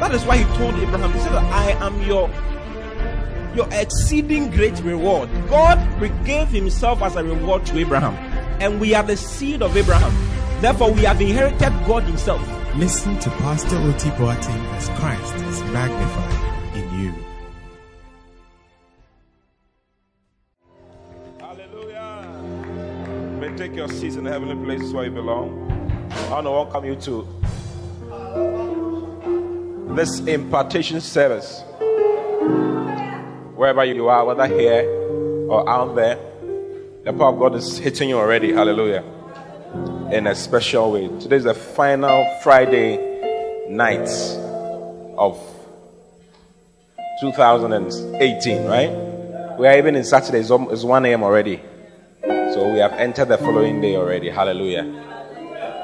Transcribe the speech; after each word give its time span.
that 0.00 0.14
is 0.14 0.24
why 0.24 0.38
He 0.38 0.44
told 0.56 0.74
Abraham, 0.76 1.12
He 1.12 1.18
said, 1.20 1.32
I 1.32 1.70
am 1.84 2.02
your 2.02 2.30
your 3.56 3.68
exceeding 3.72 4.50
great 4.50 4.78
reward. 4.82 5.30
God 5.48 5.78
gave 6.24 6.48
Himself 6.48 7.00
as 7.02 7.16
a 7.16 7.24
reward 7.24 7.64
to 7.66 7.78
Abraham, 7.78 8.14
and 8.60 8.78
we 8.78 8.94
are 8.94 9.02
the 9.02 9.16
seed 9.16 9.62
of 9.62 9.76
Abraham. 9.76 10.12
Therefore, 10.60 10.92
we 10.92 11.02
have 11.02 11.20
inherited 11.20 11.72
God 11.86 12.02
Himself. 12.04 12.46
Listen 12.76 13.18
to 13.20 13.30
Pastor 13.30 13.78
Oti 13.78 14.10
Boateng 14.10 14.64
as 14.74 14.88
Christ 15.00 15.34
is 15.46 15.62
magnified 15.72 16.76
in 16.76 17.00
you. 17.00 17.14
Hallelujah. 21.40 22.28
May 23.40 23.56
take 23.56 23.74
your 23.74 23.88
seats 23.88 24.16
in 24.16 24.24
the 24.24 24.30
heavenly 24.30 24.62
places 24.62 24.92
where 24.92 25.06
you 25.06 25.10
belong. 25.10 25.72
I 26.10 26.30
want 26.30 26.46
to 26.46 26.50
welcome 26.50 26.84
you 26.84 26.96
to 26.96 28.65
this 29.94 30.20
impartation 30.20 31.00
service. 31.00 31.62
Wherever 33.54 33.84
you 33.84 34.08
are, 34.08 34.24
whether 34.24 34.46
here 34.46 34.84
or 35.48 35.68
out 35.68 35.94
there, 35.94 36.18
the 37.04 37.12
power 37.12 37.32
of 37.32 37.38
God 37.38 37.54
is 37.54 37.78
hitting 37.78 38.08
you 38.08 38.18
already. 38.18 38.52
Hallelujah. 38.52 39.04
In 40.12 40.26
a 40.26 40.34
special 40.34 40.92
way. 40.92 41.08
Today 41.20 41.36
is 41.36 41.44
the 41.44 41.54
final 41.54 42.24
Friday 42.42 43.68
night 43.68 44.08
of 45.16 45.38
2018, 47.20 48.64
right? 48.66 49.58
We 49.58 49.66
are 49.66 49.78
even 49.78 49.96
in 49.96 50.04
Saturday, 50.04 50.40
it's 50.40 50.50
1 50.84 51.06
a.m. 51.06 51.22
already. 51.22 51.62
So 52.22 52.70
we 52.72 52.78
have 52.78 52.92
entered 52.92 53.28
the 53.28 53.38
following 53.38 53.80
day 53.80 53.96
already. 53.96 54.28
Hallelujah. 54.30 54.82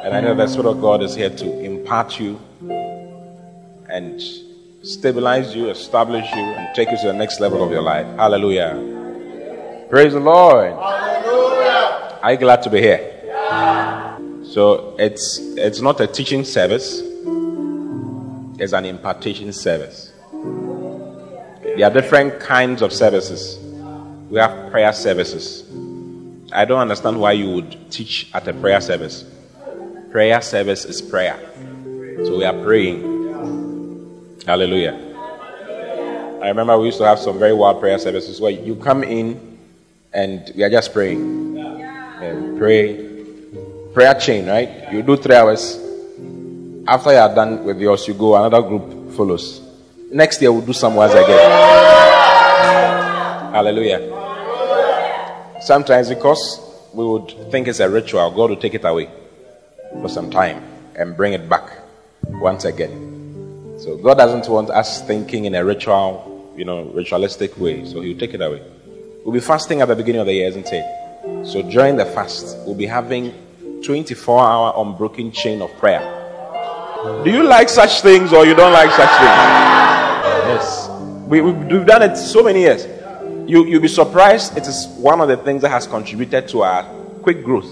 And 0.04 0.14
I 0.14 0.20
know 0.20 0.34
the 0.34 0.46
Spirit 0.46 0.68
of 0.68 0.80
God 0.80 1.02
is 1.02 1.14
here 1.14 1.30
to 1.30 1.60
impart 1.60 2.18
you 2.20 2.38
and 3.92 4.20
stabilize 4.82 5.54
you, 5.54 5.68
establish 5.68 6.28
you, 6.32 6.42
and 6.42 6.74
take 6.74 6.90
you 6.90 6.96
to 6.96 7.06
the 7.08 7.12
next 7.12 7.40
level 7.40 7.62
of 7.62 7.70
your 7.70 7.82
life. 7.82 8.06
Hallelujah. 8.16 9.86
Praise 9.90 10.14
the 10.14 10.20
Lord. 10.20 10.72
Hallelujah. 10.72 12.18
Are 12.22 12.32
you 12.32 12.38
glad 12.38 12.62
to 12.62 12.70
be 12.70 12.80
here? 12.80 13.22
Yeah. 13.26 14.18
So 14.44 14.96
it's 14.98 15.38
it's 15.56 15.80
not 15.80 16.00
a 16.00 16.06
teaching 16.06 16.44
service, 16.44 17.02
it's 18.58 18.72
an 18.72 18.86
impartation 18.86 19.52
service. 19.52 20.12
There 21.62 21.84
are 21.84 21.90
different 21.90 22.40
kinds 22.40 22.82
of 22.82 22.92
services. 22.92 23.58
We 24.30 24.38
have 24.38 24.70
prayer 24.70 24.92
services. 24.92 25.64
I 26.52 26.64
don't 26.64 26.80
understand 26.80 27.20
why 27.20 27.32
you 27.32 27.50
would 27.54 27.90
teach 27.90 28.30
at 28.34 28.48
a 28.48 28.52
prayer 28.52 28.80
service. 28.80 29.24
Prayer 30.10 30.40
service 30.42 30.84
is 30.84 31.00
prayer. 31.00 31.38
So 32.24 32.36
we 32.38 32.44
are 32.44 32.62
praying. 32.62 33.11
Hallelujah. 34.46 34.98
I 36.42 36.48
remember 36.48 36.76
we 36.78 36.86
used 36.86 36.98
to 36.98 37.04
have 37.04 37.20
some 37.20 37.38
very 37.38 37.52
wild 37.52 37.78
prayer 37.78 37.98
services 37.98 38.40
where 38.40 38.50
you 38.50 38.74
come 38.74 39.04
in 39.04 39.58
and 40.12 40.50
we 40.56 40.64
are 40.64 40.70
just 40.70 40.92
praying. 40.92 41.58
And 41.58 42.58
pray. 42.58 43.08
Prayer 43.94 44.14
chain, 44.14 44.46
right? 44.46 44.92
You 44.92 45.02
do 45.02 45.16
three 45.16 45.36
hours. 45.36 45.78
After 46.88 47.12
you 47.12 47.18
are 47.18 47.32
done 47.32 47.64
with 47.64 47.80
yours, 47.80 48.08
you 48.08 48.14
go, 48.14 48.34
another 48.34 48.62
group 48.66 49.12
follows. 49.12 49.60
Next 50.10 50.42
year, 50.42 50.50
we'll 50.50 50.66
do 50.66 50.72
some 50.72 50.98
hours 50.98 51.12
again. 51.12 51.50
Hallelujah. 53.52 54.00
Sometimes, 55.60 56.08
because 56.08 56.60
we 56.92 57.04
would 57.04 57.50
think 57.52 57.68
it's 57.68 57.78
a 57.80 57.88
ritual, 57.88 58.30
God 58.30 58.50
will 58.50 58.56
take 58.56 58.74
it 58.74 58.84
away 58.84 59.08
for 60.00 60.08
some 60.08 60.30
time 60.30 60.62
and 60.96 61.16
bring 61.16 61.32
it 61.34 61.48
back 61.48 61.70
once 62.28 62.64
again. 62.64 63.11
So 63.82 63.96
God 63.96 64.16
doesn't 64.16 64.48
want 64.48 64.70
us 64.70 65.02
thinking 65.02 65.44
in 65.44 65.56
a 65.56 65.64
ritual, 65.64 66.54
you 66.56 66.64
know, 66.64 66.84
ritualistic 66.94 67.58
way. 67.58 67.84
So 67.84 68.00
He'll 68.00 68.16
take 68.16 68.32
it 68.32 68.40
away. 68.40 68.62
We'll 69.24 69.34
be 69.34 69.40
fasting 69.40 69.80
at 69.80 69.88
the 69.88 69.96
beginning 69.96 70.20
of 70.20 70.28
the 70.28 70.34
year, 70.34 70.46
isn't 70.50 70.68
it? 70.70 71.44
So 71.44 71.62
during 71.62 71.96
the 71.96 72.04
fast, 72.04 72.58
we'll 72.58 72.76
be 72.76 72.86
having 72.86 73.34
24 73.82 74.40
hour 74.40 74.74
unbroken 74.76 75.32
chain 75.32 75.60
of 75.62 75.76
prayer. 75.78 76.00
Do 77.24 77.30
you 77.32 77.42
like 77.42 77.68
such 77.68 78.02
things 78.02 78.32
or 78.32 78.46
you 78.46 78.54
don't 78.54 78.72
like 78.72 78.90
such 78.90 79.10
things? 79.18 79.42
Yes. 80.46 80.88
We, 81.26 81.40
we've 81.40 81.84
done 81.84 82.02
it 82.02 82.16
so 82.16 82.44
many 82.44 82.60
years. 82.60 82.86
You, 83.50 83.66
you'll 83.66 83.82
be 83.82 83.88
surprised. 83.88 84.56
It 84.56 84.68
is 84.68 84.86
one 84.96 85.20
of 85.20 85.26
the 85.26 85.38
things 85.38 85.60
that 85.62 85.70
has 85.70 85.88
contributed 85.88 86.46
to 86.50 86.62
our 86.62 86.84
quick 87.24 87.42
growth. 87.42 87.70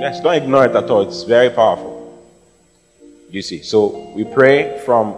Yes, 0.00 0.20
don't 0.20 0.34
ignore 0.34 0.64
it 0.64 0.74
at 0.74 0.90
all. 0.90 1.02
It's 1.02 1.22
very 1.22 1.50
powerful. 1.50 1.93
You 3.34 3.42
see, 3.42 3.62
so 3.62 4.12
we 4.14 4.22
pray 4.22 4.80
from 4.86 5.16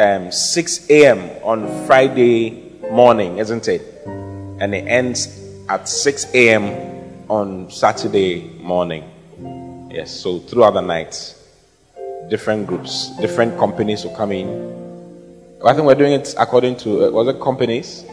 um, 0.00 0.32
6 0.32 0.90
a.m. 0.90 1.30
on 1.44 1.86
Friday 1.86 2.72
morning, 2.90 3.38
isn't 3.38 3.68
it? 3.68 3.82
And 4.04 4.74
it 4.74 4.84
ends 4.88 5.28
at 5.68 5.88
6 5.88 6.34
a.m. 6.34 6.64
on 7.30 7.70
Saturday 7.70 8.50
morning. 8.58 9.08
Yes, 9.92 10.10
so 10.10 10.40
throughout 10.40 10.72
the 10.72 10.80
night, 10.80 11.36
different 12.28 12.66
groups, 12.66 13.16
different 13.20 13.56
companies 13.60 14.02
will 14.02 14.16
come 14.16 14.32
in. 14.32 14.48
I 15.64 15.74
think 15.74 15.86
we're 15.86 15.94
doing 15.94 16.14
it 16.14 16.34
according 16.36 16.78
to, 16.78 17.06
uh, 17.06 17.10
was 17.12 17.28
it 17.28 17.40
companies? 17.40 18.04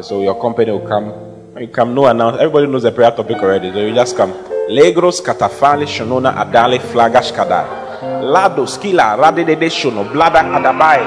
So 0.00 0.22
your 0.22 0.40
company 0.40 0.70
will 0.70 0.86
come. 0.86 1.12
You 1.58 1.66
come, 1.66 1.92
no 1.92 2.06
announce. 2.06 2.36
Everybody 2.36 2.68
knows 2.68 2.84
the 2.84 2.92
prayer 2.92 3.10
topic 3.10 3.38
already, 3.38 3.72
so 3.72 3.80
you 3.80 3.92
just 3.92 4.16
come. 4.16 4.30
Legros 4.70 5.20
katafali 5.20 5.88
shonona 5.88 6.36
adale 6.36 6.78
flagash 6.78 7.32
kadai. 7.32 7.87
Lado 8.22 8.66
skila 8.66 9.16
radede 9.16 9.70
shono 9.70 10.04
blada 10.04 10.40
adabai. 10.40 11.00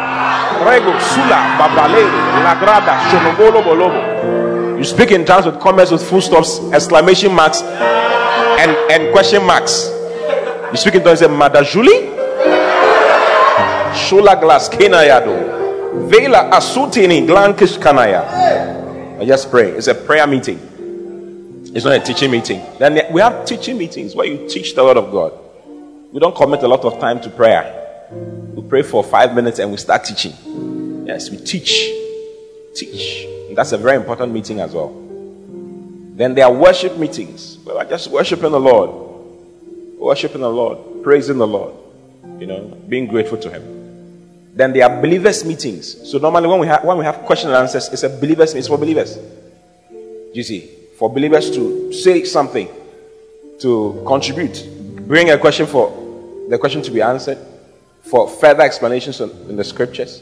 Rego 0.65 0.93
sula 0.99 1.57
lagrada. 2.43 2.93
You 4.77 4.83
speak 4.83 5.11
in 5.11 5.25
tongues 5.25 5.45
with 5.45 5.59
comments 5.59 5.91
with 5.91 6.07
full 6.09 6.21
stops, 6.21 6.59
exclamation 6.73 7.33
marks, 7.33 7.61
and, 7.61 8.71
and 8.91 9.11
question 9.13 9.45
marks. 9.45 9.89
You 10.71 10.77
speak 10.77 10.95
in 10.95 11.03
tongues, 11.03 11.19
say 11.19 11.27
Mada 11.27 11.63
Julie. 11.63 12.09
Shula 13.93 14.39
glass 14.39 14.69
kenayado. 14.69 16.09
Vela 16.09 16.49
asutini 16.51 17.27
glankish 17.27 17.77
kanaya. 17.79 19.19
I 19.19 19.25
just 19.25 19.51
pray. 19.51 19.69
It's 19.71 19.87
a 19.87 19.93
prayer 19.93 20.25
meeting. 20.25 20.59
It's 21.75 21.85
not 21.85 21.93
a 21.93 21.99
teaching 21.99 22.31
meeting. 22.31 22.61
Then 22.79 22.99
we 23.13 23.21
have 23.21 23.45
teaching 23.45 23.77
meetings 23.77 24.15
where 24.15 24.25
you 24.25 24.47
teach 24.49 24.73
the 24.73 24.83
word 24.83 24.97
of 24.97 25.11
God. 25.11 25.31
We 26.11 26.19
don't 26.19 26.35
commit 26.35 26.61
a 26.63 26.67
lot 26.67 26.83
of 26.83 26.99
time 26.99 27.21
to 27.21 27.29
prayer. 27.29 28.09
We 28.53 28.61
pray 28.63 28.81
for 28.81 29.01
five 29.01 29.33
minutes 29.33 29.59
and 29.59 29.71
we 29.71 29.77
start 29.77 30.03
teaching. 30.03 30.33
Yes, 31.07 31.29
we 31.29 31.37
teach. 31.37 31.89
Teach. 32.75 33.25
And 33.47 33.57
that's 33.57 33.71
a 33.71 33.77
very 33.77 33.95
important 33.95 34.33
meeting 34.33 34.59
as 34.59 34.73
well. 34.73 34.89
Then 36.15 36.35
there 36.35 36.45
are 36.45 36.53
worship 36.53 36.97
meetings 36.97 37.59
where 37.63 37.75
we're 37.75 37.89
just 37.89 38.11
worshiping 38.11 38.51
the 38.51 38.59
Lord. 38.59 38.89
Worshiping 39.97 40.41
the 40.41 40.49
Lord. 40.49 41.01
Praising 41.01 41.37
the 41.37 41.47
Lord. 41.47 41.75
You 42.39 42.47
know, 42.47 42.77
being 42.89 43.07
grateful 43.07 43.37
to 43.37 43.49
Him. 43.49 44.51
Then 44.53 44.73
there 44.73 44.89
are 44.89 45.01
believers 45.01 45.45
meetings. 45.45 46.09
So 46.11 46.17
normally 46.17 46.47
when 46.49 46.59
we 46.59 46.67
have 46.67 46.83
when 46.83 46.97
we 46.97 47.05
have 47.05 47.19
question 47.19 47.49
and 47.51 47.57
answers, 47.57 47.87
it's 47.87 48.03
a 48.03 48.09
believers 48.09 48.53
it's 48.53 48.67
for 48.67 48.77
believers. 48.77 49.17
You 50.33 50.43
see, 50.43 50.69
for 50.97 51.09
believers 51.09 51.49
to 51.51 51.93
say 51.93 52.25
something, 52.25 52.67
to 53.59 54.03
contribute, 54.05 55.07
bring 55.07 55.29
a 55.29 55.37
question 55.37 55.67
for 55.67 56.00
the 56.51 56.59
question 56.59 56.81
to 56.81 56.91
be 56.91 57.01
answered, 57.01 57.37
for 58.01 58.27
further 58.27 58.63
explanations 58.63 59.21
in 59.21 59.55
the 59.55 59.63
scriptures. 59.63 60.21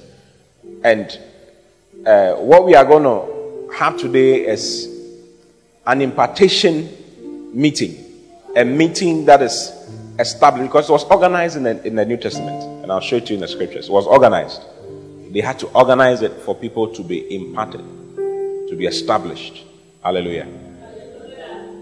And 0.83 1.19
uh, 2.05 2.33
what 2.33 2.65
we 2.65 2.75
are 2.75 2.85
going 2.85 3.01
to 3.01 3.73
have 3.75 3.97
today 3.97 4.45
is 4.45 4.87
an 5.87 6.03
impartation 6.03 6.87
meeting, 7.51 8.05
a 8.55 8.63
meeting 8.63 9.25
that 9.25 9.41
is 9.41 9.73
established 10.19 10.67
because 10.67 10.87
it 10.87 10.91
was 10.91 11.03
organized 11.05 11.57
in 11.57 11.63
the, 11.63 11.83
in 11.83 11.95
the 11.95 12.05
New 12.05 12.17
Testament. 12.17 12.61
And 12.83 12.91
I'll 12.91 13.01
show 13.01 13.15
it 13.15 13.25
to 13.25 13.29
you 13.29 13.37
in 13.37 13.41
the 13.41 13.47
scriptures. 13.47 13.89
It 13.89 13.91
was 13.91 14.05
organized. 14.05 14.61
They 15.31 15.41
had 15.41 15.57
to 15.59 15.67
organize 15.69 16.21
it 16.21 16.33
for 16.43 16.53
people 16.53 16.93
to 16.93 17.03
be 17.03 17.35
imparted, 17.35 17.81
to 18.15 18.75
be 18.77 18.85
established. 18.85 19.63
Hallelujah. 20.03 20.47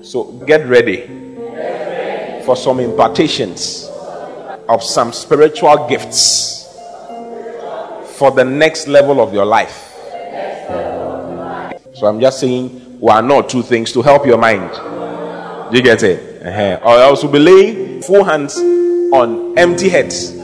So 0.04 0.24
get 0.48 0.66
ready 0.68 1.06
for 2.46 2.56
some 2.56 2.80
impartations 2.80 3.87
of 4.70 4.84
some 4.84 5.12
spiritual 5.14 5.88
gifts 5.88 6.58
For 8.18 8.32
the 8.32 8.44
next 8.44 8.88
level 8.88 9.22
of 9.22 9.32
your 9.32 9.46
life. 9.46 9.94
So 11.94 12.08
I'm 12.08 12.20
just 12.20 12.40
saying 12.40 12.70
one 13.00 13.30
or 13.30 13.44
two 13.44 13.62
things 13.62 13.92
to 13.92 14.02
help 14.02 14.26
your 14.26 14.40
mind. 14.40 14.72
Do 15.72 15.78
you 15.78 15.84
get 15.84 16.02
it? 16.02 16.42
Uh-huh. 16.44 16.80
Or 16.84 16.98
else 16.98 17.22
we'll 17.22 17.32
be 17.32 17.38
laying 17.38 18.02
full 18.02 18.24
hands 18.24 18.58
on 18.58 19.56
empty 19.56 19.90
heads. 19.90 20.36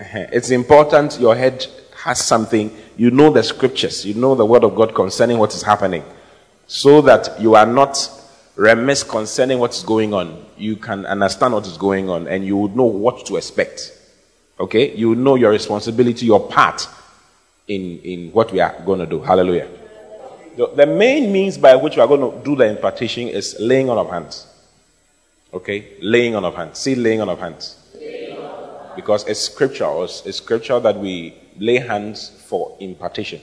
Uh-huh. 0.00 0.26
It's 0.32 0.50
important 0.50 1.18
your 1.18 1.34
head 1.34 1.66
has 1.96 2.22
something. 2.22 2.70
You 2.98 3.10
know 3.10 3.32
the 3.32 3.42
scriptures, 3.42 4.04
you 4.04 4.12
know 4.12 4.34
the 4.34 4.44
word 4.44 4.64
of 4.64 4.74
God 4.76 4.94
concerning 4.94 5.38
what 5.38 5.54
is 5.54 5.62
happening, 5.62 6.04
so 6.66 7.00
that 7.00 7.40
you 7.40 7.54
are 7.54 7.64
not 7.64 7.96
remiss 8.56 9.02
concerning 9.02 9.58
what 9.58 9.74
is 9.74 9.82
going 9.82 10.14
on. 10.14 10.44
You 10.56 10.76
can 10.76 11.06
understand 11.06 11.54
what 11.54 11.66
is 11.66 11.76
going 11.76 12.08
on 12.08 12.28
and 12.28 12.44
you 12.46 12.56
would 12.56 12.76
know 12.76 12.84
what 12.84 13.26
to 13.26 13.36
expect. 13.36 13.92
Okay? 14.58 14.94
You 14.94 15.14
know 15.14 15.34
your 15.34 15.50
responsibility, 15.50 16.26
your 16.26 16.48
part 16.48 16.86
in, 17.68 17.98
in 18.00 18.30
what 18.32 18.52
we 18.52 18.60
are 18.60 18.74
going 18.84 19.00
to 19.00 19.06
do. 19.06 19.20
Hallelujah. 19.20 19.68
The, 20.56 20.68
the 20.68 20.86
main 20.86 21.32
means 21.32 21.58
by 21.58 21.74
which 21.74 21.96
we 21.96 22.02
are 22.02 22.06
going 22.08 22.20
to 22.20 22.44
do 22.44 22.54
the 22.54 22.66
impartation 22.66 23.28
is 23.28 23.56
laying 23.58 23.90
on 23.90 23.98
of 23.98 24.08
hands. 24.08 24.46
Okay? 25.52 25.96
Laying 26.00 26.36
on 26.36 26.44
of 26.44 26.54
hands. 26.54 26.78
See 26.78 26.94
laying 26.94 27.20
on 27.20 27.28
of 27.28 27.40
hands. 27.40 27.80
Because 28.94 29.26
it's 29.26 29.40
scripture. 29.40 29.88
It's, 30.04 30.24
it's 30.24 30.38
scripture 30.38 30.78
that 30.78 30.96
we 30.96 31.34
lay 31.58 31.78
hands 31.78 32.28
for 32.46 32.76
impartation. 32.78 33.40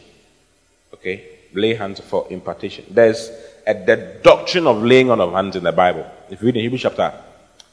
Okay? 0.94 1.28
Lay 1.54 1.74
hands 1.74 2.00
for 2.00 2.25
impartation. 2.30 2.86
There's 2.90 3.30
the 3.74 4.20
doctrine 4.24 4.68
of 4.68 4.84
laying 4.84 5.12
on 5.12 5.20
of 5.20 5.34
hands 5.34 5.56
in 5.56 5.64
the 5.64 5.72
Bible. 5.72 6.10
If 6.30 6.42
you 6.42 6.48
read 6.48 6.58
in 6.58 6.64
Hebrews 6.64 6.82
chapter, 6.82 7.14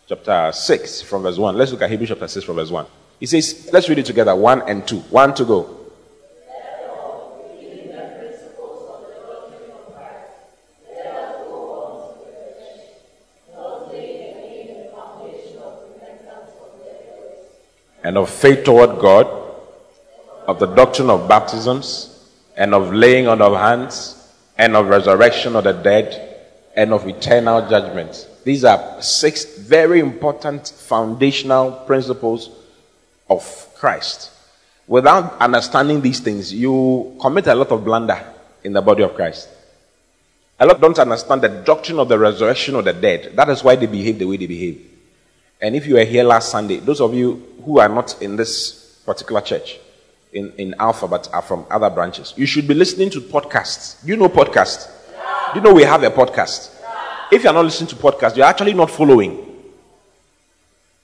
chapter 0.06 0.50
6 0.52 1.02
from 1.02 1.22
verse 1.22 1.38
1, 1.38 1.56
let's 1.56 1.72
look 1.72 1.82
at 1.82 1.90
Hebrews 1.90 2.08
chapter 2.08 2.28
6 2.28 2.44
from 2.44 2.56
verse 2.56 2.70
1. 2.70 2.86
He 3.20 3.26
says, 3.26 3.70
let's 3.72 3.88
read 3.88 3.98
it 3.98 4.06
together. 4.06 4.34
One 4.34 4.62
and 4.68 4.86
two. 4.86 4.98
One 5.10 5.34
to 5.34 5.44
go. 5.44 5.78
and 18.08 18.16
of 18.16 18.30
faith 18.30 18.64
toward 18.64 18.98
God, 19.00 19.26
of 20.46 20.58
the 20.58 20.64
doctrine 20.66 21.10
of 21.10 21.28
baptisms, 21.28 22.26
and 22.56 22.74
of 22.74 22.90
laying 22.90 23.28
on 23.28 23.42
of 23.42 23.54
hands, 23.54 24.17
and 24.58 24.76
of 24.76 24.88
resurrection 24.88 25.56
of 25.56 25.64
the 25.64 25.72
dead, 25.72 26.36
and 26.76 26.92
of 26.92 27.08
eternal 27.08 27.68
judgment. 27.68 28.28
These 28.44 28.64
are 28.64 29.00
six 29.02 29.58
very 29.58 30.00
important 30.00 30.68
foundational 30.68 31.72
principles 31.72 32.50
of 33.30 33.68
Christ. 33.76 34.30
Without 34.86 35.38
understanding 35.40 36.00
these 36.00 36.20
things, 36.20 36.52
you 36.52 37.16
commit 37.20 37.46
a 37.46 37.54
lot 37.54 37.70
of 37.72 37.84
blunder 37.84 38.24
in 38.64 38.72
the 38.72 38.80
body 38.80 39.02
of 39.02 39.14
Christ. 39.14 39.48
A 40.60 40.66
lot 40.66 40.80
don't 40.80 40.98
understand 40.98 41.42
the 41.42 41.48
doctrine 41.48 41.98
of 41.98 42.08
the 42.08 42.18
resurrection 42.18 42.74
of 42.74 42.84
the 42.84 42.92
dead. 42.92 43.32
That 43.36 43.48
is 43.48 43.62
why 43.62 43.76
they 43.76 43.86
behave 43.86 44.18
the 44.18 44.26
way 44.26 44.36
they 44.36 44.46
behave. 44.46 44.84
And 45.60 45.76
if 45.76 45.86
you 45.86 45.94
were 45.94 46.04
here 46.04 46.24
last 46.24 46.50
Sunday, 46.50 46.78
those 46.78 47.00
of 47.00 47.14
you 47.14 47.54
who 47.64 47.80
are 47.80 47.88
not 47.88 48.20
in 48.22 48.36
this 48.36 49.00
particular 49.04 49.40
church, 49.40 49.78
in, 50.38 50.52
in 50.52 50.74
Alpha, 50.78 51.08
but 51.08 51.28
are 51.32 51.42
from 51.42 51.66
other 51.70 51.90
branches, 51.90 52.32
you 52.36 52.46
should 52.46 52.68
be 52.68 52.74
listening 52.74 53.10
to 53.10 53.20
podcasts. 53.20 54.00
Do 54.04 54.08
you 54.08 54.16
know 54.16 54.28
podcasts? 54.28 54.88
Yeah. 55.12 55.52
Do 55.52 55.60
you 55.60 55.64
know 55.64 55.74
we 55.74 55.82
have 55.82 56.02
a 56.04 56.10
podcast? 56.10 56.80
Yeah. 56.80 57.26
If 57.32 57.42
you 57.42 57.50
are 57.50 57.52
not 57.52 57.64
listening 57.64 57.88
to 57.88 57.96
podcasts, 57.96 58.36
you're 58.36 58.46
actually 58.46 58.74
not 58.74 58.90
following. 58.90 59.36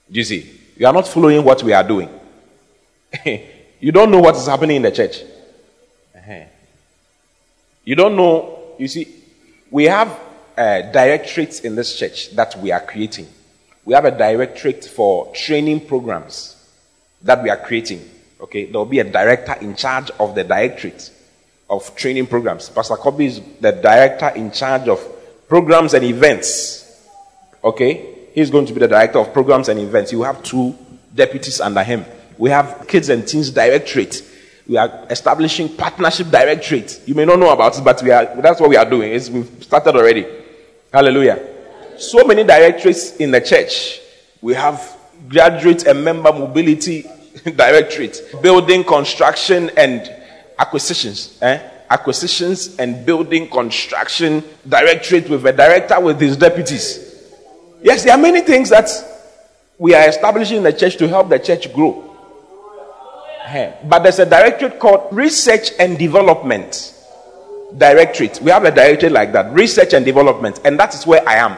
Do 0.09 0.19
you 0.19 0.23
see? 0.23 0.59
You 0.77 0.87
are 0.87 0.93
not 0.93 1.07
following 1.07 1.43
what 1.43 1.61
we 1.63 1.73
are 1.73 1.83
doing. 1.83 2.09
you 3.25 3.91
don't 3.91 4.09
know 4.09 4.19
what 4.19 4.35
is 4.35 4.47
happening 4.47 4.77
in 4.77 4.81
the 4.81 4.91
church. 4.91 5.21
Uh-huh. 6.15 6.45
You 7.83 7.95
don't 7.95 8.15
know, 8.15 8.75
you 8.77 8.87
see, 8.87 9.13
we 9.69 9.85
have 9.85 10.19
uh, 10.57 10.81
directorates 10.91 11.59
in 11.59 11.75
this 11.75 11.97
church 11.97 12.31
that 12.31 12.57
we 12.59 12.71
are 12.71 12.79
creating. 12.79 13.27
We 13.83 13.93
have 13.93 14.05
a 14.05 14.11
directorate 14.11 14.85
for 14.85 15.31
training 15.33 15.87
programs 15.87 16.55
that 17.21 17.43
we 17.43 17.49
are 17.49 17.57
creating. 17.57 18.09
Okay, 18.39 18.65
there 18.65 18.79
will 18.79 18.85
be 18.85 18.99
a 18.99 19.03
director 19.03 19.55
in 19.61 19.75
charge 19.75 20.11
of 20.19 20.35
the 20.35 20.43
directorate 20.43 21.11
of 21.69 21.95
training 21.95 22.27
programs. 22.27 22.69
Pastor 22.69 22.95
Kobe 22.95 23.25
is 23.25 23.41
the 23.61 23.71
director 23.71 24.29
in 24.29 24.51
charge 24.51 24.87
of 24.87 24.99
programs 25.47 25.93
and 25.93 26.03
events. 26.03 27.01
Okay, 27.63 28.29
he's 28.33 28.51
going 28.51 28.65
to 28.65 28.73
be 28.73 28.79
the 28.79 28.87
director 28.87 29.19
of 29.19 29.33
programs 29.33 29.69
and 29.69 29.79
events. 29.79 30.11
You 30.11 30.23
have 30.23 30.43
two 30.43 30.75
deputies 31.13 31.61
under 31.61 31.83
him. 31.83 32.05
We 32.37 32.49
have 32.49 32.85
kids 32.87 33.09
and 33.09 33.25
teens 33.27 33.49
directorate. 33.49 34.21
We 34.67 34.77
are 34.77 35.05
establishing 35.09 35.75
partnership 35.75 36.29
directorate. 36.29 37.01
You 37.05 37.15
may 37.15 37.25
not 37.25 37.39
know 37.39 37.51
about 37.53 37.77
it, 37.77 37.83
but 37.83 38.01
we 38.03 38.11
are, 38.11 38.25
that's 38.41 38.59
what 38.59 38.69
we 38.69 38.75
are 38.75 38.89
doing. 38.89 39.13
It's, 39.13 39.29
we've 39.29 39.63
started 39.63 39.95
already. 39.95 40.25
Hallelujah. 40.91 41.39
So 41.97 42.25
many 42.25 42.43
directorates 42.43 43.15
in 43.17 43.31
the 43.31 43.39
church. 43.39 44.01
We 44.41 44.53
have 44.55 44.97
graduate 45.29 45.85
and 45.85 46.03
member 46.03 46.33
mobility 46.33 47.05
directorate, 47.55 48.21
building 48.41 48.83
construction 48.83 49.69
and 49.77 50.11
acquisitions. 50.57 51.37
Eh? 51.41 51.71
Acquisitions 51.89 52.77
and 52.77 53.05
building 53.05 53.49
construction 53.49 54.43
directorate 54.67 55.29
with 55.29 55.45
a 55.45 55.53
director 55.53 55.99
with 55.99 56.19
his 56.19 56.37
deputies. 56.37 56.99
Yes, 57.81 58.03
there 58.03 58.13
are 58.13 58.21
many 58.21 58.41
things 58.41 58.69
that 58.69 58.89
we 59.77 59.93
are 59.93 60.07
establishing 60.07 60.57
in 60.57 60.63
the 60.63 60.73
church 60.73 60.97
to 60.97 61.07
help 61.07 61.29
the 61.29 61.37
church 61.39 61.71
grow. 61.73 62.01
But 63.83 63.99
there's 63.99 64.19
a 64.19 64.25
directorate 64.25 64.79
called 64.79 65.07
Research 65.11 65.71
and 65.79 65.97
Development 65.99 66.93
Directorate. 67.77 68.41
We 68.41 68.51
have 68.51 68.63
a 68.63 68.71
directorate 68.71 69.11
like 69.11 69.33
that, 69.33 69.53
Research 69.53 69.93
and 69.93 70.03
Development, 70.03 70.59
and 70.65 70.79
that 70.79 70.95
is 70.95 71.05
where 71.05 71.27
I 71.27 71.35
am. 71.35 71.57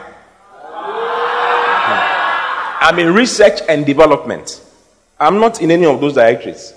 I'm 2.80 2.98
in 2.98 3.14
Research 3.14 3.60
and 3.68 3.86
Development. 3.86 4.60
I'm 5.20 5.40
not 5.40 5.60
in 5.60 5.70
any 5.70 5.86
of 5.86 6.00
those 6.00 6.14
directories. 6.14 6.74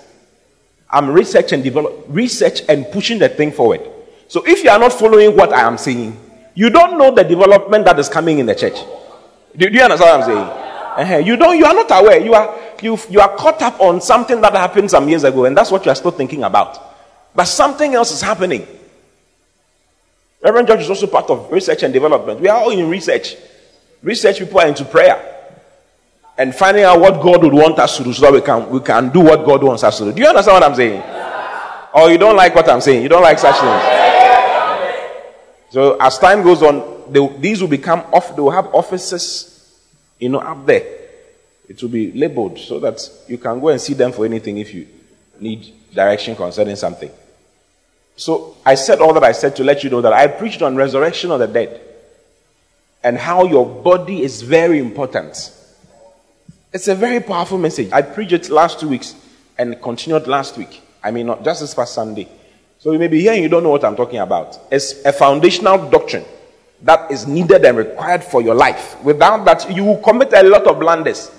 I'm 0.90 1.10
research 1.10 1.52
and 1.52 1.62
develop, 1.62 2.04
research 2.08 2.62
and 2.68 2.90
pushing 2.90 3.18
the 3.18 3.28
thing 3.28 3.52
forward. 3.52 3.80
So 4.28 4.42
if 4.46 4.62
you 4.62 4.70
are 4.70 4.78
not 4.78 4.92
following 4.92 5.36
what 5.36 5.52
I 5.52 5.60
am 5.60 5.78
saying, 5.78 6.18
you 6.54 6.68
don't 6.68 6.98
know 6.98 7.14
the 7.14 7.22
development 7.22 7.86
that 7.86 7.98
is 7.98 8.08
coming 8.08 8.38
in 8.38 8.46
the 8.46 8.54
church. 8.54 8.78
Do, 9.56 9.68
do 9.70 9.74
you 9.74 9.82
understand 9.82 10.20
what 10.20 10.28
I'm 10.28 10.34
saying? 10.34 10.62
Uh-huh. 10.92 11.16
You 11.18 11.36
don't. 11.36 11.56
You 11.56 11.64
are 11.64 11.72
not 11.74 11.90
aware. 11.90 12.20
You 12.20 12.34
are 12.34 12.58
you 12.82 12.98
you 13.08 13.20
are 13.20 13.34
caught 13.36 13.62
up 13.62 13.80
on 13.80 14.00
something 14.02 14.40
that 14.42 14.52
happened 14.52 14.90
some 14.90 15.08
years 15.08 15.24
ago, 15.24 15.46
and 15.46 15.56
that's 15.56 15.70
what 15.70 15.84
you 15.86 15.90
are 15.90 15.94
still 15.94 16.10
thinking 16.10 16.44
about. 16.44 16.78
But 17.34 17.44
something 17.44 17.94
else 17.94 18.12
is 18.12 18.20
happening. 18.20 18.66
Reverend 20.42 20.68
George 20.68 20.80
is 20.80 20.90
also 20.90 21.06
part 21.06 21.30
of 21.30 21.50
research 21.50 21.82
and 21.82 21.94
development. 21.94 22.40
We 22.40 22.48
are 22.48 22.60
all 22.60 22.70
in 22.70 22.90
research. 22.90 23.36
Research 24.02 24.38
people 24.40 24.60
are 24.60 24.66
into 24.66 24.84
prayer 24.84 25.32
and 26.38 26.54
finding 26.54 26.84
out 26.84 27.00
what 27.00 27.20
God 27.22 27.42
would 27.42 27.52
want 27.52 27.78
us 27.78 27.96
to 27.98 28.04
do 28.04 28.12
so 28.12 28.22
that 28.22 28.32
we 28.32 28.40
can 28.40 28.68
we 28.70 28.80
can 28.80 29.10
do 29.10 29.20
what 29.20 29.44
God 29.44 29.62
wants 29.62 29.84
us 29.84 29.98
to 29.98 30.04
do. 30.04 30.12
Do 30.12 30.22
you 30.22 30.28
understand 30.28 30.54
what 30.54 30.62
I'm 30.62 30.74
saying? 30.74 31.02
Or 31.94 32.10
you 32.10 32.18
don't 32.18 32.36
like 32.36 32.54
what 32.54 32.68
I'm 32.68 32.80
saying? 32.80 33.02
You 33.02 33.08
don't 33.08 33.22
like 33.22 33.38
such 33.38 33.56
things. 33.56 33.82
So 35.70 35.96
as 36.00 36.18
time 36.18 36.42
goes 36.42 36.62
on, 36.62 37.12
they, 37.12 37.26
these 37.38 37.60
will 37.60 37.68
become 37.68 38.00
off. 38.12 38.34
They 38.34 38.42
will 38.42 38.50
have 38.50 38.74
offices, 38.74 39.78
you 40.18 40.28
know, 40.30 40.38
up 40.38 40.64
there. 40.66 40.84
It 41.68 41.82
will 41.82 41.90
be 41.90 42.12
labeled 42.12 42.58
so 42.58 42.80
that 42.80 43.00
you 43.28 43.38
can 43.38 43.60
go 43.60 43.68
and 43.68 43.80
see 43.80 43.94
them 43.94 44.12
for 44.12 44.24
anything 44.24 44.58
if 44.58 44.74
you 44.74 44.86
need 45.38 45.72
direction 45.94 46.34
concerning 46.36 46.76
something. 46.76 47.10
So 48.16 48.56
I 48.64 48.74
said 48.74 49.00
all 49.00 49.14
that 49.14 49.24
I 49.24 49.32
said 49.32 49.56
to 49.56 49.64
let 49.64 49.82
you 49.84 49.90
know 49.90 50.00
that 50.00 50.12
I 50.12 50.26
preached 50.26 50.62
on 50.62 50.76
resurrection 50.76 51.30
of 51.30 51.40
the 51.40 51.46
dead 51.46 51.80
and 53.02 53.16
how 53.16 53.44
your 53.44 53.66
body 53.66 54.22
is 54.22 54.42
very 54.42 54.78
important. 54.78 55.52
It's 56.72 56.88
a 56.88 56.94
very 56.94 57.20
powerful 57.20 57.58
message. 57.58 57.92
I 57.92 58.00
preached 58.00 58.32
it 58.32 58.48
last 58.48 58.80
two 58.80 58.88
weeks 58.88 59.14
and 59.58 59.80
continued 59.82 60.26
last 60.26 60.56
week. 60.56 60.80
I 61.04 61.10
mean, 61.10 61.26
not 61.26 61.44
just 61.44 61.60
this 61.60 61.74
past 61.74 61.92
Sunday. 61.92 62.26
So 62.78 62.92
you 62.92 62.98
may 62.98 63.08
be 63.08 63.20
here 63.20 63.32
and 63.32 63.42
you 63.42 63.48
don't 63.48 63.62
know 63.62 63.70
what 63.70 63.84
I'm 63.84 63.94
talking 63.94 64.20
about. 64.20 64.58
It's 64.70 65.04
a 65.04 65.12
foundational 65.12 65.90
doctrine 65.90 66.24
that 66.82 67.10
is 67.10 67.26
needed 67.26 67.64
and 67.64 67.76
required 67.76 68.24
for 68.24 68.40
your 68.40 68.54
life. 68.54 69.02
Without 69.04 69.44
that, 69.44 69.70
you 69.70 69.84
will 69.84 69.98
commit 69.98 70.32
a 70.32 70.42
lot 70.44 70.66
of 70.66 70.80
blunders. 70.80 71.30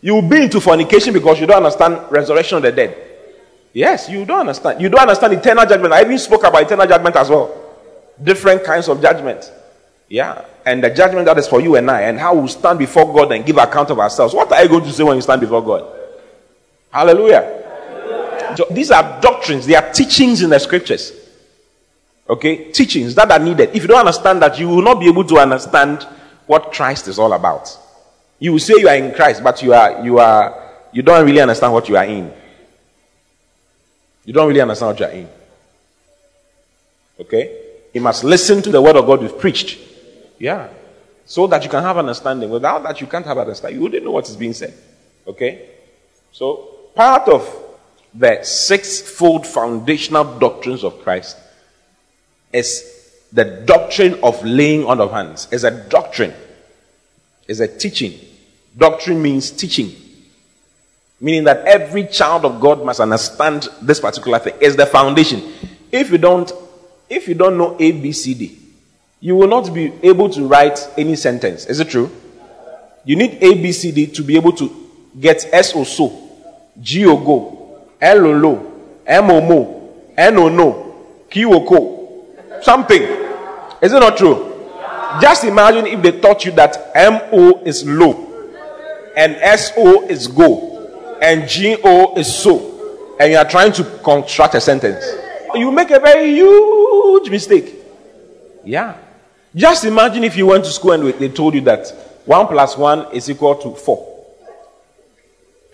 You 0.00 0.14
will 0.14 0.28
be 0.28 0.42
into 0.42 0.60
fornication 0.60 1.12
because 1.12 1.40
you 1.40 1.46
don't 1.46 1.58
understand 1.58 2.10
resurrection 2.10 2.56
of 2.56 2.62
the 2.64 2.72
dead. 2.72 2.96
Yes, 3.72 4.08
you 4.08 4.24
don't 4.24 4.40
understand. 4.40 4.80
You 4.80 4.88
don't 4.88 5.02
understand 5.02 5.34
eternal 5.34 5.66
judgment. 5.66 5.94
I 5.94 6.02
even 6.02 6.18
spoke 6.18 6.42
about 6.42 6.62
eternal 6.62 6.86
judgment 6.86 7.14
as 7.14 7.30
well. 7.30 7.76
Different 8.20 8.64
kinds 8.64 8.88
of 8.88 9.00
judgment. 9.00 9.52
Yeah. 10.08 10.44
And 10.64 10.84
the 10.84 10.90
judgment 10.90 11.26
that 11.26 11.38
is 11.38 11.48
for 11.48 11.60
you 11.60 11.76
and 11.76 11.90
I, 11.90 12.02
and 12.02 12.18
how 12.18 12.34
we 12.34 12.48
stand 12.48 12.78
before 12.78 13.12
God 13.12 13.32
and 13.32 13.44
give 13.44 13.56
account 13.56 13.90
of 13.90 13.98
ourselves. 13.98 14.34
What 14.34 14.52
are 14.52 14.62
you 14.62 14.68
going 14.68 14.84
to 14.84 14.92
say 14.92 15.02
when 15.02 15.16
you 15.16 15.22
stand 15.22 15.40
before 15.40 15.62
God? 15.64 15.90
Hallelujah. 16.90 17.40
Hallelujah. 17.40 18.56
So 18.56 18.66
these 18.70 18.90
are 18.90 19.20
doctrines, 19.20 19.66
they 19.66 19.74
are 19.74 19.92
teachings 19.92 20.42
in 20.42 20.50
the 20.50 20.58
scriptures. 20.58 21.12
Okay? 22.28 22.70
Teachings 22.72 23.14
that 23.14 23.30
are 23.30 23.38
needed. 23.38 23.70
If 23.74 23.82
you 23.82 23.88
don't 23.88 24.00
understand 24.00 24.42
that, 24.42 24.58
you 24.58 24.68
will 24.68 24.82
not 24.82 25.00
be 25.00 25.08
able 25.08 25.24
to 25.24 25.38
understand 25.38 26.02
what 26.46 26.72
Christ 26.72 27.08
is 27.08 27.18
all 27.18 27.32
about. 27.32 27.76
You 28.38 28.52
will 28.52 28.58
say 28.58 28.74
you 28.78 28.88
are 28.88 28.96
in 28.96 29.12
Christ, 29.14 29.42
but 29.44 29.62
you 29.62 29.74
are 29.74 30.04
you 30.04 30.18
are 30.18 30.70
you 30.92 31.02
don't 31.02 31.24
really 31.24 31.40
understand 31.40 31.72
what 31.72 31.88
you 31.88 31.96
are 31.96 32.04
in. 32.04 32.32
You 34.24 34.32
don't 34.32 34.48
really 34.48 34.60
understand 34.60 34.90
what 34.90 35.00
you're 35.00 35.08
in. 35.08 35.28
Okay? 37.20 37.58
You 37.92 38.00
must 38.00 38.24
listen 38.24 38.62
to 38.62 38.70
the 38.70 38.80
word 38.80 38.96
of 38.96 39.06
God 39.06 39.22
you've 39.22 39.38
preached. 39.38 39.78
Yeah. 40.40 40.68
So 41.26 41.46
that 41.46 41.62
you 41.62 41.70
can 41.70 41.84
have 41.84 41.98
understanding. 41.98 42.50
Without 42.50 42.82
that, 42.82 43.00
you 43.00 43.06
can't 43.06 43.24
have 43.26 43.38
understanding. 43.38 43.78
You 43.78 43.84
wouldn't 43.84 44.02
know 44.02 44.10
what 44.10 44.28
is 44.28 44.34
being 44.34 44.54
said. 44.54 44.74
Okay? 45.28 45.68
So, 46.32 46.68
part 46.96 47.28
of 47.28 47.48
the 48.12 48.42
sixfold 48.42 49.46
foundational 49.46 50.38
doctrines 50.40 50.82
of 50.82 51.00
Christ 51.02 51.36
is 52.52 53.12
the 53.32 53.44
doctrine 53.44 54.18
of 54.24 54.42
laying 54.44 54.84
on 54.86 55.00
of 55.00 55.12
hands. 55.12 55.46
Is 55.52 55.62
a 55.62 55.70
doctrine. 55.88 56.34
Is 57.46 57.60
a 57.60 57.68
teaching. 57.68 58.18
Doctrine 58.76 59.22
means 59.22 59.50
teaching. 59.50 59.94
Meaning 61.20 61.44
that 61.44 61.66
every 61.66 62.06
child 62.06 62.44
of 62.46 62.60
God 62.60 62.84
must 62.84 62.98
understand 62.98 63.68
this 63.82 64.00
particular 64.00 64.38
thing. 64.38 64.54
Is 64.60 64.74
the 64.74 64.86
foundation. 64.86 65.52
If 65.92 66.10
you 66.10 66.18
don't, 66.18 66.50
if 67.10 67.28
you 67.28 67.34
don't 67.34 67.58
know 67.58 67.76
A, 67.78 67.92
B, 67.92 68.10
C, 68.10 68.34
D, 68.34 68.58
you 69.20 69.36
will 69.36 69.48
not 69.48 69.72
be 69.72 69.92
able 70.02 70.30
to 70.30 70.46
write 70.46 70.88
any 70.96 71.14
sentence. 71.14 71.66
Is 71.66 71.78
it 71.80 71.88
true? 71.88 72.10
You 73.04 73.16
need 73.16 73.42
A, 73.42 73.54
B, 73.54 73.72
C, 73.72 73.92
D 73.92 74.06
to 74.06 74.22
be 74.22 74.36
able 74.36 74.52
to 74.52 74.70
get 75.18 75.46
S 75.52 75.74
O 75.74 75.84
so, 75.84 76.12
G 76.80 77.06
O 77.06 77.16
go, 77.16 77.86
L 78.00 78.26
O 78.26 78.32
lo, 78.32 78.72
M 79.06 79.30
O 79.30 79.40
mo, 79.40 80.12
N 80.16 80.38
O 80.38 80.48
no, 80.48 80.96
Q 81.28 81.52
O 81.52 81.66
ko. 81.66 82.24
Something. 82.62 83.02
Is 83.80 83.92
it 83.92 84.00
not 84.00 84.16
true? 84.16 84.46
Just 85.20 85.44
imagine 85.44 85.86
if 85.86 86.02
they 86.02 86.20
taught 86.20 86.44
you 86.44 86.52
that 86.52 86.92
M 86.94 87.20
O 87.32 87.62
is 87.64 87.84
low, 87.86 88.12
and 89.16 89.34
S 89.36 89.72
O 89.76 90.06
is 90.06 90.26
go, 90.28 91.18
and 91.20 91.48
G 91.48 91.76
O 91.82 92.14
is 92.16 92.32
so, 92.34 93.16
and 93.18 93.32
you 93.32 93.38
are 93.38 93.48
trying 93.48 93.72
to 93.72 93.84
construct 94.04 94.54
a 94.54 94.60
sentence. 94.60 95.04
You 95.54 95.70
make 95.72 95.90
a 95.90 95.98
very 95.98 96.30
huge 96.30 97.28
mistake. 97.28 97.74
Yeah. 98.64 98.96
Just 99.54 99.84
imagine 99.84 100.22
if 100.22 100.36
you 100.36 100.46
went 100.46 100.64
to 100.64 100.70
school 100.70 100.92
and 100.92 101.04
they 101.14 101.28
told 101.28 101.54
you 101.54 101.60
that 101.62 101.88
1 102.24 102.46
plus 102.46 102.76
1 102.76 103.12
is 103.12 103.28
equal 103.28 103.56
to 103.56 103.74
4. 103.74 104.26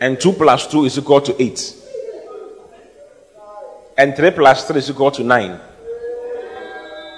And 0.01 0.21
2 0.21 0.33
plus 0.33 0.67
2 0.67 0.85
is 0.87 0.99
equal 0.99 1.21
to 1.21 1.43
8. 1.43 1.75
And 3.99 4.17
3 4.17 4.31
plus 4.31 4.67
3 4.67 4.79
is 4.79 4.91
equal 4.91 5.11
to 5.11 5.23
9. 5.23 5.61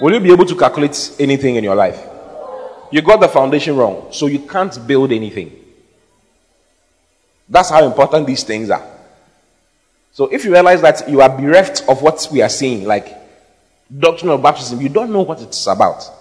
Will 0.00 0.14
you 0.14 0.20
be 0.20 0.32
able 0.32 0.46
to 0.46 0.56
calculate 0.56 1.12
anything 1.18 1.56
in 1.56 1.64
your 1.64 1.74
life? 1.74 2.00
You 2.90 3.02
got 3.02 3.20
the 3.20 3.28
foundation 3.28 3.76
wrong, 3.76 4.08
so 4.12 4.26
you 4.26 4.40
can't 4.40 4.86
build 4.86 5.12
anything. 5.12 5.52
That's 7.48 7.70
how 7.70 7.84
important 7.84 8.26
these 8.26 8.44
things 8.44 8.70
are. 8.70 8.86
So 10.12 10.26
if 10.26 10.44
you 10.44 10.52
realize 10.52 10.82
that 10.82 11.08
you 11.08 11.20
are 11.20 11.28
bereft 11.28 11.84
of 11.88 12.02
what 12.02 12.28
we 12.32 12.42
are 12.42 12.48
saying, 12.48 12.84
like 12.84 13.16
doctrine 13.96 14.30
of 14.30 14.42
baptism, 14.42 14.80
you 14.80 14.88
don't 14.88 15.12
know 15.12 15.22
what 15.22 15.40
it's 15.40 15.66
about. 15.66 16.17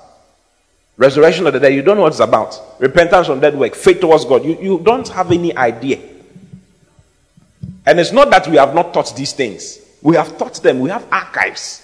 Resurrection 0.98 1.46
of 1.46 1.54
the 1.54 1.60
dead, 1.60 1.74
you 1.74 1.84
don't 1.84 1.96
know 1.96 2.04
what 2.04 2.13
it's 2.13 2.20
about. 2.20 2.60
Repentance 2.80 3.27
from 3.27 3.39
dead 3.39 3.58
work, 3.58 3.75
faith 3.75 4.00
towards 4.00 4.25
God, 4.25 4.44
you, 4.44 4.58
you 4.60 4.80
don't 4.80 5.08
have 5.10 5.32
any 5.32 5.56
idea. 5.56 6.00
And 7.86 8.00
it's 8.00 8.12
not 8.12 8.32
that 8.32 8.48
we 8.48 8.58
have 8.58 8.74
not 8.74 8.94
taught 8.94 9.16
these 9.16 9.32
things, 9.32 9.80
we 10.01 10.16
have 10.16 10.38
taught 10.38 10.56
them, 10.56 10.80
we 10.80 10.89
have 10.89 11.06
archives. 11.12 11.84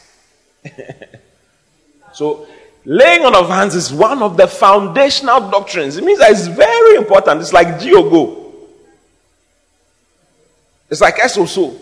so, 2.13 2.48
laying 2.86 3.24
on 3.24 3.36
of 3.36 3.50
hands 3.50 3.75
is 3.75 3.93
one 3.93 4.24
of 4.24 4.36
the 4.36 4.48
foundational 4.48 5.50
doctrines. 5.51 5.96
It 5.96 6.03
means 6.03 6.20
that 6.20 6.32
it's 6.32 6.48
very 6.48 6.96
important. 6.96 7.41
It's 7.41 7.53
like 7.53 7.67
Geogo. 7.79 8.51
It's 10.89 11.01
like 11.01 11.15
SOSO. 11.17 11.79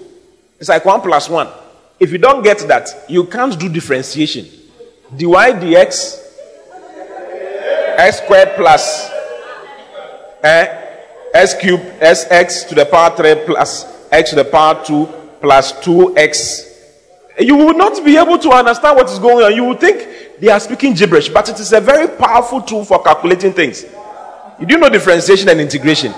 It's 0.59 0.69
like 0.69 0.85
1 0.85 1.01
plus 1.01 1.29
1. 1.29 1.47
If 1.99 2.11
you 2.11 2.17
don't 2.17 2.43
get 2.43 2.59
that, 2.67 2.87
you 3.07 3.25
can't 3.25 3.57
do 3.59 3.69
differentiation. 3.69 4.45
dy 5.15 5.25
dx 5.25 6.30
x 8.01 8.17
squared 8.17 8.55
plus 8.55 9.11
eh, 10.43 10.65
s 11.33 11.53
cubed 11.59 11.83
sx 12.01 12.67
to 12.67 12.73
the 12.75 12.85
power 12.85 13.15
3 13.15 13.45
plus 13.45 13.85
x 14.11 14.31
to 14.31 14.35
the 14.35 14.45
power 14.45 14.83
2 14.83 15.05
plus 15.39 15.73
2x. 15.73 16.67
You 17.39 17.55
will 17.55 17.77
not 17.77 18.03
be 18.03 18.17
able 18.17 18.37
to 18.39 18.49
understand 18.51 18.97
what 18.97 19.09
is 19.09 19.19
going 19.19 19.43
on. 19.45 19.55
You 19.55 19.63
will 19.63 19.77
think 19.77 20.39
they 20.39 20.49
are 20.49 20.59
speaking 20.59 20.93
gibberish, 20.93 21.29
but 21.29 21.49
it 21.49 21.59
is 21.59 21.73
a 21.73 21.79
very 21.81 22.07
powerful 22.07 22.61
tool 22.61 22.85
for 22.85 23.01
calculating 23.01 23.53
things. 23.53 23.85
You 24.59 24.67
do 24.67 24.77
know 24.77 24.89
differentiation 24.89 25.49
and 25.49 25.59
integration. 25.59 26.13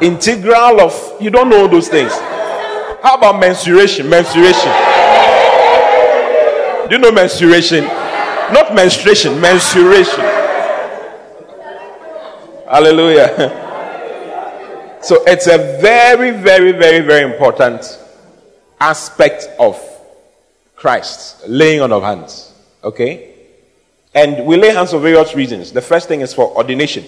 Integral 0.00 0.80
of, 0.80 1.16
you 1.20 1.30
don't 1.30 1.48
know 1.48 1.68
those 1.68 1.88
things. 1.88 2.12
How 3.02 3.16
about 3.16 3.38
mensuration? 3.38 4.08
Mensuration. 4.08 4.72
Do 6.88 6.96
you 6.96 6.98
know 6.98 7.12
mensuration? 7.12 7.84
Not 8.52 8.74
menstruation, 8.74 9.40
mensuration. 9.40 10.43
Hallelujah. 12.74 13.62
So 15.00 15.22
it's 15.28 15.46
a 15.46 15.58
very, 15.80 16.32
very, 16.32 16.72
very, 16.72 17.06
very 17.06 17.30
important 17.30 18.00
aspect 18.80 19.48
of 19.60 19.80
Christ, 20.74 21.46
laying 21.46 21.82
on 21.82 21.92
of 21.92 22.02
hands. 22.02 22.52
Okay? 22.82 23.32
And 24.12 24.44
we 24.44 24.56
lay 24.56 24.70
hands 24.70 24.90
for 24.90 24.98
various 24.98 25.36
reasons. 25.36 25.70
The 25.70 25.82
first 25.82 26.08
thing 26.08 26.20
is 26.20 26.34
for 26.34 26.46
ordination, 26.56 27.04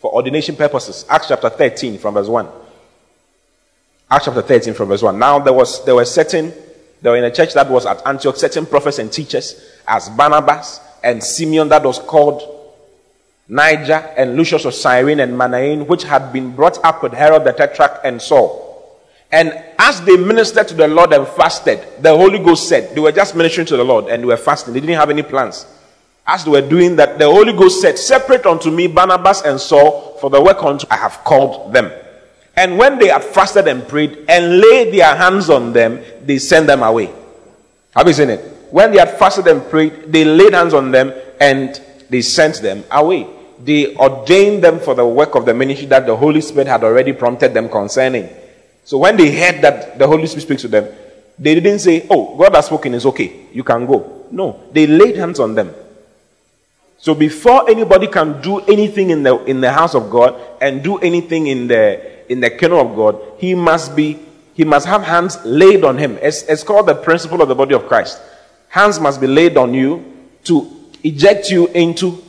for 0.00 0.10
ordination 0.10 0.56
purposes. 0.56 1.04
Acts 1.10 1.28
chapter 1.28 1.50
13 1.50 1.98
from 1.98 2.14
verse 2.14 2.28
1. 2.28 2.48
Acts 4.10 4.24
chapter 4.24 4.40
13 4.40 4.72
from 4.72 4.88
verse 4.88 5.02
1. 5.02 5.18
Now 5.18 5.38
there 5.38 5.52
was 5.52 5.84
there 5.84 5.96
were 5.96 6.06
certain 6.06 6.50
there 7.02 7.12
were 7.12 7.18
in 7.18 7.24
a 7.24 7.30
church 7.30 7.52
that 7.52 7.68
was 7.68 7.84
at 7.84 8.00
Antioch 8.06 8.36
certain 8.36 8.64
prophets 8.64 8.98
and 8.98 9.12
teachers 9.12 9.70
as 9.86 10.08
Barnabas 10.08 10.80
and 11.02 11.22
Simeon 11.22 11.68
that 11.68 11.84
was 11.84 11.98
called 11.98 12.53
Niger 13.48 14.12
and 14.16 14.36
Lucius 14.36 14.64
of 14.64 14.74
Cyrene 14.74 15.20
and 15.20 15.32
Manaen, 15.34 15.86
which 15.86 16.04
had 16.04 16.32
been 16.32 16.54
brought 16.54 16.82
up 16.84 17.02
with 17.02 17.12
Herod 17.12 17.44
the 17.44 17.52
Tetrarch 17.52 18.00
and 18.04 18.20
Saul. 18.20 18.62
And 19.30 19.52
as 19.78 20.00
they 20.02 20.16
ministered 20.16 20.68
to 20.68 20.74
the 20.74 20.88
Lord 20.88 21.12
and 21.12 21.26
fasted, 21.26 21.80
the 22.00 22.16
Holy 22.16 22.38
Ghost 22.38 22.68
said, 22.68 22.94
they 22.94 23.00
were 23.00 23.12
just 23.12 23.34
ministering 23.34 23.66
to 23.66 23.76
the 23.76 23.84
Lord 23.84 24.06
and 24.06 24.22
they 24.22 24.26
were 24.26 24.36
fasting. 24.36 24.72
They 24.72 24.80
didn't 24.80 24.96
have 24.96 25.10
any 25.10 25.22
plans. 25.22 25.66
As 26.26 26.44
they 26.44 26.50
were 26.50 26.62
doing 26.66 26.96
that, 26.96 27.18
the 27.18 27.26
Holy 27.26 27.52
Ghost 27.52 27.82
said, 27.82 27.98
Separate 27.98 28.46
unto 28.46 28.70
me 28.70 28.86
Barnabas 28.86 29.42
and 29.42 29.60
Saul 29.60 30.16
for 30.20 30.30
the 30.30 30.40
work 30.40 30.62
unto 30.62 30.86
I 30.90 30.96
have 30.96 31.22
called 31.24 31.72
them. 31.72 31.92
And 32.56 32.78
when 32.78 32.98
they 32.98 33.08
had 33.08 33.24
fasted 33.24 33.66
and 33.68 33.86
prayed 33.86 34.24
and 34.28 34.60
laid 34.60 34.94
their 34.94 35.14
hands 35.14 35.50
on 35.50 35.72
them, 35.72 36.00
they 36.24 36.38
sent 36.38 36.66
them 36.66 36.82
away. 36.82 37.12
Have 37.94 38.06
you 38.06 38.14
seen 38.14 38.30
it? 38.30 38.40
When 38.70 38.90
they 38.92 38.98
had 38.98 39.18
fasted 39.18 39.46
and 39.48 39.68
prayed, 39.68 40.12
they 40.12 40.24
laid 40.24 40.54
hands 40.54 40.72
on 40.72 40.92
them 40.92 41.12
and 41.40 41.80
they 42.14 42.22
sent 42.22 42.62
them 42.62 42.84
away. 42.92 43.26
They 43.58 43.96
ordained 43.96 44.62
them 44.62 44.78
for 44.78 44.94
the 44.94 45.04
work 45.04 45.34
of 45.34 45.44
the 45.44 45.52
ministry 45.52 45.88
that 45.88 46.06
the 46.06 46.14
Holy 46.14 46.40
Spirit 46.40 46.68
had 46.68 46.84
already 46.84 47.12
prompted 47.12 47.52
them 47.52 47.68
concerning. 47.68 48.28
So 48.84 48.98
when 48.98 49.16
they 49.16 49.34
heard 49.34 49.62
that 49.62 49.98
the 49.98 50.06
Holy 50.06 50.28
Spirit 50.28 50.42
speaks 50.42 50.62
to 50.62 50.68
them, 50.68 50.94
they 51.36 51.56
didn't 51.56 51.80
say, 51.80 52.06
Oh, 52.08 52.36
God 52.36 52.54
has 52.54 52.66
spoken, 52.66 52.94
it's 52.94 53.04
okay, 53.06 53.46
you 53.52 53.64
can 53.64 53.84
go. 53.84 54.26
No, 54.30 54.62
they 54.70 54.86
laid 54.86 55.16
hands 55.16 55.40
on 55.40 55.56
them. 55.56 55.74
So 56.98 57.16
before 57.16 57.68
anybody 57.68 58.06
can 58.06 58.40
do 58.40 58.60
anything 58.60 59.10
in 59.10 59.24
the 59.24 59.42
in 59.46 59.60
the 59.60 59.72
house 59.72 59.96
of 59.96 60.08
God 60.08 60.40
and 60.60 60.84
do 60.84 60.98
anything 60.98 61.48
in 61.48 61.66
the 61.66 62.30
in 62.30 62.38
the 62.38 62.50
kingdom 62.50 62.78
of 62.78 62.94
God, 62.94 63.20
he 63.38 63.56
must 63.56 63.96
be 63.96 64.20
he 64.54 64.62
must 64.62 64.86
have 64.86 65.02
hands 65.02 65.44
laid 65.44 65.82
on 65.82 65.98
him. 65.98 66.16
It's, 66.22 66.44
it's 66.44 66.62
called 66.62 66.86
the 66.86 66.94
principle 66.94 67.42
of 67.42 67.48
the 67.48 67.56
body 67.56 67.74
of 67.74 67.88
Christ. 67.88 68.22
Hands 68.68 69.00
must 69.00 69.20
be 69.20 69.26
laid 69.26 69.56
on 69.56 69.74
you 69.74 70.14
to 70.44 70.73
eject 71.04 71.50
you 71.50 71.68
into 71.68 72.22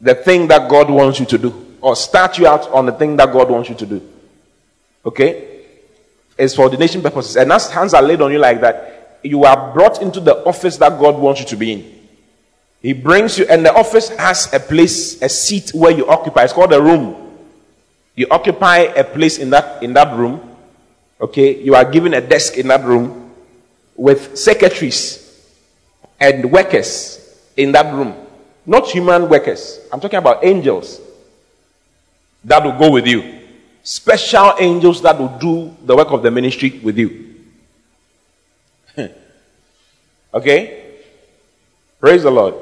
the 0.00 0.14
thing 0.14 0.46
that 0.48 0.70
God 0.70 0.90
wants 0.90 1.18
you 1.18 1.26
to 1.26 1.38
do, 1.38 1.76
or 1.80 1.96
start 1.96 2.38
you 2.38 2.46
out 2.46 2.70
on 2.70 2.86
the 2.86 2.92
thing 2.92 3.16
that 3.16 3.32
God 3.32 3.50
wants 3.50 3.68
you 3.70 3.74
to 3.74 3.86
do. 3.86 4.08
Okay? 5.04 5.62
It's 6.36 6.54
for 6.54 6.62
ordination 6.62 7.00
purposes. 7.00 7.36
And 7.36 7.50
as 7.50 7.70
hands 7.70 7.94
are 7.94 8.02
laid 8.02 8.20
on 8.20 8.30
you 8.30 8.38
like 8.38 8.60
that, 8.60 9.20
you 9.22 9.44
are 9.44 9.72
brought 9.72 10.02
into 10.02 10.20
the 10.20 10.44
office 10.44 10.76
that 10.76 11.00
God 11.00 11.18
wants 11.18 11.40
you 11.40 11.46
to 11.46 11.56
be 11.56 11.72
in. 11.72 11.94
He 12.82 12.92
brings 12.92 13.38
you, 13.38 13.46
and 13.48 13.64
the 13.64 13.74
office 13.74 14.10
has 14.10 14.52
a 14.52 14.60
place, 14.60 15.22
a 15.22 15.28
seat 15.28 15.70
where 15.72 15.90
you 15.90 16.06
occupy. 16.06 16.44
It's 16.44 16.52
called 16.52 16.72
a 16.74 16.82
room. 16.82 17.16
You 18.14 18.26
occupy 18.30 18.78
a 18.78 19.02
place 19.02 19.38
in 19.38 19.50
that 19.50 19.82
in 19.82 19.94
that 19.94 20.14
room. 20.16 20.56
Okay, 21.18 21.62
you 21.62 21.74
are 21.74 21.90
given 21.90 22.12
a 22.12 22.20
desk 22.20 22.58
in 22.58 22.68
that 22.68 22.84
room 22.84 23.32
with 23.96 24.36
secretaries 24.36 25.20
and 26.20 26.52
workers 26.52 27.23
in 27.56 27.72
that 27.72 27.92
room. 27.94 28.14
Not 28.66 28.88
human 28.88 29.28
workers. 29.28 29.80
I'm 29.92 30.00
talking 30.00 30.18
about 30.18 30.44
angels 30.44 31.00
that 32.44 32.64
will 32.64 32.78
go 32.78 32.90
with 32.90 33.06
you. 33.06 33.40
Special 33.82 34.54
angels 34.58 35.02
that 35.02 35.18
will 35.18 35.38
do 35.38 35.76
the 35.84 35.94
work 35.94 36.10
of 36.10 36.22
the 36.22 36.30
ministry 36.30 36.80
with 36.82 36.96
you. 36.96 37.34
okay? 40.34 40.94
Praise 42.00 42.22
the 42.22 42.30
Lord. 42.30 42.54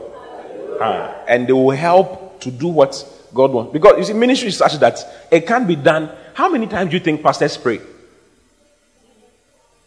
And 1.29 1.47
they 1.47 1.53
will 1.53 1.71
help 1.71 2.41
to 2.41 2.51
do 2.51 2.69
what 2.69 3.07
God 3.33 3.53
wants. 3.53 3.73
Because 3.73 3.99
you 3.99 4.05
see, 4.05 4.13
ministry 4.13 4.49
is 4.49 4.57
such 4.57 4.75
that 4.79 4.99
it 5.31 5.47
can't 5.47 5.67
be 5.67 5.77
done. 5.77 6.11
How 6.35 6.49
many 6.49 6.67
times 6.67 6.91
do 6.91 6.97
you 6.97 7.03
think 7.03 7.23
pastors 7.23 7.57
pray? 7.57 7.81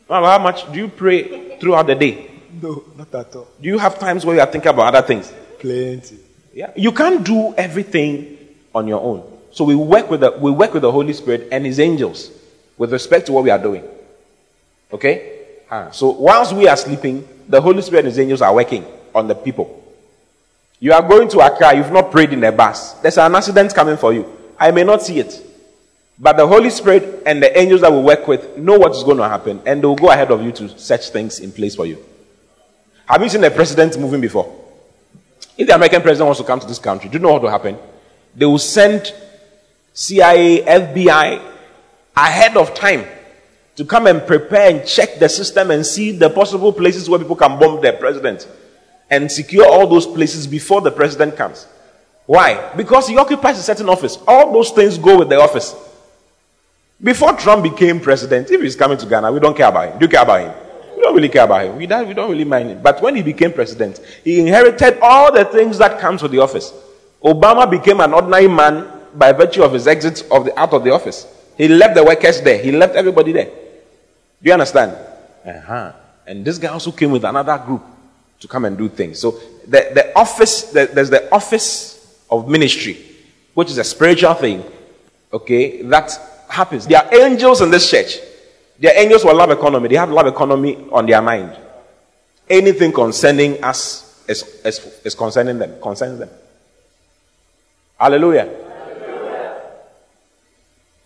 Well, 0.08 0.24
how 0.24 0.40
much 0.40 0.72
do 0.72 0.80
you 0.80 0.88
pray 0.88 1.58
throughout 1.60 1.88
the 1.88 1.96
day? 1.96 2.35
No, 2.62 2.84
not 2.98 3.14
at 3.14 3.36
all. 3.36 3.48
Do 3.62 3.68
you 3.68 3.78
have 3.78 4.00
times 4.00 4.26
where 4.26 4.36
you 4.36 4.42
are 4.42 4.52
thinking 4.52 4.70
about 4.70 4.94
other 4.94 5.06
things? 5.06 5.32
Plenty. 5.60 6.20
Yeah. 6.54 6.72
You 6.76 6.92
can't 6.92 7.26
do 7.26 7.54
everything 7.56 8.38
on 8.74 8.88
your 8.88 9.02
own. 9.02 9.32
So 9.52 9.64
we 9.66 9.76
work 9.76 10.10
with 10.10 10.22
the, 10.22 10.32
we 10.32 10.52
work 10.52 10.74
with 10.74 10.82
the 10.82 10.92
Holy 10.92 11.14
Spirit 11.14 11.50
and 11.52 11.66
His 11.66 11.80
angels 11.80 12.32
with 12.78 12.92
respect 12.92 13.26
to 13.28 13.32
what 13.32 13.44
we 13.44 13.50
are 13.50 13.60
doing. 13.60 13.84
Okay? 14.92 15.40
Ah, 15.70 15.92
so 15.92 16.12
whilst 16.12 16.54
we 16.54 16.68
are 16.68 16.78
sleeping, 16.78 17.28
the 17.48 17.60
Holy 17.60 17.82
Spirit 17.82 18.06
and 18.06 18.08
His 18.08 18.20
angels 18.20 18.42
are 18.42 18.54
working 18.54 18.86
on 19.14 19.28
the 19.28 19.36
people. 19.36 19.82
You 20.80 20.94
are 20.94 21.02
going 21.02 21.30
to 21.30 21.40
Accra, 21.40 21.76
you've 21.76 21.92
not 21.92 22.12
prayed 22.12 22.34
in 22.34 22.42
the 22.42 22.52
bus. 22.52 22.94
There's 22.94 23.18
an 23.18 23.34
accident 23.34 23.74
coming 23.74 23.98
for 23.98 24.14
you. 24.14 24.32
I 24.60 24.72
may 24.72 24.84
not 24.84 25.02
see 25.02 25.20
it. 25.20 25.42
But 26.18 26.38
the 26.38 26.48
Holy 26.48 26.70
Spirit 26.70 27.24
and 27.26 27.42
the 27.42 27.58
angels 27.58 27.82
that 27.82 27.92
we 27.92 28.00
work 28.00 28.28
with 28.28 28.58
know 28.58 28.78
what 28.78 28.92
is 28.92 29.04
going 29.04 29.18
to 29.18 29.28
happen 29.28 29.62
and 29.66 29.82
they 29.82 29.88
will 29.88 29.96
go 29.96 30.12
ahead 30.12 30.32
of 30.32 30.42
you 30.42 30.52
to 30.54 30.78
set 30.78 31.04
things 31.04 31.40
in 31.40 31.52
place 31.52 31.76
for 31.76 31.86
you. 31.86 32.04
Have 33.08 33.22
you 33.22 33.30
seen 33.30 33.44
a 33.44 33.52
president 33.52 34.00
moving 34.00 34.22
before? 34.22 34.54
If 35.58 35.68
the 35.68 35.76
American 35.76 36.02
president 36.02 36.26
wants 36.26 36.42
to 36.42 36.46
come 36.46 36.60
to 36.60 36.68
this 36.68 36.80
country, 36.80 37.10
do 37.10 37.18
you 37.18 37.24
know 37.24 37.34
what 37.34 37.42
will 37.42 37.50
happen? 37.50 37.78
They 38.36 38.46
will 38.46 38.58
send 38.58 39.14
CIA, 39.94 40.64
FBI 40.64 41.42
ahead 42.18 42.58
of 42.58 42.74
time 42.74 43.06
to 43.76 43.86
come 43.86 44.08
and 44.08 44.26
prepare 44.26 44.72
and 44.72 44.88
check 44.88 45.20
the 45.20 45.30
system 45.30 45.72
and 45.72 45.86
see 45.86 46.12
the 46.12 46.30
possible 46.30 46.74
places 46.74 47.10
where 47.10 47.20
people 47.20 47.36
can 47.36 47.60
bomb 47.60 47.82
the 47.82 47.94
president 47.94 48.48
and 49.10 49.32
secure 49.32 49.68
all 49.68 49.88
those 49.88 50.08
places 50.08 50.48
before 50.48 50.82
the 50.82 50.92
president 50.92 51.36
comes. 51.38 51.68
Why? 52.26 52.74
Because 52.76 53.08
he 53.08 53.18
occupies 53.18 53.60
a 53.60 53.64
certain 53.64 53.88
office. 53.88 54.18
All 54.28 54.52
those 54.52 54.72
things 54.72 54.98
go 54.98 55.20
with 55.20 55.30
the 55.30 55.40
office. 55.40 55.76
Before 57.02 57.34
Trump 57.34 57.64
became 57.64 58.00
president, 58.00 58.50
if 58.50 58.62
he's 58.62 58.76
coming 58.76 58.98
to 58.98 59.06
Ghana, 59.06 59.32
we 59.32 59.40
don't 59.40 59.56
care 59.56 59.68
about 59.68 59.92
him. 59.92 60.00
Do 60.00 60.06
you 60.06 60.10
care 60.10 60.24
about 60.24 60.42
him? 60.42 60.65
Don't 61.06 61.14
really 61.14 61.30
care 61.30 61.44
about 61.44 61.66
him. 61.66 61.76
We 61.76 61.86
don't, 61.86 62.08
we 62.08 62.16
don't 62.16 62.32
really 62.32 62.46
mind 62.46 62.72
him. 62.72 62.82
But 62.82 63.00
when 63.00 63.16
he 63.16 63.22
became 63.22 63.54
president, 63.54 64.00
he 64.24 64.40
inherited 64.40 64.98
all 65.04 65.32
the 65.32 65.46
things 65.46 65.78
that 65.78 66.00
comes 66.00 66.24
with 66.24 66.32
the 66.32 66.40
office. 66.40 66.74
Obama 67.24 67.70
became 67.70 68.00
an 68.00 68.12
ordinary 68.12 68.48
man 68.48 68.90
by 69.14 69.32
virtue 69.32 69.62
of 69.62 69.74
his 69.74 69.86
exit 69.86 70.26
of 70.32 70.46
the, 70.46 70.60
out 70.60 70.74
of 70.74 70.84
the 70.84 70.90
office. 70.90 71.28
He 71.60 71.68
left 71.68 71.94
the 71.94 72.04
workers 72.04 72.42
there. 72.42 72.58
He 72.58 72.72
left 72.72 72.96
everybody 72.96 73.34
there. 73.34 73.46
Do 73.46 73.52
you 74.42 74.54
understand? 74.54 74.98
Uh-huh. 75.46 75.94
And 76.26 76.44
this 76.44 76.58
guy 76.58 76.70
also 76.70 76.92
came 76.92 77.12
with 77.12 77.24
another 77.24 77.56
group 77.60 77.84
to 78.40 78.48
come 78.48 78.66
and 78.66 78.76
do 78.76 78.90
things. 78.90 79.20
So 79.20 79.38
the, 79.68 79.92
the 79.94 80.12
office, 80.18 80.72
the, 80.72 80.90
there's 80.92 81.12
the 81.12 81.32
office 81.32 82.20
of 82.32 82.50
ministry, 82.50 82.98
which 83.54 83.70
is 83.70 83.78
a 83.78 83.84
spiritual 83.84 84.34
thing, 84.34 84.64
okay, 85.32 85.84
that 85.84 86.20
happens. 86.50 86.88
There 86.88 86.98
are 86.98 87.14
angels 87.14 87.62
in 87.62 87.70
this 87.70 87.92
church. 87.92 88.18
There 88.80 88.94
are 88.94 89.00
angels 89.00 89.24
who 89.24 89.34
love 89.34 89.52
economy. 89.52 89.88
They 89.88 89.96
have 89.96 90.10
love 90.10 90.28
economy 90.28 90.88
on 90.92 91.06
their 91.06 91.22
mind. 91.22 91.58
Anything 92.50 92.92
concerning 92.92 93.64
us 93.64 94.24
is, 94.28 94.44
is, 94.66 95.02
is 95.04 95.16
concerning 95.16 95.58
them, 95.58 95.82
concerns 95.82 96.20
them. 96.20 96.30
Hallelujah. 97.98 98.44
Hallelujah. 98.44 99.62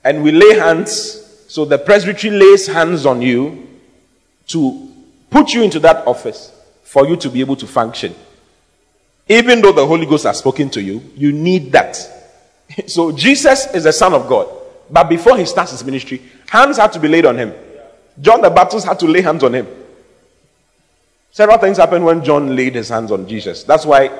And 0.04 0.24
we 0.24 0.32
lay 0.32 0.58
hands, 0.58 1.46
so 1.48 1.66
the 1.66 1.78
presbytery 1.78 2.32
lays 2.32 2.68
hands 2.68 3.06
on 3.06 3.22
you 3.22 3.68
to 4.48 4.92
put 5.30 5.54
you 5.54 5.64
into 5.64 5.80
that 5.80 6.08
office 6.08 6.52
for 6.84 7.08
you 7.08 7.16
to 7.18 7.30
be 7.30 7.40
able 7.40 7.56
to 7.56 7.68
function. 7.68 8.16
Even 9.28 9.62
though 9.62 9.72
the 9.72 9.86
Holy 9.86 10.08
Ghost 10.08 10.24
has 10.24 10.40
spoken 10.40 10.70
to 10.72 10.82
you, 10.82 11.02
you 11.16 11.32
need 11.32 11.72
that. 11.72 11.98
So 12.88 13.12
Jesus 13.12 13.74
is 13.74 13.84
the 13.84 13.92
Son 13.92 14.14
of 14.14 14.28
God. 14.28 14.59
But 14.90 15.10
before 15.10 15.38
he 15.38 15.46
starts 15.46 15.72
his 15.72 15.84
ministry, 15.84 16.22
hands 16.48 16.78
had 16.78 16.92
to 16.94 17.00
be 17.00 17.08
laid 17.08 17.26
on 17.26 17.38
him. 17.38 17.54
John 18.20 18.42
the 18.42 18.50
Baptist 18.50 18.86
had 18.86 19.00
to 19.00 19.08
lay 19.08 19.22
hands 19.22 19.44
on 19.44 19.54
him. 19.54 19.68
Several 21.32 21.58
things 21.58 21.78
happened 21.78 22.04
when 22.04 22.24
John 22.24 22.56
laid 22.56 22.76
his 22.76 22.90
hands 22.90 23.12
on 23.12 23.28
Jesus. 23.28 23.64
That's 23.64 23.86
why 23.86 24.12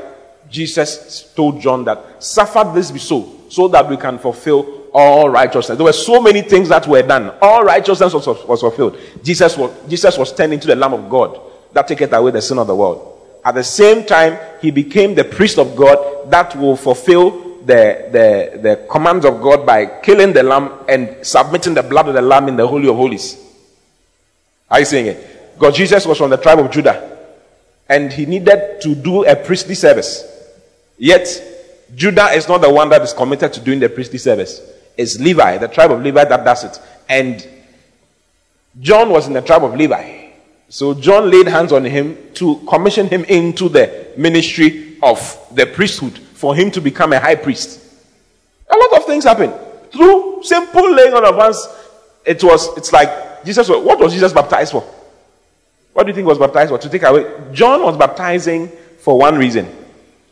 Jesus 0.50 1.34
told 1.34 1.60
John 1.60 1.84
that, 1.86 2.24
suffer 2.24 2.72
this 2.74 2.92
be 2.92 3.00
so, 3.00 3.36
so 3.50 3.68
that 3.70 3.90
we 3.90 3.98
can 3.98 4.18
fulfill 4.20 4.88
all 4.94 5.30
righteousness. 5.30 5.78
There 5.78 5.86
were 5.86 5.94
so 5.94 6.22
many 6.22 6.42
things 6.42 6.70
that 6.70 6.88
were 6.88 7.02
done. 7.02 7.34
All 7.42 7.64
righteousness 7.64 8.14
was, 8.14 8.28
was 8.28 8.62
fulfilled. 8.62 8.98
Jesus 9.24 9.58
was, 9.58 9.72
Jesus 9.88 10.18
was 10.18 10.34
turning 10.34 10.60
to 10.60 10.68
the 10.68 10.76
Lamb 10.76 10.94
of 10.94 11.10
God 11.10 11.40
that 11.74 11.88
taketh 11.88 12.14
away 12.14 12.32
the 12.32 12.42
sin 12.42 12.58
of 12.58 12.68
the 12.68 12.76
world. 12.76 13.18
At 13.44 13.56
the 13.56 13.64
same 13.64 14.06
time, 14.06 14.38
he 14.62 14.72
became 14.72 15.16
the 15.16 15.24
priest 15.24 15.58
of 15.58 15.76
God 15.76 16.30
that 16.30 16.56
will 16.56 16.76
fulfill 16.76 17.49
the, 17.70 18.10
the, 18.12 18.60
the 18.62 18.88
commands 18.90 19.26
of 19.26 19.40
God 19.42 19.64
by 19.64 19.86
killing 20.02 20.34
the 20.34 20.42
lamb 20.42 20.72
and 20.90 21.24
submitting 21.26 21.76
the 21.76 21.84
blood 21.84 22.08
of 22.08 22.16
the 22.16 22.22
lamb 22.22 22.48
in 22.48 22.56
the 22.56 22.68
Holy 22.68 22.90
of 22.90 22.96
Holies. 22.96 23.38
Are 24.72 24.80
you 24.80 24.86
seeing 24.86 25.06
it? 25.06 25.58
God, 25.60 25.76
Jesus 25.76 26.06
was 26.08 26.18
from 26.18 26.32
the 26.32 26.38
tribe 26.38 26.58
of 26.58 26.72
Judah 26.72 27.18
and 27.88 28.12
he 28.12 28.26
needed 28.26 28.82
to 28.82 28.96
do 28.96 29.24
a 29.24 29.36
priestly 29.36 29.76
service. 29.76 30.26
Yet, 30.98 31.28
Judah 31.96 32.32
is 32.32 32.48
not 32.48 32.62
the 32.62 32.74
one 32.74 32.90
that 32.90 33.04
is 33.04 33.14
committed 33.14 33.54
to 33.54 33.62
doing 33.62 33.80
the 33.80 33.90
priestly 33.90 34.18
service. 34.18 34.62
It's 34.98 35.20
Levi, 35.20 35.60
the 35.60 35.68
tribe 35.68 35.92
of 35.92 36.02
Levi, 36.02 36.24
that 36.26 36.44
does 36.44 36.64
it. 36.64 36.82
And 37.08 37.48
John 38.80 39.12
was 39.12 39.28
in 39.28 39.34
the 39.34 39.42
tribe 39.42 39.64
of 39.64 39.76
Levi. 39.76 40.32
So 40.70 40.96
John 40.96 41.30
laid 41.30 41.48
hands 41.48 41.72
on 41.72 41.86
him 41.86 42.18
to 42.36 42.58
commission 42.68 43.08
him 43.08 43.26
into 43.26 43.70
the 43.70 44.08
ministry 44.18 44.98
of 45.04 45.20
the 45.52 45.68
priesthood 45.68 46.20
for 46.40 46.56
him 46.56 46.72
to 46.72 46.80
become 46.80 47.12
a 47.12 47.20
high 47.20 47.36
priest. 47.36 47.82
A 48.72 48.78
lot 48.78 49.02
of 49.02 49.06
things 49.06 49.26
happen 49.26 49.52
through 49.92 50.42
simple 50.42 50.90
laying 50.90 51.14
on 51.14 51.26
of 51.26 51.36
hands. 51.36 51.68
It 52.26 52.42
was, 52.42 52.78
it's 52.78 52.94
like 52.94 53.44
Jesus. 53.44 53.68
What 53.68 54.00
was 54.00 54.14
Jesus 54.14 54.32
baptized 54.32 54.72
for? 54.72 54.82
What 55.92 56.04
do 56.04 56.12
you 56.12 56.16
think 56.16 56.28
was 56.28 56.38
baptized 56.38 56.70
for? 56.70 56.78
To 56.78 56.88
take 56.88 57.04
away. 57.04 57.30
John 57.52 57.84
was 57.84 57.98
baptizing 57.98 58.70
for 59.00 59.18
one 59.18 59.38
reason. 59.38 59.66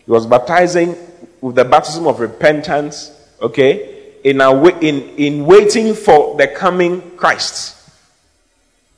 He 0.06 0.12
was 0.12 0.26
baptizing 0.26 0.96
with 1.42 1.58
the 1.58 1.66
baptism 1.66 2.08
of 2.08 2.22
repentance. 2.22 3.12
Okay, 3.42 4.14
in 4.24 4.40
a 4.40 4.66
in 4.80 5.02
in 5.18 5.46
waiting 5.46 5.94
for 5.94 6.38
the 6.38 6.48
coming 6.48 7.18
Christ. 7.18 7.76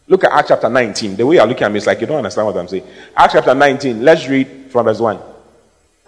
Look 0.08 0.26
at 0.26 0.32
Acts 0.32 0.50
chapter 0.50 0.70
19. 0.70 1.16
The 1.16 1.26
way 1.26 1.38
you're 1.38 1.48
looking 1.48 1.64
at 1.64 1.72
me 1.72 1.78
is 1.78 1.88
like 1.88 2.02
you 2.02 2.08
don't 2.08 2.18
understand 2.18 2.46
what 2.46 2.58
I'm 2.58 2.68
saying. 2.68 2.86
Acts 3.18 3.34
chapter 3.34 3.56
19. 3.56 4.04
Let's 4.04 4.28
read 4.28 4.68
from 4.70 4.86
verse 4.86 5.00
1. 5.00 5.29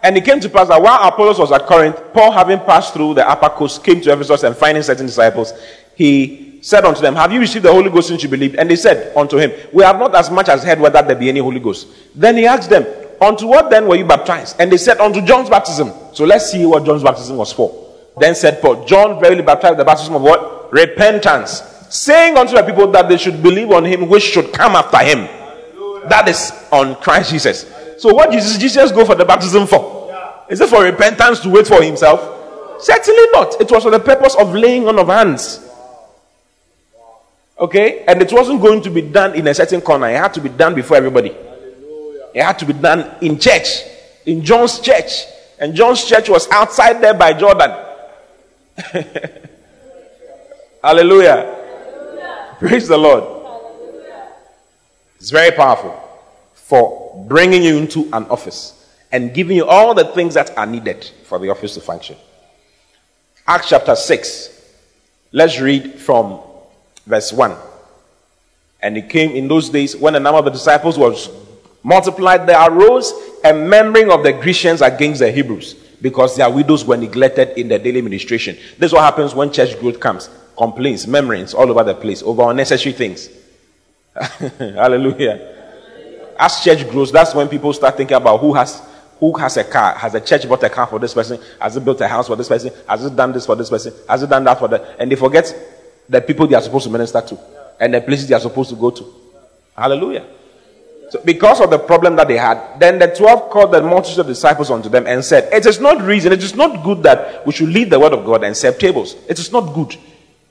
And 0.04 0.18
it 0.18 0.26
came 0.26 0.40
to 0.40 0.50
pass 0.50 0.68
that 0.70 0.82
while 0.82 1.08
Apollos 1.08 1.38
was 1.38 1.52
at 1.52 1.66
Corinth, 1.68 2.02
Paul, 2.14 2.32
having 2.32 2.60
passed 2.60 2.94
through 2.94 3.14
the 3.14 3.28
upper 3.28 3.50
coast, 3.50 3.84
came 3.84 4.02
to 4.02 4.12
Ephesus 4.14 4.44
and 4.44 4.56
finding 4.56 4.82
certain 4.84 5.06
disciples, 5.06 5.54
he 5.96 6.60
said 6.62 6.86
unto 6.86 7.02
them, 7.02 7.16
Have 7.16 7.32
you 7.32 7.40
received 7.40 7.66
the 7.66 7.72
Holy 7.72 7.90
Ghost 7.90 8.08
since 8.08 8.24
you 8.24 8.30
believed? 8.30 8.56
And 8.56 8.70
they 8.70 8.76
said 8.76 9.16
unto 9.16 9.38
him, 9.38 9.52
We 9.72 9.84
have 9.84 10.00
not 10.00 10.16
as 10.16 10.32
much 10.32 10.50
as 10.50 10.64
heard 10.64 10.80
whether 10.80 11.02
there 11.02 11.16
be 11.16 11.30
any 11.30 11.40
Holy 11.40 11.60
Ghost. 11.60 11.88
Then 12.16 12.38
he 12.38 12.48
asked 12.48 12.70
them, 12.70 12.86
Unto 13.20 13.46
what 13.46 13.70
then 13.70 13.88
were 13.88 13.96
you 13.96 14.06
baptized? 14.06 14.56
And 14.60 14.72
they 14.72 14.78
said, 14.78 15.00
Unto 15.00 15.22
John's 15.22 15.50
baptism. 15.50 15.92
So 16.14 16.26
let's 16.26 16.52
see 16.52 16.66
what 16.66 16.84
John's 16.86 17.04
baptism 17.04 17.38
was 17.38 17.54
for. 17.54 17.90
Then 18.18 18.36
said 18.36 18.62
Paul, 18.62 18.86
John 18.86 19.20
verily 19.20 19.42
baptized 19.42 19.78
the 19.78 19.86
baptism 19.86 20.16
of 20.16 20.22
what? 20.22 20.74
Repentance 20.74 21.62
saying 21.90 22.38
unto 22.38 22.56
the 22.56 22.64
people 22.64 22.88
that 22.88 23.10
they 23.10 23.18
should 23.18 23.44
believe 23.44 23.70
on 23.72 23.84
him 23.84 24.08
which 24.08 24.24
should 24.24 24.52
come 24.54 24.76
after 24.76 24.98
him. 25.00 25.28
That 26.10 26.28
is 26.28 26.52
on 26.72 26.96
Christ 26.96 27.32
Jesus. 27.32 27.66
So 28.02 28.12
what 28.16 28.32
Jesus 28.32 28.58
Jesus 28.58 28.92
go 28.92 29.06
for 29.06 29.14
the 29.14 29.24
baptism 29.24 29.68
for? 29.68 30.10
Is 30.50 30.60
it 30.60 30.70
for 30.70 30.84
repentance 30.84 31.40
to 31.42 31.50
wait 31.50 31.68
for 31.68 31.84
himself? 31.84 32.82
Certainly 32.82 33.26
not. 33.32 33.62
It 33.62 33.70
was 33.70 33.84
for 33.84 33.92
the 33.92 34.00
purpose 34.00 34.34
of 34.34 34.56
laying 34.56 34.88
on 34.88 34.98
of 34.98 35.06
hands. 35.06 35.60
Okay? 37.60 38.04
And 38.08 38.20
it 38.20 38.34
wasn't 38.34 38.60
going 38.60 38.82
to 38.82 38.90
be 38.90 39.04
done 39.04 39.36
in 39.36 39.46
a 39.46 39.54
certain 39.54 39.82
corner. 39.82 40.10
It 40.10 40.18
had 40.18 40.34
to 40.34 40.42
be 40.42 40.50
done 40.50 40.74
before 40.74 40.98
everybody. 40.98 41.30
Hallelujah. 41.30 42.30
It 42.34 42.42
had 42.42 42.58
to 42.58 42.66
be 42.66 42.74
done 42.74 43.18
in 43.22 43.38
church. 43.38 43.84
In 44.26 44.44
John's 44.44 44.80
church. 44.80 45.26
And 45.60 45.76
John's 45.76 46.04
church 46.04 46.28
was 46.28 46.50
outside 46.50 47.02
there 47.02 47.14
by 47.14 47.34
Jordan. 47.34 47.70
Hallelujah. 50.84 52.56
Praise 52.58 52.88
the 52.88 52.98
Lord. 52.98 53.26
Hallelujah. 53.46 54.28
It's 55.18 55.30
very 55.30 55.52
powerful 55.52 55.96
for 56.56 57.01
bringing 57.28 57.64
you 57.64 57.78
into 57.78 58.04
an 58.14 58.26
office 58.26 58.78
and 59.12 59.34
giving 59.34 59.58
you 59.58 59.66
all 59.66 59.94
the 59.94 60.06
things 60.06 60.34
that 60.36 60.58
are 60.58 60.66
needed 60.66 61.10
for 61.26 61.40
the 61.40 61.50
office 61.50 61.74
to 61.76 61.82
function. 61.82 62.16
Acts 63.48 63.70
chapter 63.70 63.96
6. 63.96 64.76
Let's 65.32 65.60
read 65.60 65.96
from 65.96 66.40
verse 67.06 67.34
1. 67.34 67.56
And 68.82 68.98
it 68.98 69.10
came 69.10 69.32
in 69.32 69.48
those 69.48 69.70
days 69.70 69.96
when 69.96 70.14
the 70.14 70.20
number 70.20 70.40
of 70.40 70.46
the 70.46 70.52
disciples 70.52 70.98
was 70.98 71.30
multiplied, 71.84 72.48
there 72.48 72.60
arose 72.70 73.14
a 73.44 73.54
murmuring 73.54 74.12
of 74.12 74.24
the 74.24 74.34
Grecians 74.34 74.82
against 74.82 75.20
the 75.20 75.32
Hebrews 75.32 75.74
because 76.02 76.36
their 76.36 76.50
widows 76.50 76.84
were 76.84 76.98
neglected 76.98 77.60
in 77.60 77.68
the 77.68 77.78
daily 77.78 78.00
administration. 78.00 78.56
This 78.78 78.90
is 78.90 78.94
what 78.94 79.04
happens 79.04 79.36
when 79.36 79.52
church 79.52 79.80
growth 79.80 80.00
comes 80.00 80.30
complaints, 80.58 81.08
memories 81.08 81.54
all 81.54 81.70
over 81.70 81.84
the 81.84 81.96
place 81.96 82.22
over 82.22 82.50
unnecessary 82.50 82.94
things. 82.94 83.30
Hallelujah. 84.60 85.61
As 86.38 86.64
church 86.64 86.90
grows, 86.90 87.12
that's 87.12 87.34
when 87.36 87.48
people 87.48 87.74
start 87.74 87.98
thinking 87.98 88.18
about 88.18 88.40
who 88.40 88.54
has 88.54 88.82
who 89.20 89.38
has 89.38 89.56
a 89.58 89.64
car. 89.64 89.94
Has 89.96 90.14
the 90.14 90.20
church 90.20 90.50
bought 90.50 90.64
a 90.64 90.70
car 90.70 90.88
for 90.88 90.98
this 90.98 91.14
person? 91.14 91.40
Has 91.60 91.78
it 91.78 91.86
built 91.86 92.02
a 92.02 92.08
house 92.08 92.28
for 92.28 92.36
this 92.36 92.48
person? 92.48 92.74
Has 92.90 93.06
it 93.06 93.16
done 93.16 93.32
this 93.32 93.46
for 93.46 93.56
this 93.56 93.70
person? 93.70 93.94
Has 94.10 94.24
it 94.24 94.30
done 94.30 94.44
that 94.46 94.58
for 94.58 94.68
that? 94.68 94.96
And 94.98 95.12
they 95.12 95.16
forget 95.16 95.56
the 96.10 96.20
people 96.22 96.48
they 96.48 96.56
are 96.56 96.62
supposed 96.62 96.86
to 96.86 96.90
minister 96.92 97.22
to 97.22 97.40
and 97.80 97.94
the 97.94 98.02
places 98.02 98.28
they 98.28 98.36
are 98.36 98.40
supposed 98.40 98.72
to 98.72 98.76
go 98.76 98.90
to. 98.92 99.06
Hallelujah. 99.76 100.26
So 101.12 101.22
because 101.26 101.60
of 101.60 101.70
the 101.70 101.78
problem 101.78 102.16
that 102.16 102.28
they 102.28 102.38
had, 102.38 102.80
then 102.80 102.98
the 102.98 103.08
12 103.08 103.50
called 103.50 103.74
the 103.74 103.82
multitude 103.82 104.20
of 104.20 104.28
disciples 104.28 104.72
unto 104.72 104.88
them 104.88 105.06
and 105.08 105.24
said, 105.24 105.52
It 105.54 105.66
is 105.66 105.80
not 105.80 106.02
reason, 106.02 106.32
it 106.32 106.42
is 106.42 106.56
not 106.56 106.84
good 106.84 107.04
that 107.04 107.46
we 107.46 107.52
should 107.52 107.70
leave 107.70 107.90
the 107.90 108.00
word 108.00 108.14
of 108.14 108.26
God 108.26 108.44
and 108.44 108.56
serve 108.56 108.80
tables. 108.80 109.16
It 109.28 109.38
is 109.38 109.52
not 109.52 109.74
good. 109.74 109.96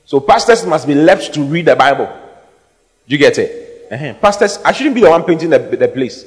So 0.05 0.19
pastors 0.19 0.65
must 0.65 0.87
be 0.87 0.93
left 0.93 1.33
to 1.33 1.43
read 1.43 1.65
the 1.65 1.75
Bible. 1.75 2.05
Do 2.05 3.15
you 3.15 3.17
get 3.17 3.37
it? 3.37 3.70
Uh-huh. 3.91 4.13
Pastors, 4.21 4.57
I 4.63 4.71
shouldn't 4.71 4.95
be 4.95 5.01
the 5.01 5.09
one 5.09 5.23
painting 5.23 5.49
the, 5.49 5.59
the 5.59 5.87
place. 5.87 6.25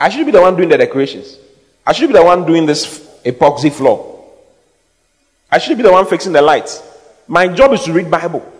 I 0.00 0.08
shouldn't 0.08 0.26
be 0.26 0.32
the 0.32 0.40
one 0.40 0.56
doing 0.56 0.70
the 0.70 0.78
decorations. 0.78 1.38
I 1.86 1.92
shouldn't 1.92 2.14
be 2.14 2.18
the 2.18 2.24
one 2.24 2.46
doing 2.46 2.64
this 2.64 3.06
epoxy 3.24 3.70
floor. 3.70 4.24
I 5.50 5.58
shouldn't 5.58 5.78
be 5.78 5.82
the 5.82 5.92
one 5.92 6.06
fixing 6.06 6.32
the 6.32 6.42
lights. 6.42 6.82
My 7.28 7.48
job 7.48 7.72
is 7.72 7.82
to 7.84 7.92
read 7.92 8.10
Bible 8.10 8.50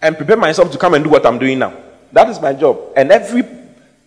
and 0.00 0.16
prepare 0.16 0.36
myself 0.36 0.70
to 0.72 0.78
come 0.78 0.94
and 0.94 1.04
do 1.04 1.10
what 1.10 1.26
I'm 1.26 1.38
doing 1.38 1.58
now. 1.58 1.74
That 2.12 2.28
is 2.28 2.40
my 2.40 2.52
job. 2.52 2.92
And 2.96 3.10
every 3.10 3.42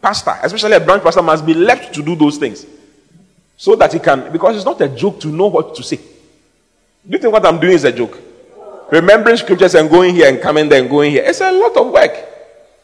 pastor, 0.02 0.36
especially 0.42 0.74
a 0.74 0.80
branch 0.80 1.04
pastor, 1.04 1.22
must 1.22 1.46
be 1.46 1.54
left 1.54 1.94
to 1.96 2.02
do 2.02 2.16
those 2.16 2.38
things. 2.38 2.66
So 3.58 3.76
that 3.76 3.94
he 3.94 4.00
can, 4.00 4.32
because 4.32 4.56
it's 4.56 4.66
not 4.66 4.80
a 4.82 4.90
joke 4.90 5.20
to 5.22 5.28
know 5.28 5.48
what 5.48 5.76
to 5.76 5.84
say. 5.84 5.98
Do 5.98 6.04
you 7.10 7.18
think 7.18 7.34
what 7.34 7.46
I'm 7.46 7.60
doing 7.60 7.74
is 7.74 7.84
a 7.84 7.92
joke? 7.92 8.18
Remembering 8.92 9.38
scriptures 9.38 9.76
and 9.76 9.90
going 9.90 10.16
here 10.16 10.30
and 10.30 10.42
coming 10.42 10.70
there 10.70 10.82
and 10.82 10.90
going 10.90 11.12
here. 11.12 11.24
It's 11.26 11.42
a 11.42 11.52
lot 11.52 11.76
of 11.78 11.92
work. 11.92 12.33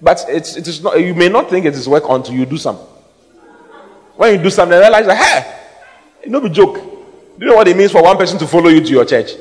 But 0.01 0.25
it's, 0.29 0.55
it 0.55 0.67
is 0.67 0.81
not, 0.81 0.99
you 0.99 1.13
may 1.13 1.29
not 1.29 1.49
think 1.49 1.65
it 1.65 1.75
is 1.75 1.87
work 1.87 2.03
until 2.07 2.33
you 2.35 2.45
do 2.45 2.57
something. 2.57 2.85
When 4.15 4.35
you 4.35 4.43
do 4.43 4.49
something, 4.49 4.75
you 4.75 4.81
realize, 4.81 5.05
like, 5.07 5.17
hey, 5.17 5.59
no 6.27 6.41
be 6.41 6.49
joke. 6.49 6.75
Do 6.75 7.45
you 7.45 7.51
know 7.51 7.55
what 7.55 7.67
it 7.67 7.77
means 7.77 7.91
for 7.91 8.03
one 8.03 8.17
person 8.17 8.37
to 8.39 8.47
follow 8.47 8.69
you 8.69 8.81
to 8.81 8.89
your 8.89 9.05
church 9.05 9.31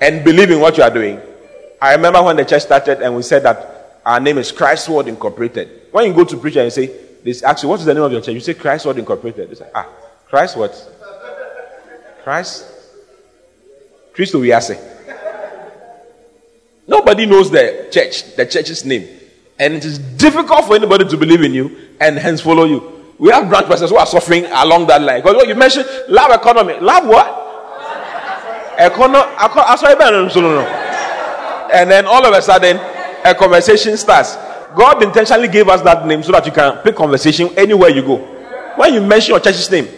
and 0.00 0.24
believe 0.24 0.50
in 0.50 0.60
what 0.60 0.76
you 0.76 0.82
are 0.82 0.90
doing? 0.90 1.20
I 1.80 1.94
remember 1.94 2.22
when 2.22 2.36
the 2.36 2.44
church 2.44 2.62
started 2.62 3.02
and 3.02 3.14
we 3.14 3.22
said 3.22 3.42
that 3.44 4.00
our 4.04 4.20
name 4.20 4.38
is 4.38 4.52
Christ 4.52 4.88
Word 4.88 5.08
Incorporated. 5.08 5.88
When 5.90 6.06
you 6.06 6.14
go 6.14 6.24
to 6.24 6.36
preach 6.36 6.56
and 6.56 6.64
you 6.64 6.70
say, 6.70 6.86
this 7.22 7.42
actually, 7.42 7.70
what 7.70 7.80
is 7.80 7.86
the 7.86 7.94
name 7.94 8.04
of 8.04 8.12
your 8.12 8.20
church? 8.20 8.34
You 8.34 8.40
say 8.40 8.54
Christ 8.54 8.86
Word 8.86 8.98
Incorporated. 8.98 9.50
They 9.50 9.54
say, 9.54 9.68
ah, 9.74 9.88
Christ 10.28 10.56
what? 10.56 10.72
Christ? 12.22 12.66
Christo 14.12 14.40
Wiase. 14.40 14.96
Nobody 16.86 17.26
knows 17.26 17.50
the 17.50 17.88
church, 17.90 18.34
the 18.36 18.46
church's 18.46 18.84
name. 18.84 19.17
And 19.58 19.74
it 19.74 19.84
is 19.84 19.98
difficult 19.98 20.66
for 20.66 20.74
anybody 20.76 21.04
to 21.08 21.16
believe 21.16 21.42
in 21.42 21.52
you 21.52 21.76
and 22.00 22.16
hence 22.16 22.40
follow 22.40 22.64
you. 22.64 23.04
We 23.18 23.30
have 23.30 23.48
branch 23.48 23.66
pastors 23.66 23.90
who 23.90 23.96
are 23.96 24.06
suffering 24.06 24.44
along 24.46 24.86
that 24.86 25.02
line. 25.02 25.20
Because 25.20 25.34
what 25.34 25.48
you 25.48 25.56
mentioned, 25.56 25.86
love 26.08 26.30
economy. 26.30 26.78
Love 26.80 27.06
what? 27.06 27.46
Econo, 28.78 29.26
and 31.72 31.90
then 31.90 32.06
all 32.06 32.24
of 32.24 32.32
a 32.32 32.40
sudden, 32.40 32.76
a 33.24 33.34
conversation 33.34 33.96
starts. 33.96 34.36
God 34.76 35.02
intentionally 35.02 35.48
gave 35.48 35.68
us 35.68 35.82
that 35.82 36.06
name 36.06 36.22
so 36.22 36.30
that 36.32 36.46
you 36.46 36.52
can 36.52 36.78
pick 36.78 36.94
conversation 36.94 37.50
anywhere 37.58 37.90
you 37.90 38.02
go. 38.02 38.18
When 38.76 38.94
you 38.94 39.00
mention 39.00 39.32
your 39.32 39.40
church's 39.40 39.68
name, 39.68 39.88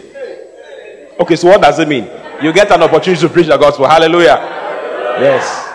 okay, 1.19 1.35
so 1.35 1.49
what 1.49 1.61
does 1.61 1.77
it 1.77 1.87
mean? 1.87 2.09
You 2.41 2.51
get 2.51 2.71
an 2.71 2.81
opportunity 2.81 3.21
to 3.21 3.29
preach 3.29 3.45
the 3.47 3.57
gospel. 3.57 3.87
Hallelujah. 3.87 4.37
Yes. 5.19 5.70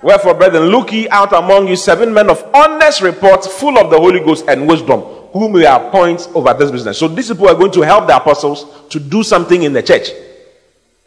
Wherefore, 0.00 0.34
brethren, 0.34 0.64
look 0.64 0.92
ye 0.92 1.08
out 1.08 1.32
among 1.32 1.68
you 1.68 1.76
seven 1.76 2.14
men 2.14 2.30
of 2.30 2.44
honest 2.54 3.02
report, 3.02 3.44
full 3.44 3.78
of 3.78 3.90
the 3.90 3.98
Holy 3.98 4.20
Ghost 4.20 4.44
and 4.48 4.68
wisdom, 4.68 5.00
whom 5.32 5.52
we 5.52 5.66
appoint 5.66 6.28
over 6.34 6.54
this 6.54 6.70
business. 6.70 6.98
So 6.98 7.08
these 7.08 7.28
people 7.28 7.48
are 7.48 7.54
going 7.54 7.72
to 7.72 7.82
help 7.82 8.06
the 8.06 8.16
apostles 8.16 8.66
to 8.90 9.00
do 9.00 9.22
something 9.22 9.62
in 9.62 9.72
the 9.72 9.82
church. 9.82 10.10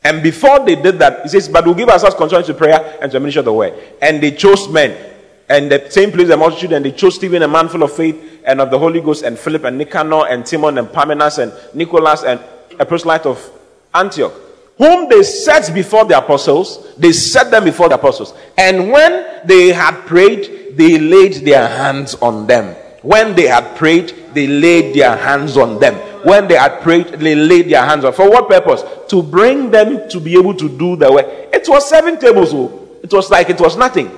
And 0.04 0.21
before 0.21 0.65
they 0.65 0.75
did 0.75 0.99
that, 0.99 1.23
he 1.23 1.30
says, 1.30 1.47
But 1.47 1.65
we'll 1.65 1.75
give 1.75 1.89
ourselves 1.89 2.15
control 2.15 2.43
to 2.43 2.54
prayer 2.54 2.97
and 3.01 3.12
to 3.12 3.15
the 3.15 3.19
ministry 3.19 3.39
of 3.39 3.45
the 3.45 3.54
word. 3.54 3.73
And 4.01 4.21
they 4.21 4.32
chose 4.32 4.67
men. 4.67 5.10
And 5.47 5.71
the 5.71 5.89
same 5.89 6.12
place 6.12 6.27
the 6.27 6.38
multitude, 6.38 6.71
and 6.71 6.84
they 6.84 6.91
chose 6.91 7.15
Stephen, 7.15 7.43
a 7.43 7.47
man 7.47 7.69
full 7.69 7.84
of 7.84 7.93
faith 7.93 8.41
and 8.45 8.62
of 8.62 8.71
the 8.71 8.80
Holy 8.80 9.01
Ghost, 9.01 9.23
and 9.23 9.38
Philip 9.38 9.65
and 9.65 9.77
Nicanor 9.77 10.27
and 10.27 10.45
Timon 10.45 10.77
and 10.77 10.88
Parmenas 10.88 11.39
and 11.39 11.54
Nicholas 11.75 12.23
and 12.23 12.39
a 12.80 12.86
proselyte 12.86 13.25
of 13.25 13.51
Antioch, 13.93 14.34
whom 14.77 15.10
they 15.10 15.23
set 15.23 15.73
before 15.73 16.05
the 16.05 16.17
apostles. 16.17 16.95
They 16.97 17.12
set 17.12 17.51
them 17.51 17.63
before 17.63 17.89
the 17.89 17.95
apostles. 17.95 18.34
And 18.57 18.91
when 18.91 19.41
they 19.45 19.69
had 19.69 20.05
prayed, 20.05 20.77
they 20.77 20.97
laid 20.97 21.45
their 21.45 21.67
hands 21.67 22.15
on 22.15 22.47
them. 22.47 22.75
When 23.01 23.36
they 23.36 23.47
had 23.47 23.75
prayed, 23.75 24.13
they 24.34 24.47
laid 24.47 24.95
their 24.95 25.15
hands 25.15 25.57
on 25.57 25.79
them. 25.79 25.95
When 26.23 26.47
they 26.47 26.55
had 26.55 26.81
prayed, 26.81 27.07
they 27.07 27.36
laid 27.36 27.69
their 27.69 27.84
hands 27.84 28.05
on. 28.05 28.13
For 28.13 28.29
what 28.29 28.47
purpose? 28.47 28.84
To 29.10 29.23
bring 29.23 29.71
them 29.71 30.07
to 30.10 30.19
be 30.19 30.38
able 30.38 30.53
to 30.55 30.69
do 30.69 30.95
the 30.95 31.12
work. 31.12 31.25
It 31.27 31.67
was 31.67 31.89
seven 31.89 32.19
tables. 32.19 32.53
Oh. 32.53 32.89
It 33.03 33.12
was 33.12 33.31
like 33.31 33.49
it 33.49 33.60
was 33.60 33.75
nothing. 33.75 34.12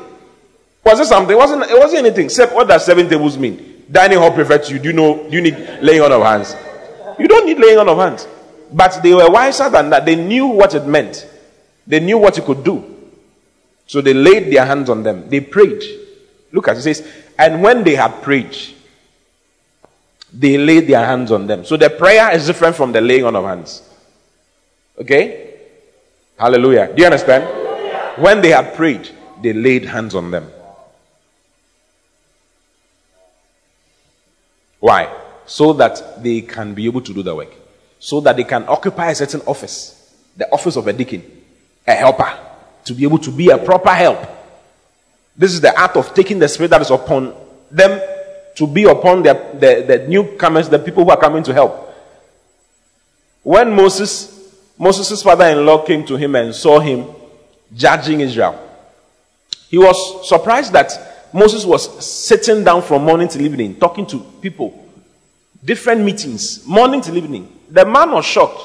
Was 0.83 0.99
it 0.99 1.05
something? 1.05 1.33
It 1.33 1.37
wasn't 1.37 1.63
it 1.63 1.79
wasn't 1.79 2.05
anything. 2.05 2.25
Except 2.25 2.53
what 2.53 2.67
does 2.67 2.85
seven 2.85 3.07
tables 3.07 3.37
mean? 3.37 3.85
Dining 3.89 4.17
hall 4.17 4.31
prefect 4.31 4.69
you. 4.69 4.79
Do 4.79 4.89
you 4.89 4.93
know 4.93 5.27
you 5.29 5.39
need 5.39 5.55
laying 5.81 6.01
on 6.01 6.11
of 6.11 6.21
hands? 6.21 6.55
You 7.17 7.27
don't 7.27 7.45
need 7.45 7.59
laying 7.59 7.77
on 7.77 7.87
of 7.87 7.97
hands. 7.97 8.27
But 8.73 9.03
they 9.03 9.13
were 9.13 9.29
wiser 9.29 9.69
than 9.69 9.91
that. 9.91 10.05
They 10.05 10.15
knew 10.15 10.47
what 10.47 10.73
it 10.73 10.85
meant. 10.87 11.29
They 11.85 11.99
knew 11.99 12.17
what 12.17 12.37
it 12.37 12.43
could 12.43 12.63
do. 12.63 12.83
So 13.85 14.01
they 14.01 14.13
laid 14.13 14.51
their 14.51 14.65
hands 14.65 14.89
on 14.89 15.03
them. 15.03 15.29
They 15.29 15.41
prayed. 15.41 15.83
Look 16.51 16.67
at 16.67 16.77
it 16.77 16.81
says, 16.81 17.07
and 17.37 17.61
when 17.61 17.83
they 17.83 17.95
had 17.95 18.21
prayed, 18.23 18.57
they 20.33 20.57
laid 20.57 20.87
their 20.87 21.05
hands 21.05 21.31
on 21.31 21.45
them. 21.45 21.63
So 21.65 21.77
the 21.77 21.91
prayer 21.91 22.31
is 22.35 22.47
different 22.47 22.75
from 22.75 22.91
the 22.91 23.01
laying 23.01 23.25
on 23.25 23.35
of 23.35 23.45
hands. 23.45 23.87
Okay? 24.99 25.51
Hallelujah. 26.37 26.91
Do 26.93 26.99
you 26.99 27.05
understand? 27.05 27.43
When 28.21 28.41
they 28.41 28.49
had 28.49 28.73
prayed, 28.73 29.09
they 29.41 29.53
laid 29.53 29.85
hands 29.85 30.15
on 30.15 30.31
them. 30.31 30.49
Why? 34.79 35.15
So 35.45 35.73
that 35.73 36.23
they 36.23 36.41
can 36.41 36.73
be 36.73 36.85
able 36.85 37.01
to 37.01 37.13
do 37.13 37.21
the 37.21 37.35
work. 37.35 37.62
So 38.03 38.19
that 38.19 38.35
they 38.35 38.43
can 38.43 38.65
occupy 38.67 39.11
a 39.11 39.15
certain 39.15 39.39
office. 39.45 40.13
The 40.35 40.51
office 40.51 40.75
of 40.75 40.85
a 40.87 40.91
deacon, 40.91 41.23
a 41.87 41.93
helper, 41.93 42.37
to 42.83 42.93
be 42.93 43.03
able 43.03 43.17
to 43.19 43.31
be 43.31 43.49
a 43.49 43.57
proper 43.57 43.91
help. 43.91 44.19
This 45.37 45.53
is 45.53 45.61
the 45.61 45.73
art 45.79 45.95
of 45.95 46.13
taking 46.13 46.37
the 46.37 46.49
spirit 46.49 46.71
that 46.71 46.81
is 46.81 46.91
upon 46.91 47.33
them 47.71 48.01
to 48.55 48.67
be 48.67 48.83
upon 48.83 49.23
the, 49.23 49.33
the, 49.53 49.85
the 49.87 50.07
newcomers, 50.09 50.67
the 50.67 50.79
people 50.79 51.05
who 51.05 51.11
are 51.11 51.19
coming 51.19 51.43
to 51.43 51.53
help. 51.53 51.95
When 53.41 53.73
Moses, 53.73 54.53
Moses' 54.77 55.23
father-in-law 55.23 55.85
came 55.85 56.05
to 56.07 56.17
him 56.17 56.35
and 56.35 56.53
saw 56.53 56.81
him 56.81 57.07
judging 57.73 58.19
Israel, 58.19 58.59
he 59.69 59.77
was 59.77 60.27
surprised 60.27 60.73
that 60.73 61.29
Moses 61.33 61.63
was 61.63 62.05
sitting 62.05 62.65
down 62.65 62.81
from 62.81 63.05
morning 63.05 63.29
till 63.29 63.43
evening, 63.43 63.77
talking 63.77 64.05
to 64.07 64.19
people, 64.41 64.82
different 65.63 66.01
meetings, 66.01 66.65
morning 66.65 67.01
till 67.01 67.17
evening. 67.17 67.47
The 67.69 67.85
man 67.85 68.11
was 68.11 68.25
shocked, 68.25 68.61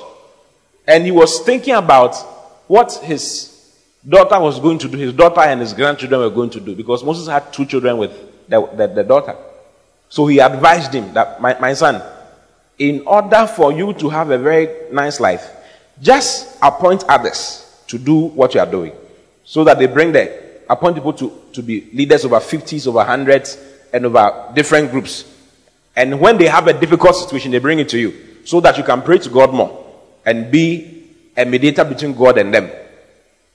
and 0.87 1.04
he 1.04 1.11
was 1.11 1.40
thinking 1.40 1.74
about 1.74 2.16
what 2.66 2.92
his 3.02 3.54
daughter 4.06 4.38
was 4.40 4.61
going 4.61 4.78
to 4.78 4.88
do, 4.88 4.96
his 4.96 5.12
daughter 5.12 5.40
and 5.40 5.61
his 5.61 5.72
grandchildren 5.72 6.20
were 6.20 6.30
going 6.30 6.50
to 6.50 6.61
do, 6.61 6.74
because 6.74 7.04
Moses 7.04 7.28
had 7.28 7.52
two 7.52 7.66
children 7.66 7.98
with 7.98 8.12
the, 8.48 8.66
the, 8.74 8.87
the 8.87 9.04
daughter. 9.04 9.37
So 10.08 10.26
he 10.26 10.38
advised 10.38 10.94
him 10.94 11.12
that, 11.14 11.40
my, 11.40 11.58
my 11.58 11.74
son, 11.74 12.02
in 12.78 13.02
order 13.06 13.46
for 13.46 13.72
you 13.72 13.92
to 13.94 14.08
have 14.08 14.30
a 14.30 14.38
very 14.38 14.90
nice 14.92 15.20
life, 15.20 15.50
just 16.00 16.56
appoint 16.62 17.04
others 17.08 17.82
to 17.88 17.98
do 17.98 18.26
what 18.28 18.54
you 18.54 18.61
are 18.61 18.70
doing. 18.70 18.92
So 19.44 19.64
that 19.64 19.78
they 19.78 19.87
bring 19.87 20.12
the, 20.12 20.48
appoint 20.68 20.96
people 20.96 21.12
to, 21.14 21.32
to 21.54 21.62
be 21.62 21.88
leaders 21.92 22.24
over 22.24 22.37
50s, 22.37 22.87
over 22.87 23.00
100s, 23.00 23.58
and 23.92 24.06
over 24.06 24.52
different 24.54 24.90
groups. 24.90 25.24
And 25.98 26.20
when 26.20 26.38
they 26.38 26.46
have 26.46 26.68
a 26.68 26.72
difficult 26.72 27.16
situation, 27.16 27.50
they 27.50 27.58
bring 27.58 27.80
it 27.80 27.88
to 27.88 27.98
you. 27.98 28.14
So 28.44 28.61
that 28.61 28.78
you 28.78 28.84
can 28.84 29.02
pray 29.02 29.18
to 29.18 29.28
God 29.28 29.52
more 29.52 29.84
and 30.24 30.48
be 30.48 31.08
a 31.37 31.44
mediator 31.44 31.82
between 31.82 32.14
God 32.14 32.38
and 32.38 32.54
them. 32.54 32.70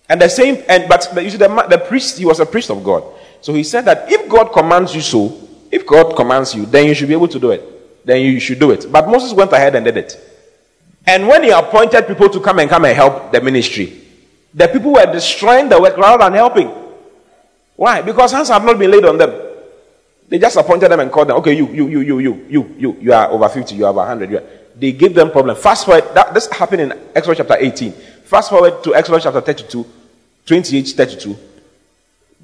And 0.10 0.22
the 0.22 0.28
same, 0.28 0.62
and 0.68 0.90
but 0.90 1.08
you 1.24 1.30
see, 1.30 1.38
the, 1.38 1.48
the 1.70 1.78
priest, 1.78 2.18
he 2.18 2.26
was 2.26 2.42
a 2.42 2.46
priest 2.46 2.70
of 2.70 2.84
God. 2.84 3.06
So 3.40 3.54
he 3.54 3.64
said 3.64 3.86
that 3.86 4.12
if 4.12 4.30
God 4.30 4.52
commands 4.52 4.94
you 4.94 5.00
so, 5.00 5.40
if 5.72 5.88
God 5.88 6.18
commands 6.18 6.54
you, 6.54 6.66
then 6.66 6.86
you 6.86 6.94
should 6.94 7.08
be 7.08 7.14
able 7.14 7.30
to 7.30 7.40
do 7.40 7.52
it. 7.52 8.06
Then 8.06 8.22
you 8.22 8.42
should 8.42 8.60
do 8.60 8.72
it. 8.72 8.92
But 8.92 9.08
Moses 9.08 9.32
went 9.32 9.54
ahead 9.54 9.76
and 9.76 9.86
did 9.86 9.96
it. 9.96 10.20
And 11.08 11.26
when 11.30 11.44
he 11.44 11.50
appointed 11.50 12.06
people 12.08 12.28
to 12.28 12.42
come 12.42 12.60
and 12.60 12.70
come 12.70 12.84
and 12.84 12.94
help 12.94 13.32
the 13.32 13.40
ministry, 13.40 14.02
the 14.54 14.68
people 14.68 14.92
were 14.92 15.06
destroying 15.06 15.70
the 15.70 15.82
work 15.82 15.96
rather 15.96 16.26
than 16.26 16.34
helping. 16.34 16.68
Why? 17.78 18.02
Because 18.02 18.34
hands 18.34 18.50
have 18.50 18.66
not 18.66 18.78
been 18.78 18.92
laid 18.92 19.06
on 19.06 19.18
them. 19.18 19.53
They 20.34 20.40
just 20.40 20.58
appointed 20.58 20.90
them 20.90 21.00
and 21.00 21.12
called 21.12 21.28
them. 21.28 21.38
Okay, 21.38 21.54
you, 21.54 21.68
you, 21.68 21.88
you, 21.90 22.00
you, 22.02 22.20
you, 22.20 22.46
you, 22.50 22.76
you, 22.80 22.98
you 23.00 23.14
are 23.14 23.30
over 23.30 23.48
50, 23.48 23.76
you 23.76 23.86
are 23.86 23.90
over 23.90 24.00
100. 24.00 24.32
You 24.32 24.38
are. 24.40 24.44
They 24.76 24.92
gave 24.92 25.14
them 25.14 25.30
problem. 25.30 25.56
Fast 25.56 25.86
forward, 25.86 26.06
that, 26.16 26.34
this 26.34 26.52
happened 26.52 26.82
in 26.82 26.92
Exodus 27.14 27.38
chapter 27.38 27.56
18. 27.56 27.92
Fast 27.92 28.50
forward 28.50 28.84
to 28.84 28.96
Exodus 28.96 29.22
chapter 29.22 29.42
32, 29.42 29.86
28, 30.48 30.88
32. 30.88 31.38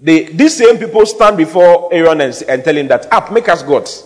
They, 0.04 0.26
these 0.26 0.56
same 0.56 0.78
people 0.78 1.04
stand 1.08 1.36
before 1.36 1.92
Aaron 1.92 2.22
and, 2.22 2.44
and 2.48 2.64
tell 2.64 2.78
him 2.78 2.88
that, 2.90 3.12
up, 3.12 3.32
make 3.32 3.50
us 3.50 3.64
gods. 3.64 4.04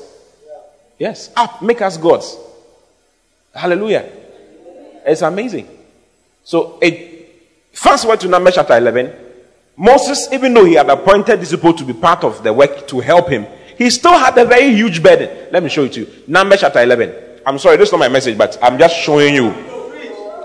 Yes, 0.97 1.31
up, 1.35 1.61
make 1.61 1.81
us 1.81 1.97
gods. 1.97 2.37
Hallelujah. 3.53 4.09
It's 5.05 5.23
amazing. 5.23 5.67
So, 6.45 6.79
it, 6.81 7.43
fast 7.73 8.03
forward 8.03 8.21
to 8.21 8.29
Numbers 8.29 8.55
chapter 8.55 8.77
11. 8.77 9.13
Moses, 9.75 10.29
even 10.31 10.53
though 10.53 10.63
he 10.63 10.75
had 10.75 10.89
appointed 10.89 11.41
these 11.41 11.51
people 11.51 11.73
to 11.73 11.83
be 11.83 11.91
part 11.91 12.23
of 12.23 12.41
the 12.43 12.53
work 12.53 12.87
to 12.87 13.01
help 13.01 13.27
him, 13.27 13.45
He 13.77 13.89
still 13.89 14.17
had 14.17 14.37
a 14.37 14.45
very 14.45 14.73
huge 14.73 15.01
burden. 15.01 15.29
Let 15.51 15.63
me 15.63 15.69
show 15.69 15.83
it 15.83 15.93
to 15.93 16.01
you. 16.01 16.07
Numbers 16.27 16.61
chapter 16.61 16.81
11. 16.81 17.13
I'm 17.45 17.57
sorry, 17.57 17.77
this 17.77 17.89
is 17.89 17.93
not 17.93 17.99
my 17.99 18.07
message, 18.09 18.37
but 18.37 18.57
I'm 18.61 18.77
just 18.77 18.95
showing 18.95 19.35
you 19.35 19.51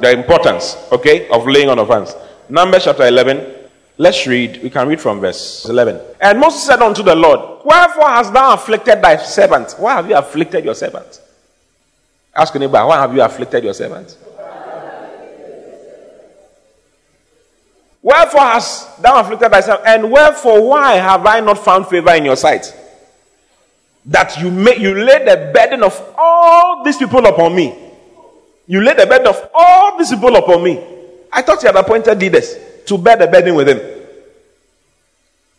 the 0.00 0.12
importance, 0.12 0.76
okay, 0.92 1.28
of 1.28 1.46
laying 1.46 1.68
on 1.68 1.78
of 1.78 1.88
hands. 1.88 2.14
Numbers 2.48 2.84
chapter 2.84 3.06
11. 3.06 3.54
Let's 3.98 4.26
read. 4.26 4.62
We 4.62 4.70
can 4.70 4.86
read 4.86 5.00
from 5.00 5.20
verse 5.20 5.64
11. 5.68 6.00
And 6.20 6.38
Moses 6.38 6.64
said 6.64 6.80
unto 6.80 7.02
the 7.02 7.14
Lord, 7.14 7.64
Wherefore 7.64 8.08
hast 8.08 8.32
thou 8.32 8.54
afflicted 8.54 9.02
thy 9.02 9.16
servant? 9.16 9.74
Why 9.78 9.94
have 9.96 10.08
you 10.08 10.16
afflicted 10.16 10.64
your 10.64 10.74
servant? 10.74 11.20
Ask 12.34 12.54
your 12.54 12.60
neighbor, 12.60 12.86
why 12.86 13.00
have 13.00 13.12
you 13.14 13.20
afflicted 13.22 13.64
your 13.64 13.74
servant? 13.74 14.16
Wherefore 18.00 18.40
hast 18.40 19.02
thou 19.02 19.20
afflicted 19.20 19.50
thyself, 19.50 19.80
and 19.84 20.10
wherefore 20.10 20.66
why 20.68 20.94
have 20.94 21.26
I 21.26 21.40
not 21.40 21.58
found 21.58 21.88
favor 21.88 22.14
in 22.14 22.24
your 22.24 22.36
sight? 22.36 22.72
That 24.08 24.38
you 24.40 24.50
make 24.50 24.78
you 24.78 24.94
lay 24.94 25.24
the 25.24 25.52
burden 25.54 25.82
of 25.82 25.94
all 26.16 26.82
these 26.84 26.96
people 26.96 27.24
upon 27.26 27.54
me. 27.54 27.76
You 28.66 28.82
lay 28.82 28.94
the 28.94 29.06
burden 29.06 29.28
of 29.28 29.50
all 29.54 29.98
these 29.98 30.10
people 30.10 30.34
upon 30.36 30.62
me. 30.62 30.82
I 31.32 31.42
thought 31.42 31.62
you 31.62 31.68
had 31.68 31.76
appointed 31.76 32.18
leaders 32.18 32.56
to 32.86 32.96
bear 32.98 33.16
the 33.16 33.26
burden 33.26 33.54
with 33.54 33.68
him. 33.68 33.80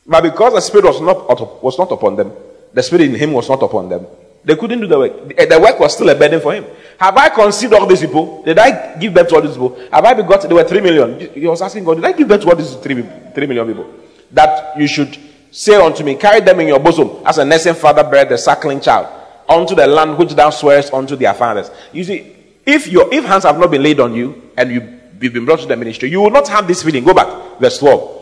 But 0.08 0.24
because 0.24 0.54
the 0.54 0.62
spirit 0.62 0.86
was 0.86 1.00
not 1.00 1.62
was 1.64 1.78
not 1.78 1.92
upon 1.92 2.16
them, 2.16 2.32
the 2.74 2.82
spirit 2.82 3.06
in 3.10 3.16
him 3.16 3.34
was 3.34 3.48
not 3.48 3.62
upon 3.62 3.88
them. 3.88 4.08
They 4.44 4.56
couldn't 4.56 4.80
do 4.80 4.88
the 4.88 4.98
work. 4.98 5.28
The 5.28 5.60
work 5.62 5.80
was 5.80 5.94
still 5.94 6.10
a 6.10 6.16
burden 6.16 6.40
for 6.42 6.54
him. 6.54 6.66
Have 7.00 7.16
I 7.18 7.30
conceived 7.30 7.74
all 7.74 7.86
these 7.86 8.00
people? 8.02 8.42
Did 8.44 8.58
I 8.58 8.98
give 8.98 9.14
birth 9.14 9.28
to 9.30 9.36
all 9.36 9.42
these 9.42 9.52
people? 9.52 9.78
Have 9.92 10.04
I 10.06 10.14
begot? 10.16 10.42
There 10.42 10.56
were 10.56 10.64
three 10.64 10.82
million. 10.82 11.20
He 11.34 11.46
was 11.46 11.62
asking 11.62 11.84
God, 11.84 11.96
Did 11.96 12.06
I 12.06 12.12
give 12.14 12.28
birth 12.28 12.42
to 12.42 12.50
all 12.50 12.56
these 12.56 12.74
three, 12.76 13.04
three 13.36 13.46
million 13.46 13.68
people? 13.68 13.94
That 14.32 14.78
you 14.78 14.88
should 14.88 15.16
say 15.52 15.76
unto 15.76 16.04
me, 16.04 16.16
Carry 16.16 16.40
them 16.42 16.60
in 16.60 16.68
your 16.68 16.80
bosom 16.80 17.10
as 17.26 17.38
a 17.38 17.46
nursing 17.46 17.76
father 17.76 18.04
bear 18.04 18.26
the 18.26 18.38
suckling 18.38 18.82
child 18.82 19.08
unto 19.48 19.76
the 19.76 19.88
land 19.88 20.18
which 20.18 20.34
thou 20.34 20.50
swearest 20.50 20.94
unto 20.94 21.16
their 21.16 21.34
fathers. 21.34 21.72
You 21.92 22.04
see, 22.04 22.36
if 22.66 22.88
your 22.88 23.12
if 23.14 23.26
hands 23.26 23.44
have 23.44 23.58
not 23.58 23.72
been 23.72 23.84
laid 23.84 24.00
on 24.00 24.14
you 24.14 24.52
and 24.56 24.72
you, 24.72 25.00
you've 25.20 25.34
been 25.34 25.46
brought 25.46 25.60
to 25.60 25.66
the 25.68 25.76
ministry, 25.76 26.10
you 26.10 26.22
will 26.22 26.30
not 26.30 26.48
have 26.48 26.68
this 26.68 26.84
feeling. 26.84 27.04
Go 27.04 27.14
back, 27.14 27.60
verse 27.60 27.80
12. 27.80 28.20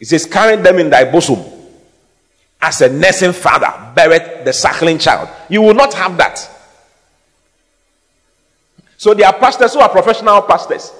It 0.00 0.06
says, 0.06 0.26
Carry 0.26 0.56
them 0.62 0.78
in 0.78 0.90
thy 0.90 1.10
bosom 1.10 1.38
as 2.60 2.80
a 2.80 2.88
nursing 2.88 3.32
father 3.32 3.92
buried 3.94 4.44
the 4.44 4.52
suckling 4.52 4.98
child. 4.98 5.28
You 5.48 5.62
will 5.62 5.74
not 5.74 5.92
have 5.94 6.16
that. 6.18 6.48
So 8.96 9.14
there 9.14 9.26
are 9.26 9.32
pastors 9.32 9.74
who 9.74 9.80
are 9.80 9.88
professional 9.88 10.42
pastors. 10.42 10.92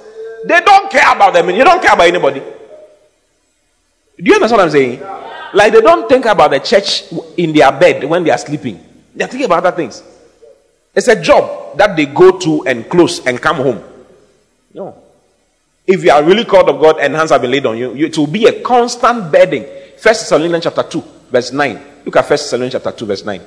They 0.44 0.61
don't 0.61 0.90
care 0.90 1.12
about 1.12 1.35
them. 1.35 1.51
You 1.51 1.64
don't 1.64 1.83
care 1.83 1.94
about 1.94 2.07
anybody. 2.07 2.40
Do 2.40 4.24
you 4.24 4.35
understand 4.35 4.59
what 4.59 4.64
I'm 4.66 4.70
saying? 4.70 5.03
Like 5.54 5.72
they 5.72 5.80
don't 5.80 6.08
think 6.08 6.26
about 6.26 6.50
the 6.50 6.61
church 6.61 7.12
in 7.37 7.52
their 7.52 7.72
bed 7.72 8.04
when 8.04 8.24
they 8.24 8.30
are 8.30 8.38
sleeping. 8.38 8.84
They 9.14 9.24
are 9.24 9.28
thinking 9.28 9.46
about 9.46 9.64
other 9.64 9.76
things. 9.76 10.02
It's 10.94 11.08
a 11.08 11.20
job 11.20 11.76
that 11.78 11.96
they 11.96 12.06
go 12.06 12.38
to 12.38 12.66
and 12.66 12.88
close 12.88 13.24
and 13.26 13.40
come 13.40 13.56
home. 13.56 13.82
No. 14.74 14.96
If 15.87 16.04
you 16.04 16.11
are 16.11 16.22
really 16.22 16.44
called 16.44 16.68
of 16.68 16.80
God 16.80 16.98
and 17.00 17.14
hands 17.14 17.30
have 17.30 17.40
been 17.40 17.50
laid 17.50 17.66
on 17.66 17.78
you, 17.78 17.94
it 17.94 18.16
will 18.18 18.26
be 18.26 18.46
a 18.46 18.62
constant 18.62 19.32
burden. 19.32 19.64
First 19.96 20.28
Thessalonians 20.28 20.64
chapter 20.64 20.82
2 20.82 21.02
verse 21.30 21.52
9. 21.52 21.80
Look 22.04 22.16
at 22.16 22.26
First 22.26 22.44
Thessalonians 22.44 22.72
chapter 22.72 22.92
2, 22.92 23.06
verse 23.06 23.24
9. 23.24 23.40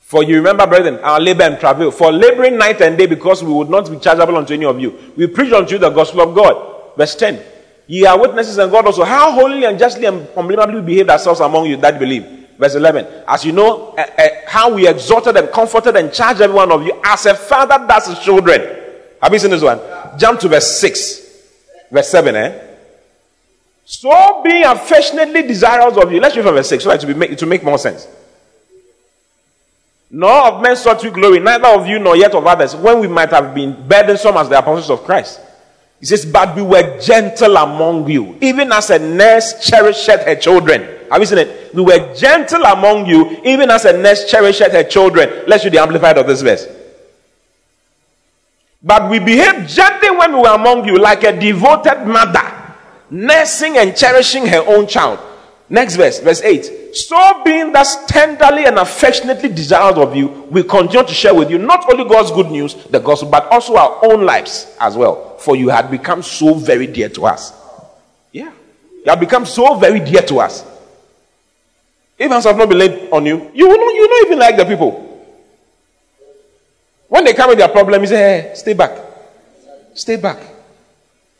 For 0.00 0.22
you 0.22 0.36
remember, 0.36 0.66
brethren, 0.66 0.98
our 1.00 1.20
labor 1.20 1.42
and 1.42 1.60
travail, 1.60 1.90
for 1.90 2.10
laboring 2.10 2.56
night 2.56 2.80
and 2.80 2.96
day, 2.96 3.06
because 3.06 3.44
we 3.44 3.52
would 3.52 3.68
not 3.68 3.90
be 3.90 3.98
chargeable 3.98 4.36
unto 4.36 4.54
any 4.54 4.64
of 4.64 4.80
you. 4.80 5.12
We 5.16 5.26
preach 5.26 5.52
unto 5.52 5.74
you 5.74 5.78
the 5.78 5.90
gospel 5.90 6.22
of 6.22 6.34
God. 6.34 6.96
Verse 6.96 7.14
10. 7.14 7.42
Ye 7.88 8.04
are 8.04 8.20
witnesses 8.20 8.58
and 8.58 8.70
God 8.70 8.86
also. 8.86 9.02
How 9.02 9.32
holy 9.32 9.64
and 9.64 9.78
justly 9.78 10.04
and 10.04 10.28
unblameably 10.36 10.76
we 10.76 10.82
behaved 10.82 11.08
ourselves 11.08 11.40
among 11.40 11.66
you 11.66 11.78
that 11.78 11.98
believe. 11.98 12.46
Verse 12.58 12.74
11. 12.74 13.24
As 13.26 13.44
you 13.44 13.52
know, 13.52 13.94
uh, 13.96 14.02
uh, 14.18 14.28
how 14.46 14.74
we 14.74 14.86
exhorted 14.86 15.36
and 15.36 15.50
comforted 15.50 15.96
and 15.96 16.12
charged 16.12 16.42
every 16.42 16.54
one 16.54 16.70
of 16.70 16.84
you 16.84 17.00
as 17.02 17.24
a 17.24 17.34
father 17.34 17.84
does 17.86 18.08
his 18.08 18.18
children. 18.18 18.60
Have 19.22 19.32
you 19.32 19.38
seen 19.38 19.50
this 19.50 19.62
one? 19.62 19.80
Jump 20.18 20.38
to 20.40 20.48
verse 20.48 20.78
6. 20.80 21.26
Verse 21.90 22.08
7, 22.10 22.36
eh? 22.36 22.64
So 23.86 24.42
being 24.44 24.64
affectionately 24.64 25.42
desirous 25.42 25.96
of 25.96 26.12
you. 26.12 26.20
Let's 26.20 26.36
read 26.36 26.44
from 26.44 26.56
verse 26.56 26.68
6 26.68 26.84
so 26.84 26.90
that 26.90 27.00
to, 27.00 27.14
make, 27.14 27.38
to 27.38 27.46
make 27.46 27.64
more 27.64 27.78
sense. 27.78 28.06
Nor 30.10 30.46
of 30.48 30.62
men 30.62 30.76
sought 30.76 31.02
we 31.02 31.10
glory, 31.10 31.38
neither 31.38 31.68
of 31.68 31.86
you 31.86 31.98
nor 31.98 32.16
yet 32.16 32.34
of 32.34 32.46
others, 32.46 32.74
when 32.76 33.00
we 33.00 33.08
might 33.08 33.30
have 33.30 33.54
been 33.54 33.88
burdensome 33.88 34.36
as 34.36 34.48
the 34.48 34.58
apostles 34.58 34.90
of 34.90 35.04
Christ. 35.04 35.40
He 36.00 36.06
says, 36.06 36.24
But 36.24 36.54
we 36.54 36.62
were 36.62 36.98
gentle 37.00 37.56
among 37.56 38.08
you, 38.08 38.36
even 38.40 38.72
as 38.72 38.90
a 38.90 38.98
nurse 38.98 39.66
cherisheth 39.66 40.24
her 40.24 40.36
children. 40.36 40.96
Have 41.10 41.20
you 41.20 41.26
seen 41.26 41.38
it? 41.38 41.74
We 41.74 41.82
were 41.82 42.14
gentle 42.14 42.62
among 42.62 43.06
you, 43.06 43.40
even 43.44 43.70
as 43.70 43.84
a 43.84 43.96
nurse 43.96 44.30
cherisheth 44.30 44.72
her 44.72 44.84
children. 44.84 45.44
Let's 45.46 45.64
read 45.64 45.74
the 45.74 45.80
amplified 45.80 46.18
of 46.18 46.26
this 46.26 46.42
verse. 46.42 46.68
But 48.82 49.10
we 49.10 49.18
behaved 49.18 49.68
gently 49.68 50.10
when 50.10 50.34
we 50.34 50.40
were 50.42 50.54
among 50.54 50.86
you, 50.86 50.96
like 50.98 51.24
a 51.24 51.38
devoted 51.38 52.06
mother 52.06 52.58
nursing 53.10 53.78
and 53.78 53.96
cherishing 53.96 54.46
her 54.46 54.62
own 54.66 54.86
child. 54.86 55.18
Next 55.70 55.96
verse, 55.96 56.20
verse 56.20 56.40
8. 56.40 56.94
So 56.94 57.42
being 57.44 57.72
thus 57.72 58.06
tenderly 58.06 58.64
and 58.64 58.78
affectionately 58.78 59.50
desired 59.50 59.98
of 59.98 60.16
you, 60.16 60.28
we 60.50 60.62
continue 60.62 61.06
to 61.06 61.12
share 61.14 61.34
with 61.34 61.50
you 61.50 61.58
not 61.58 61.90
only 61.92 62.08
God's 62.08 62.30
good 62.30 62.50
news, 62.50 62.74
the 62.86 62.98
gospel, 62.98 63.28
but 63.30 63.46
also 63.48 63.76
our 63.76 63.98
own 64.04 64.24
lives 64.24 64.74
as 64.80 64.96
well. 64.96 65.27
For 65.38 65.56
you 65.56 65.68
had 65.68 65.90
become 65.90 66.22
so 66.22 66.54
very 66.54 66.86
dear 66.86 67.08
to 67.10 67.26
us. 67.26 67.52
Yeah. 68.32 68.52
You 69.04 69.04
have 69.06 69.20
become 69.20 69.46
so 69.46 69.74
very 69.76 70.00
dear 70.00 70.22
to 70.22 70.40
us. 70.40 70.64
If 72.18 72.30
hands 72.30 72.44
have 72.44 72.56
not 72.56 72.68
been 72.68 72.78
laid 72.78 73.10
on 73.10 73.24
you, 73.24 73.50
you 73.54 73.68
will 73.68 73.78
not, 73.78 73.94
you 73.94 74.00
will 74.02 74.08
not 74.08 74.26
even 74.26 74.38
like 74.38 74.56
the 74.56 74.64
people. 74.64 75.04
When 77.06 77.24
they 77.24 77.32
come 77.32 77.50
with 77.50 77.58
their 77.58 77.68
problem, 77.68 78.00
you 78.02 78.08
say, 78.08 78.16
hey, 78.16 78.54
stay 78.54 78.74
back. 78.74 78.98
Stay 79.94 80.16
back. 80.16 80.38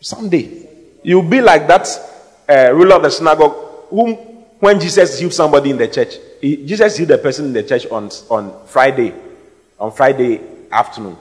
Someday, 0.01 0.69
You'll 1.03 1.23
be 1.23 1.41
like 1.41 1.67
that 1.69 1.89
uh, 2.49 2.73
ruler 2.75 2.97
of 2.97 3.03
the 3.03 3.11
synagogue 3.11 3.55
whom, 3.89 4.15
when 4.61 4.81
Jesus 4.81 5.19
healed 5.19 5.33
somebody 5.33 5.71
in 5.71 5.79
the 5.79 5.89
church, 5.89 6.17
he, 6.41 6.67
Jesus 6.67 6.97
healed 6.97 7.11
the 7.11 7.19
person 7.19 7.47
in 7.47 7.53
the 7.53 7.63
church 7.63 7.87
on, 7.87 8.11
on 8.29 8.67
Friday, 8.67 9.15
on 9.79 9.93
Friday 9.93 10.41
afternoon. 10.71 11.17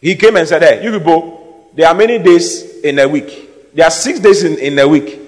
He 0.00 0.14
came 0.14 0.36
and 0.36 0.46
said, 0.46 0.62
Hey, 0.62 0.84
you 0.84 0.96
people, 0.98 1.41
there 1.74 1.88
are 1.88 1.94
many 1.94 2.18
days 2.18 2.80
in 2.80 2.98
a 2.98 3.08
week. 3.08 3.74
There 3.74 3.84
are 3.84 3.90
six 3.90 4.20
days 4.20 4.44
in, 4.44 4.58
in 4.58 4.78
a 4.78 4.86
week. 4.86 5.18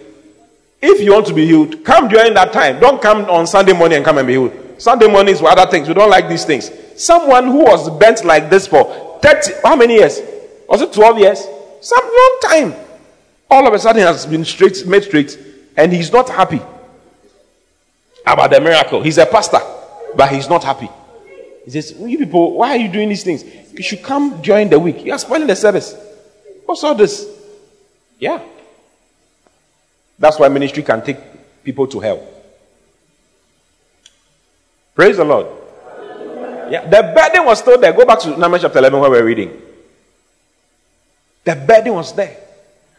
If 0.83 1.01
you 1.01 1.13
want 1.13 1.27
to 1.29 1.35
be 1.35 1.47
healed, 1.47 1.85
come 1.85 2.09
during 2.09 2.35
that 2.35 2.53
time. 2.53 2.79
Don't 2.79 3.01
come 3.01 3.25
on 3.31 3.47
Sunday 3.47 3.73
morning 3.73 3.97
and 3.97 4.05
come 4.05 4.19
and 4.19 4.27
be 4.27 4.35
healed. 4.35 4.53
Sunday 4.77 5.07
mornings 5.07 5.41
for 5.41 5.49
other 5.49 5.71
things. 5.71 5.89
We 5.89 5.95
don't 5.95 6.11
like 6.11 6.29
these 6.29 6.45
things. 6.45 6.71
Someone 6.97 7.47
who 7.47 7.65
was 7.65 7.89
bent 7.99 8.25
like 8.25 8.51
this 8.51 8.67
for 8.67 9.19
30, 9.23 9.53
how 9.63 9.77
many 9.77 9.95
years? 9.95 10.21
Was 10.69 10.83
it 10.83 10.93
12 10.93 11.19
years? 11.19 11.47
Some 11.81 12.05
long 12.05 12.39
time 12.43 12.75
all 13.51 13.67
of 13.67 13.73
a 13.73 13.79
sudden 13.79 14.03
has 14.03 14.27
been 14.27 14.45
straight, 14.45 14.87
made 14.87 15.05
straight, 15.05 15.39
and 15.77 15.93
he's 15.93 16.13
not 16.13 16.29
happy 16.29 16.61
about 18.27 18.51
the 18.51 18.61
miracle. 18.61 19.03
He's 19.03 19.19
a 19.19 19.27
pastor, 19.27 19.61
but 20.17 20.33
he's 20.33 20.49
not 20.49 20.65
happy. 20.65 20.91
He 21.65 21.71
says, 21.71 21.95
You 21.99 22.19
people, 22.19 22.53
why 22.59 22.71
are 22.71 22.77
you 22.77 22.89
doing 22.89 23.09
these 23.09 23.23
things? 23.23 23.45
You 23.73 23.83
should 23.83 24.03
come 24.03 24.43
during 24.43 24.69
the 24.69 24.79
week. 24.79 25.05
You 25.05 25.13
are 25.13 25.19
spoiling 25.19 25.47
the 25.47 25.57
service. 25.57 25.95
What's 26.67 26.83
all 26.85 26.95
this? 26.95 27.29
Yeah. 28.19 28.43
That's 30.19 30.39
why 30.39 30.49
ministry 30.49 30.83
can 30.83 31.05
take 31.05 31.19
people 31.63 31.87
to 31.89 32.01
hell. 32.01 32.27
Praise 34.95 35.17
the 35.17 35.25
Lord. 35.25 35.47
Yeah, 36.71 36.89
the 36.89 37.03
burden 37.15 37.45
was 37.45 37.59
still 37.59 37.79
there. 37.79 37.93
Go 37.93 38.05
back 38.05 38.21
to 38.21 38.37
Numbers 38.39 38.63
chapter 38.63 38.79
11 38.79 39.01
where 39.01 39.11
we're 39.11 39.25
reading. 39.25 39.61
The 41.45 41.57
burden 41.57 41.95
was 41.95 42.15
there. 42.15 42.39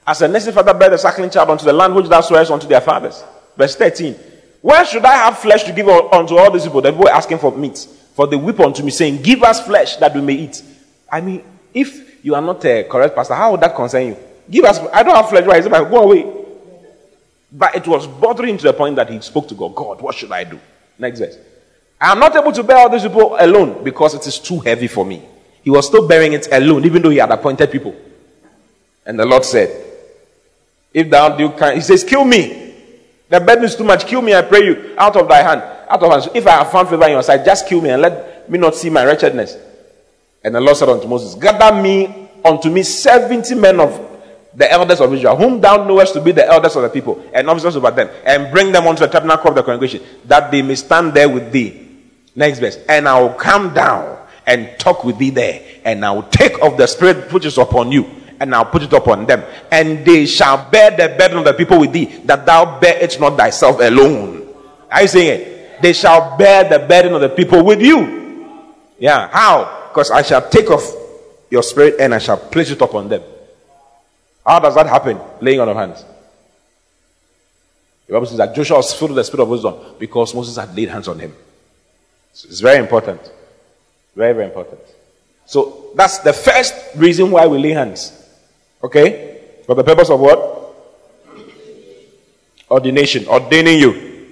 As 0.06 0.22
a 0.22 0.28
nursing 0.28 0.54
father 0.54 0.74
bear 0.74 0.92
the 0.92 0.98
suckling 0.98 1.32
child 1.32 1.50
unto 1.50 1.66
the 1.66 1.74
land 1.74 1.96
which 1.96 2.08
thou 2.08 2.22
swearest 2.22 2.52
unto 2.52 2.68
their 2.68 2.82
fathers. 2.82 3.24
Verse 3.58 3.76
13. 3.76 4.14
Where 4.62 4.86
should 4.86 5.04
I 5.06 5.14
have 5.14 5.40
flesh 5.40 5.64
to 5.64 5.72
give 5.72 5.88
unto 5.88 6.38
all 6.38 6.52
these 6.52 6.64
people? 6.64 6.82
The 6.82 6.92
people 6.92 7.06
were 7.06 7.12
asking 7.12 7.40
for 7.40 7.56
meat. 7.56 7.88
For 8.14 8.28
they 8.28 8.36
weep 8.36 8.60
unto 8.60 8.82
me, 8.82 8.92
saying, 8.92 9.22
Give 9.22 9.44
us 9.44 9.66
flesh 9.66 9.98
that 9.98 10.16
we 10.16 10.22
may 10.22 10.34
eat. 10.34 10.64
I 11.12 11.22
mean, 11.22 11.44
if 11.74 12.15
you 12.26 12.34
are 12.34 12.42
not 12.42 12.66
a 12.66 12.84
correct 12.86 13.16
pastor, 13.16 13.36
how 13.36 13.52
would 13.52 13.62
that 13.62 13.76
concern 13.76 14.08
you? 14.08 14.18
Give 14.50 14.66
us, 14.66 14.80
I 14.92 15.04
don't 15.04 15.16
have 15.16 15.30
flesh. 15.30 15.46
It? 15.46 15.70
Go 15.70 15.98
away. 15.98 16.26
But 17.52 17.76
it 17.76 17.88
was 17.88 18.08
bothering 18.08 18.58
to 18.58 18.64
the 18.64 18.74
point 18.74 18.96
that 18.96 19.12
he 19.12 19.22
spoke 19.22 19.48
to 19.50 19.54
God, 19.54 19.76
God, 19.76 20.02
what 20.02 20.16
should 20.16 20.32
I 20.32 20.44
do? 20.44 20.60
Next 20.98 21.20
verse. 21.20 21.38
I 22.02 22.12
am 22.12 22.20
not 22.20 22.36
able 22.36 22.52
to 22.52 22.64
bear 22.64 22.78
all 22.78 22.90
these 22.90 23.04
people 23.04 23.38
alone 23.40 23.84
because 23.84 24.16
it 24.16 24.26
is 24.26 24.40
too 24.40 24.58
heavy 24.58 24.88
for 24.88 25.06
me. 25.06 25.24
He 25.62 25.70
was 25.70 25.86
still 25.86 26.08
bearing 26.08 26.34
it 26.34 26.48
alone, 26.52 26.84
even 26.86 27.04
though 27.04 27.12
he 27.12 27.18
had 27.18 27.30
appointed 27.30 27.72
people. 27.72 27.96
And 29.06 29.20
the 29.20 29.26
Lord 29.26 29.46
said, 29.46 29.70
if 30.96 31.08
thou 31.08 31.38
do 31.38 31.52
can, 31.52 31.76
he 31.76 31.82
says, 31.82 32.04
Kill 32.04 32.26
me. 32.26 32.74
The 33.30 33.40
burden 33.40 33.66
is 33.66 33.76
too 33.76 33.84
much. 33.84 34.08
Kill 34.08 34.24
me, 34.24 34.34
I 34.34 34.42
pray 34.42 34.66
you, 34.66 34.96
out 34.98 35.16
of 35.16 35.28
thy 35.28 35.44
hand. 35.44 35.62
Out 35.90 36.02
of 36.02 36.12
hand. 36.12 36.36
If 36.36 36.48
I 36.48 36.52
have 36.64 36.72
found 36.72 36.90
favor 36.90 37.06
in 37.06 37.12
your 37.12 37.24
sight, 37.24 37.46
just 37.46 37.68
kill 37.68 37.82
me 37.82 37.92
and 37.92 38.02
let 38.02 38.50
me 38.50 38.58
not 38.58 38.74
see 38.74 38.90
my 38.90 39.06
wretchedness. 39.06 39.58
And 40.46 40.54
the 40.54 40.62
Lord 40.62 40.78
said 40.78 40.90
unto 40.90 41.08
Moses, 41.08 41.34
Gather 41.34 41.82
me 41.82 42.30
unto 42.46 42.70
me 42.70 42.84
seventy 42.84 43.56
men 43.56 43.80
of 43.80 44.00
the 44.54 44.72
elders 44.72 45.02
of 45.02 45.12
Israel, 45.12 45.36
whom 45.36 45.60
thou 45.60 45.84
knowest 45.84 46.14
to 46.14 46.22
be 46.22 46.32
the 46.32 46.48
elders 46.48 46.76
of 46.76 46.84
the 46.84 46.90
people, 46.90 47.22
and 47.34 47.50
officers 47.50 47.76
over 47.76 47.90
them, 47.90 48.10
and 48.24 48.52
bring 48.54 48.72
them 48.72 48.86
unto 48.86 49.00
the 49.00 49.08
tabernacle 49.08 49.50
of 49.50 49.56
the 49.56 49.64
congregation, 49.64 50.02
that 50.26 50.52
they 50.52 50.62
may 50.62 50.76
stand 50.76 51.16
there 51.16 51.28
with 51.28 51.52
thee. 51.52 51.90
Next 52.36 52.60
verse. 52.60 52.78
And 52.88 53.08
I 53.08 53.20
will 53.20 53.34
come 53.34 53.74
down 53.74 54.20
and 54.46 54.70
talk 54.78 55.04
with 55.04 55.18
thee 55.18 55.32
there, 55.32 55.62
and 55.84 56.06
I 56.06 56.12
will 56.12 56.24
take 56.24 56.62
of 56.62 56.78
the 56.78 56.86
spirit 56.86 57.34
which 57.34 57.46
is 57.46 57.58
upon 57.58 57.92
you, 57.92 58.06
and 58.40 58.54
I'll 58.54 58.66
put 58.66 58.84
it 58.84 58.94
upon 58.94 59.26
them, 59.26 59.44
and 59.72 60.06
they 60.06 60.28
shall 60.28 60.70
bear 60.70 60.92
the 60.92 61.16
burden 61.18 61.40
of 61.40 61.46
the 61.46 61.54
people 61.54 61.80
with 61.80 61.92
thee, 61.92 62.06
that 62.26 62.46
thou 62.46 62.80
bear 62.80 62.98
it 63.04 63.20
not 63.20 63.36
thyself 63.36 63.80
alone. 63.82 64.54
Are 64.92 65.02
you 65.02 65.08
saying 65.08 65.42
it? 65.42 65.82
They 65.82 65.94
shall 65.94 66.38
bear 66.38 66.70
the 66.70 66.86
burden 66.86 67.14
of 67.16 67.22
the 67.22 67.30
people 67.30 67.66
with 67.66 67.82
you. 67.82 68.70
Yeah. 69.00 69.28
How? 69.30 69.85
Because 69.96 70.12
I 70.12 70.24
shall 70.24 70.50
take 70.50 70.70
off 70.70 70.94
your 71.50 71.64
spirit 71.64 71.96
and 72.02 72.14
I 72.14 72.18
shall 72.18 72.36
place 72.36 72.70
it 72.70 72.82
upon 72.82 73.08
them. 73.08 73.24
How 74.46 74.60
does 74.60 74.76
that 74.76 74.88
happen? 74.88 75.18
Laying 75.40 75.62
on 75.62 75.70
of 75.70 75.78
hands. 75.78 76.04
The 78.06 78.12
Bible 78.12 78.26
says 78.26 78.38
that 78.40 78.54
Joshua 78.54 78.76
was 78.76 78.94
filled 78.94 79.12
with 79.12 79.16
the 79.16 79.24
spirit 79.24 79.44
of 79.44 79.48
wisdom 79.48 79.74
because 79.98 80.36
Moses 80.36 80.58
had 80.58 80.76
laid 80.76 80.90
hands 80.90 81.08
on 81.08 81.18
him. 81.18 81.34
So 82.34 82.50
it's 82.50 82.60
very 82.60 82.80
important. 82.80 83.22
Very, 84.18 84.34
very 84.34 84.48
important. 84.48 84.82
So 85.46 85.92
that's 85.96 86.18
the 86.20 86.34
first 86.34 86.74
reason 86.98 87.32
why 87.32 87.48
we 87.48 87.58
lay 87.58 87.72
hands. 87.72 88.22
Okay? 88.84 89.40
For 89.66 89.76
the 89.76 89.84
purpose 89.86 90.10
of 90.10 90.20
what? 90.20 90.76
Ordination. 92.70 93.30
Ordaining 93.30 93.80
you. 93.80 94.28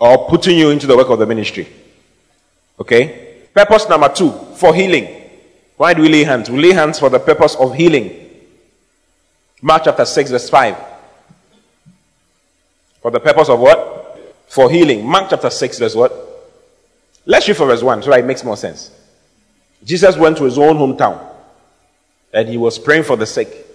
Or 0.00 0.28
putting 0.28 0.58
you 0.58 0.70
into 0.70 0.88
the 0.88 0.96
work 0.96 1.10
of 1.10 1.20
the 1.20 1.26
ministry. 1.26 1.68
Okay? 2.80 3.25
Purpose 3.56 3.88
number 3.88 4.10
two, 4.10 4.30
for 4.54 4.74
healing. 4.74 5.30
Why 5.78 5.94
do 5.94 6.02
we 6.02 6.10
lay 6.10 6.24
hands? 6.24 6.50
We 6.50 6.60
lay 6.60 6.72
hands 6.74 6.98
for 6.98 7.08
the 7.08 7.18
purpose 7.18 7.54
of 7.54 7.74
healing. 7.74 8.30
Mark 9.62 9.84
chapter 9.84 10.04
6, 10.04 10.30
verse 10.30 10.50
5. 10.50 10.76
For 13.00 13.10
the 13.10 13.18
purpose 13.18 13.48
of 13.48 13.58
what? 13.58 14.20
For 14.48 14.70
healing. 14.70 15.06
Mark 15.06 15.30
chapter 15.30 15.48
6, 15.48 15.78
verse 15.78 15.94
what? 15.94 16.12
Let's 17.24 17.48
read 17.48 17.56
for 17.56 17.64
verse 17.64 17.82
1 17.82 18.02
so 18.02 18.10
that 18.10 18.20
it 18.20 18.26
makes 18.26 18.44
more 18.44 18.58
sense. 18.58 18.90
Jesus 19.82 20.18
went 20.18 20.36
to 20.36 20.44
his 20.44 20.58
own 20.58 20.76
hometown 20.76 21.18
and 22.34 22.50
he 22.50 22.58
was 22.58 22.78
praying 22.78 23.04
for 23.04 23.16
the 23.16 23.24
sick. 23.24 23.66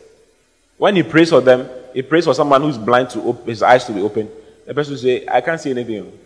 When 0.77 0.95
he 0.95 1.01
prays 1.01 1.31
for 1.31 1.41
them, 1.41 1.67
he 1.95 2.03
prays 2.03 2.25
for 2.25 2.35
someone 2.35 2.61
who's 2.61 2.77
blind 2.77 3.09
to 3.11 3.21
open, 3.23 3.47
his 3.47 3.63
eyes 3.63 3.85
to 3.85 3.93
be 3.93 4.01
open. 4.01 4.29
The 4.67 4.75
person 4.75 4.93
will 4.93 4.99
say, 4.99 5.25
I 5.27 5.41
can't 5.41 5.59
see 5.59 5.71
anything. 5.71 6.19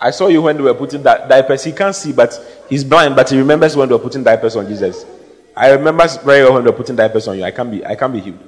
I 0.00 0.10
saw 0.10 0.28
you 0.28 0.42
when 0.42 0.56
they 0.56 0.62
were 0.62 0.74
putting 0.74 1.02
that 1.04 1.28
diapers. 1.28 1.64
He 1.64 1.72
can't 1.72 1.94
see, 1.94 2.12
but 2.12 2.38
he's 2.68 2.84
blind, 2.84 3.16
but 3.16 3.30
he 3.30 3.38
remembers 3.38 3.76
when 3.76 3.88
they 3.88 3.94
were 3.94 4.00
putting 4.00 4.22
diapers 4.22 4.56
on 4.56 4.68
Jesus. 4.68 5.06
I 5.56 5.70
remember 5.70 6.06
very 6.24 6.44
well 6.44 6.54
when 6.54 6.64
they 6.64 6.70
were 6.70 6.76
putting 6.76 6.96
diapers 6.96 7.28
on 7.28 7.38
you. 7.38 7.44
I 7.44 7.50
can't 7.50 7.70
be, 7.70 7.84
I 7.84 7.94
can't 7.94 8.12
be 8.12 8.20
healed. 8.20 8.38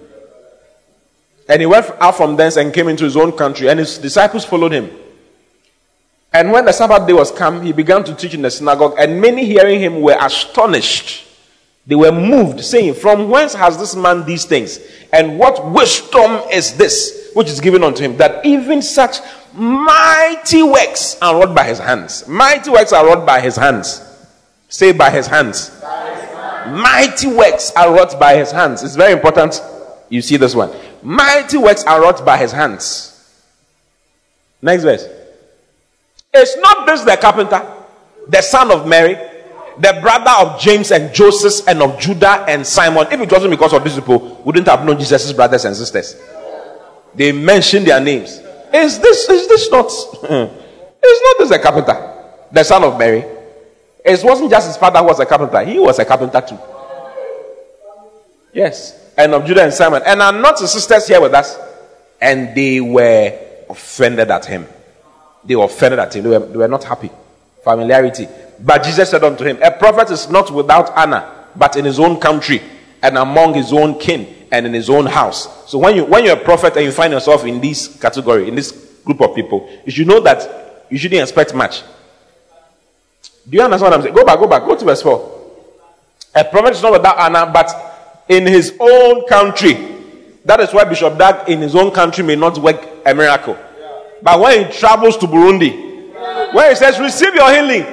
And 1.49 1.61
he 1.63 1.67
went 1.67 1.87
out 1.99 2.17
from 2.17 2.37
thence 2.37 2.57
and 2.57 2.73
came 2.75 2.89
into 2.89 3.05
his 3.05 3.17
own 3.17 3.33
country, 3.33 3.71
and 3.71 3.79
his 3.79 3.97
disciples 3.97 4.45
followed 4.45 4.73
him. 4.73 4.91
And 6.31 6.53
when 6.53 6.67
the 6.67 6.73
Sabbath 6.73 7.07
day 7.07 7.15
was 7.15 7.33
come, 7.33 7.63
he 7.63 7.73
began 7.73 8.05
to 8.05 8.15
teach 8.15 8.35
in 8.35 8.43
the 8.43 8.51
synagogue, 8.51 8.97
and 8.99 9.19
many 9.19 9.47
hearing 9.47 9.81
him 9.81 10.03
were 10.03 10.17
astonished. 10.21 11.25
They 11.87 11.95
were 11.95 12.13
moved, 12.13 12.63
saying, 12.63 12.95
From 12.95 13.31
whence 13.31 13.55
has 13.55 13.79
this 13.79 13.97
man 13.97 14.27
these 14.27 14.45
things? 14.45 14.79
And 15.11 15.39
what 15.39 15.71
wisdom 15.71 16.43
is 16.53 16.77
this 16.77 17.31
which 17.33 17.49
is 17.49 17.61
given 17.61 17.83
unto 17.83 18.03
him, 18.03 18.19
that 18.19 18.45
even 18.45 18.83
such 18.83 19.21
mighty 19.55 20.63
works 20.63 21.17
are 21.21 21.39
wrought 21.39 21.55
by 21.55 21.65
his 21.65 21.79
hands? 21.79 22.27
Mighty 22.29 22.71
works 22.71 22.93
are 22.93 23.07
wrought 23.07 23.27
by 23.27 23.41
his 23.41 23.57
hands. 23.57 24.03
Say, 24.69 24.93
by 24.93 25.11
his 25.11 25.27
hands. 25.27 25.71
By 25.81 26.15
his 26.15 26.31
hands. 26.31 26.83
Mighty 26.83 27.27
works 27.29 27.73
are 27.75 27.95
wrought 27.95 28.19
by 28.21 28.37
his 28.37 28.51
hands. 28.51 28.83
It's 28.83 28.97
very 28.97 29.13
important. 29.13 29.63
You 30.11 30.23
see 30.23 30.37
this 30.37 30.55
one. 30.55 30.71
Mighty 31.03 31.57
works 31.57 31.85
are 31.85 32.01
wrought 32.01 32.25
by 32.25 32.37
his 32.37 32.53
hands. 32.53 33.15
Next 34.61 34.83
verse. 34.83 35.07
Is 36.35 36.57
not 36.59 36.87
this 36.87 37.03
the 37.03 37.17
carpenter, 37.17 37.67
the 38.29 38.43
son 38.43 38.71
of 38.71 38.87
Mary, 38.87 39.15
the 39.79 39.99
brother 40.03 40.31
of 40.41 40.61
James 40.61 40.91
and 40.91 41.15
Joseph 41.15 41.67
and 41.67 41.81
of 41.83 41.99
Judah 41.99 42.45
and 42.49 42.67
Simon? 42.67 43.07
If 43.11 43.21
it 43.21 43.33
wasn't 43.33 43.53
because 43.53 43.73
of 43.73 43.83
these 43.83 43.95
people, 43.95 44.43
wouldn't 44.45 44.67
have 44.69 44.85
known 44.85 44.99
Jesus' 44.99 45.33
brothers 45.33 45.65
and 45.65 45.75
sisters. 45.75 46.21
They 47.15 47.33
mentioned 47.33 47.87
their 47.87 48.01
names. 48.01 48.41
Is 48.73 48.99
this 48.99 49.29
is 49.29 49.49
this 49.49 49.71
not? 49.71 49.87
is 49.91 51.21
not 51.23 51.39
this 51.39 51.49
the 51.51 51.59
carpenter, 51.59 52.25
the 52.53 52.65
son 52.65 52.85
of 52.85 52.99
Mary? 52.99 53.25
It 54.05 54.21
wasn't 54.23 54.51
just 54.51 54.67
his 54.69 54.77
father 54.77 55.01
who 55.01 55.07
was 55.07 55.21
a 55.21 55.27
carpenter; 55.27 55.65
he 55.65 55.79
was 55.79 55.99
a 55.99 56.05
carpenter 56.05 56.41
too. 56.41 56.59
Yes, 58.53 59.13
and 59.17 59.35
of 59.35 59.45
Judah 59.47 59.65
and 59.65 59.73
Simon, 59.73 60.03
and 60.05 60.21
are 60.23 60.33
not 60.33 60.61
his 60.61 60.73
sisters 60.73 61.07
here 61.07 61.21
with 61.21 61.35
us? 61.35 61.59
And 62.21 62.55
they 62.57 62.81
were 62.81 63.39
offended 63.71 64.31
at 64.31 64.45
him. 64.45 64.67
They 65.45 65.55
were 65.55 65.65
offended 65.65 66.01
at 66.01 66.15
him. 66.17 66.25
They 66.25 66.31
were, 66.31 66.47
they 66.47 66.57
were 66.57 66.69
not 66.69 66.83
happy. 66.83 67.11
Familiarity. 67.63 68.27
But 68.59 68.83
Jesus 68.83 69.11
said 69.11 69.23
unto 69.23 69.45
him, 69.45 69.59
A 69.63 69.71
prophet 69.71 70.11
is 70.11 70.29
not 70.29 70.51
without 70.51 70.91
honor, 70.97 71.31
but 71.55 71.77
in 71.77 71.85
his 71.85 72.01
own 72.01 72.19
country 72.19 72.61
and 73.03 73.17
among 73.17 73.55
his 73.55 73.73
own 73.73 73.99
kin 74.01 74.38
and 74.51 74.67
in 74.67 74.73
his 74.73 74.89
own 74.91 75.07
house. 75.07 75.69
So 75.71 75.79
when 75.79 75.97
you 75.97 76.05
when 76.05 76.25
you're 76.25 76.37
a 76.37 76.45
prophet 76.45 76.77
and 76.77 76.85
you 76.85 76.93
find 76.93 77.13
yourself 77.13 77.45
in 77.45 77.61
this 77.61 77.99
category, 78.01 78.49
in 78.49 78.55
this 78.55 78.73
group 79.05 79.21
of 79.21 79.35
people, 79.35 79.69
you 79.85 79.93
should 79.93 80.07
know 80.07 80.21
that 80.21 80.87
you 80.91 80.99
shouldn't 80.99 81.23
expect 81.23 81.55
much. 81.55 81.83
Do 83.49 83.57
you 83.57 83.63
understand 83.63 83.91
what 83.91 83.99
I'm 83.99 84.03
saying? 84.03 84.15
Go 84.15 84.25
back, 84.25 84.39
go 84.39 84.47
back, 84.47 84.63
go 84.65 84.77
to 84.77 84.85
verse 84.85 85.03
4. 85.03 85.39
A 86.35 86.45
prophet 86.45 86.73
is 86.73 86.83
not 86.83 86.93
without 86.93 87.19
honor, 87.19 87.51
but 87.53 88.25
in 88.29 88.47
his 88.47 88.77
own 88.79 89.27
country. 89.27 89.97
That 90.45 90.61
is 90.61 90.73
why 90.73 90.85
Bishop 90.85 91.19
Dag 91.19 91.49
in 91.49 91.61
his 91.61 91.75
own 91.75 91.91
country 91.91 92.25
may 92.25 92.37
not 92.37 92.59
work 92.59 92.87
a 93.05 93.15
miracle. 93.15 93.57
But 94.23 94.41
when 94.41 94.67
he 94.67 94.73
travels 94.79 95.17
to 95.19 95.27
Burundi, 95.27 96.53
when 96.55 96.71
he 96.71 96.77
says, 96.77 96.99
Receive 96.99 97.35
your 97.35 97.51
healing, 97.53 97.87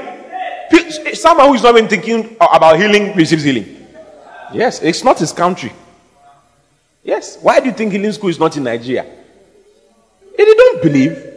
someone 1.13 1.47
who 1.47 1.53
is 1.55 1.63
not 1.63 1.75
even 1.77 1.89
thinking 1.89 2.35
about 2.39 2.77
healing 2.79 3.15
receives 3.15 3.43
healing. 3.43 3.87
Yes, 4.53 4.81
it's 4.81 5.03
not 5.03 5.19
his 5.19 5.31
country. 5.31 5.71
Yes. 7.05 7.37
Why 7.39 7.59
do 7.59 7.67
you 7.67 7.71
think 7.71 7.93
healing 7.93 8.11
school 8.11 8.29
is 8.29 8.39
not 8.39 8.57
in 8.57 8.63
Nigeria? 8.63 9.05
If 10.33 10.37
They 10.37 10.43
don't 10.43 10.81
believe. 10.81 11.31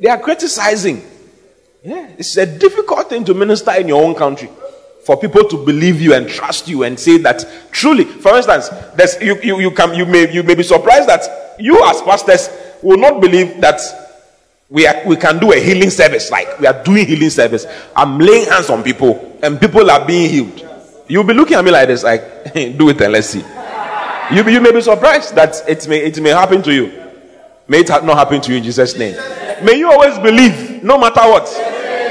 They 0.00 0.08
are 0.08 0.18
criticizing. 0.18 1.02
Yeah, 1.82 2.10
it's 2.16 2.36
a 2.36 2.46
difficult 2.46 3.08
thing 3.08 3.24
to 3.24 3.34
minister 3.34 3.72
in 3.72 3.88
your 3.88 4.02
own 4.02 4.14
country 4.14 4.48
for 5.04 5.16
people 5.18 5.44
to 5.48 5.64
believe 5.64 6.00
you 6.00 6.14
and 6.14 6.28
trust 6.28 6.68
you 6.68 6.84
and 6.84 6.98
say 6.98 7.18
that 7.18 7.44
truly. 7.72 8.04
For 8.04 8.36
instance, 8.36 8.70
you, 9.20 9.38
you, 9.42 9.60
you, 9.60 9.70
can, 9.70 9.94
you, 9.94 10.06
may, 10.06 10.30
you 10.32 10.42
may 10.42 10.54
be 10.54 10.62
surprised 10.62 11.08
that 11.08 11.56
you 11.58 11.82
as 11.84 12.00
pastors 12.02 12.48
will 12.82 12.98
not 12.98 13.20
believe 13.20 13.60
that 13.60 13.80
we, 14.68 14.86
are, 14.86 15.02
we 15.06 15.16
can 15.16 15.38
do 15.38 15.52
a 15.52 15.56
healing 15.58 15.90
service, 15.90 16.30
like 16.30 16.60
we 16.60 16.66
are 16.66 16.82
doing 16.84 17.06
healing 17.06 17.30
service. 17.30 17.66
I'm 17.96 18.18
laying 18.18 18.46
hands 18.48 18.70
on 18.70 18.82
people, 18.82 19.38
and 19.42 19.60
people 19.60 19.90
are 19.90 20.06
being 20.06 20.30
healed. 20.30 20.66
You'll 21.08 21.24
be 21.24 21.34
looking 21.34 21.56
at 21.56 21.64
me 21.64 21.72
like 21.72 21.88
this, 21.88 22.04
like, 22.04 22.54
do 22.54 22.88
it 22.90 23.00
and 23.00 23.12
let's 23.12 23.28
see. 23.28 23.42
You, 24.32 24.48
you 24.48 24.60
may 24.60 24.70
be 24.70 24.80
surprised 24.80 25.34
that 25.34 25.56
it 25.68 25.88
may, 25.88 26.04
it 26.04 26.20
may 26.20 26.30
happen 26.30 26.62
to 26.62 26.72
you. 26.72 26.92
May 27.66 27.80
it 27.80 27.88
not 27.88 28.16
happen 28.16 28.40
to 28.40 28.50
you 28.52 28.58
in 28.58 28.64
Jesus' 28.64 28.96
name. 28.96 29.16
May 29.64 29.78
you 29.78 29.90
always 29.90 30.18
believe, 30.18 30.82
no 30.82 30.98
matter 30.98 31.20
what. 31.20 31.46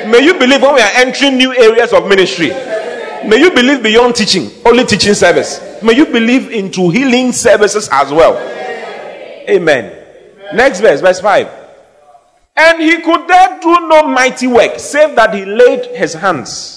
May 0.10 0.23
you 0.23 0.34
believe 0.38 0.62
when 0.62 0.75
we 0.75 0.82
are 0.82 0.91
entering 0.95 1.38
new 1.38 1.53
areas 1.53 1.93
of 1.93 2.08
ministry. 2.08 2.49
May 2.49 3.38
you 3.39 3.51
believe 3.51 3.82
beyond 3.84 4.15
teaching, 4.15 4.49
only 4.65 4.86
teaching 4.86 5.13
service. 5.13 5.82
May 5.82 5.95
you 5.95 6.05
believe 6.05 6.51
into 6.51 6.89
healing 6.89 7.32
services 7.32 7.88
as 7.91 8.12
well. 8.12 8.38
Amen. 9.49 9.95
Next 10.53 10.82
verse, 10.82 10.99
verse 10.99 11.21
5. 11.21 11.49
And 12.55 12.82
he 12.82 13.01
could 13.01 13.27
there 13.27 13.60
do 13.62 13.88
no 13.88 14.08
mighty 14.08 14.47
work, 14.47 14.77
save 14.79 15.15
that 15.15 15.34
he 15.34 15.45
laid 15.45 15.86
his 15.95 16.13
hands. 16.15 16.75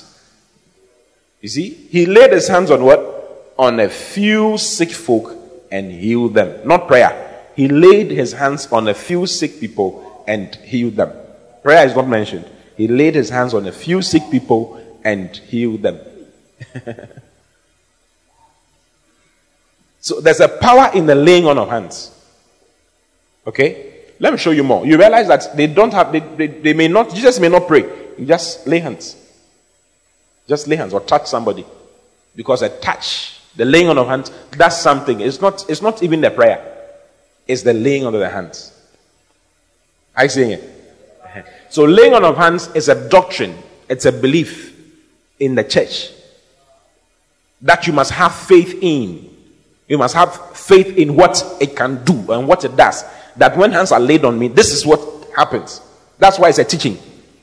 You 1.40 1.48
see, 1.48 1.70
he 1.70 2.06
laid 2.06 2.32
his 2.32 2.46
hands 2.46 2.70
on 2.70 2.84
what? 2.84 3.54
On 3.58 3.80
a 3.80 3.88
few 3.88 4.56
sick 4.56 4.92
folk 4.92 5.41
and 5.72 5.90
healed 5.90 6.34
them. 6.34 6.68
Not 6.68 6.86
prayer. 6.86 7.18
He 7.56 7.66
laid 7.66 8.12
his 8.12 8.32
hands 8.32 8.70
on 8.70 8.86
a 8.86 8.94
few 8.94 9.26
sick 9.26 9.58
people 9.58 10.24
and 10.28 10.54
healed 10.56 10.94
them. 10.96 11.12
Prayer 11.62 11.86
is 11.86 11.96
not 11.96 12.06
mentioned. 12.06 12.48
He 12.76 12.86
laid 12.88 13.14
his 13.14 13.30
hands 13.30 13.54
on 13.54 13.66
a 13.66 13.72
few 13.72 14.02
sick 14.02 14.22
people 14.30 14.78
and 15.02 15.34
healed 15.36 15.82
them. 15.82 15.98
so 20.00 20.20
there's 20.20 20.40
a 20.40 20.48
power 20.48 20.90
in 20.94 21.06
the 21.06 21.14
laying 21.14 21.46
on 21.46 21.58
of 21.58 21.68
hands. 21.68 22.10
Okay? 23.46 23.92
Let 24.18 24.32
me 24.32 24.38
show 24.38 24.52
you 24.52 24.62
more. 24.62 24.86
You 24.86 24.96
realize 24.98 25.26
that 25.28 25.56
they 25.56 25.66
don't 25.66 25.92
have, 25.92 26.12
they, 26.12 26.20
they, 26.20 26.46
they 26.46 26.72
may 26.74 26.88
not, 26.88 27.12
Jesus 27.12 27.40
may 27.40 27.48
not 27.48 27.66
pray. 27.66 27.82
You 28.18 28.26
just 28.26 28.66
lay 28.66 28.78
hands. 28.78 29.16
Just 30.46 30.68
lay 30.68 30.76
hands 30.76 30.92
or 30.94 31.00
touch 31.00 31.26
somebody. 31.26 31.64
Because 32.34 32.62
a 32.62 32.68
touch, 32.68 33.40
the 33.56 33.64
laying 33.64 33.88
on 33.88 33.98
of 33.98 34.08
hands, 34.08 34.30
that's 34.52 34.78
something. 34.78 35.20
It's 35.20 35.40
not, 35.40 35.68
it's 35.68 35.82
not 35.82 36.02
even 36.02 36.20
the 36.20 36.30
prayer. 36.30 36.68
It's 37.46 37.62
the 37.62 37.74
laying 37.74 38.04
on 38.06 38.14
of 38.14 38.20
the 38.20 38.28
hands. 38.28 38.72
Are 40.16 40.24
you 40.24 40.30
seeing 40.30 40.50
it? 40.52 40.68
So 41.70 41.84
laying 41.84 42.14
on 42.14 42.24
of 42.24 42.36
hands 42.36 42.68
is 42.74 42.88
a 42.88 43.08
doctrine. 43.08 43.56
It's 43.88 44.04
a 44.04 44.12
belief 44.12 44.78
in 45.38 45.54
the 45.54 45.64
church 45.64 46.10
that 47.62 47.86
you 47.86 47.92
must 47.92 48.10
have 48.10 48.34
faith 48.34 48.78
in 48.82 49.32
You 49.92 49.98
must 49.98 50.14
have 50.14 50.56
faith 50.56 50.96
in 50.96 51.16
what 51.16 51.44
it 51.60 51.76
can 51.76 52.02
do 52.02 52.32
and 52.32 52.48
what 52.48 52.64
it 52.64 52.74
does. 52.76 53.04
That 53.36 53.56
when 53.58 53.72
hands 53.72 53.92
are 53.92 54.00
laid 54.00 54.24
on 54.24 54.38
me, 54.38 54.48
this 54.48 54.72
is 54.72 54.86
what 54.86 55.00
happens. 55.36 55.82
That's 56.18 56.38
why 56.38 56.48
it's 56.48 56.58
a 56.58 56.64
teaching. 56.64 56.96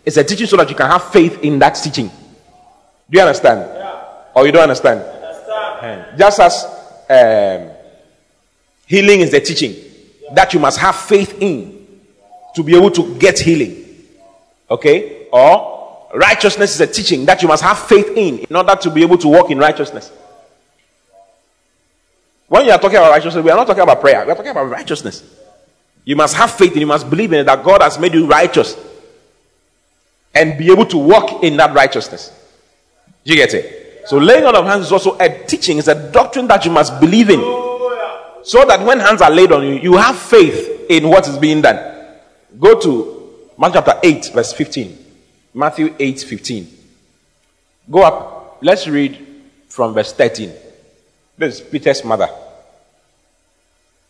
It's 0.04 0.18
a 0.18 0.24
teaching 0.24 0.48
so 0.48 0.58
that 0.58 0.68
you 0.68 0.76
can 0.76 0.90
have 0.90 1.12
faith 1.12 1.44
in 1.44 1.60
that 1.60 1.74
teaching. 1.74 2.08
Do 2.08 3.18
you 3.18 3.22
understand? 3.22 3.70
Yeah. 3.72 4.04
Or 4.36 4.48
you 4.48 4.52
don't 4.52 4.64
understand? 4.64 5.02
Just 6.18 6.40
as 6.40 6.66
um, 7.10 7.72
healing 8.86 9.22
is 9.22 9.32
the 9.32 9.40
teaching 9.40 9.76
that 10.34 10.54
you 10.54 10.60
must 10.60 10.80
have 10.80 10.96
faith 10.96 11.38
in 11.42 11.88
to 12.56 12.64
be 12.64 12.76
able 12.76 12.92
to 12.92 13.16
get 13.16 13.40
healing. 13.40 13.86
Okay? 14.70 15.28
Or 15.32 16.08
righteousness 16.14 16.76
is 16.76 16.82
a 16.82 16.88
teaching 16.88 17.26
that 17.26 17.42
you 17.42 17.48
must 17.48 17.64
have 17.64 17.80
faith 17.80 18.12
in 18.16 18.40
in 18.40 18.56
order 18.56 18.76
to 18.76 18.92
be 18.92 19.02
able 19.02 19.18
to 19.18 19.28
walk 19.28 19.52
in 19.52 19.58
righteousness. 19.58 20.12
When 22.48 22.66
you 22.66 22.72
are 22.72 22.80
talking 22.80 22.98
about 22.98 23.12
righteousness, 23.12 23.44
we 23.44 23.52
are 23.52 23.58
not 23.58 23.68
talking 23.68 23.84
about 23.84 24.02
prayer, 24.02 24.26
we 24.26 24.32
are 24.32 24.36
talking 24.36 24.52
about 24.52 24.70
righteousness. 24.70 25.24
You 26.04 26.16
must 26.16 26.36
have 26.36 26.52
faith 26.52 26.72
and 26.72 26.82
you 26.82 26.88
must 26.88 27.10
believe 27.10 27.32
in 27.34 27.40
it 27.40 27.44
that 27.44 27.64
God 27.64 27.82
has 27.82 28.00
made 28.00 28.14
you 28.14 28.26
righteous 28.26 28.76
and 30.34 30.58
be 30.58 30.72
able 30.72 30.86
to 30.88 30.98
walk 30.98 31.44
in 31.44 31.58
that 31.58 31.76
righteousness. 31.76 32.32
Do 33.24 33.34
you 33.34 33.38
get 33.38 33.54
it? 33.54 33.79
So, 34.10 34.18
laying 34.18 34.44
on 34.44 34.56
of 34.56 34.66
hands 34.66 34.88
is 34.88 34.92
also 34.92 35.16
a 35.20 35.30
teaching, 35.46 35.78
it's 35.78 35.88
a 35.88 36.12
doctrine 36.12 36.48
that 36.48 36.66
you 36.66 36.72
must 36.72 37.00
believe 37.00 37.30
in. 37.30 37.40
So 38.44 38.66
that 38.66 38.84
when 38.84 39.00
hands 39.00 39.22
are 39.22 39.30
laid 39.30 39.52
on 39.52 39.64
you, 39.64 39.76
you 39.76 39.98
have 39.98 40.18
faith 40.18 40.88
in 40.90 41.08
what 41.08 41.28
is 41.28 41.38
being 41.38 41.62
done. 41.62 42.08
Go 42.60 42.80
to 42.80 43.52
Mark 43.56 43.74
chapter 43.74 44.00
8, 44.02 44.32
verse 44.34 44.52
15. 44.52 44.98
Matthew 45.54 45.94
8, 46.00 46.22
15. 46.22 46.68
Go 47.92 48.02
up. 48.02 48.58
Let's 48.64 48.88
read 48.88 49.44
from 49.68 49.94
verse 49.94 50.12
13. 50.12 50.54
This 51.38 51.60
is 51.60 51.62
Peter's 51.62 52.04
mother. 52.04 52.30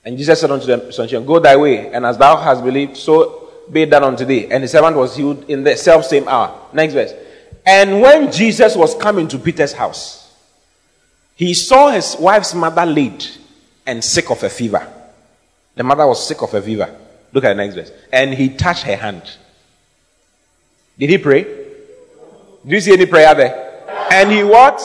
And 0.06 0.18
Jesus 0.18 0.40
said 0.40 0.50
unto 0.50 0.66
them, 0.66 0.94
Son, 0.94 1.10
go 1.26 1.40
thy 1.40 1.58
way, 1.58 1.92
and 1.92 2.06
as 2.06 2.18
thou 2.18 2.38
hast 2.38 2.64
believed, 2.64 2.96
so 2.96 3.50
be 3.70 3.82
it 3.82 3.90
done 3.90 4.06
unto 4.06 4.24
thee. 4.24 4.50
And 4.50 4.64
the 4.64 4.70
servant 4.70 4.96
was 4.96 5.18
healed 5.18 5.50
in 5.50 5.62
the 5.62 5.76
self 5.76 6.06
same 6.06 6.26
hour. 6.30 6.70
Next 6.72 6.94
verse. 6.94 7.12
And 7.66 8.02
when 8.02 8.32
Jesus 8.32 8.76
was 8.76 8.96
coming 8.96 9.28
to 9.28 9.38
Peter's 9.38 9.74
house, 9.74 10.34
he 11.36 11.54
saw 11.54 11.92
his 11.92 12.16
wife's 12.20 12.54
mother 12.54 12.86
laid 12.86 13.26
and 13.86 14.04
sick 14.04 14.30
of 14.30 14.44
a 14.44 14.50
fever. 14.50 14.86
The 15.76 15.84
mother 15.84 16.06
was 16.06 16.28
sick 16.28 16.42
of 16.42 16.54
a 16.54 16.62
fever. 16.62 16.94
Look 17.32 17.44
at 17.44 17.50
the 17.50 17.56
next 17.56 17.76
verse. 17.76 17.92
And 18.12 18.34
he 18.34 18.50
touched 18.50 18.84
her 18.84 18.96
hand. 18.96 19.24
Did 20.98 21.10
he 21.10 21.18
pray? 21.18 21.44
Do 21.44 22.76
you 22.76 22.82
see 22.82 22.94
any 22.94 23.06
prayer 23.06 23.34
there? 23.34 23.86
And 24.12 24.32
he 24.32 24.44
what? 24.44 24.82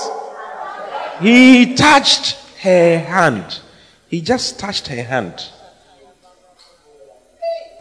He 1.21 1.75
touched 1.75 2.37
her 2.63 2.99
hand. 2.99 3.61
He 4.09 4.21
just 4.21 4.59
touched 4.59 4.89
her 4.89 5.03
hand. 5.03 5.49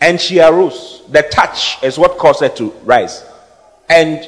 And 0.01 0.19
she 0.19 0.39
arose. 0.39 1.03
The 1.09 1.21
touch 1.21 1.81
is 1.83 1.97
what 1.99 2.17
caused 2.17 2.41
her 2.41 2.49
to 2.49 2.71
rise. 2.83 3.23
And 3.89 4.27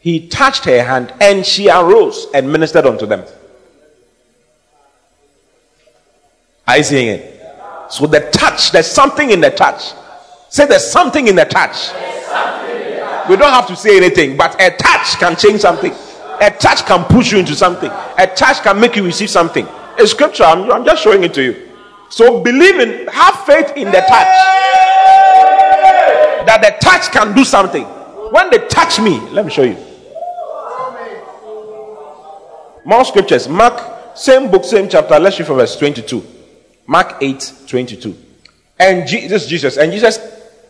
he 0.00 0.28
touched 0.28 0.64
her 0.64 0.82
hand 0.82 1.12
and 1.20 1.44
she 1.44 1.68
arose 1.68 2.26
and 2.34 2.50
ministered 2.50 2.86
unto 2.86 3.06
them. 3.06 3.24
Are 6.66 6.78
you 6.78 6.82
seeing 6.82 7.08
it? 7.08 7.40
So 7.90 8.06
the 8.06 8.20
touch, 8.30 8.72
there's 8.72 8.86
something 8.86 9.30
in 9.30 9.40
the 9.40 9.50
touch. 9.50 9.92
Say 10.48 10.66
there's 10.66 10.90
something 10.90 11.28
in 11.28 11.36
the 11.36 11.44
touch. 11.44 11.90
We 13.28 13.36
don't 13.36 13.52
have 13.52 13.66
to 13.66 13.76
say 13.76 13.96
anything, 13.96 14.36
but 14.36 14.54
a 14.60 14.70
touch 14.76 15.18
can 15.18 15.36
change 15.36 15.60
something. 15.60 15.92
A 16.40 16.50
touch 16.50 16.86
can 16.86 17.04
push 17.04 17.32
you 17.32 17.38
into 17.38 17.54
something. 17.54 17.90
A 18.18 18.26
touch 18.26 18.62
can 18.62 18.80
make 18.80 18.96
you 18.96 19.04
receive 19.04 19.28
something. 19.28 19.66
A 19.98 20.06
scripture, 20.06 20.44
I'm, 20.44 20.70
I'm 20.72 20.84
just 20.84 21.02
showing 21.02 21.24
it 21.24 21.34
to 21.34 21.42
you. 21.42 21.68
So 22.08 22.40
believe 22.40 22.80
in, 22.80 23.06
have 23.08 23.44
faith 23.44 23.72
in 23.76 23.86
the 23.86 24.00
touch. 24.00 24.26
That 26.46 26.60
the 26.62 26.74
touch 26.84 27.12
can 27.12 27.34
do 27.36 27.44
something. 27.44 27.84
When 27.84 28.48
they 28.50 28.66
touch 28.68 28.98
me, 29.00 29.20
let 29.30 29.44
me 29.44 29.50
show 29.50 29.62
you. 29.62 29.89
More 32.84 33.04
scriptures. 33.04 33.48
Mark, 33.48 34.16
same 34.16 34.50
book, 34.50 34.64
same 34.64 34.88
chapter. 34.88 35.18
Let's 35.18 35.38
read 35.38 35.46
from 35.46 35.56
verse 35.56 35.76
22. 35.76 36.24
Mark 36.86 37.16
8 37.20 37.52
22. 37.66 38.16
And 38.78 39.06
Jesus, 39.06 39.46
Jesus, 39.46 39.76
and 39.76 39.92
Jesus 39.92 40.18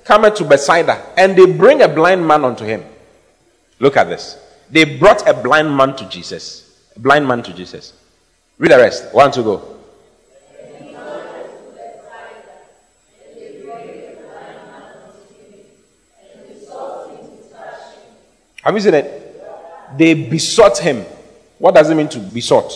cometh 0.04 0.34
to 0.34 0.44
Bethsaida, 0.44 1.00
and 1.16 1.36
they 1.36 1.46
bring 1.46 1.82
a 1.82 1.88
blind 1.88 2.26
man 2.26 2.44
unto 2.44 2.64
him. 2.64 2.84
Look 3.78 3.96
at 3.96 4.08
this. 4.08 4.36
They 4.68 4.98
brought 4.98 5.26
a 5.28 5.34
blind 5.34 5.74
man 5.76 5.96
to 5.96 6.08
Jesus. 6.08 6.88
A 6.96 7.00
blind 7.00 7.26
man 7.26 7.42
to 7.44 7.52
Jesus. 7.52 7.92
Read 8.58 8.72
the 8.72 8.78
rest. 8.78 9.14
One 9.14 9.30
to 9.32 9.42
go. 9.42 9.76
Have 18.62 18.74
you 18.74 18.80
seen 18.80 18.94
it? 18.94 19.96
They 19.96 20.14
besought 20.28 20.78
him. 20.78 21.06
What 21.60 21.74
does 21.74 21.90
it 21.90 21.94
mean 21.94 22.08
to 22.08 22.18
besought? 22.18 22.72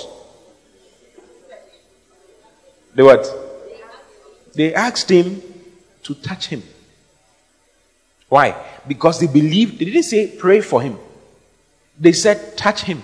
They 2.95 3.03
what? 3.03 3.27
They 4.55 4.75
asked 4.75 5.11
him 5.11 5.43
to 6.03 6.15
touch 6.15 6.49
him. 6.49 6.63
Why? 8.29 8.55
Because 8.87 9.19
they 9.21 9.27
believed, 9.27 9.79
they 9.79 9.87
didn't 9.87 10.03
say 10.03 10.37
pray 10.37 10.61
for 10.61 10.83
him. 10.83 10.99
They 11.99 12.13
said 12.13 12.59
touch 12.59 12.83
him. 12.83 13.03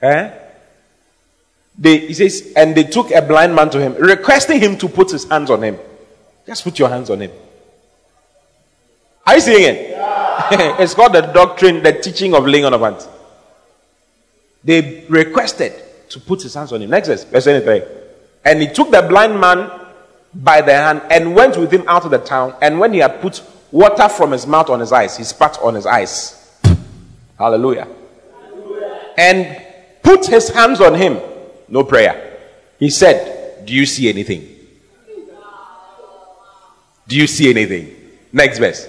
Eh? 0.00 0.30
They, 1.76 1.98
he 1.98 2.14
says, 2.14 2.52
and 2.54 2.76
they 2.76 2.84
took 2.84 3.10
a 3.10 3.22
blind 3.22 3.56
man 3.56 3.70
to 3.70 3.80
him, 3.80 3.94
requesting 3.94 4.60
him 4.60 4.78
to 4.78 4.88
put 4.88 5.10
his 5.10 5.24
hands 5.24 5.50
on 5.50 5.62
him. 5.62 5.78
Just 6.46 6.62
put 6.62 6.78
your 6.78 6.88
hands 6.88 7.10
on 7.10 7.20
him. 7.20 7.32
Are 9.26 9.34
you 9.34 9.40
seeing 9.40 9.74
it? 9.74 9.93
It's 10.80 10.94
called 10.94 11.12
the 11.12 11.22
doctrine, 11.22 11.82
the 11.82 11.92
teaching 11.92 12.34
of 12.34 12.46
laying 12.46 12.64
on 12.64 12.74
of 12.74 12.80
hands. 12.80 13.08
They 14.62 15.04
requested 15.08 15.72
to 16.10 16.20
put 16.20 16.42
his 16.42 16.54
hands 16.54 16.72
on 16.72 16.80
him. 16.80 16.90
Next 16.90 17.08
verse, 17.08 17.24
verse 17.24 17.44
23. 17.44 17.82
And 18.44 18.60
he 18.60 18.68
took 18.68 18.90
the 18.90 19.02
blind 19.02 19.38
man 19.38 19.70
by 20.34 20.60
the 20.60 20.74
hand 20.74 21.02
and 21.10 21.34
went 21.34 21.56
with 21.56 21.70
him 21.72 21.84
out 21.86 22.04
of 22.04 22.10
the 22.10 22.18
town. 22.18 22.54
And 22.60 22.80
when 22.80 22.92
he 22.92 22.98
had 22.98 23.20
put 23.20 23.42
water 23.70 24.08
from 24.08 24.32
his 24.32 24.46
mouth 24.46 24.70
on 24.70 24.80
his 24.80 24.92
eyes, 24.92 25.16
he 25.16 25.24
spat 25.24 25.58
on 25.60 25.74
his 25.74 25.86
eyes. 25.86 26.60
Hallelujah. 27.38 27.88
Hallelujah. 28.32 29.12
And 29.16 29.62
put 30.02 30.26
his 30.26 30.48
hands 30.48 30.80
on 30.80 30.94
him. 30.94 31.20
No 31.68 31.84
prayer. 31.84 32.40
He 32.78 32.90
said, 32.90 33.66
Do 33.66 33.74
you 33.74 33.86
see 33.86 34.08
anything? 34.08 34.50
Do 37.06 37.16
you 37.16 37.26
see 37.26 37.50
anything? 37.50 37.94
Next 38.32 38.58
verse. 38.58 38.88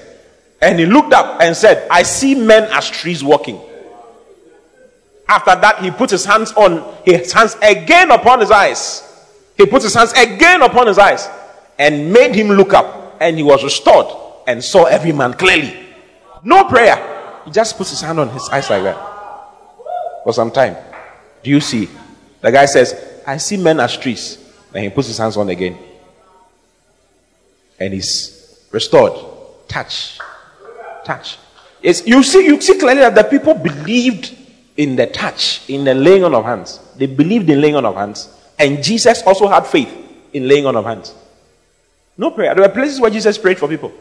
And 0.65 0.79
he 0.79 0.87
looked 0.87 1.13
up 1.13 1.39
and 1.41 1.55
said, 1.55 1.87
I 1.91 2.01
see 2.01 2.33
men 2.33 2.63
as 2.71 2.89
trees 2.89 3.23
walking. 3.23 3.61
After 5.27 5.51
that, 5.61 5.77
he 5.83 5.91
put 5.91 6.09
his 6.09 6.25
hands 6.25 6.53
on 6.53 6.83
his 7.05 7.31
hands 7.31 7.55
again 7.61 8.09
upon 8.09 8.39
his 8.39 8.49
eyes. 8.49 9.03
He 9.57 9.67
put 9.67 9.83
his 9.83 9.93
hands 9.93 10.11
again 10.13 10.63
upon 10.63 10.87
his 10.87 10.97
eyes 10.97 11.29
and 11.77 12.11
made 12.11 12.33
him 12.33 12.47
look 12.47 12.73
up, 12.73 13.17
and 13.19 13.37
he 13.37 13.43
was 13.43 13.63
restored 13.63 14.07
and 14.47 14.63
saw 14.63 14.85
every 14.85 15.11
man 15.11 15.35
clearly. 15.35 15.85
No 16.43 16.63
prayer. 16.63 17.41
He 17.45 17.51
just 17.51 17.77
puts 17.77 17.91
his 17.91 18.01
hand 18.01 18.19
on 18.19 18.29
his 18.29 18.49
eyes 18.49 18.67
like 18.67 18.81
that. 18.81 18.97
For 20.23 20.33
some 20.33 20.49
time. 20.49 20.75
Do 21.43 21.51
you 21.51 21.59
see? 21.59 21.87
The 22.41 22.51
guy 22.51 22.65
says, 22.65 23.21
I 23.27 23.37
see 23.37 23.57
men 23.57 23.79
as 23.79 23.95
trees. 23.95 24.43
And 24.73 24.83
he 24.83 24.89
puts 24.89 25.09
his 25.09 25.19
hands 25.19 25.37
on 25.37 25.47
again. 25.47 25.77
And 27.79 27.93
he's 27.93 28.65
restored. 28.71 29.13
Touch. 29.67 30.17
Touch. 31.05 31.37
It's, 31.81 32.05
you 32.05 32.23
see, 32.23 32.45
you 32.45 32.59
see 32.59 32.77
clearly 32.77 33.01
that 33.01 33.15
the 33.15 33.23
people 33.23 33.53
believed 33.53 34.35
in 34.75 34.95
the 34.95 35.07
touch, 35.07 35.69
in 35.69 35.85
the 35.85 35.93
laying 35.93 36.23
on 36.23 36.33
of 36.33 36.43
hands. 36.43 36.79
They 36.97 37.05
believed 37.05 37.49
in 37.49 37.61
laying 37.61 37.75
on 37.75 37.85
of 37.85 37.95
hands. 37.95 38.27
And 38.57 38.83
Jesus 38.83 39.21
also 39.21 39.47
had 39.47 39.65
faith 39.65 39.93
in 40.33 40.47
laying 40.47 40.65
on 40.65 40.75
of 40.75 40.83
hands. 40.83 41.13
No 42.17 42.31
prayer. 42.31 42.55
There 42.55 42.67
were 42.67 42.73
places 42.73 42.99
where 42.99 43.11
Jesus 43.11 43.37
prayed 43.37 43.59
for 43.59 43.67
people 43.67 43.93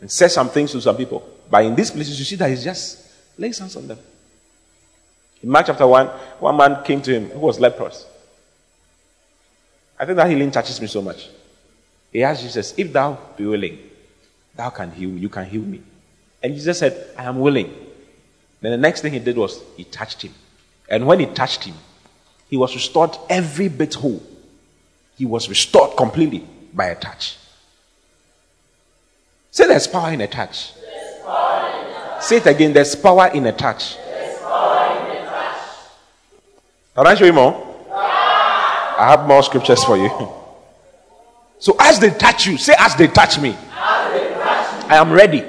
and 0.00 0.10
said 0.10 0.28
some 0.28 0.48
things 0.48 0.72
to 0.72 0.80
some 0.80 0.96
people. 0.96 1.26
But 1.50 1.64
in 1.64 1.74
these 1.74 1.90
places, 1.90 2.18
you 2.18 2.24
see 2.24 2.36
that 2.36 2.50
he's 2.50 2.64
just 2.64 3.06
laying 3.38 3.52
hands 3.52 3.76
on 3.76 3.86
them. 3.86 3.98
In 5.42 5.48
Mark 5.48 5.66
chapter 5.66 5.86
1, 5.86 6.06
one 6.40 6.56
man 6.56 6.82
came 6.84 7.00
to 7.02 7.12
him 7.12 7.30
who 7.30 7.40
was 7.40 7.60
leprous. 7.60 8.06
I 9.98 10.04
think 10.04 10.16
that 10.16 10.28
healing 10.28 10.50
touches 10.50 10.80
me 10.80 10.86
so 10.86 11.00
much. 11.00 11.28
He 12.12 12.22
asked 12.22 12.42
Jesus, 12.42 12.74
If 12.76 12.92
thou 12.92 13.18
be 13.36 13.46
willing, 13.46 13.78
thou 14.54 14.70
can 14.70 14.90
heal, 14.90 15.10
you 15.10 15.28
can 15.28 15.46
heal 15.46 15.62
me. 15.62 15.82
And 16.42 16.54
Jesus 16.54 16.78
said, 16.78 17.06
I 17.16 17.24
am 17.24 17.38
willing. 17.38 17.72
Then 18.60 18.72
the 18.72 18.78
next 18.78 19.02
thing 19.02 19.12
he 19.12 19.18
did 19.18 19.36
was 19.36 19.62
he 19.76 19.84
touched 19.84 20.22
him. 20.22 20.34
And 20.88 21.06
when 21.06 21.20
he 21.20 21.26
touched 21.26 21.64
him, 21.64 21.74
he 22.48 22.56
was 22.56 22.74
restored 22.74 23.16
every 23.28 23.68
bit 23.68 23.94
whole. 23.94 24.22
He 25.16 25.26
was 25.26 25.48
restored 25.48 25.96
completely 25.96 26.46
by 26.72 26.86
a 26.86 26.94
touch. 26.94 27.38
Say 29.50 29.66
there's 29.66 29.86
power 29.86 30.12
in 30.12 30.20
a 30.20 30.26
touch. 30.26 30.72
Say 32.20 32.36
it 32.36 32.46
again 32.46 32.72
there's 32.72 32.94
power 32.94 33.28
in 33.28 33.46
a 33.46 33.52
touch. 33.52 33.96
Can 36.94 37.06
I 37.06 37.14
show 37.14 37.24
you 37.24 37.32
more? 37.32 37.68
I 37.90 39.16
have 39.16 39.26
more 39.26 39.42
scriptures 39.42 39.82
for 39.84 39.96
you. 39.96 40.10
So 41.58 41.76
as 41.78 42.00
they 42.00 42.10
touch 42.10 42.46
you, 42.46 42.58
say 42.58 42.74
as 42.76 42.96
they 42.96 43.06
touch 43.06 43.38
me. 43.38 43.56
I 43.72 44.96
am 44.96 45.12
ready. 45.12 45.44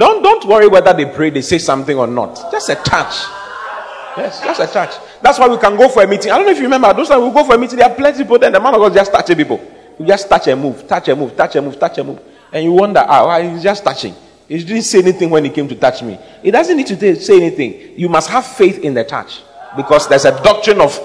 Don't 0.00 0.22
don't 0.22 0.46
worry 0.46 0.66
whether 0.66 0.94
they 0.94 1.04
pray, 1.04 1.28
they 1.28 1.42
say 1.42 1.58
something 1.58 1.94
or 1.98 2.06
not. 2.06 2.50
Just 2.50 2.70
a 2.70 2.74
touch. 2.74 3.22
Yes, 4.16 4.40
just 4.40 4.58
a 4.58 4.66
touch. 4.66 4.94
That's 5.20 5.38
why 5.38 5.46
we 5.46 5.58
can 5.58 5.76
go 5.76 5.90
for 5.90 6.02
a 6.02 6.06
meeting. 6.06 6.32
I 6.32 6.38
don't 6.38 6.46
know 6.46 6.52
if 6.52 6.56
you 6.56 6.64
remember, 6.64 6.90
those 6.94 7.08
times 7.10 7.22
we 7.22 7.30
go 7.30 7.44
for 7.44 7.54
a 7.54 7.58
meeting, 7.58 7.78
there 7.78 7.90
are 7.90 7.94
plenty 7.94 8.22
of 8.22 8.26
people 8.26 8.38
then 8.38 8.50
the 8.52 8.60
man 8.60 8.74
of 8.74 8.80
God 8.80 8.94
just 8.94 9.12
touching 9.12 9.36
people. 9.36 9.60
You 9.98 10.06
just 10.06 10.26
touch 10.26 10.48
and 10.48 10.58
move, 10.58 10.88
touch 10.88 11.08
and 11.08 11.20
move, 11.20 11.36
touch 11.36 11.54
and 11.56 11.66
move, 11.66 11.78
touch 11.78 11.98
and 11.98 12.08
move. 12.08 12.20
And 12.50 12.64
you 12.64 12.72
wonder, 12.72 13.04
ah, 13.06 13.26
why 13.26 13.46
he's 13.46 13.62
just 13.62 13.84
touching. 13.84 14.14
He 14.48 14.56
didn't 14.64 14.84
say 14.84 15.00
anything 15.00 15.28
when 15.28 15.44
he 15.44 15.50
came 15.50 15.68
to 15.68 15.74
touch 15.74 16.02
me. 16.02 16.18
He 16.42 16.50
doesn't 16.50 16.74
need 16.74 16.86
to 16.86 17.16
say 17.16 17.36
anything. 17.36 17.98
You 17.98 18.08
must 18.08 18.30
have 18.30 18.46
faith 18.46 18.78
in 18.78 18.94
the 18.94 19.04
touch. 19.04 19.42
Because 19.76 20.08
there's 20.08 20.24
a 20.24 20.32
doctrine 20.42 20.80
of 20.80 20.98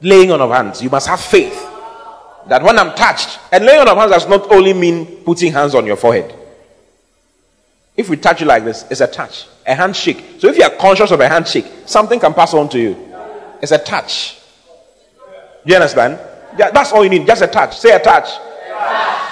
laying 0.00 0.32
on 0.32 0.40
of 0.40 0.50
hands. 0.50 0.82
You 0.82 0.90
must 0.90 1.06
have 1.06 1.20
faith 1.20 1.54
that 2.48 2.64
when 2.64 2.76
I'm 2.80 2.96
touched, 2.96 3.38
and 3.52 3.64
laying 3.64 3.80
on 3.80 3.88
of 3.88 3.96
hands 3.96 4.10
does 4.10 4.28
not 4.28 4.50
only 4.50 4.72
mean 4.72 5.22
putting 5.24 5.52
hands 5.52 5.76
on 5.76 5.86
your 5.86 5.96
forehead. 5.96 6.34
If 8.00 8.08
we 8.08 8.16
touch 8.16 8.40
you 8.40 8.46
like 8.46 8.64
this, 8.64 8.86
it's 8.90 9.02
a 9.02 9.06
touch, 9.06 9.46
a 9.66 9.74
handshake. 9.74 10.24
So 10.38 10.48
if 10.48 10.56
you 10.56 10.64
are 10.64 10.70
conscious 10.70 11.10
of 11.10 11.20
a 11.20 11.28
handshake, 11.28 11.66
something 11.84 12.18
can 12.18 12.32
pass 12.32 12.54
on 12.54 12.66
to 12.70 12.80
you. 12.80 12.96
It's 13.60 13.72
a 13.72 13.78
touch. 13.78 14.38
Do 15.66 15.70
you 15.70 15.74
understand? 15.74 16.18
Yeah, 16.58 16.70
that's 16.70 16.92
all 16.92 17.04
you 17.04 17.10
need. 17.10 17.26
Just 17.26 17.42
a 17.42 17.46
touch. 17.46 17.78
Say 17.78 17.94
a 17.94 17.98
touch. 17.98 18.24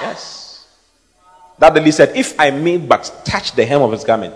Yes. 0.02 0.66
That 1.58 1.72
the 1.72 1.80
lady 1.80 1.92
said, 1.92 2.14
If 2.14 2.38
I 2.38 2.50
may 2.50 2.76
but 2.76 3.22
touch 3.24 3.52
the 3.52 3.64
hem 3.64 3.80
of 3.80 3.90
his 3.90 4.04
garment. 4.04 4.34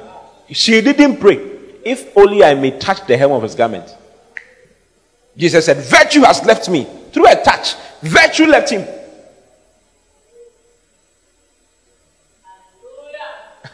She 0.51 0.81
didn't 0.81 1.19
pray. 1.19 1.37
If 1.85 2.17
only 2.17 2.43
I 2.43 2.55
may 2.55 2.79
touch 2.79 3.07
the 3.07 3.19
hem 3.19 3.33
of 3.33 3.43
his 3.43 3.55
garment. 3.55 3.95
Jesus 5.37 5.67
said, 5.67 5.77
Virtue 5.77 6.23
has 6.23 6.43
left 6.47 6.71
me 6.71 6.87
through 7.13 7.31
a 7.31 7.35
touch. 7.45 7.75
Virtue 8.01 8.47
left 8.47 8.71
him. 8.71 8.89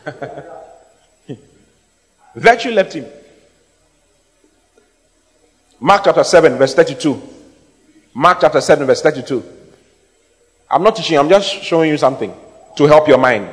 Virtue 2.34 2.70
left 2.70 2.92
him. 2.92 3.06
Mark 5.80 6.02
chapter 6.04 6.24
7, 6.24 6.56
verse 6.56 6.74
32. 6.74 7.22
Mark 8.14 8.38
chapter 8.40 8.60
7, 8.60 8.86
verse 8.86 9.02
32. 9.02 9.42
I'm 10.70 10.82
not 10.82 10.96
teaching, 10.96 11.18
I'm 11.18 11.28
just 11.28 11.48
showing 11.62 11.90
you 11.90 11.96
something 11.96 12.34
to 12.76 12.86
help 12.86 13.08
your 13.08 13.18
mind. 13.18 13.48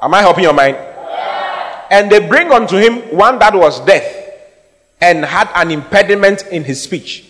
Am 0.00 0.12
I 0.12 0.20
helping 0.20 0.44
your 0.44 0.52
mind? 0.52 0.76
And 1.90 2.10
they 2.10 2.26
bring 2.26 2.50
unto 2.50 2.76
him 2.76 3.16
one 3.16 3.38
that 3.38 3.54
was 3.54 3.80
deaf 3.84 4.22
and 5.00 5.24
had 5.24 5.50
an 5.54 5.70
impediment 5.70 6.46
in 6.46 6.64
his 6.64 6.82
speech. 6.82 7.24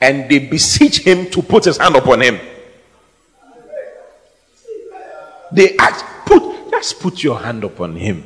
And 0.00 0.30
they 0.30 0.38
beseech 0.38 1.00
him 1.00 1.28
to 1.30 1.42
put 1.42 1.64
his 1.64 1.76
hand 1.76 1.96
upon 1.96 2.20
him. 2.20 2.38
They 5.50 5.76
ask, 5.76 6.04
put, 6.26 6.42
just 6.78 7.00
put 7.00 7.24
your 7.24 7.38
hand 7.38 7.64
upon 7.64 7.96
him. 7.96 8.24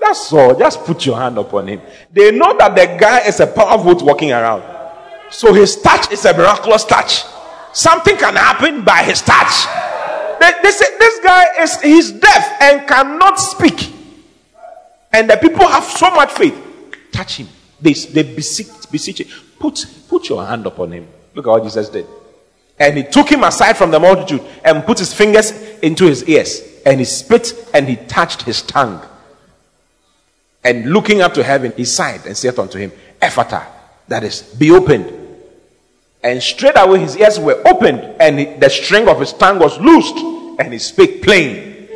That's 0.00 0.32
all. 0.32 0.56
Just 0.56 0.84
put 0.84 1.04
your 1.04 1.16
hand 1.16 1.36
upon 1.36 1.66
him. 1.66 1.80
They 2.12 2.30
know 2.30 2.56
that 2.56 2.76
the 2.76 2.96
guy 2.98 3.26
is 3.26 3.40
a 3.40 3.46
powerful 3.46 4.06
walking 4.06 4.30
around. 4.30 4.62
So 5.30 5.52
his 5.52 5.80
touch 5.80 6.12
is 6.12 6.24
a 6.24 6.32
miraculous 6.32 6.84
touch. 6.84 7.24
Something 7.72 8.16
can 8.16 8.36
happen 8.36 8.84
by 8.84 9.02
his 9.02 9.20
touch. 9.22 9.66
They, 10.38 10.50
they 10.62 10.70
say 10.70 10.96
this 10.98 11.20
guy 11.24 11.44
is 11.60 11.80
he's 11.80 12.12
deaf 12.12 12.56
and 12.60 12.86
cannot 12.86 13.38
speak. 13.38 13.92
And 15.12 15.28
the 15.28 15.36
people 15.36 15.66
have 15.66 15.84
so 15.84 16.10
much 16.10 16.30
faith. 16.30 16.56
Touch 17.10 17.38
him. 17.38 17.48
They, 17.80 17.94
they 17.94 18.22
beseech, 18.22 18.90
beseech 18.90 19.20
him. 19.22 19.28
Put, 19.58 19.86
put 20.08 20.28
your 20.28 20.44
hand 20.44 20.66
upon 20.66 20.92
him. 20.92 21.08
Look 21.34 21.46
at 21.46 21.50
what 21.50 21.64
Jesus 21.64 21.88
did. 21.88 22.06
And 22.82 22.96
he 22.96 23.04
took 23.04 23.30
him 23.30 23.44
aside 23.44 23.76
from 23.76 23.92
the 23.92 24.00
multitude 24.00 24.42
and 24.64 24.84
put 24.84 24.98
his 24.98 25.14
fingers 25.14 25.52
into 25.82 26.04
his 26.04 26.24
ears. 26.24 26.62
And 26.84 26.98
he 26.98 27.04
spit 27.04 27.54
and 27.72 27.88
he 27.88 27.94
touched 27.94 28.42
his 28.42 28.60
tongue. 28.60 29.00
And 30.64 30.92
looking 30.92 31.20
up 31.20 31.32
to 31.34 31.44
heaven, 31.44 31.72
he 31.76 31.84
sighed 31.84 32.26
and 32.26 32.36
said 32.36 32.58
unto 32.58 32.80
him, 32.80 32.90
Ephphatha, 33.20 33.64
that 34.08 34.24
is, 34.24 34.42
be 34.42 34.72
opened. 34.72 35.12
And 36.24 36.42
straight 36.42 36.76
away 36.76 36.98
his 36.98 37.16
ears 37.16 37.38
were 37.38 37.62
opened, 37.66 38.00
and 38.18 38.40
he, 38.40 38.44
the 38.46 38.68
string 38.68 39.08
of 39.08 39.20
his 39.20 39.32
tongue 39.32 39.60
was 39.60 39.78
loosed, 39.78 40.16
and 40.58 40.72
he 40.72 40.80
spake 40.80 41.22
plain. 41.22 41.88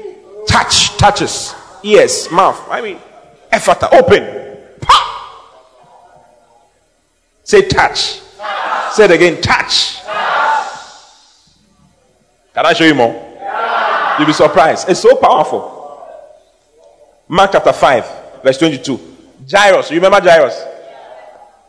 Touch, 0.46 0.96
touches, 0.98 1.52
ears, 1.82 2.30
mouth. 2.30 2.60
I 2.70 2.80
mean, 2.80 2.98
Ephphatha, 3.52 3.92
open. 3.92 4.58
Pa! 4.80 5.42
Say 7.42 7.62
touch. 7.62 8.20
touch. 8.38 8.94
Say 8.94 9.04
it 9.06 9.10
again, 9.10 9.40
touch. 9.42 9.96
touch. 9.96 10.15
Can 12.56 12.64
I 12.64 12.72
show 12.72 12.84
you 12.86 12.94
more? 12.94 13.12
Yeah. 13.12 14.16
You'll 14.18 14.28
be 14.28 14.32
surprised. 14.32 14.88
It's 14.88 15.00
so 15.00 15.14
powerful. 15.16 15.74
Mark 17.28 17.52
chapter 17.52 17.70
5 17.70 18.42
verse 18.42 18.56
22. 18.56 18.98
Jairus, 19.50 19.90
you 19.90 19.96
remember 19.96 20.26
Jairus? 20.26 20.64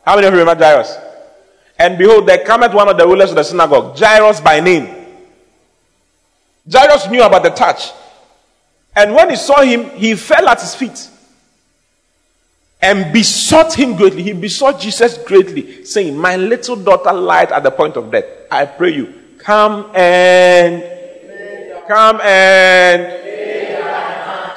How 0.05 0.15
many 0.15 0.27
of 0.27 0.33
you 0.33 0.39
remember 0.39 0.63
Jairus? 0.63 0.97
And 1.77 1.97
behold, 1.97 2.25
there 2.25 2.45
cometh 2.45 2.73
one 2.73 2.87
of 2.87 2.97
the 2.97 3.05
rulers 3.05 3.31
of 3.31 3.35
the 3.35 3.43
synagogue, 3.43 3.99
Jairus 3.99 4.39
by 4.39 4.61
name. 4.61 4.87
Jairus 6.71 7.09
knew 7.09 7.21
about 7.21 7.43
the 7.43 7.49
touch. 7.49 7.91
And 8.95 9.13
when 9.13 9.29
he 9.29 9.35
saw 9.35 9.61
him, 9.61 9.89
he 9.89 10.15
fell 10.15 10.47
at 10.47 10.61
his 10.61 10.73
feet 10.73 11.09
and 12.81 13.11
besought 13.11 13.73
him 13.73 13.97
greatly. 13.97 14.23
He 14.23 14.31
besought 14.31 14.79
Jesus 14.79 15.17
greatly, 15.17 15.83
saying, 15.83 16.17
My 16.17 16.37
little 16.37 16.77
daughter 16.77 17.11
lied 17.11 17.51
at 17.51 17.63
the 17.63 17.71
point 17.71 17.97
of 17.97 18.09
death. 18.09 18.23
I 18.49 18.65
pray 18.65 18.93
you, 18.93 19.16
come 19.47 19.89
and 19.95 20.83
come 21.87 22.19
and 22.21 23.27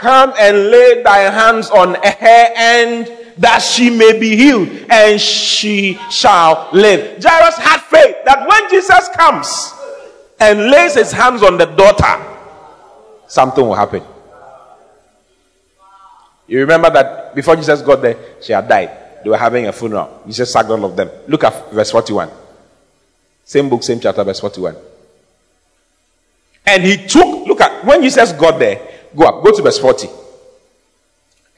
Come 0.01 0.32
and 0.38 0.70
lay 0.70 1.03
thy 1.03 1.28
hands 1.28 1.68
on 1.68 1.93
her 1.93 2.45
and 2.57 3.07
that 3.36 3.59
she 3.59 3.91
may 3.91 4.18
be 4.18 4.34
healed 4.34 4.68
and 4.88 5.20
she 5.20 5.99
shall 6.11 6.70
live. 6.72 7.22
Jairus 7.22 7.59
had 7.59 7.80
faith 7.82 8.16
that 8.24 8.49
when 8.49 8.70
Jesus 8.70 9.11
comes 9.14 9.74
and 10.41 10.70
lays 10.70 10.95
his 10.95 11.12
hands 11.12 11.43
on 11.43 11.59
the 11.59 11.66
daughter, 11.66 12.16
something 13.26 13.62
will 13.62 13.74
happen. 13.74 14.03
You 16.47 16.61
remember 16.61 16.88
that 16.88 17.34
before 17.34 17.57
Jesus 17.57 17.82
got 17.82 18.01
there, 18.01 18.16
she 18.41 18.55
had 18.55 18.66
died. 18.66 18.91
They 19.22 19.28
were 19.28 19.36
having 19.36 19.66
a 19.66 19.72
funeral. 19.72 20.22
Jesus 20.26 20.51
sacked 20.51 20.70
all 20.70 20.82
of 20.82 20.97
them. 20.97 21.11
Look 21.28 21.45
at 21.45 21.70
verse 21.72 21.91
41. 21.91 22.30
Same 23.45 23.68
book, 23.68 23.82
same 23.82 24.01
chapter, 24.01 24.22
verse 24.24 24.41
41. 24.41 24.76
And 26.66 26.82
he 26.82 26.97
took, 27.07 27.47
look 27.47 27.61
at, 27.61 27.84
when 27.84 28.03
Jesus 28.03 28.32
got 28.32 28.59
there, 28.59 28.91
Go 29.16 29.26
up. 29.26 29.45
Go 29.45 29.53
to 29.53 29.62
verse 29.62 29.78
40. 29.78 30.09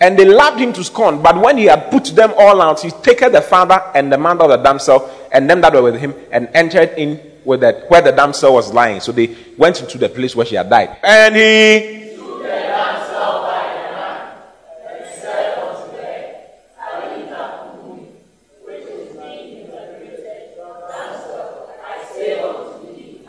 And 0.00 0.18
they 0.18 0.24
laughed 0.24 0.58
him 0.58 0.72
to 0.72 0.82
scorn. 0.82 1.22
But 1.22 1.40
when 1.40 1.58
he 1.58 1.66
had 1.66 1.90
put 1.90 2.06
them 2.06 2.32
all 2.36 2.60
out, 2.60 2.80
he 2.80 2.90
taketh 2.90 3.32
the 3.32 3.42
father 3.42 3.80
and 3.94 4.12
the 4.12 4.18
mother 4.18 4.44
of 4.44 4.50
the 4.50 4.56
damsel 4.56 5.10
and 5.30 5.48
them 5.48 5.60
that 5.60 5.72
were 5.72 5.82
with 5.82 6.00
him 6.00 6.14
and 6.32 6.48
entered 6.54 6.90
in 6.96 7.20
with 7.44 7.60
that 7.60 7.88
where 7.90 8.02
the 8.02 8.10
damsel 8.10 8.54
was 8.54 8.72
lying. 8.72 9.00
So 9.00 9.12
they 9.12 9.36
went 9.56 9.80
into 9.80 9.98
the 9.98 10.08
place 10.08 10.34
where 10.34 10.46
she 10.46 10.56
had 10.56 10.68
died. 10.70 10.96
And 11.02 11.36
he 11.36 12.01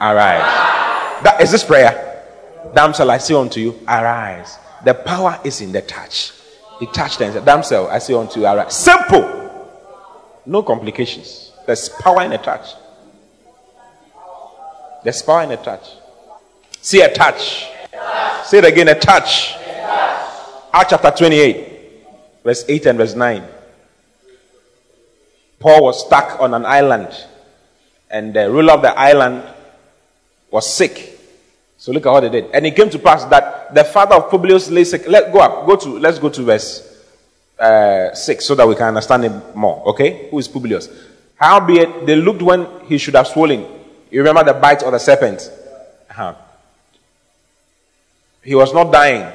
Arise. 0.04 1.24
That 1.24 1.38
is 1.40 1.50
this 1.50 1.64
prayer. 1.64 2.26
Damsel, 2.76 3.10
I 3.10 3.20
say 3.20 3.34
unto 3.36 3.62
you, 3.62 3.80
arise. 3.88 4.58
The 4.84 4.94
power 4.94 5.40
is 5.46 5.62
in 5.62 5.72
the 5.72 5.82
touch. 5.82 6.34
He 6.82 6.88
touched 6.88 7.22
and 7.22 7.32
said, 7.32 7.46
Damsel, 7.46 7.88
I 7.88 8.00
say 8.00 8.14
unto 8.14 8.42
you, 8.42 8.46
arise. 8.46 8.76
Simple. 8.76 9.40
No 10.46 10.62
complications. 10.62 11.54
There's 11.66 11.88
power 11.88 12.22
in 12.24 12.32
the 12.32 12.38
touch. 12.38 12.74
There's 15.06 15.22
power 15.22 15.44
in 15.44 15.50
the 15.50 15.58
touch. 15.58 15.88
See 16.82 17.00
a 17.00 17.14
touch. 17.14 17.70
Say 18.44 18.58
it 18.58 18.66
again, 18.66 18.90
a 18.90 19.00
touch. 19.00 19.54
touch. 19.54 20.68
Acts 20.74 20.90
chapter 20.90 21.12
28, 21.12 22.04
verse 22.44 22.66
8 22.68 22.86
and 22.88 22.98
verse 22.98 23.16
9. 23.16 23.42
Paul 25.60 25.84
was 25.84 26.06
stuck 26.06 26.42
on 26.42 26.54
an 26.54 26.66
island, 26.66 27.08
and 28.12 28.34
the 28.34 28.52
ruler 28.52 28.74
of 28.74 28.82
the 28.82 28.92
island 29.00 29.44
was 30.54 30.72
sick. 30.72 31.20
So 31.78 31.92
look 31.92 32.06
at 32.06 32.12
what 32.12 32.20
they 32.22 32.30
did. 32.30 32.52
And 32.54 32.64
it 32.66 32.76
came 32.76 32.90
to 32.92 33.00
pass 33.00 33.26
that 33.26 33.74
the 33.74 33.84
father 33.84 34.16
of 34.16 34.30
Publius 34.30 34.70
lay 34.70 34.84
sick. 34.84 35.08
Let 35.08 35.34
go 35.34 35.40
up. 35.40 35.66
Go 35.66 35.76
to 35.76 36.00
let's 36.00 36.20
go 36.20 36.30
to 36.30 36.44
verse 36.44 37.04
uh, 37.60 38.14
six 38.14 38.46
so 38.46 38.54
that 38.54 38.68
we 38.68 38.76
can 38.76 38.90
understand 38.90 39.24
him 39.24 39.42
more. 39.56 39.84
Okay? 39.88 40.30
Who 40.30 40.38
is 40.38 40.48
Publius? 40.48 40.90
Howbeit 41.38 42.06
they 42.06 42.16
looked 42.16 42.44
when 42.44 42.68
he 42.86 43.00
should 43.00 43.16
have 43.16 43.28
swollen. 43.28 43.66
You 44.12 44.20
remember 44.20 44.44
the 44.44 44.54
bite 44.54 44.84
of 44.84 44.92
the 44.92 45.00
serpent? 45.00 45.52
Uh-huh. 46.12 46.36
He 48.44 48.54
was 48.54 48.72
not 48.76 48.92
dying. 48.92 49.26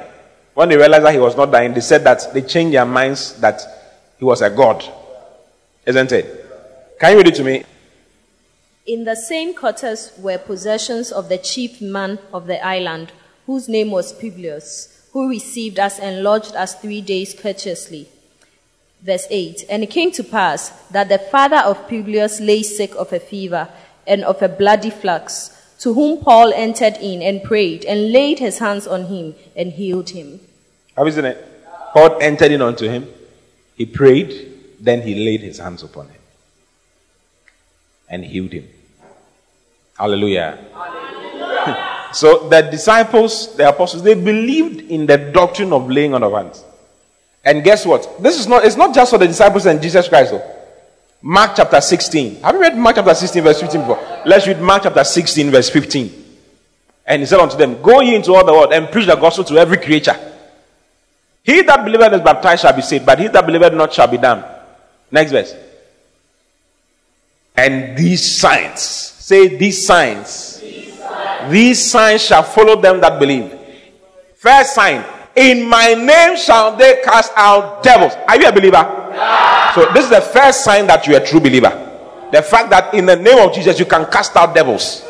When 0.55 0.69
they 0.69 0.77
realized 0.77 1.05
that 1.05 1.15
he 1.15 1.21
was 1.21 1.37
not 1.37 1.51
dying, 1.51 1.75
they 1.75 1.81
said 1.81 2.05
that 2.05 2.33
they 2.33 2.43
changed 2.43 2.75
their 2.75 2.87
minds 2.87 3.35
that 3.41 3.61
he 4.19 4.25
was 4.25 4.41
a 4.41 4.51
god. 4.51 4.85
Isn't 5.85 6.13
it? 6.13 6.97
Can 7.01 7.13
you 7.13 7.19
read 7.19 7.29
it 7.29 7.35
to 7.35 7.45
me? 7.45 7.65
In 8.89 9.05
the 9.05 9.17
same 9.17 9.53
quarters 9.53 10.13
were 10.17 10.39
possessions 10.39 11.13
of 11.13 11.29
the 11.29 11.37
chief 11.37 11.83
man 11.83 12.19
of 12.33 12.47
the 12.47 12.59
island, 12.65 13.13
whose 13.45 13.69
name 13.69 13.91
was 13.91 14.15
Publius, 14.15 15.07
who 15.13 15.29
received 15.29 15.79
us 15.79 15.99
and 15.99 16.23
lodged 16.23 16.57
us 16.57 16.75
three 16.75 17.03
days 17.03 17.35
courteously. 17.39 18.09
Verse 19.03 19.27
8 19.29 19.67
And 19.69 19.83
it 19.83 19.91
came 19.91 20.11
to 20.13 20.25
pass 20.25 20.71
that 20.89 21.11
the 21.11 21.19
father 21.19 21.59
of 21.59 21.87
Publius 21.87 22.41
lay 22.41 22.63
sick 22.63 22.95
of 22.95 23.13
a 23.13 23.21
fever 23.21 23.69
and 24.07 24.25
of 24.25 24.41
a 24.41 24.49
bloody 24.49 24.89
flux, 24.89 25.51
to 25.81 25.93
whom 25.93 26.25
Paul 26.25 26.55
entered 26.55 26.97
in 26.97 27.21
and 27.21 27.43
prayed 27.43 27.85
and 27.85 28.11
laid 28.11 28.39
his 28.39 28.59
hands 28.59 28.87
on 28.87 29.05
him 29.05 29.35
and 29.55 29.73
healed 29.73 30.09
him. 30.09 30.41
Have 30.97 31.07
you 31.07 31.13
seen 31.13 31.27
it? 31.27 31.63
Paul 31.93 32.17
entered 32.23 32.53
in 32.53 32.63
unto 32.63 32.89
him. 32.89 33.07
He 33.75 33.85
prayed, 33.85 34.51
then 34.81 35.03
he 35.03 35.27
laid 35.27 35.43
his 35.43 35.59
hands 35.59 35.83
upon 35.83 36.09
him 36.09 36.21
and 38.09 38.25
healed 38.25 38.53
him. 38.53 38.67
Hallelujah. 39.99 40.59
so 42.13 42.49
the 42.49 42.63
disciples, 42.63 43.55
the 43.57 43.69
apostles, 43.69 44.03
they 44.03 44.15
believed 44.15 44.91
in 44.91 45.07
the 45.07 45.19
doctrine 45.19 45.73
of 45.73 45.91
laying 45.91 46.15
on 46.15 46.23
of 46.23 46.33
hands. 46.33 46.65
And 47.45 47.65
guess 47.65 47.85
what? 47.85 48.23
This 48.23 48.39
is 48.39 48.47
not, 48.47 48.65
it's 48.65 48.77
not 48.77 48.95
just 48.95 49.11
for 49.11 49.19
the 49.19 49.27
disciples 49.27 49.67
and 49.67 49.83
Jesus 49.83 50.09
Christ. 50.09 50.33
Though. 50.33 50.55
Mark 51.21 51.53
chapter 51.57 51.81
16. 51.81 52.43
Have 52.43 52.55
you 52.55 52.61
read 52.61 52.77
Mark 52.77 52.97
chapter 52.97 53.15
16, 53.15 53.43
verse 53.43 53.61
15 53.61 53.81
before? 53.81 54.23
Let's 54.25 54.47
read 54.47 54.61
Mark 54.61 54.85
chapter 54.85 55.03
16, 55.03 55.51
verse 55.51 55.69
15. 55.71 56.25
And 57.07 57.23
he 57.23 57.27
said 57.27 57.41
unto 57.41 57.57
them, 57.57 57.83
Go 57.83 58.01
ye 58.01 58.15
into 58.15 58.35
all 58.35 58.45
the 58.45 58.53
world 58.53 58.73
and 58.73 58.89
preach 58.91 59.07
the 59.07 59.17
gospel 59.17 59.43
to 59.45 59.57
every 59.57 59.79
creature. 59.79 60.17
He 61.43 61.63
that 61.63 61.85
believeth 61.85 62.13
and 62.13 62.17
is 62.17 62.21
baptized 62.21 62.63
shall 62.63 62.75
be 62.75 62.83
saved, 62.83 63.07
but 63.07 63.19
he 63.19 63.29
that 63.29 63.47
believeth 63.47 63.73
not 63.73 63.93
shall 63.93 64.07
be 64.07 64.19
damned. 64.19 64.45
Next 65.11 65.33
verse. 65.33 65.55
And 67.57 67.97
these 67.97 68.23
signs, 68.23 68.79
say 69.29 69.61
these 69.61 69.85
signs, 69.85 70.59
these 70.61 70.97
signs, 70.97 71.53
these 71.53 71.91
signs 71.91 72.25
shall 72.25 72.43
follow 72.43 72.81
them 72.81 72.99
that 73.01 73.21
believe. 73.21 73.53
First 74.37 74.75
sign, 74.75 75.05
in 75.37 75.69
my 75.69 75.93
name 75.93 76.35
shall 76.39 76.75
they 76.75 77.03
cast 77.05 77.33
out 77.37 77.83
devils. 77.83 78.15
Are 78.27 78.41
you 78.41 78.49
a 78.49 78.53
believer? 78.53 78.81
Yeah. 79.13 79.75
So 79.75 79.93
this 79.93 80.05
is 80.05 80.11
the 80.11 80.23
first 80.23 80.65
sign 80.65 80.87
that 80.87 81.07
you're 81.07 81.21
a 81.21 81.27
true 81.27 81.41
believer. 81.41 81.69
The 82.33 82.41
fact 82.41 82.71
that 82.71 82.95
in 82.95 83.05
the 83.05 83.17
name 83.17 83.39
of 83.39 83.53
Jesus 83.53 83.79
you 83.79 83.85
can 83.85 84.07
cast 84.11 84.35
out 84.35 84.55
devils. 84.55 85.05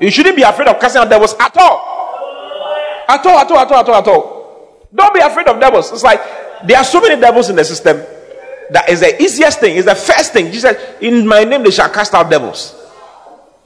You 0.00 0.10
shouldn't 0.10 0.36
be 0.36 0.42
afraid 0.42 0.68
of 0.68 0.80
casting 0.80 1.02
out 1.02 1.10
devils 1.10 1.34
at 1.38 1.54
all. 1.58 3.04
At 3.08 3.26
all, 3.26 3.38
at 3.38 3.50
all, 3.50 3.58
at 3.58 3.70
all, 3.72 3.78
at 3.80 3.88
all, 3.88 3.94
at 3.94 4.08
all. 4.08 4.88
Don't 4.94 5.12
be 5.12 5.20
afraid 5.20 5.48
of 5.48 5.60
devils. 5.60 5.92
It's 5.92 6.02
like 6.02 6.20
there 6.66 6.78
are 6.78 6.84
so 6.84 6.98
many 7.00 7.20
devils 7.20 7.50
in 7.50 7.56
the 7.56 7.64
system. 7.64 7.98
That 8.70 8.88
is 8.88 9.00
the 9.00 9.20
easiest 9.22 9.60
thing, 9.60 9.76
is 9.76 9.84
the 9.84 9.94
first 9.94 10.32
thing. 10.32 10.50
Jesus 10.50 10.76
In 11.02 11.26
my 11.26 11.44
name 11.44 11.62
they 11.62 11.70
shall 11.70 11.90
cast 11.90 12.14
out 12.14 12.30
devils. 12.30 12.77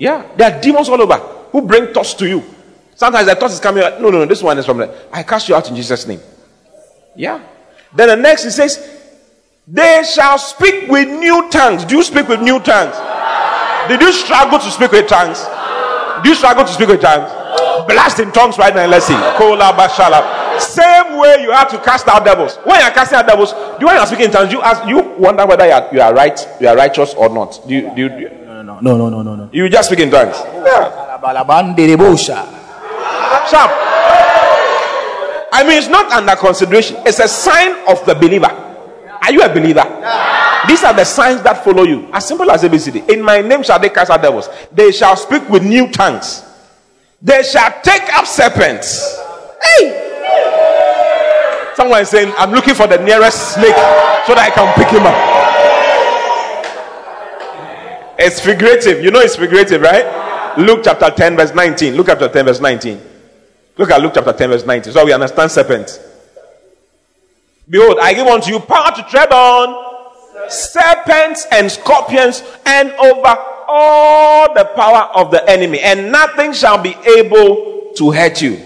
Yeah, 0.03 0.27
there 0.37 0.53
are 0.53 0.61
demons 0.61 0.89
all 0.89 1.01
over 1.01 1.15
who 1.53 1.63
bring 1.63 1.95
thoughts 1.95 2.15
to 2.15 2.27
you. 2.27 2.43
Sometimes 2.97 3.25
the 3.25 3.37
thought 3.37 3.53
is 3.53 3.61
coming. 3.61 3.85
No, 4.03 4.11
no, 4.11 4.19
no, 4.19 4.25
this 4.25 4.43
one 4.43 4.59
is 4.59 4.67
from 4.67 4.79
the 4.79 5.07
I 5.13 5.23
cast 5.23 5.49
you 5.49 5.55
out 5.55 5.71
in 5.71 5.77
Jesus' 5.77 6.09
name. 6.09 6.19
Yeah. 7.15 7.41
Then 7.95 8.09
the 8.09 8.17
next 8.17 8.43
he 8.43 8.51
says, 8.51 8.83
They 9.69 10.03
shall 10.03 10.39
speak 10.39 10.91
with 10.91 11.07
new 11.07 11.49
tongues. 11.51 11.85
Do 11.85 11.95
you 11.95 12.03
speak 12.03 12.27
with 12.27 12.41
new 12.41 12.59
tongues? 12.59 12.97
Did 13.89 14.01
you 14.01 14.13
struggle 14.13 14.59
to 14.59 14.71
speak 14.73 14.91
with 14.91 15.07
tongues? 15.07 15.39
Do 16.25 16.31
you 16.31 16.35
struggle 16.35 16.65
to 16.65 16.73
speak 16.73 16.89
with 16.89 17.01
tongues? 17.01 17.31
Blast 17.87 18.19
in 18.19 18.33
tongues 18.33 18.59
right 18.59 18.75
now 18.75 18.87
let's 18.89 19.07
see. 19.07 19.15
Kola 19.39 19.71
bashala. 19.71 20.59
Same 20.61 21.17
way 21.17 21.43
you 21.43 21.53
have 21.53 21.71
to 21.71 21.79
cast 21.79 22.09
out 22.09 22.25
devils. 22.25 22.57
When 22.65 22.81
you're 22.81 22.91
casting 22.91 23.19
out 23.19 23.29
devils, 23.29 23.53
do 23.79 23.87
when 23.87 23.95
you're 23.95 24.07
speaking 24.07 24.27
in 24.27 24.31
tongues, 24.33 24.53
you 24.53 24.63
ask, 24.63 24.85
you 24.85 24.99
wonder 25.17 25.47
whether 25.47 25.65
you 25.65 25.73
are, 25.73 25.89
you 25.93 26.01
are 26.01 26.13
right, 26.13 26.49
you 26.61 26.67
are 26.67 26.77
righteous 26.77 27.15
or 27.15 27.29
not. 27.29 27.61
Do 27.69 27.75
you, 27.75 27.95
do 27.95 28.03
you, 28.03 28.09
do 28.09 28.19
you 28.19 28.42
no, 28.83 28.97
no, 28.99 29.09
no, 29.09 29.23
no, 29.23 29.37
no. 29.37 29.49
You 29.53 29.69
just 29.69 29.89
speak 29.89 30.01
in 30.01 30.11
tongues. 30.11 30.37
Yeah. 30.37 31.21
Sharp. 33.49 33.71
I 35.55 35.63
mean, 35.67 35.79
it's 35.79 35.89
not 35.89 36.11
under 36.11 36.35
consideration. 36.35 36.97
It's 37.07 37.21
a 37.21 37.29
sign 37.29 37.77
of 37.89 38.05
the 38.07 38.15
believer. 38.15 38.51
Are 39.23 39.33
you 39.33 39.43
a 39.43 39.49
believer? 39.49 39.85
These 40.67 40.83
are 40.83 40.93
the 40.95 41.05
signs 41.05 41.43
that 41.43 41.63
follow 41.63 41.85
you. 41.85 42.09
As 42.13 42.27
simple 42.27 42.51
as 42.51 42.63
ABCD. 42.63 43.09
In 43.09 43.23
my 43.23 43.41
name 43.41 43.63
shall 43.63 43.79
they 43.79 43.89
cast 43.89 44.11
out 44.11 44.21
devils. 44.23 44.49
They 44.73 44.91
shall 44.91 45.17
speak 45.17 45.49
with 45.49 45.63
new 45.63 45.89
tongues. 45.91 46.43
They 47.21 47.43
shall 47.45 47.71
take 47.83 48.13
up 48.15 48.27
serpents. 48.27 49.19
Hey! 49.63 50.11
Someone 51.77 52.01
is 52.03 52.09
saying, 52.09 52.33
I'm 52.37 52.51
looking 52.51 52.75
for 52.75 52.87
the 52.89 52.99
nearest 52.99 53.55
snake 53.55 53.77
so 54.27 54.35
that 54.35 54.51
I 54.51 54.51
can 54.51 54.75
pick 54.75 54.89
him 54.91 55.07
up. 55.07 55.32
It's 58.25 58.41
figurative. 58.41 59.03
You 59.03 59.11
know 59.11 59.21
it's 59.21 59.37
figurative, 59.37 59.83
right? 59.83 60.57
Luke 60.57 60.83
chapter 60.85 61.11
10, 61.11 61.37
verse 61.37 61.55
19. 61.55 61.97
Luke 61.97 62.07
chapter 62.07 62.29
10, 62.29 62.45
verse 62.45 62.61
19. 62.61 63.01
Look 63.77 63.91
at 63.91 64.01
Luke 64.01 64.13
chapter 64.15 64.33
10, 64.33 64.51
verse 64.51 64.65
19. 64.65 64.93
So 64.93 65.05
we 65.05 65.13
understand 65.13 65.51
serpents. 65.51 65.99
Behold, 67.69 67.99
I 68.01 68.15
give 68.15 68.27
unto 68.27 68.51
you 68.51 68.61
power 68.61 68.95
to 68.95 69.03
tread 69.11 69.33
on 69.33 70.49
serpents 70.49 71.47
and 71.51 71.71
scorpions 71.71 72.43
and 72.67 72.93
over 72.93 73.35
all 73.69 74.55
the 74.55 74.67
power 74.77 75.11
of 75.15 75.31
the 75.31 75.49
enemy, 75.49 75.81
and 75.81 76.13
nothing 76.13 76.53
shall 76.53 76.81
be 76.81 76.95
able 77.17 77.93
to 77.97 78.11
hurt 78.11 78.43
you. 78.43 78.61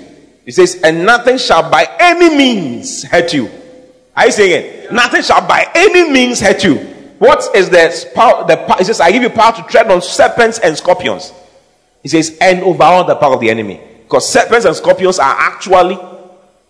He 0.45 0.51
says, 0.51 0.81
and 0.83 1.07
nothing 1.07 1.39
shall 1.39 1.71
by 1.71 1.87
any 1.99 2.37
means 2.37 3.05
hurt 3.05 3.33
you. 3.33 3.49
Are 4.17 4.27
you 4.27 4.33
saying 4.33 4.51
it? 4.51 4.93
Nothing 4.93 5.23
shall 5.23 5.47
by 5.47 5.71
any 5.75 6.11
means 6.11 6.41
hurt 6.41 6.65
you. 6.65 6.96
What 7.19 7.55
is 7.57 7.71
the 7.71 8.11
power? 8.15 8.47
The 8.47 8.57
power? 8.57 8.77
He 8.79 8.85
says, 8.85 9.01
I 9.01 9.11
give 9.11 9.23
you 9.23 9.31
power 9.31 9.53
to 9.57 9.63
tread 9.63 9.91
on 9.91 10.03
serpents 10.03 10.59
and 10.59 10.77
scorpions. 10.77 11.33
He 12.03 12.09
says, 12.09 12.37
and 12.41 12.61
over 12.61 12.83
all 12.85 13.05
the 13.05 13.17
power 13.17 13.35
of 13.35 13.41
the 13.41 13.51
enemy. 13.51 13.81
Because 14.03 14.29
serpents 14.29 14.65
and 14.67 14.77
scorpions 14.77 15.19
are 15.19 15.35
actually 15.37 15.99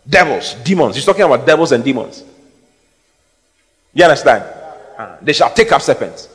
devils, 0.08 0.54
demons. 0.64 0.94
He's 0.94 1.04
talking 1.04 1.22
about 1.22 1.44
devils 1.46 1.72
and 1.72 1.84
demons. 1.84 2.24
You 3.92 4.04
understand? 4.04 4.44
Uh, 4.96 5.16
they 5.20 5.32
shall 5.32 5.52
take 5.52 5.72
up 5.72 5.82
serpents. 5.82 6.28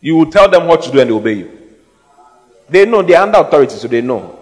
You 0.00 0.16
will 0.16 0.30
tell 0.30 0.48
them 0.48 0.66
what 0.66 0.82
to 0.82 0.92
do 0.92 1.00
and 1.00 1.10
they 1.10 1.14
obey 1.14 1.32
you. 1.34 1.58
They 2.68 2.84
know 2.84 3.02
they 3.02 3.14
are 3.14 3.22
under 3.22 3.38
authority, 3.38 3.76
so 3.76 3.88
they 3.88 4.02
know. 4.02 4.38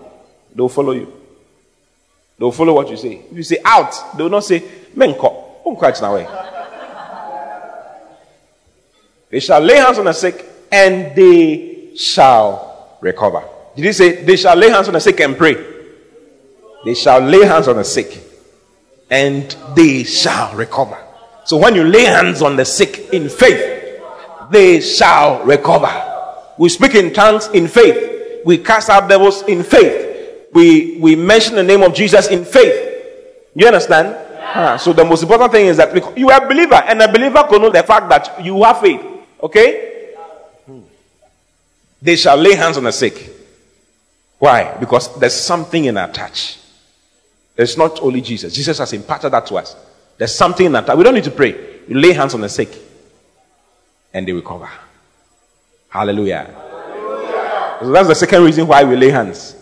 They 0.54 0.60
will 0.60 0.68
follow 0.68 0.92
you. 0.92 1.12
They 2.38 2.44
will 2.44 2.52
follow 2.52 2.74
what 2.74 2.90
you 2.90 2.96
say. 2.96 3.22
If 3.30 3.36
you 3.36 3.42
say 3.42 3.58
out, 3.64 4.16
they 4.16 4.22
will 4.22 4.30
not 4.30 4.44
say, 4.44 4.60
Menko. 4.94 5.44
They 9.36 9.40
shall 9.40 9.60
lay 9.60 9.76
hands 9.76 9.98
on 9.98 10.06
the 10.06 10.14
sick 10.14 10.46
and 10.72 11.14
they 11.14 11.94
shall 11.94 12.96
recover. 13.02 13.44
Did 13.76 13.84
he 13.84 13.92
say 13.92 14.24
they 14.24 14.36
shall 14.36 14.56
lay 14.56 14.70
hands 14.70 14.88
on 14.88 14.94
the 14.94 15.00
sick 15.00 15.20
and 15.20 15.36
pray? 15.36 15.62
They 16.86 16.94
shall 16.94 17.20
lay 17.20 17.44
hands 17.44 17.68
on 17.68 17.76
the 17.76 17.84
sick 17.84 18.18
and 19.10 19.54
they 19.74 20.04
shall 20.04 20.54
recover. 20.54 20.96
So 21.44 21.58
when 21.58 21.74
you 21.74 21.84
lay 21.84 22.04
hands 22.04 22.40
on 22.40 22.56
the 22.56 22.64
sick 22.64 23.10
in 23.12 23.28
faith, 23.28 24.00
they 24.50 24.80
shall 24.80 25.44
recover. 25.44 25.92
We 26.56 26.70
speak 26.70 26.94
in 26.94 27.12
tongues 27.12 27.48
in 27.48 27.68
faith. 27.68 28.40
We 28.46 28.56
cast 28.56 28.88
out 28.88 29.06
devils 29.06 29.42
in 29.42 29.62
faith. 29.62 30.48
We, 30.54 30.96
we 30.98 31.14
mention 31.14 31.56
the 31.56 31.62
name 31.62 31.82
of 31.82 31.92
Jesus 31.92 32.28
in 32.28 32.46
faith. 32.46 33.04
You 33.54 33.66
understand? 33.66 34.16
Yeah. 34.38 34.78
so 34.78 34.94
the 34.94 35.04
most 35.04 35.22
important 35.22 35.52
thing 35.52 35.66
is 35.66 35.76
that 35.76 36.16
you 36.16 36.30
are 36.30 36.42
a 36.42 36.48
believer, 36.48 36.76
and 36.76 37.02
a 37.02 37.12
believer 37.12 37.44
can 37.46 37.60
know 37.60 37.68
the 37.68 37.82
fact 37.82 38.08
that 38.08 38.42
you 38.42 38.62
have 38.64 38.80
faith. 38.80 39.15
Okay? 39.42 40.14
They 42.00 42.16
shall 42.16 42.36
lay 42.36 42.54
hands 42.54 42.76
on 42.76 42.84
the 42.84 42.92
sick 42.92 43.36
why? 44.38 44.76
Because 44.78 45.18
there's 45.18 45.34
something 45.34 45.84
in 45.84 45.96
our 45.96 46.08
touch. 46.08 46.58
It's 47.56 47.76
not 47.76 48.00
only 48.02 48.20
Jesus. 48.20 48.54
Jesus 48.54 48.78
has 48.78 48.92
imparted 48.92 49.32
that 49.32 49.46
to 49.46 49.56
us. 49.56 49.74
There's 50.18 50.34
something 50.34 50.66
in 50.66 50.76
our 50.76 50.84
touch. 50.84 50.96
We 50.96 51.04
don't 51.04 51.14
need 51.14 51.24
to 51.24 51.30
pray. 51.30 51.80
You 51.88 51.98
lay 51.98 52.12
hands 52.12 52.34
on 52.34 52.42
the 52.42 52.48
sick 52.48 52.70
and 54.12 54.28
they 54.28 54.32
recover. 54.32 54.68
Hallelujah. 55.88 56.44
Hallelujah. 56.44 57.78
So 57.80 57.92
that's 57.92 58.08
the 58.08 58.14
second 58.14 58.44
reason 58.44 58.66
why 58.66 58.84
we 58.84 58.96
lay 58.96 59.10
hands. 59.10 59.56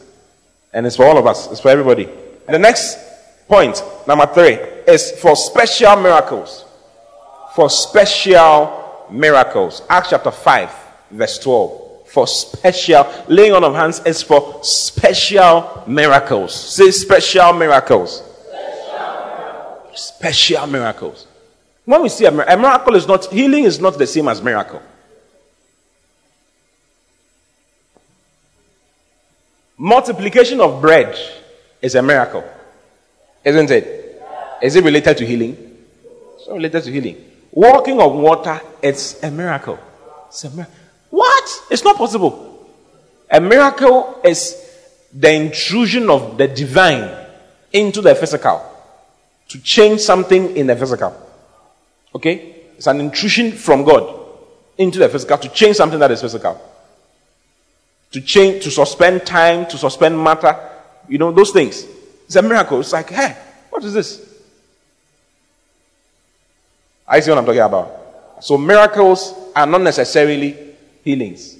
And 0.73 0.87
it's 0.87 0.97
for 0.97 1.05
all 1.05 1.19
of 1.19 1.27
us, 1.27 1.51
it's 1.53 1.61
for 1.61 1.69
everybody. 1.69 2.09
The 2.49 2.59
next 2.59 2.99
point, 3.47 3.81
number 4.09 4.27
three, 4.27 4.55
is 4.93 5.13
for 5.21 5.37
special 5.37 5.95
miracles. 5.97 6.65
For 7.55 7.71
special 7.71 8.84
miracles. 9.11 9.83
Acts 9.89 10.11
chapter 10.11 10.31
5, 10.31 10.71
verse 11.11 11.39
12 11.39 11.85
for 12.15 12.29
special 12.29 13.13
laying 13.27 13.53
on 13.53 13.65
of 13.65 13.75
hands 13.75 14.01
is 14.07 14.23
for 14.23 14.63
special 14.63 15.83
miracles. 15.87 16.55
Say 16.55 16.93
special 16.93 17.53
miracles. 17.53 18.23
Special 19.95 20.67
miracles. 20.69 21.27
When 21.85 22.03
we 22.03 22.09
see 22.09 22.25
a, 22.25 22.31
a 22.31 22.57
miracle 22.57 22.95
is 22.95 23.07
not 23.09 23.27
healing 23.27 23.65
is 23.65 23.81
not 23.81 23.99
the 23.99 24.07
same 24.07 24.29
as 24.29 24.41
miracle. 24.41 24.81
Multiplication 29.77 30.61
of 30.61 30.81
bread 30.81 31.19
is 31.83 31.97
a 31.97 32.03
miracle. 32.03 32.45
Isn't 33.45 33.71
it? 33.73 34.23
Is 34.63 34.77
it 34.77 34.85
related 34.85 35.19
to 35.19 35.27
healing? 35.27 35.57
It's 36.37 36.47
not 36.47 36.55
related 36.55 36.85
to 36.85 36.93
healing. 36.93 37.34
Walking 37.55 38.01
on 38.01 38.21
water, 38.21 38.61
it's 38.83 39.23
a 39.23 39.31
miracle. 39.31 39.79
It's 40.27 40.45
a. 40.45 40.69
What? 41.11 41.63
It's 41.71 41.85
not 41.85 41.97
possible. 41.97 42.69
A 43.31 43.41
miracle 43.41 44.21
is 44.25 44.61
the 45.13 45.33
intrusion 45.33 46.11
of 46.11 46.37
the 46.37 46.49
divine 46.49 47.27
into 47.73 48.01
the 48.01 48.17
physical 48.17 48.61
to 49.49 49.61
change 49.61 50.01
something 50.01 50.57
in 50.57 50.67
the 50.67 50.75
physical. 50.75 51.15
Okay? 52.13 52.57
It's 52.77 52.89
an 52.89 52.99
intrusion 52.99 53.53
from 53.53 53.85
God 53.85 54.21
into 54.77 54.99
the 54.99 55.09
physical 55.09 55.39
to 55.39 55.49
change 55.51 55.77
something 55.77 56.01
that 56.01 56.11
is 56.11 56.21
physical. 56.21 56.61
To 58.11 58.21
change, 58.21 58.65
to 58.65 58.71
suspend 58.73 59.25
time, 59.25 59.67
to 59.67 59.79
suspend 59.79 60.23
matter, 60.23 60.59
you 61.09 61.19
know, 61.19 61.31
those 61.31 61.53
things. 61.53 61.87
It's 62.27 62.35
a 62.35 62.43
miracle. 62.43 62.81
It's 62.81 62.93
like, 62.93 63.11
hey, 63.11 63.37
what 63.71 63.85
is 63.85 63.95
this? 63.95 64.34
I 67.07 67.21
see 67.21 67.31
what 67.31 67.39
I'm 67.39 67.47
talking 67.47 67.61
about. 67.61 68.41
So 68.41 68.59
miracles 68.59 69.35
are 69.55 69.67
not 69.67 69.83
necessarily 69.83 70.57
healings. 71.03 71.57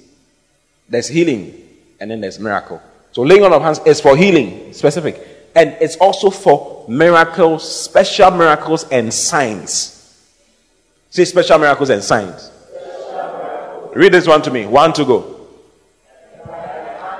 There's 0.89 1.07
healing 1.07 1.61
and 1.99 2.11
then 2.11 2.21
there's 2.21 2.39
miracle. 2.39 2.81
So 3.11 3.21
laying 3.21 3.43
on 3.43 3.53
of 3.53 3.61
hands 3.61 3.79
is 3.85 4.01
for 4.01 4.17
healing, 4.17 4.73
specific. 4.73 5.25
And 5.55 5.77
it's 5.79 5.95
also 5.97 6.29
for 6.29 6.85
miracles, 6.89 7.83
special 7.83 8.29
miracles 8.31 8.85
and 8.91 9.13
signs. 9.13 9.93
Say 11.09 11.23
special 11.23 11.57
miracles 11.59 11.89
and 11.89 12.03
signs. 12.03 12.51
Read 13.95 14.11
this 14.11 14.27
one 14.27 14.41
to 14.41 14.51
me. 14.51 14.65
One 14.65 14.91
to 14.93 15.05
go. 15.05 15.47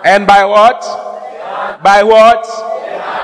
And 0.04 0.28
by 0.28 0.44
what? 0.44 0.82
By 1.82 2.04
what? 2.04 2.44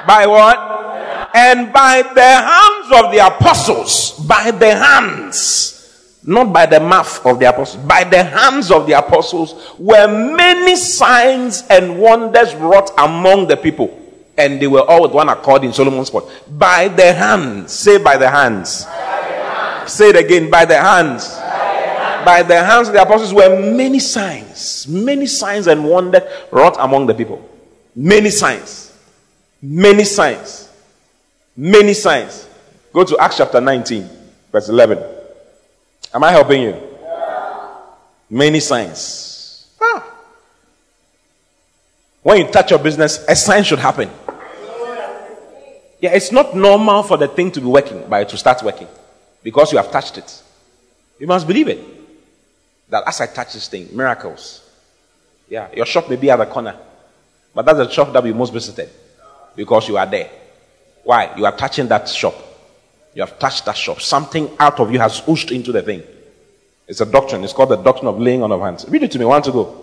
By 0.08 0.26
what? 0.26 1.36
And 1.36 1.74
by 1.74 2.02
the 2.02 2.22
hands 2.22 2.71
of 2.94 3.12
the 3.12 3.26
apostles. 3.26 4.12
By 4.28 4.52
the 4.52 4.76
hands. 4.76 5.78
Not 6.24 6.54
by 6.54 6.66
the 6.66 6.80
mouth 6.80 7.26
of 7.26 7.40
the 7.40 7.50
apostles. 7.50 7.84
By 7.84 8.04
the 8.04 8.24
hands 8.24 8.72
of 8.72 8.86
the 8.88 8.94
apostles 8.94 9.74
were 9.80 10.08
many 10.08 10.76
signs 10.76 11.64
and 11.70 12.00
wonders 12.00 12.54
wrought 12.56 12.92
among 12.98 13.48
the 13.48 13.58
people. 13.58 13.98
And 14.38 14.62
they 14.62 14.68
were 14.68 14.82
all 14.82 15.02
with 15.02 15.12
one 15.12 15.30
accord 15.30 15.64
in 15.64 15.74
Solomon's 15.74 16.10
court. 16.10 16.26
By 16.58 16.88
the 16.88 17.14
hands. 17.14 17.74
Say 17.74 18.02
by 18.02 18.18
the 18.18 18.30
hands. 18.30 18.86
By 18.86 18.92
the 18.92 19.50
hands. 19.50 19.94
Say 19.94 20.10
it 20.10 20.16
again. 20.16 20.50
By 20.50 20.66
the 20.66 20.78
hands 20.78 21.42
by 22.26 22.44
the 22.44 22.64
hands 22.64 22.88
of 22.88 22.94
the 22.94 23.02
apostles 23.02 23.34
were 23.34 23.60
many 23.60 24.00
signs, 24.00 24.88
many 24.88 25.26
signs 25.26 25.68
and 25.68 25.84
wonders 25.84 26.24
wrought 26.52 26.76
among 26.80 27.08
the 27.08 27.14
people. 27.14 27.48
Many 27.96 28.30
signs. 28.30 28.98
Many 29.62 30.04
signs. 30.04 30.70
Many 31.56 31.94
signs. 31.94 32.48
Go 32.94 33.06
to 33.06 33.18
Acts 33.20 33.38
chapter 33.38 33.62
19, 33.62 34.10
verse 34.52 34.68
11. 34.68 35.02
Am 36.14 36.24
I 36.24 36.32
helping 36.32 36.62
you? 36.62 36.76
Yeah. 37.02 37.78
Many 38.30 38.60
signs. 38.60 39.68
Ah. 39.82 40.06
When 42.22 42.46
you 42.46 42.52
touch 42.52 42.70
your 42.70 42.80
business, 42.80 43.24
a 43.28 43.36
sign 43.36 43.64
should 43.64 43.80
happen. 43.80 44.10
Yeah, 46.02 46.14
it's 46.14 46.32
not 46.32 46.56
normal 46.56 47.04
for 47.04 47.18
the 47.18 47.28
thing 47.28 47.52
to 47.52 47.62
be 47.62 47.68
working, 47.68 48.04
but 48.10 48.28
to 48.30 48.38
start 48.38 48.62
working 48.64 48.88
because 49.44 49.72
you 49.72 49.78
have 49.78 49.92
touched 49.92 50.18
it. 50.18 50.44
You 51.20 51.28
must 51.28 51.48
believe 51.48 51.68
it 51.68 51.80
that 52.90 53.04
as 53.08 53.22
I 53.22 53.28
touch 53.28 53.54
this 53.54 53.68
thing, 53.68 53.96
miracles. 53.96 54.68
Yeah, 55.48 55.70
your 55.76 55.86
shop 55.86 56.10
may 56.10 56.16
be 56.16 56.30
at 56.32 56.38
the 56.38 56.46
corner, 56.46 56.76
but 57.54 57.66
that's 57.66 57.78
the 57.78 57.90
shop 57.90 58.12
that 58.14 58.24
we 58.24 58.34
most 58.34 58.52
visited 58.52 58.90
because 59.56 59.88
you 59.88 59.98
are 59.98 60.08
there. 60.08 60.30
Why? 61.04 61.34
You 61.38 61.46
are 61.46 61.56
touching 61.56 61.88
that 61.88 62.10
shop. 62.10 62.34
You 63.14 63.22
have 63.24 63.38
touched 63.40 63.66
that 63.66 63.78
shop. 63.78 64.02
Something 64.02 64.50
out 64.60 64.80
of 64.80 64.92
you 64.92 65.00
has 65.00 65.22
oozed 65.28 65.52
into 65.52 65.72
the 65.72 65.82
thing. 65.82 66.04
It's 66.88 67.02
a 67.02 67.06
doctrine. 67.06 67.44
It's 67.44 67.54
called 67.54 67.70
the 67.70 67.78
doctrine 67.78 68.08
of 68.08 68.20
laying 68.20 68.44
on 68.44 68.52
of 68.52 68.62
hands. 68.62 68.86
Read 68.88 69.04
it 69.04 69.12
to 69.12 69.20
me. 69.20 69.26
One 69.26 69.42
to 69.44 69.52
go. 69.52 69.78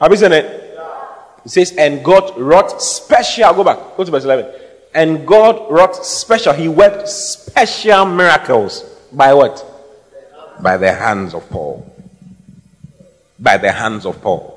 Have 0.00 0.10
you 0.12 0.16
seen 0.16 0.32
it? 0.32 0.78
It 1.44 1.50
says, 1.50 1.72
and 1.76 2.02
God 2.02 2.38
wrought 2.38 2.80
special. 2.80 3.52
Go 3.52 3.64
back. 3.64 3.96
Go 3.96 4.04
to 4.04 4.10
verse 4.10 4.24
11. 4.24 4.69
And 4.94 5.26
God 5.26 5.70
wrought 5.70 6.04
special. 6.04 6.52
He 6.52 6.68
worked 6.68 7.08
special 7.08 8.06
miracles. 8.06 8.82
By 9.12 9.32
what? 9.34 9.64
By 10.60 10.76
the 10.76 10.92
hands 10.92 11.34
of 11.34 11.48
Paul. 11.48 11.86
By 13.38 13.56
the 13.56 13.72
hands 13.72 14.04
of 14.04 14.20
Paul. 14.20 14.56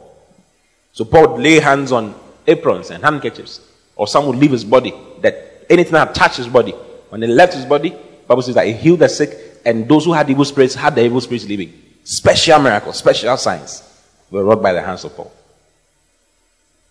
So 0.91 1.05
Paul 1.05 1.33
would 1.33 1.41
lay 1.41 1.59
hands 1.59 1.91
on 1.91 2.15
aprons 2.47 2.89
and 2.89 3.03
handkerchiefs. 3.03 3.61
Or 3.95 4.07
some 4.07 4.25
would 4.27 4.37
leave 4.37 4.51
his 4.51 4.63
body. 4.63 4.93
That 5.21 5.65
anything 5.69 5.93
that 5.93 6.15
touched 6.15 6.37
his 6.37 6.47
body. 6.47 6.71
When 7.09 7.21
he 7.21 7.27
left 7.27 7.53
his 7.53 7.65
body, 7.65 7.95
Bible 8.27 8.41
says 8.41 8.55
that 8.55 8.65
he 8.65 8.73
healed 8.73 8.99
the 8.99 9.09
sick, 9.09 9.37
and 9.65 9.87
those 9.87 10.05
who 10.05 10.13
had 10.13 10.29
evil 10.29 10.45
spirits 10.45 10.75
had 10.75 10.95
the 10.95 11.03
evil 11.03 11.21
spirits 11.21 11.45
leaving. 11.45 11.73
Special 12.03 12.59
miracles, 12.59 12.97
special 12.97 13.37
signs 13.37 13.83
were 14.31 14.43
wrought 14.43 14.61
by 14.61 14.73
the 14.73 14.81
hands 14.81 15.03
of 15.03 15.15
Paul. 15.15 15.31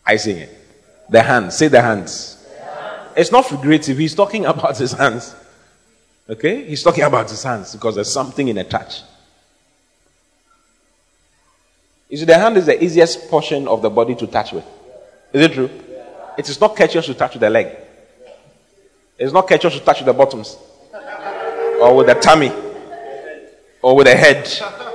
I 0.04 0.16
sing 0.16 0.38
it. 0.38 0.58
The 1.10 1.22
hands. 1.22 1.56
Say 1.56 1.68
the 1.68 1.82
hands. 1.82 2.41
It's 3.16 3.32
not 3.32 3.46
figurative. 3.46 3.98
He's 3.98 4.14
talking 4.14 4.46
about 4.54 4.76
his 4.76 4.92
hands. 4.92 5.34
Okay? 6.28 6.64
He's 6.64 6.82
talking 6.82 7.04
about 7.04 7.30
his 7.30 7.42
hands 7.42 7.72
because 7.72 7.94
there's 7.94 8.12
something 8.12 8.48
in 8.48 8.58
a 8.58 8.64
touch. 8.64 9.02
You 12.08 12.18
see, 12.18 12.24
the 12.26 12.38
hand 12.38 12.58
is 12.58 12.66
the 12.66 12.82
easiest 12.82 13.30
portion 13.30 13.66
of 13.66 13.80
the 13.80 13.88
body 13.88 14.14
to 14.16 14.26
touch 14.26 14.52
with. 14.52 14.64
Is 15.32 15.40
it 15.40 15.52
true? 15.52 15.70
It 16.36 16.48
is 16.48 16.60
not 16.60 16.76
courteous 16.76 17.06
to 17.06 17.14
touch 17.14 17.32
with 17.34 17.40
the 17.40 17.48
leg. 17.48 17.74
It's 19.18 19.32
not 19.32 19.48
courteous 19.48 19.74
to 19.74 19.80
touch 19.80 20.00
with 20.00 20.06
the 20.06 20.12
bottoms. 20.12 20.58
Or 21.80 21.96
with 21.96 22.06
the 22.06 22.14
tummy. 22.14 22.52
Or 23.80 23.96
with 23.96 24.06
the 24.06 24.14
head. 24.14 24.44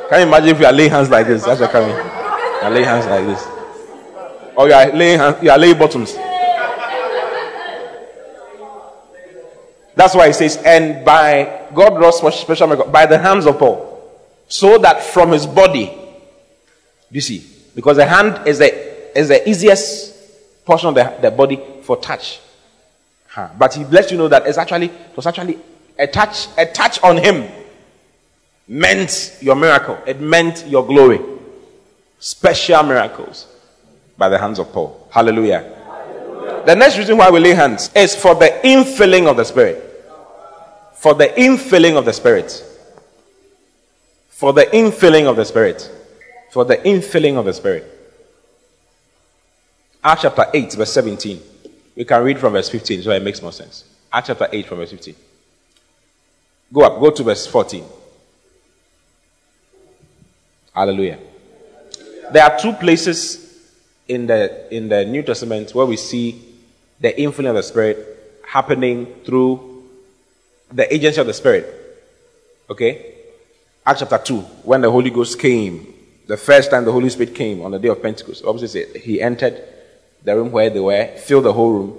Can 0.09 0.21
you 0.21 0.27
imagine 0.27 0.49
if 0.49 0.59
you 0.59 0.65
are 0.65 0.71
laying 0.73 0.91
hands 0.91 1.09
like 1.09 1.27
this? 1.27 1.43
That's 1.43 1.59
what 1.59 1.71
coming. 1.71 1.89
You 1.89 2.69
lay 2.69 2.83
hands 2.83 3.05
like 3.07 3.25
this. 3.25 3.47
Or 4.55 4.67
you 4.67 4.73
are 4.73 4.91
laying 4.91 5.19
hands, 5.19 5.43
you 5.43 5.49
are 5.49 5.57
laying 5.57 5.77
bottoms. 5.77 6.15
That's 9.97 10.13
why 10.13 10.27
he 10.27 10.33
says, 10.33 10.57
and 10.57 11.03
by 11.03 11.65
God 11.73 11.99
wrought 11.99 12.11
special 12.11 12.67
miracle 12.67 12.91
by 12.91 13.07
the 13.07 13.17
hands 13.17 13.47
of 13.47 13.57
Paul, 13.57 13.99
so 14.47 14.77
that 14.77 15.01
from 15.01 15.31
his 15.31 15.47
body, 15.47 15.91
you 17.09 17.19
see, 17.19 17.43
because 17.73 17.97
the 17.97 18.05
hand 18.05 18.47
is 18.47 18.59
the 18.59 19.19
is 19.19 19.29
the 19.29 19.49
easiest 19.49 20.13
portion 20.65 20.89
of 20.89 20.93
the, 20.95 21.17
the 21.19 21.31
body 21.31 21.59
for 21.81 21.97
touch. 21.97 22.39
Huh. 23.27 23.49
But 23.57 23.73
he 23.73 23.85
lets 23.85 24.11
you 24.11 24.19
know 24.19 24.27
that 24.27 24.45
it's 24.45 24.59
actually 24.59 24.89
it 24.89 25.15
was 25.15 25.25
actually 25.25 25.57
a 25.97 26.05
touch, 26.05 26.45
a 26.59 26.67
touch 26.67 27.01
on 27.01 27.17
him 27.17 27.49
meant 28.67 29.37
your 29.41 29.55
miracle. 29.55 29.97
It 30.05 30.21
meant 30.21 30.67
your 30.67 30.85
glory. 30.85 31.21
Special 32.19 32.83
miracles 32.83 33.47
by 34.15 34.29
the 34.29 34.37
hands 34.37 34.59
of 34.59 34.71
Paul. 34.71 35.07
Hallelujah. 35.09 35.73
Hallelujah. 35.87 36.63
The 36.67 36.75
next 36.75 36.99
reason 36.99 37.17
why 37.17 37.31
we 37.31 37.39
lay 37.39 37.55
hands 37.55 37.89
is 37.95 38.15
for 38.15 38.35
the 38.35 38.59
infilling 38.63 39.27
of 39.27 39.37
the 39.37 39.43
Spirit. 39.43 39.85
For 40.97 41.13
the 41.13 41.27
infilling 41.27 41.97
of 41.97 42.05
the 42.05 42.13
Spirit. 42.13 42.63
For 44.29 44.51
the 44.51 44.63
infilling 44.65 45.29
of 45.29 45.35
the 45.35 45.45
Spirit. 45.45 45.89
For 46.51 46.65
the 46.65 46.77
infilling 46.77 47.37
of 47.37 47.45
the 47.45 47.53
Spirit. 47.53 47.85
Acts 50.03 50.23
chapter 50.23 50.45
8, 50.53 50.73
verse 50.73 50.93
17. 50.93 51.41
We 51.95 52.05
can 52.05 52.23
read 52.23 52.39
from 52.39 52.53
verse 52.53 52.69
15 52.69 53.03
so 53.03 53.11
it 53.11 53.21
makes 53.21 53.41
more 53.41 53.51
sense. 53.51 53.85
Acts 54.11 54.27
chapter 54.27 54.47
8 54.51 54.65
from 54.65 54.77
verse 54.77 54.91
15. 54.91 55.15
Go 56.73 56.81
up, 56.81 56.99
go 56.99 57.11
to 57.11 57.23
verse 57.23 57.45
14. 57.45 57.83
Hallelujah. 60.73 61.19
There 62.31 62.43
are 62.43 62.59
two 62.59 62.73
places 62.73 63.69
in 64.07 64.27
the 64.27 64.73
in 64.75 64.89
the 64.89 65.05
New 65.05 65.23
Testament 65.23 65.73
where 65.73 65.85
we 65.85 65.97
see 65.97 66.41
the 66.99 67.13
infilling 67.13 67.49
of 67.49 67.55
the 67.55 67.63
Spirit 67.63 68.41
happening 68.47 69.07
through 69.25 69.66
the 70.71 70.93
agency 70.93 71.19
of 71.21 71.27
the 71.27 71.33
Spirit. 71.33 71.73
Okay? 72.69 73.15
Acts 73.85 74.01
chapter 74.01 74.17
2, 74.17 74.39
when 74.63 74.81
the 74.81 74.91
Holy 74.91 75.09
Ghost 75.09 75.39
came, 75.39 75.93
the 76.27 76.37
first 76.37 76.71
time 76.71 76.83
the 76.83 76.91
Holy 76.91 77.09
Spirit 77.09 77.33
came 77.33 77.61
on 77.61 77.71
the 77.71 77.79
day 77.79 77.87
of 77.87 78.01
Pentecost, 78.01 78.43
obviously 78.45 78.99
he 78.99 79.21
entered 79.21 79.63
the 80.23 80.35
room 80.35 80.51
where 80.51 80.69
they 80.69 80.79
were, 80.79 81.07
filled 81.17 81.45
the 81.45 81.53
whole 81.53 81.71
room, 81.71 81.97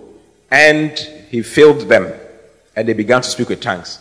and 0.50 0.98
he 1.30 1.42
filled 1.42 1.82
them, 1.82 2.12
and 2.76 2.86
they 2.86 2.92
began 2.92 3.22
to 3.22 3.28
speak 3.28 3.48
with 3.48 3.60
tongues. 3.60 3.98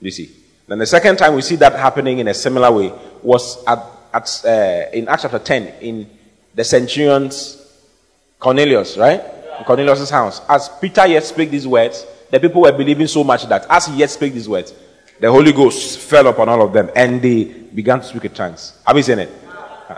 You 0.00 0.10
see. 0.10 0.30
Then 0.66 0.78
the 0.78 0.86
second 0.86 1.16
time 1.18 1.34
we 1.34 1.42
see 1.42 1.56
that 1.56 1.72
happening 1.72 2.18
in 2.18 2.28
a 2.28 2.34
similar 2.34 2.70
way 2.72 2.92
was 3.22 3.62
at 3.64 3.78
at, 4.12 4.44
uh, 4.44 4.90
in 4.92 5.08
Acts 5.08 5.22
chapter 5.22 5.38
10 5.38 5.74
in 5.80 6.10
the 6.54 6.64
centurion's 6.64 7.56
Cornelius, 8.38 8.96
right? 8.96 9.22
Cornelius' 9.64 10.10
house. 10.10 10.40
As 10.48 10.68
Peter 10.80 11.06
yet 11.06 11.24
spoke 11.24 11.50
these 11.50 11.66
words, 11.66 12.06
the 12.30 12.40
people 12.40 12.62
were 12.62 12.72
believing 12.72 13.06
so 13.06 13.24
much 13.24 13.46
that 13.46 13.66
as 13.68 13.86
he 13.86 13.96
yet 13.96 14.10
spake 14.10 14.32
these 14.32 14.48
words, 14.48 14.72
the 15.18 15.30
Holy 15.30 15.52
Ghost 15.52 15.98
fell 15.98 16.26
upon 16.28 16.48
all 16.48 16.62
of 16.62 16.72
them 16.72 16.90
and 16.96 17.20
they 17.20 17.44
began 17.44 18.00
to 18.00 18.06
speak 18.06 18.24
in 18.24 18.32
tongues. 18.32 18.78
Have 18.86 18.96
you 18.96 19.02
seen 19.02 19.18
it? 19.18 19.30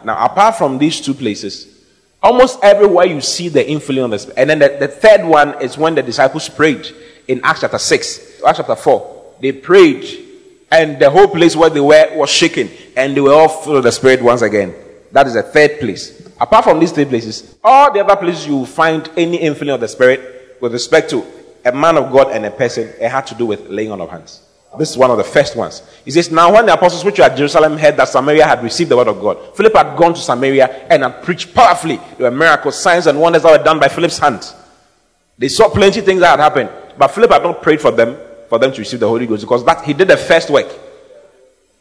Now, 0.04 0.24
apart 0.24 0.56
from 0.56 0.78
these 0.78 1.00
two 1.00 1.14
places, 1.14 1.84
almost 2.22 2.58
everywhere 2.62 3.06
you 3.06 3.20
see 3.20 3.48
the 3.48 3.62
infilling 3.62 4.04
of 4.04 4.10
the 4.10 4.18
Spirit. 4.18 4.38
And 4.38 4.50
then 4.50 4.58
the, 4.58 4.76
the 4.80 4.88
third 4.88 5.24
one 5.24 5.60
is 5.62 5.76
when 5.76 5.94
the 5.94 6.02
disciples 6.02 6.48
prayed 6.48 6.86
in 7.28 7.40
Acts 7.44 7.60
chapter 7.60 7.78
6, 7.78 8.42
Acts 8.46 8.58
chapter 8.58 8.76
4. 8.76 9.34
They 9.40 9.52
prayed 9.52 10.28
and 10.70 10.98
the 10.98 11.10
whole 11.10 11.28
place 11.28 11.54
where 11.54 11.68
they 11.68 11.80
were 11.80 12.16
was 12.16 12.30
shaking 12.30 12.70
and 12.96 13.14
they 13.14 13.20
were 13.20 13.34
all 13.34 13.48
filled 13.48 13.76
with 13.76 13.84
the 13.84 13.92
Spirit 13.92 14.22
once 14.22 14.42
again. 14.42 14.74
That 15.12 15.26
is 15.26 15.34
the 15.34 15.42
third 15.42 15.78
place. 15.78 16.26
Apart 16.40 16.64
from 16.64 16.80
these 16.80 16.90
three 16.90 17.04
places, 17.04 17.56
all 17.62 17.92
the 17.92 18.00
other 18.00 18.16
places 18.16 18.46
you 18.46 18.56
will 18.56 18.66
find 18.66 19.08
any 19.16 19.38
infilling 19.38 19.74
of 19.74 19.80
the 19.80 19.88
Spirit 19.88 20.56
with 20.60 20.72
respect 20.72 21.10
to 21.10 21.24
a 21.64 21.72
man 21.72 21.96
of 21.96 22.12
God 22.12 22.30
and 22.32 22.44
a 22.46 22.50
person, 22.50 22.92
it 23.00 23.10
had 23.10 23.26
to 23.28 23.34
do 23.34 23.46
with 23.46 23.68
laying 23.68 23.92
on 23.92 24.00
of 24.00 24.10
hands. 24.10 24.40
This 24.78 24.90
is 24.90 24.96
one 24.96 25.10
of 25.10 25.18
the 25.18 25.24
first 25.24 25.54
ones. 25.54 25.82
He 26.04 26.10
says, 26.10 26.30
Now 26.30 26.52
when 26.54 26.64
the 26.64 26.72
apostles 26.72 27.04
which 27.04 27.18
were 27.18 27.24
at 27.24 27.36
Jerusalem 27.36 27.76
heard 27.76 27.96
that 27.98 28.08
Samaria 28.08 28.46
had 28.46 28.62
received 28.62 28.90
the 28.90 28.96
word 28.96 29.08
of 29.08 29.20
God, 29.20 29.54
Philip 29.54 29.74
had 29.74 29.96
gone 29.98 30.14
to 30.14 30.20
Samaria 30.20 30.86
and 30.88 31.02
had 31.02 31.22
preached 31.22 31.54
powerfully. 31.54 32.00
There 32.16 32.30
were 32.30 32.36
miracles, 32.36 32.78
signs, 32.80 33.06
and 33.06 33.20
wonders 33.20 33.42
that 33.42 33.58
were 33.58 33.62
done 33.62 33.78
by 33.78 33.88
Philip's 33.88 34.18
hand. 34.18 34.50
They 35.36 35.48
saw 35.48 35.68
plenty 35.68 36.00
of 36.00 36.06
things 36.06 36.20
that 36.20 36.38
had 36.38 36.40
happened. 36.40 36.70
But 36.96 37.08
Philip 37.08 37.30
had 37.30 37.42
not 37.42 37.60
prayed 37.62 37.80
for 37.80 37.90
them 37.90 38.16
for 38.48 38.58
them 38.58 38.72
to 38.72 38.78
receive 38.78 39.00
the 39.00 39.08
Holy 39.08 39.26
Ghost 39.26 39.42
because 39.42 39.64
that 39.64 39.84
he 39.84 39.92
did 39.92 40.08
the 40.08 40.16
first 40.16 40.50
work 40.50 40.68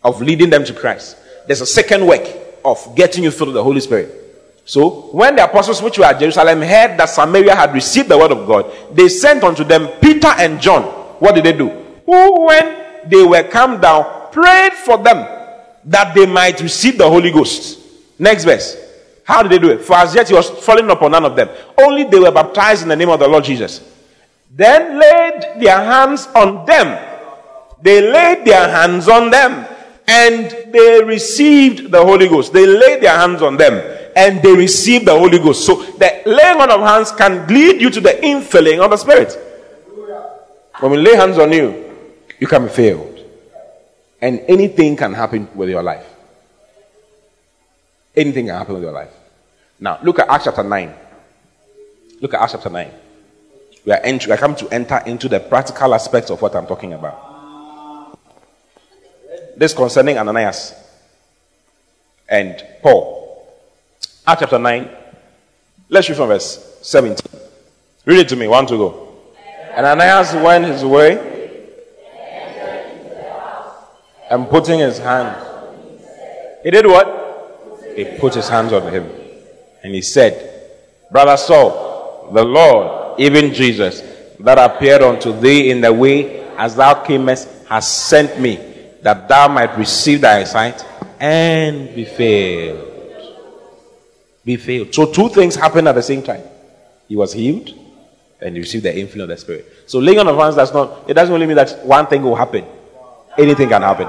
of 0.04 0.22
leading 0.22 0.50
them 0.50 0.66
to 0.66 0.74
Christ. 0.74 1.18
There's 1.48 1.62
a 1.62 1.66
second 1.66 2.06
work 2.06 2.28
of 2.64 2.96
getting 2.96 3.24
you 3.24 3.32
filled 3.32 3.50
with 3.50 3.56
the 3.56 3.64
Holy 3.64 3.82
Spirit. 3.82 4.21
So, 4.66 5.10
when 5.12 5.36
the 5.36 5.44
apostles 5.44 5.82
which 5.82 5.98
were 5.98 6.06
at 6.06 6.20
Jerusalem 6.20 6.62
heard 6.62 6.98
that 6.98 7.10
Samaria 7.10 7.56
had 7.56 7.74
received 7.74 8.10
the 8.10 8.18
word 8.18 8.32
of 8.32 8.48
God, 8.48 8.72
they 8.94 9.10
sent 9.10 9.44
unto 9.44 9.64
them 9.64 9.88
Peter 10.00 10.28
and 10.28 10.62
John. 10.62 10.84
What 11.20 11.36
did 11.36 11.46
they 11.46 11.54
do? 11.54 11.70
Who, 12.06 12.46
when 12.46 13.10
they 13.10 13.24
were 13.24 13.44
come 13.44 13.82
down, 13.82 14.32
prayed 14.32 14.74
for 14.74 14.98
them 14.98 15.28
that 15.86 16.14
they 16.14 16.26
might 16.26 16.62
receive 16.62 16.98
the 16.98 17.10
Holy 17.10 17.32
Ghost. 17.32 17.80
Next 18.20 18.44
verse. 18.44 18.78
How 19.24 19.42
did 19.44 19.52
they 19.52 19.60
do 19.60 19.70
it? 19.72 19.82
For 19.82 19.96
as 19.96 20.14
yet 20.14 20.28
he 20.28 20.34
was 20.34 20.50
falling 20.50 20.90
upon 20.90 21.12
none 21.12 21.26
of 21.26 21.36
them. 21.36 21.50
Only 21.78 22.04
they 22.04 22.20
were 22.20 22.32
baptized 22.32 22.84
in 22.84 22.90
the 22.90 22.96
name 22.96 23.10
of 23.10 23.20
the 23.20 23.28
Lord 23.28 23.44
Jesus. 23.44 23.82
Then 24.52 25.00
laid 25.00 25.62
their 25.62 25.78
hands 25.78 26.28
on 26.36 26.66
them. 26.66 27.08
They 27.82 28.12
laid 28.12 28.46
their 28.46 28.70
hands 28.70 29.08
on 29.08 29.32
them 29.32 29.66
and 30.08 30.74
they 30.74 31.04
received 31.04 31.92
the 31.92 32.04
Holy 32.04 32.28
Ghost. 32.28 32.54
They 32.54 32.68
laid 32.68 33.02
their 33.02 33.18
hands 33.18 33.42
on 33.42 33.58
them 33.58 34.01
and 34.16 34.42
they 34.42 34.54
receive 34.54 35.06
the 35.06 35.18
Holy 35.18 35.40
Ghost. 35.40 35.66
So 35.66 35.76
the 35.76 36.22
laying 36.26 36.62
on 36.62 36.72
of 36.72 36.82
hands 36.82 37.12
can 37.12 37.48
lead 37.48 37.82
you 37.82 37.90
to 37.90 38.02
the 38.02 38.10
infilling 38.10 38.80
of 38.84 38.92
the 38.92 38.98
Spirit. 38.98 39.38
When 40.80 40.92
we 40.92 40.98
lay 40.98 41.16
hands 41.16 41.38
on 41.38 41.52
you, 41.52 41.96
you 42.40 42.48
can 42.48 42.64
be 42.64 42.70
filled. 42.70 43.20
And 44.20 44.40
anything 44.48 44.96
can 44.96 45.14
happen 45.14 45.48
with 45.56 45.70
your 45.70 45.84
life. 45.84 46.06
Anything 48.16 48.48
can 48.48 48.56
happen 48.56 48.76
with 48.76 48.84
your 48.84 48.92
life. 48.92 49.12
Now, 49.80 50.00
look 50.04 50.20
at 50.20 50.30
Acts 50.30 50.46
chapter 50.46 50.64
9. 50.64 50.94
Look 52.20 52.34
at 52.34 52.42
Acts 52.42 52.54
chapter 52.54 52.70
9. 52.70 52.92
We 53.86 53.92
are, 53.92 54.00
ent- 54.04 54.28
we 54.28 54.34
are 54.34 54.38
come 54.38 54.56
to 54.56 54.70
enter 54.70 55.02
into 55.06 55.28
the 55.28 55.40
practical 55.40 55.94
aspects 55.96 56.30
of 56.30 56.42
what 56.42 56.56
I'm 56.56 56.68
talking 56.68 56.94
about. 56.94 58.18
This 59.58 59.74
concerning 59.74 60.18
Ananias 60.18 60.74
and 62.30 62.64
Paul. 62.82 63.31
Acts 64.32 64.40
chapter 64.44 64.60
9. 64.60 64.90
Let's 65.90 66.08
read 66.08 66.16
from 66.16 66.30
verse 66.30 66.80
17. 66.84 67.18
Read 68.06 68.20
it 68.20 68.30
to 68.30 68.38
me. 68.38 68.48
One 68.48 68.66
to 68.68 68.78
go. 68.78 69.18
And 69.76 69.86
Ananias 69.86 70.34
went 70.36 70.64
his 70.64 70.86
way 70.86 71.20
and 74.30 74.48
putting 74.48 74.80
his 74.80 75.00
hand. 75.00 75.36
He 76.64 76.72
did 76.72 76.86
what? 76.86 77.84
He 77.94 78.06
put 78.06 78.36
his 78.36 78.48
hands 78.48 78.72
on 78.72 78.90
him. 78.94 79.10
And 79.84 79.94
he 79.94 80.02
said, 80.02 80.72
Brother 81.12 81.36
Saul, 81.36 82.32
the 82.32 82.46
Lord, 82.46 83.20
even 83.20 83.54
Jesus, 83.54 84.02
that 84.40 84.58
appeared 84.58 85.02
unto 85.02 85.38
thee 85.38 85.72
in 85.72 85.82
the 85.82 85.92
way 85.92 86.40
as 86.56 86.78
thou 86.78 87.04
camest, 87.04 87.50
has 87.68 87.86
sent 87.92 88.40
me, 88.40 88.56
that 89.02 89.28
thou 89.28 89.50
might 89.50 89.78
receive 89.78 90.22
thy 90.22 90.46
sight 90.46 90.86
and 91.20 91.94
be 91.94 92.06
filled 92.06 92.91
be 94.44 94.58
filled. 94.58 94.94
So 94.94 95.12
two 95.12 95.30
things 95.30 95.56
happened 95.56 95.88
at 95.88 95.96
the 95.96 96.04
same 96.04 96.24
time. 96.24 96.44
He 97.08 97.16
was 97.16 97.34
healed 97.34 97.70
and 98.40 98.56
he 98.56 98.62
received 98.62 98.84
the 98.84 98.90
infilling 98.90 99.24
of 99.24 99.30
the 99.30 99.38
Spirit. 99.38 99.66
So 99.86 100.00
laying 100.00 100.20
on 100.20 100.28
of 100.28 100.38
hands 100.38 100.56
does 100.56 100.74
not, 100.74 101.10
it 101.10 101.14
doesn't 101.14 101.34
only 101.34 101.46
mean 101.46 101.58
that 101.58 101.86
one 101.86 102.08
thing 102.08 102.24
will 102.24 102.36
happen. 102.36 102.66
Anything 103.38 103.70
can 103.70 103.82
happen. 103.82 104.08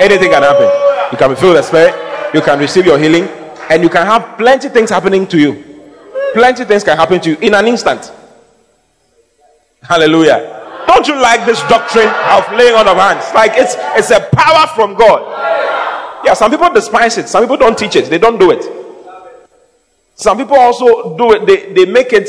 Anything 0.00 0.30
can 0.30 0.42
happen. 0.42 0.70
You 1.12 1.18
can 1.18 1.30
be 1.30 1.36
filled 1.36 1.54
with 1.54 1.62
the 1.62 1.62
Spirit, 1.62 2.34
you 2.34 2.40
can 2.40 2.58
receive 2.58 2.86
your 2.86 2.98
healing, 2.98 3.24
and 3.70 3.82
you 3.82 3.88
can 3.88 4.06
have 4.06 4.36
plenty 4.38 4.68
things 4.68 4.90
happening 4.90 5.26
to 5.28 5.38
you. 5.38 5.64
Plenty 6.32 6.64
things 6.64 6.84
can 6.84 6.96
happen 6.96 7.20
to 7.20 7.30
you 7.30 7.36
in 7.38 7.54
an 7.54 7.66
instant. 7.66 8.12
Hallelujah. 9.82 10.84
Don't 10.86 11.06
you 11.06 11.20
like 11.20 11.44
this 11.46 11.60
doctrine 11.68 12.08
of 12.08 12.50
laying 12.52 12.74
on 12.74 12.88
of 12.88 12.96
hands? 12.96 13.24
Like 13.34 13.52
it's 13.54 13.76
it's 13.96 14.10
a 14.10 14.20
power 14.32 14.66
from 14.74 14.94
God. 14.94 15.20
Yeah, 16.24 16.34
some 16.34 16.50
people 16.50 16.70
despise 16.72 17.18
it. 17.18 17.28
Some 17.28 17.44
people 17.44 17.56
don't 17.56 17.78
teach 17.78 17.96
it. 17.96 18.06
They 18.06 18.18
don't 18.18 18.38
do 18.38 18.50
it. 18.50 18.64
Some 20.14 20.38
people 20.38 20.56
also 20.56 21.16
do 21.16 21.32
it. 21.32 21.46
They, 21.46 21.72
they 21.72 21.90
make 21.90 22.12
it 22.12 22.28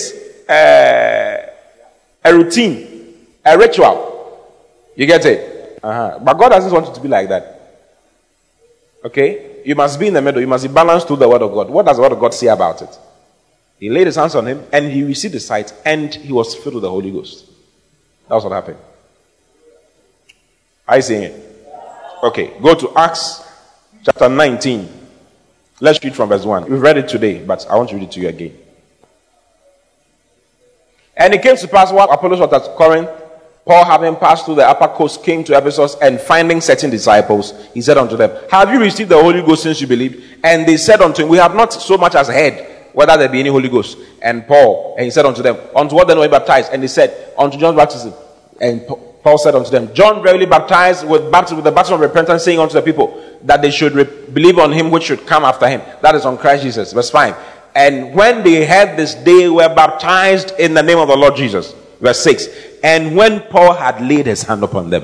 uh, 0.50 1.50
a 2.24 2.34
routine, 2.34 3.28
a 3.46 3.58
ritual. 3.58 4.08
You 4.96 5.06
get 5.06 5.26
it? 5.26 5.80
Uh-huh. 5.82 6.20
But 6.22 6.34
God 6.34 6.50
doesn't 6.50 6.72
want 6.72 6.90
it 6.90 6.94
to 6.96 7.02
be 7.02 7.08
like 7.08 7.30
that. 7.30 7.54
Okay? 9.06 9.62
You 9.64 9.76
must 9.76 10.00
be 10.00 10.08
in 10.08 10.14
the 10.14 10.22
middle. 10.22 10.42
You 10.42 10.48
must 10.48 10.68
be 10.68 10.74
balanced 10.74 11.08
to 11.08 11.16
the 11.16 11.30
Word 11.30 11.42
of 11.42 11.52
God. 11.52 11.70
What 11.70 11.86
does 11.86 11.98
the 11.98 12.04
Word 12.04 12.12
of 12.12 12.20
God 12.20 12.34
say 12.34 12.48
about 12.48 12.82
it? 12.82 12.98
He 13.80 13.90
laid 13.90 14.08
his 14.08 14.16
hands 14.16 14.36
on 14.36 14.48
him 14.48 14.66
and 14.72 14.92
he 14.92 15.04
received 15.04 15.36
the 15.36 15.40
sight 15.40 15.74
and 15.86 16.14
he 16.14 16.34
was 16.34 16.56
filled 16.56 16.76
with 16.76 16.82
the 16.82 16.90
Holy 16.90 17.12
Ghost. 17.12 17.46
That's 18.28 18.44
what 18.44 18.52
happened. 18.52 18.80
Are 20.88 20.96
you 20.96 21.02
seeing 21.02 21.24
it? 21.24 21.44
Okay, 22.24 22.54
go 22.60 22.74
to 22.74 22.92
Acts 22.98 23.47
chapter 24.08 24.30
19. 24.30 24.88
Let's 25.82 26.02
read 26.02 26.16
from 26.16 26.30
verse 26.30 26.46
1. 26.46 26.70
We've 26.70 26.82
read 26.82 26.98
it 26.98 27.10
today, 27.10 27.44
but 27.44 27.68
I 27.70 27.76
want 27.76 27.90
to 27.90 27.96
read 27.96 28.06
it 28.06 28.12
to 28.12 28.22
you 28.22 28.30
again. 28.30 28.58
And 31.18 31.34
it 31.34 31.42
came 31.42 31.58
to 31.58 31.68
pass 31.68 31.92
while 31.92 32.10
Apollos 32.10 32.40
was 32.40 32.54
at 32.54 32.76
Corinth, 32.78 33.10
Paul, 33.66 33.84
having 33.84 34.16
passed 34.16 34.46
through 34.46 34.56
the 34.56 34.66
upper 34.66 34.88
coast, 34.88 35.26
came 35.26 35.44
to 35.44 35.58
Ephesus, 35.58 35.98
and 36.02 36.22
finding 36.22 36.62
certain 36.62 36.90
disciples, 36.90 37.54
he 37.74 37.82
said 37.82 37.98
unto 37.98 38.16
them, 38.16 38.32
Have 38.50 38.72
you 38.72 38.80
received 38.80 39.10
the 39.10 39.22
Holy 39.22 39.42
Ghost 39.42 39.64
since 39.64 39.82
you 39.82 39.88
believed? 39.88 40.24
And 40.42 40.66
they 40.66 40.78
said 40.78 41.02
unto 41.02 41.24
him, 41.24 41.28
We 41.28 41.38
have 41.38 41.54
not 41.54 41.74
so 41.74 41.98
much 41.98 42.16
as 42.16 42.30
heard 42.30 42.66
whether 42.94 43.18
there 43.18 43.28
be 43.28 43.42
any 43.42 43.50
Holy 43.50 43.68
Ghost. 43.68 43.98
And 44.22 44.48
Paul, 44.48 44.96
and 44.98 45.04
he 45.04 45.12
said 45.12 45.26
unto 45.26 45.42
them, 45.42 45.58
Unto 45.76 45.96
what 45.96 46.08
then 46.08 46.18
were 46.18 46.24
you 46.24 46.32
baptized? 46.32 46.72
And 46.72 46.82
they 46.82 46.88
said, 46.88 47.34
Unto 47.38 47.58
John's 47.58 47.76
baptism. 47.76 48.14
And 48.62 48.88
Paul 49.28 49.38
said 49.38 49.56
unto 49.56 49.70
them, 49.70 49.94
John 49.94 50.24
verily 50.24 50.46
baptized 50.46 51.06
with, 51.06 51.30
baptism, 51.30 51.58
with 51.58 51.66
the 51.66 51.72
baptism 51.72 51.96
of 51.96 52.00
repentance, 52.00 52.46
saying 52.46 52.60
unto 52.60 52.76
the 52.76 52.82
people 52.82 53.22
that 53.44 53.62
they 53.62 53.72
should 53.72 53.94
re- 53.94 54.04
believe 54.04 54.58
on 54.60 54.72
him 54.72 54.92
which 54.92 55.04
should 55.04 55.26
come 55.26 55.44
after 55.44 55.68
him. 55.68 55.82
That 56.02 56.16
is 56.16 56.26
on 56.26 56.38
Christ 56.38 56.64
Jesus. 56.64 56.94
Verse 56.94 57.10
5. 57.10 57.36
And 57.76 58.14
when 58.16 58.44
they 58.44 58.66
heard 58.66 58.98
this, 58.98 59.14
they 59.14 59.48
were 59.50 59.74
baptized 59.74 60.54
in 60.60 60.74
the 60.74 60.82
name 60.82 60.98
of 60.98 61.08
the 61.08 61.16
Lord 61.16 61.36
Jesus. 61.36 61.74
Verse 62.02 62.20
6. 62.22 62.48
And 62.84 63.16
when 63.16 63.42
Paul 63.42 63.74
had 63.74 64.02
laid 64.02 64.26
his 64.26 64.44
hand 64.44 64.64
upon 64.64 64.90
them, 64.90 65.04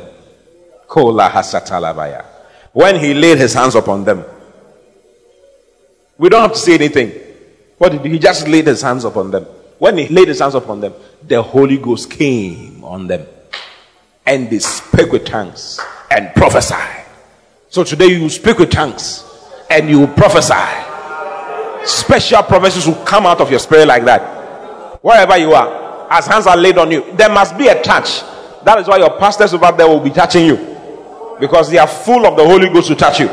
when 2.72 2.96
he 3.00 3.14
laid 3.14 3.38
his 3.38 3.54
hands 3.54 3.76
upon 3.76 4.04
them, 4.04 4.26
we 6.18 6.30
don't 6.30 6.42
have 6.42 6.54
to 6.54 6.58
say 6.58 6.76
anything. 6.76 7.12
What 7.78 7.92
did 7.92 8.06
he? 8.06 8.20
just 8.20 8.48
laid 8.48 8.68
his 8.68 8.82
hands 8.82 9.04
upon 9.04 9.32
them. 9.32 9.44
When 9.78 9.98
he 9.98 10.08
laid 10.08 10.28
his 10.28 10.40
hands 10.40 10.56
upon 10.56 10.82
them, 10.82 10.94
the 11.22 11.42
Holy 11.42 11.78
Ghost 11.78 12.10
came 12.10 12.84
on 12.84 13.08
them 13.08 13.26
and 14.26 14.50
they 14.50 14.60
speak 14.60 15.12
with 15.12 15.26
tongues 15.26 15.80
and 16.10 16.34
prophesy. 16.36 17.03
So 17.74 17.84
today 17.84 18.05
you 18.05 18.30
speak 18.30 18.59
with 18.59 18.69
tongues 18.69 19.24
and 19.67 19.89
you 19.89 20.05
prophesy. 20.05 20.53
Special 21.84 22.43
prophecies 22.43 22.86
will 22.86 23.03
come 23.03 23.26
out 23.26 23.41
of 23.41 23.49
your 23.49 23.59
spirit 23.59 23.88
like 23.88 24.05
that. 24.05 25.03
Wherever 25.03 25.36
you 25.39 25.53
are, 25.53 26.07
as 26.11 26.28
hands 26.28 26.45
are 26.45 26.55
laid 26.55 26.78
on 26.78 26.91
you, 26.91 27.11
there 27.13 27.30
must 27.30 27.57
be 27.57 27.69
a 27.69 27.82
touch. 27.82 28.21
That 28.63 28.78
is 28.78 28.88
why 28.88 28.97
your 28.97 29.17
pastors 29.17 29.55
over 29.55 29.71
there 29.76 29.88
will 29.88 29.99
be 29.99 30.11
touching 30.11 30.45
you 30.45 30.55
because 31.39 31.71
they 31.71 31.80
are 31.80 31.88
full 31.88 32.28
of 32.28 32.38
the 32.38 32.45
Holy 32.45 32.69
Ghost 32.69 32.89
to 32.89 32.95
touch 32.95 33.19
you. 33.19 33.28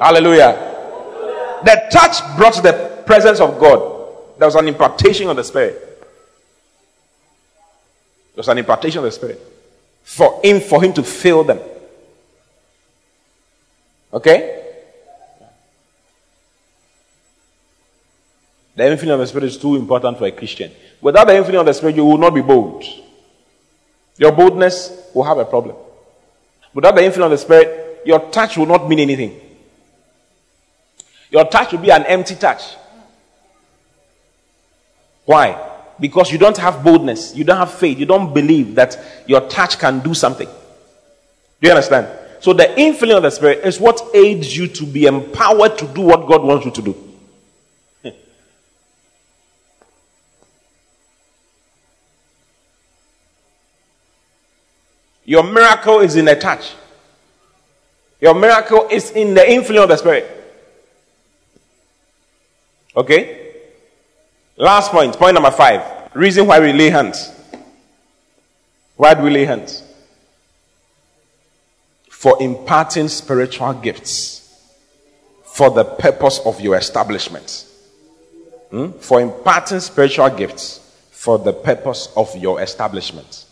Hallelujah. 0.00 1.60
The 1.64 1.88
touch 1.92 2.36
brought 2.36 2.60
the 2.60 3.04
presence 3.06 3.38
of 3.38 3.60
God. 3.60 4.36
There 4.36 4.48
was 4.48 4.56
an 4.56 4.66
impartation 4.66 5.30
of 5.30 5.36
the 5.36 5.44
Spirit. 5.44 5.80
There 8.34 8.38
was 8.38 8.48
an 8.48 8.58
impartation 8.58 8.98
of 8.98 9.04
the 9.04 9.12
Spirit 9.12 9.40
for 10.02 10.40
him 10.42 10.60
for 10.60 10.82
him 10.82 10.92
to 10.94 11.04
fill 11.04 11.44
them. 11.44 11.60
Okay? 14.14 14.62
The 18.76 18.82
infilling 18.84 19.14
of 19.14 19.18
the 19.20 19.26
Spirit 19.26 19.44
is 19.44 19.58
too 19.58 19.76
important 19.76 20.18
for 20.18 20.26
a 20.26 20.32
Christian. 20.32 20.70
Without 21.00 21.26
the 21.26 21.32
infilling 21.32 21.60
of 21.60 21.66
the 21.66 21.74
Spirit, 21.74 21.96
you 21.96 22.04
will 22.04 22.18
not 22.18 22.34
be 22.34 22.40
bold. 22.40 22.84
Your 24.16 24.32
boldness 24.32 25.10
will 25.12 25.24
have 25.24 25.38
a 25.38 25.44
problem. 25.44 25.76
Without 26.72 26.94
the 26.94 27.04
influence 27.04 27.32
of 27.32 27.38
the 27.38 27.38
Spirit, 27.38 28.02
your 28.04 28.30
touch 28.30 28.56
will 28.56 28.66
not 28.66 28.88
mean 28.88 29.00
anything. 29.00 29.40
Your 31.30 31.44
touch 31.44 31.72
will 31.72 31.80
be 31.80 31.90
an 31.90 32.04
empty 32.04 32.36
touch. 32.36 32.62
Why? 35.24 35.72
Because 35.98 36.30
you 36.30 36.38
don't 36.38 36.56
have 36.58 36.84
boldness, 36.84 37.34
you 37.34 37.44
don't 37.44 37.56
have 37.56 37.72
faith, 37.72 37.98
you 37.98 38.06
don't 38.06 38.32
believe 38.34 38.74
that 38.74 38.98
your 39.26 39.48
touch 39.48 39.78
can 39.78 40.00
do 40.00 40.14
something. 40.14 40.48
Do 40.48 41.68
you 41.68 41.70
understand? 41.70 42.23
So 42.44 42.52
the 42.52 42.64
infilling 42.64 43.16
of 43.16 43.22
the 43.22 43.30
Spirit 43.30 43.64
is 43.64 43.80
what 43.80 44.02
aids 44.12 44.54
you 44.54 44.68
to 44.68 44.84
be 44.84 45.06
empowered 45.06 45.78
to 45.78 45.86
do 45.86 46.02
what 46.02 46.28
God 46.28 46.42
wants 46.42 46.66
you 46.66 46.72
to 46.72 46.82
do. 46.82 46.94
Your 55.24 55.42
miracle 55.42 56.00
is 56.00 56.16
in 56.16 56.28
a 56.28 56.38
touch. 56.38 56.74
Your 58.20 58.34
miracle 58.34 58.88
is 58.90 59.10
in 59.12 59.32
the 59.32 59.40
infilling 59.40 59.84
of 59.84 59.88
the 59.88 59.96
Spirit. 59.96 60.28
Okay? 62.94 63.54
Last 64.58 64.90
point, 64.90 65.16
point 65.16 65.32
number 65.32 65.50
five. 65.50 66.10
Reason 66.14 66.46
why 66.46 66.60
we 66.60 66.74
lay 66.74 66.90
hands. 66.90 67.30
Why 68.96 69.14
do 69.14 69.22
we 69.22 69.30
lay 69.30 69.46
hands? 69.46 69.82
For 72.24 72.42
imparting 72.42 73.08
spiritual 73.08 73.74
gifts 73.74 74.50
for 75.44 75.68
the 75.68 75.84
purpose 75.84 76.40
of 76.46 76.58
your 76.58 76.74
establishment. 76.74 77.66
Hmm? 78.70 78.92
For 78.92 79.20
imparting 79.20 79.80
spiritual 79.80 80.30
gifts 80.30 80.80
for 81.10 81.38
the 81.38 81.52
purpose 81.52 82.08
of 82.16 82.34
your 82.34 82.62
establishment. 82.62 83.44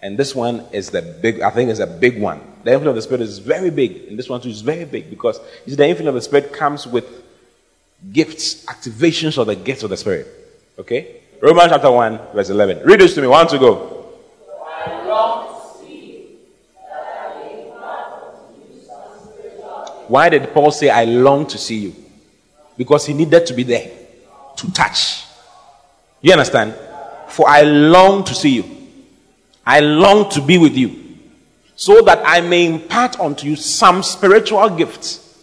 And 0.00 0.18
this 0.18 0.34
one 0.34 0.64
is 0.72 0.90
the 0.90 1.02
big, 1.02 1.40
I 1.40 1.50
think 1.50 1.70
is 1.70 1.78
a 1.78 1.86
big 1.86 2.20
one. 2.20 2.40
The 2.64 2.72
influence 2.72 2.88
of 2.88 2.94
the 2.96 3.02
Spirit 3.02 3.20
is 3.20 3.38
very 3.38 3.70
big. 3.70 4.08
And 4.08 4.18
this 4.18 4.28
one 4.28 4.40
too 4.40 4.48
is 4.48 4.60
very 4.60 4.84
big 4.84 5.08
because 5.08 5.38
see, 5.64 5.76
the 5.76 5.86
influence 5.86 6.08
of 6.08 6.14
the 6.14 6.22
Spirit 6.22 6.52
comes 6.52 6.88
with 6.88 7.06
gifts, 8.12 8.66
activations 8.66 9.38
of 9.38 9.46
the 9.46 9.54
gifts 9.54 9.84
of 9.84 9.90
the 9.90 9.96
Spirit. 9.96 10.26
Okay? 10.80 11.20
Romans 11.40 11.70
chapter 11.70 11.92
1, 11.92 12.18
verse 12.34 12.50
11. 12.50 12.84
Read 12.84 12.98
this 12.98 13.14
to 13.14 13.22
me. 13.22 13.28
One 13.28 13.46
to 13.46 13.58
go. 13.60 13.91
Why 20.12 20.28
did 20.28 20.52
Paul 20.52 20.70
say, 20.70 20.90
I 20.90 21.04
long 21.04 21.46
to 21.46 21.56
see 21.56 21.78
you? 21.78 21.94
Because 22.76 23.06
he 23.06 23.14
needed 23.14 23.46
to 23.46 23.54
be 23.54 23.62
there 23.62 23.90
to 24.56 24.70
touch. 24.70 25.24
You 26.20 26.32
understand? 26.32 26.74
For 27.28 27.48
I 27.48 27.62
long 27.62 28.22
to 28.24 28.34
see 28.34 28.56
you. 28.56 28.64
I 29.64 29.80
long 29.80 30.28
to 30.32 30.42
be 30.42 30.58
with 30.58 30.76
you 30.76 31.16
so 31.76 32.02
that 32.02 32.20
I 32.26 32.42
may 32.42 32.66
impart 32.66 33.18
unto 33.20 33.46
you 33.46 33.56
some 33.56 34.02
spiritual 34.02 34.68
gifts. 34.68 35.42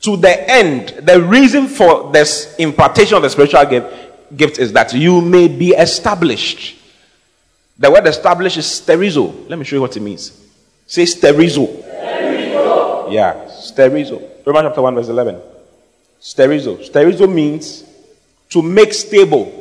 To 0.00 0.16
the 0.16 0.50
end, 0.50 0.88
the 1.02 1.22
reason 1.22 1.68
for 1.68 2.10
this 2.10 2.56
impartation 2.56 3.16
of 3.16 3.22
the 3.22 3.30
spiritual 3.30 3.64
gift, 3.66 4.36
gift 4.36 4.58
is 4.58 4.72
that 4.72 4.92
you 4.92 5.20
may 5.20 5.46
be 5.46 5.74
established. 5.74 6.74
The 7.78 7.88
word 7.88 8.08
established 8.08 8.56
is 8.56 8.66
sterizo. 8.66 9.48
Let 9.48 9.60
me 9.60 9.64
show 9.64 9.76
you 9.76 9.82
what 9.82 9.96
it 9.96 10.00
means. 10.00 10.44
Say 10.88 11.04
sterizo. 11.04 11.81
Yeah, 13.12 13.46
sterizo. 13.48 14.22
Romans 14.46 14.66
chapter 14.68 14.82
1, 14.82 14.94
verse 14.94 15.08
11. 15.08 15.40
Sterizo. 16.20 16.78
Sterizo 16.78 17.32
means 17.32 17.84
to 18.48 18.62
make 18.62 18.94
stable. 18.94 19.52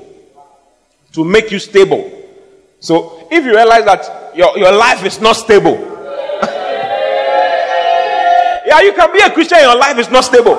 To 1.14 1.24
make 1.26 1.52
you 1.52 1.60
stable. 1.60 2.10
So 2.80 3.28
if 3.30 3.43
you 3.43 3.52
realize 3.54 3.86
that 3.86 4.32
your, 4.36 4.58
your 4.58 4.72
life 4.72 5.04
is 5.06 5.20
not 5.20 5.34
stable, 5.34 5.74
yeah, 8.66 8.82
you 8.82 8.93
can 8.93 9.12
be 9.12 9.20
a 9.20 9.30
Christian, 9.30 9.60
your 9.60 9.78
life 9.78 9.97
is 9.99 10.10
not 10.10 10.24
stable. 10.24 10.56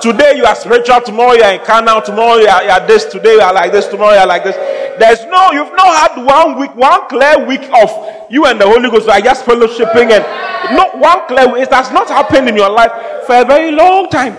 Today 0.00 0.36
you 0.36 0.44
are 0.44 0.54
spiritual, 0.54 1.00
tomorrow 1.00 1.32
you 1.32 1.42
are 1.42 1.54
in 1.54 1.64
carnal, 1.64 2.00
tomorrow 2.00 2.36
you 2.36 2.46
are, 2.46 2.62
you 2.62 2.70
are 2.70 2.86
this, 2.86 3.04
today 3.06 3.34
you 3.34 3.40
are 3.40 3.52
like 3.52 3.72
this, 3.72 3.88
tomorrow 3.88 4.12
you 4.12 4.20
are 4.20 4.26
like 4.26 4.44
this. 4.44 4.54
There's 4.98 5.24
no, 5.26 5.50
you've 5.52 5.72
not 5.74 6.10
had 6.10 6.24
one 6.24 6.58
week, 6.58 6.74
one 6.76 7.08
clear 7.08 7.44
week 7.44 7.62
of 7.82 7.90
you 8.30 8.46
and 8.46 8.60
the 8.60 8.66
Holy 8.66 8.90
Ghost 8.90 9.08
are 9.08 9.20
just 9.20 9.44
fellowshipping 9.44 10.10
and 10.10 10.76
not 10.76 10.98
one 10.98 11.26
clear 11.26 11.52
week. 11.52 11.62
It 11.62 11.72
has 11.72 11.90
not 11.90 12.08
happened 12.08 12.48
in 12.48 12.56
your 12.56 12.70
life 12.70 12.92
for 13.26 13.40
a 13.40 13.44
very 13.44 13.72
long 13.72 14.08
time. 14.08 14.36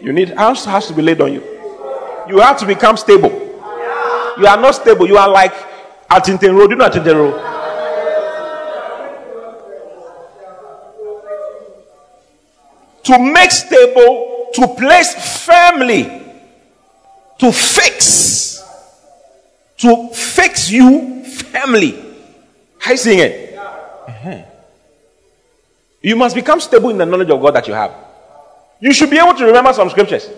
You 0.00 0.12
need, 0.12 0.30
house 0.30 0.64
has 0.64 0.86
to 0.88 0.92
be 0.94 1.02
laid 1.02 1.20
on 1.20 1.32
you. 1.32 1.42
You 2.28 2.38
have 2.40 2.58
to 2.58 2.66
become 2.66 2.96
stable. 2.96 3.30
You 4.38 4.46
are 4.46 4.60
not 4.60 4.74
stable. 4.74 5.06
You 5.08 5.18
are 5.18 5.28
like 5.28 5.54
Atinten 6.08 6.54
Road. 6.56 6.68
Do 6.68 6.74
you 6.74 6.76
know 6.76 6.88
Atinten 6.88 7.14
Road? 7.14 7.54
To 13.04 13.18
make 13.18 13.50
stable, 13.50 14.37
to 14.54 14.68
place 14.68 15.44
firmly, 15.44 16.04
to 17.38 17.52
fix, 17.52 18.62
to 19.78 20.08
fix 20.12 20.70
you 20.70 21.24
firmly. 21.24 22.04
How 22.78 22.92
you 22.92 22.96
seeing 22.96 23.18
it? 23.18 23.56
Uh-huh. 23.56 24.42
You 26.02 26.16
must 26.16 26.34
become 26.34 26.60
stable 26.60 26.90
in 26.90 26.98
the 26.98 27.06
knowledge 27.06 27.30
of 27.30 27.40
God 27.40 27.54
that 27.54 27.66
you 27.68 27.74
have. 27.74 27.92
You 28.80 28.92
should 28.92 29.10
be 29.10 29.18
able 29.18 29.34
to 29.34 29.44
remember 29.44 29.72
some 29.72 29.90
scriptures. 29.90 30.30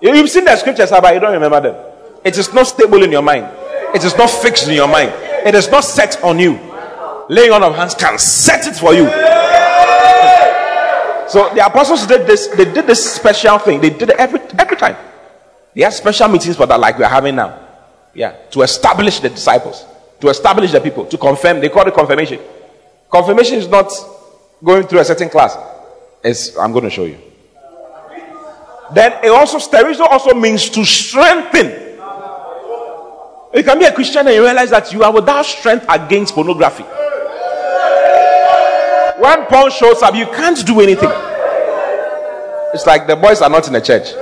You've 0.00 0.30
seen 0.30 0.44
the 0.44 0.56
scriptures, 0.56 0.90
but 0.90 1.14
you 1.14 1.20
don't 1.20 1.32
remember 1.32 1.60
them. 1.60 1.76
It 2.24 2.36
is 2.36 2.52
not 2.52 2.66
stable 2.66 3.02
in 3.02 3.10
your 3.10 3.22
mind. 3.22 3.46
It 3.94 4.04
is 4.04 4.16
not 4.16 4.28
fixed 4.30 4.68
in 4.68 4.74
your 4.74 4.88
mind. 4.88 5.12
It 5.46 5.54
is 5.54 5.70
not 5.70 5.84
set 5.84 6.22
on 6.22 6.38
you. 6.38 6.58
Laying 7.28 7.52
on 7.52 7.62
of 7.62 7.74
hands 7.74 7.94
can 7.94 8.18
set 8.18 8.66
it 8.66 8.76
for 8.76 8.94
you. 8.94 9.04
So 11.28 11.52
the 11.54 11.64
apostles 11.64 12.06
did 12.06 12.26
this. 12.26 12.48
They 12.48 12.64
did 12.64 12.86
this 12.86 13.14
special 13.14 13.58
thing. 13.58 13.80
They 13.80 13.90
did 13.90 14.10
it 14.10 14.16
every 14.16 14.40
every 14.58 14.76
time. 14.76 14.96
They 15.74 15.82
had 15.82 15.92
special 15.92 16.28
meetings 16.28 16.56
for 16.56 16.66
that, 16.66 16.80
like 16.80 16.98
we 16.98 17.04
are 17.04 17.10
having 17.10 17.36
now. 17.36 17.66
Yeah, 18.14 18.32
to 18.50 18.62
establish 18.62 19.20
the 19.20 19.28
disciples, 19.28 19.84
to 20.20 20.28
establish 20.28 20.72
the 20.72 20.80
people, 20.80 21.04
to 21.06 21.18
confirm. 21.18 21.60
They 21.60 21.68
call 21.68 21.86
it 21.86 21.94
confirmation. 21.94 22.40
Confirmation 23.10 23.58
is 23.58 23.68
not 23.68 23.92
going 24.62 24.86
through 24.86 25.00
a 25.00 25.04
certain 25.04 25.28
class. 25.28 25.56
It's, 26.22 26.56
I'm 26.56 26.72
going 26.72 26.84
to 26.84 26.90
show 26.90 27.04
you. 27.04 27.18
Then 28.92 29.12
it 29.22 29.28
also 29.28 29.58
sterizo 29.58 30.00
also 30.00 30.34
means 30.34 30.68
to 30.70 30.84
strengthen. 30.84 31.66
You 33.54 33.64
can 33.64 33.78
be 33.78 33.84
a 33.84 33.92
Christian 33.92 34.26
and 34.26 34.34
you 34.34 34.44
realize 34.44 34.70
that 34.70 34.92
you 34.92 35.02
are 35.02 35.12
without 35.12 35.44
strength 35.44 35.86
against 35.88 36.34
pornography. 36.34 36.84
When 39.18 39.46
Paul 39.46 39.68
shows 39.70 40.00
up, 40.02 40.14
you 40.14 40.26
can't 40.26 40.64
do 40.64 40.80
anything. 40.80 41.10
It's 42.72 42.86
like 42.86 43.08
the 43.08 43.16
boys 43.16 43.42
are 43.42 43.50
not 43.50 43.66
in 43.66 43.72
the 43.72 43.80
church. 43.80 44.12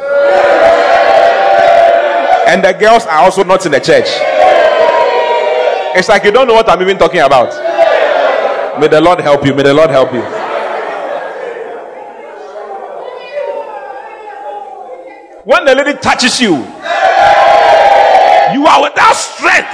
And 2.49 2.64
the 2.64 2.72
girls 2.72 3.05
are 3.05 3.18
also 3.18 3.44
not 3.44 3.66
in 3.66 3.72
the 3.72 3.80
church. 3.80 4.07
It's 5.99 6.09
like 6.09 6.24
you 6.24 6.30
don't 6.32 6.47
know 6.47 6.55
what 6.55 6.68
I'm 6.70 6.80
even 6.80 6.97
talking 6.97 7.20
about. 7.20 7.51
May 8.80 8.88
the 8.88 9.01
Lord 9.01 9.20
help 9.20 9.44
you. 9.44 9.55
May 9.55 9.64
the 9.64 9.74
Lord 9.74 9.90
help 9.90 10.14
you. 10.14 10.22
When 15.44 15.64
the 15.66 15.74
lady 15.74 15.99
touches 15.99 16.40
you, 16.40 16.55
you 18.55 18.66
are 18.66 18.82
without 18.82 19.14
strength. 19.14 19.68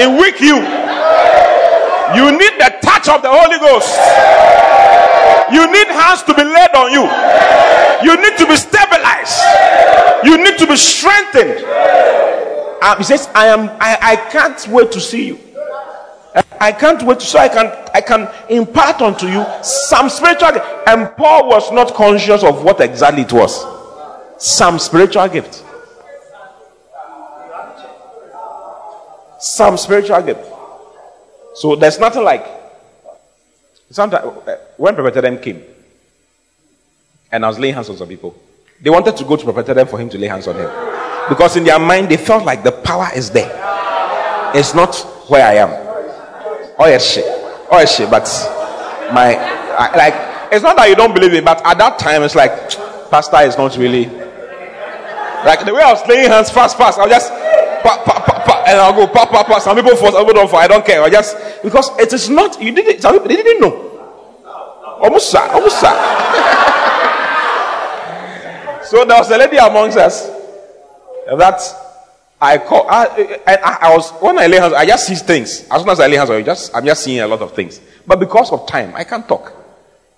In 0.00 0.16
weak 0.16 0.40
you, 0.40 0.56
you 2.16 2.32
need 2.32 2.54
the 2.56 2.72
touch 2.80 3.06
of 3.08 3.20
the 3.20 3.28
Holy 3.28 3.58
Ghost. 3.60 3.92
You 5.52 5.70
need 5.70 5.88
hands 5.88 6.22
to 6.22 6.32
be 6.32 6.42
laid 6.42 6.74
on 6.74 6.90
you. 6.90 7.04
You 8.02 8.16
need 8.16 8.38
to 8.38 8.46
be 8.46 8.56
stabilized. 8.56 9.38
You 10.24 10.42
need 10.42 10.56
to 10.58 10.66
be 10.66 10.76
strengthened. 10.76 11.64
Uh, 12.82 12.96
he 12.96 13.04
says, 13.04 13.28
I 13.34 13.48
am 13.48 13.68
I, 13.78 13.98
I 14.00 14.16
can't 14.16 14.66
wait 14.68 14.90
to 14.92 15.00
see 15.00 15.26
you. 15.26 15.38
I 16.58 16.72
can't 16.72 17.02
wait 17.02 17.20
so 17.20 17.38
I 17.38 17.48
can 17.48 17.66
I 17.92 18.00
can 18.00 18.28
impart 18.48 19.02
unto 19.02 19.26
you 19.26 19.44
some 19.62 20.08
spiritual 20.08 20.52
gift. 20.52 20.66
And 20.86 21.14
Paul 21.14 21.48
was 21.48 21.70
not 21.72 21.92
conscious 21.92 22.42
of 22.42 22.64
what 22.64 22.80
exactly 22.80 23.22
it 23.22 23.32
was. 23.32 23.66
Some 24.38 24.78
spiritual 24.78 25.28
gift. 25.28 25.64
Some 29.40 29.76
spiritual 29.76 30.20
gift. 30.22 30.44
So 31.54 31.74
there's 31.76 31.98
nothing 31.98 32.22
like 32.22 32.46
sometimes 33.90 34.24
uh, 34.24 34.56
when 34.76 34.94
Prophet 34.94 35.16
Adam 35.16 35.38
came 35.38 35.62
and 37.32 37.44
I 37.44 37.48
was 37.48 37.58
laying 37.58 37.74
hands 37.74 37.88
on 37.88 37.96
some 37.96 38.08
people, 38.08 38.34
they 38.80 38.90
wanted 38.90 39.16
to 39.16 39.24
go 39.24 39.36
to 39.36 39.44
Prophet 39.44 39.68
Adam 39.70 39.88
for 39.88 39.98
him 39.98 40.08
to 40.10 40.18
lay 40.18 40.28
hands 40.28 40.46
on 40.46 40.56
him. 40.56 40.70
Because 41.28 41.56
in 41.56 41.64
their 41.64 41.78
mind 41.78 42.08
they 42.08 42.16
felt 42.16 42.44
like 42.44 42.62
the 42.62 42.72
power 42.72 43.08
is 43.14 43.30
there. 43.30 43.50
It's 44.54 44.74
not 44.74 44.94
where 45.28 45.46
I 45.46 45.54
am. 45.54 45.70
Oh 46.78 46.86
yes, 46.86 47.14
shit. 47.14 47.24
Oh 47.26 47.78
yes, 47.78 47.96
shit. 47.96 48.10
But 48.10 48.24
my 49.12 49.36
I, 49.36 49.96
like 49.96 50.52
it's 50.52 50.62
not 50.62 50.76
that 50.76 50.88
you 50.88 50.94
don't 50.96 51.14
believe 51.14 51.32
me, 51.32 51.40
but 51.40 51.64
at 51.64 51.78
that 51.78 51.98
time 51.98 52.22
it's 52.22 52.34
like 52.34 52.52
pastor 53.10 53.40
is 53.42 53.56
not 53.56 53.76
really 53.76 54.06
like 55.44 55.64
the 55.64 55.72
way 55.74 55.82
I 55.82 55.92
was 55.92 56.06
laying 56.08 56.28
hands 56.30 56.50
fast, 56.50 56.76
fast. 56.76 56.98
I 56.98 57.02
was 57.02 57.10
just 57.10 57.30
pa, 57.82 58.02
pa, 58.04 58.29
and 58.70 58.80
I'll 58.80 58.94
go 58.94 59.06
pop, 59.08 59.30
pop, 59.30 59.46
pop. 59.46 59.60
Some 59.60 59.76
people 59.76 59.96
fall, 59.96 60.12
some 60.12 60.24
people 60.24 60.34
don't 60.34 60.48
fall. 60.50 60.60
I 60.60 60.68
don't 60.68 60.86
care. 60.86 61.02
I 61.02 61.10
just 61.10 61.36
because 61.62 61.90
it 61.98 62.12
is 62.12 62.30
not. 62.30 62.62
You 62.62 62.72
didn't. 62.72 63.02
Some 63.02 63.14
people 63.14 63.28
they 63.28 63.36
didn't 63.36 63.60
know. 63.60 63.88
Almost, 65.02 65.30
sir. 65.30 65.40
Almost, 65.50 65.80
sir. 65.80 65.90
so 68.84 69.04
there 69.04 69.18
was 69.18 69.30
a 69.30 69.38
lady 69.38 69.56
amongst 69.56 69.98
us 69.98 70.28
that 71.26 71.60
I 72.40 72.58
call. 72.58 72.86
I, 72.88 73.40
I, 73.46 73.78
I, 73.82 73.96
was 73.96 74.10
when 74.20 74.38
I 74.38 74.46
lay 74.46 74.58
hands, 74.58 74.74
I 74.74 74.86
just 74.86 75.06
see 75.06 75.14
things. 75.16 75.66
As 75.70 75.80
soon 75.80 75.90
as 75.90 75.98
I 75.98 76.06
lay 76.06 76.16
hands 76.16 76.30
on 76.30 76.38
you, 76.38 76.44
just 76.44 76.72
I'm 76.74 76.84
just 76.84 77.02
seeing 77.02 77.20
a 77.20 77.26
lot 77.26 77.40
of 77.40 77.52
things. 77.54 77.80
But 78.06 78.20
because 78.20 78.52
of 78.52 78.68
time, 78.68 78.94
I 78.94 79.02
can't 79.04 79.26
talk. 79.26 79.52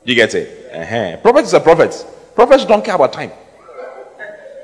You 0.05 0.15
get 0.15 0.35
it? 0.35 0.75
Uh-huh. 0.75 1.17
Prophets 1.23 1.49
is 1.49 1.55
a 1.55 1.61
prophet. 1.61 2.07
Prophets 2.35 2.67
don't 2.67 2.85
care 2.85 2.97
about 2.97 3.13
time. 3.13 3.31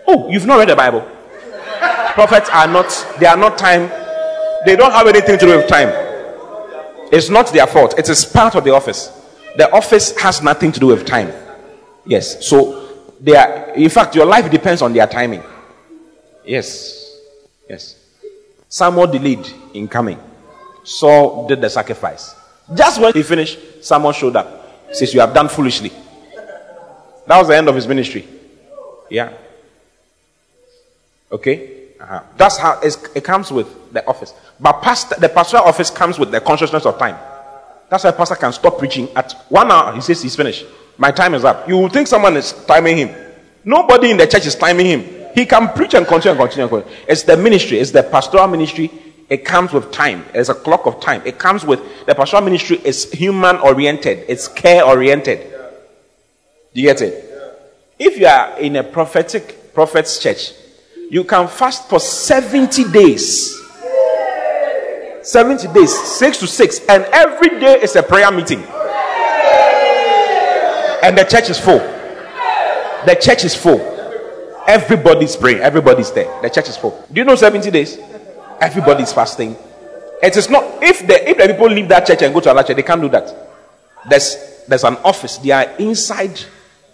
Oh, 0.06 0.28
you've 0.28 0.46
not 0.46 0.58
read 0.58 0.68
the 0.68 0.76
Bible. 0.76 1.06
Prophets 2.14 2.48
are 2.50 2.66
not. 2.66 2.88
They 3.18 3.26
are 3.26 3.36
not 3.36 3.58
time. 3.58 3.88
They 4.66 4.76
don't 4.76 4.92
have 4.92 5.06
anything 5.06 5.38
to 5.38 5.46
do 5.46 5.56
with 5.56 5.68
time. 5.68 5.88
It's 7.12 7.28
not 7.30 7.52
their 7.52 7.66
fault. 7.66 7.98
It 7.98 8.08
is 8.08 8.24
part 8.24 8.54
of 8.54 8.64
the 8.64 8.74
office. 8.74 9.10
The 9.56 9.70
office 9.72 10.16
has 10.18 10.42
nothing 10.42 10.72
to 10.72 10.80
do 10.80 10.86
with 10.88 11.06
time. 11.06 11.32
Yes. 12.04 12.46
So 12.46 12.88
they 13.20 13.36
are. 13.36 13.70
In 13.74 13.88
fact, 13.88 14.14
your 14.14 14.26
life 14.26 14.50
depends 14.50 14.82
on 14.82 14.92
their 14.92 15.06
timing. 15.06 15.42
Yes. 16.44 17.16
Yes. 17.68 17.96
Samuel 18.68 19.06
delayed 19.06 19.46
in 19.74 19.88
coming. 19.88 20.18
Saul 20.84 21.46
did 21.46 21.60
the 21.60 21.68
sacrifice. 21.70 22.34
Just 22.74 23.00
when 23.00 23.12
he 23.12 23.22
finished, 23.22 23.84
Samuel 23.84 24.12
showed 24.12 24.36
up. 24.36 24.94
Says, 24.94 25.12
You 25.14 25.20
have 25.20 25.34
done 25.34 25.48
foolishly. 25.48 25.90
That 27.26 27.38
was 27.38 27.48
the 27.48 27.56
end 27.56 27.68
of 27.68 27.74
his 27.74 27.86
ministry. 27.86 28.26
Yeah. 29.10 29.32
Okay? 31.30 31.77
Uh-huh. 32.00 32.22
That's 32.36 32.56
how 32.56 32.80
it 32.80 33.24
comes 33.24 33.50
with 33.50 33.92
the 33.92 34.06
office. 34.06 34.32
But 34.60 34.82
pastor, 34.82 35.16
the 35.18 35.28
pastoral 35.28 35.64
office 35.64 35.90
comes 35.90 36.18
with 36.18 36.30
the 36.30 36.40
consciousness 36.40 36.86
of 36.86 36.98
time. 36.98 37.16
That's 37.88 38.04
why 38.04 38.12
pastor 38.12 38.36
can 38.36 38.52
stop 38.52 38.78
preaching 38.78 39.08
at 39.16 39.32
one 39.48 39.70
hour. 39.72 39.94
He 39.94 40.00
says 40.00 40.22
he's 40.22 40.36
finished. 40.36 40.64
My 40.96 41.10
time 41.10 41.34
is 41.34 41.44
up. 41.44 41.68
You 41.68 41.88
think 41.88 42.06
someone 42.06 42.36
is 42.36 42.52
timing 42.66 42.98
him. 42.98 43.10
Nobody 43.64 44.10
in 44.10 44.16
the 44.16 44.26
church 44.26 44.46
is 44.46 44.54
timing 44.54 44.86
him. 44.86 45.30
He 45.34 45.46
can 45.46 45.68
preach 45.72 45.94
and 45.94 46.06
continue 46.06 46.32
and 46.32 46.40
continue. 46.40 46.64
And 46.64 46.70
continue. 46.70 47.06
It's 47.08 47.22
the 47.22 47.36
ministry. 47.36 47.78
It's 47.78 47.90
the 47.90 48.02
pastoral 48.02 48.48
ministry. 48.48 48.90
It 49.28 49.44
comes 49.44 49.72
with 49.72 49.92
time. 49.92 50.24
It's 50.34 50.48
a 50.48 50.54
clock 50.54 50.86
of 50.86 51.00
time. 51.00 51.22
It 51.24 51.38
comes 51.38 51.64
with 51.64 51.80
the 52.06 52.14
pastoral 52.14 52.42
ministry 52.42 52.80
is 52.84 53.10
human 53.12 53.56
oriented. 53.56 54.24
It's 54.28 54.48
care 54.48 54.84
oriented. 54.84 55.50
Do 56.74 56.80
you 56.80 56.88
get 56.88 57.02
it? 57.02 57.24
If 57.98 58.18
you 58.18 58.26
are 58.26 58.58
in 58.58 58.76
a 58.76 58.84
prophetic 58.84 59.74
prophet's 59.74 60.18
church, 60.18 60.52
you 61.10 61.24
can 61.24 61.48
fast 61.48 61.88
for 61.88 62.00
70 62.00 62.90
days. 62.90 63.54
70 65.22 65.68
days, 65.72 65.92
6 65.92 66.38
to 66.38 66.46
6, 66.46 66.80
and 66.88 67.04
every 67.12 67.60
day 67.60 67.80
is 67.82 67.96
a 67.96 68.02
prayer 68.02 68.30
meeting. 68.30 68.62
And 71.02 71.16
the 71.16 71.24
church 71.24 71.50
is 71.50 71.58
full. 71.58 71.78
The 71.78 73.16
church 73.20 73.44
is 73.44 73.54
full. 73.54 73.80
Everybody's 74.66 75.36
praying. 75.36 75.60
Everybody's 75.60 76.10
there. 76.12 76.40
The 76.42 76.50
church 76.50 76.68
is 76.68 76.76
full. 76.76 77.06
Do 77.12 77.20
you 77.20 77.24
know 77.24 77.36
70 77.36 77.70
days? 77.70 77.98
Everybody's 78.60 79.12
fasting. 79.12 79.56
It 80.22 80.36
is 80.36 80.50
not 80.50 80.82
if 80.82 81.06
the 81.06 81.30
if 81.30 81.38
the 81.38 81.46
people 81.46 81.68
leave 81.68 81.88
that 81.88 82.06
church 82.06 82.22
and 82.22 82.34
go 82.34 82.40
to 82.40 82.50
another 82.50 82.66
church, 82.66 82.76
they 82.76 82.82
can't 82.82 83.00
do 83.00 83.08
that. 83.10 83.32
There's 84.08 84.64
there's 84.66 84.82
an 84.84 84.96
office. 85.04 85.38
They 85.38 85.52
are 85.52 85.70
inside 85.78 86.40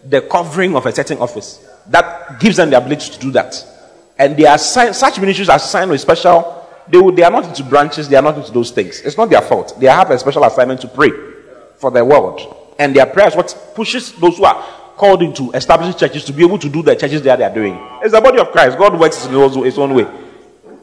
the 0.05 0.21
covering 0.21 0.77
of 0.77 0.85
a 0.85 0.93
certain 0.93 1.19
office 1.19 1.67
that 1.89 2.39
gives 2.39 2.57
them 2.57 2.71
the 2.71 2.77
ability 2.77 3.12
to 3.12 3.19
do 3.19 3.31
that. 3.33 3.74
And 4.19 4.37
they 4.37 4.47
are 4.47 4.55
assigned, 4.55 4.95
such 4.95 5.19
ministries 5.19 5.49
are 5.49 5.57
assigned 5.57 5.91
with 5.91 6.01
special. 6.01 6.67
They, 6.89 7.01
they 7.11 7.23
are 7.23 7.31
not 7.31 7.45
into 7.47 7.65
branches. 7.65 8.09
They 8.09 8.17
are 8.17 8.23
not 8.23 8.37
into 8.37 8.53
those 8.53 8.71
things. 8.71 9.01
It's 9.01 9.17
not 9.17 9.31
their 9.31 9.43
fault. 9.43 9.79
They 9.81 9.87
have 9.87 10.11
a 10.11 10.19
special 10.19 10.45
assignment 10.45 10.81
to 10.83 10.89
pray 10.89 11.11
for 11.77 11.91
the 11.91 12.05
world, 12.05 12.75
and 12.79 12.95
their 12.95 13.07
prayers 13.07 13.35
what 13.35 13.73
pushes 13.75 14.12
those 14.12 14.39
who 14.39 14.45
are 14.45 14.62
called 14.97 15.23
into 15.23 15.51
establishing 15.53 15.99
churches 15.99 16.25
to 16.25 16.33
be 16.33 16.45
able 16.45 16.59
to 16.59 16.69
do 16.69 16.83
the 16.83 16.95
churches 16.95 17.21
that 17.23 17.39
they 17.39 17.45
are 17.45 17.53
doing. 17.53 17.77
It's 18.03 18.12
the 18.12 18.21
body 18.21 18.39
of 18.39 18.53
Christ. 18.53 18.79
God 18.79 18.99
works 18.99 19.27
in 19.27 19.33
his 19.65 19.79
own 19.79 19.95
way. 19.95 20.07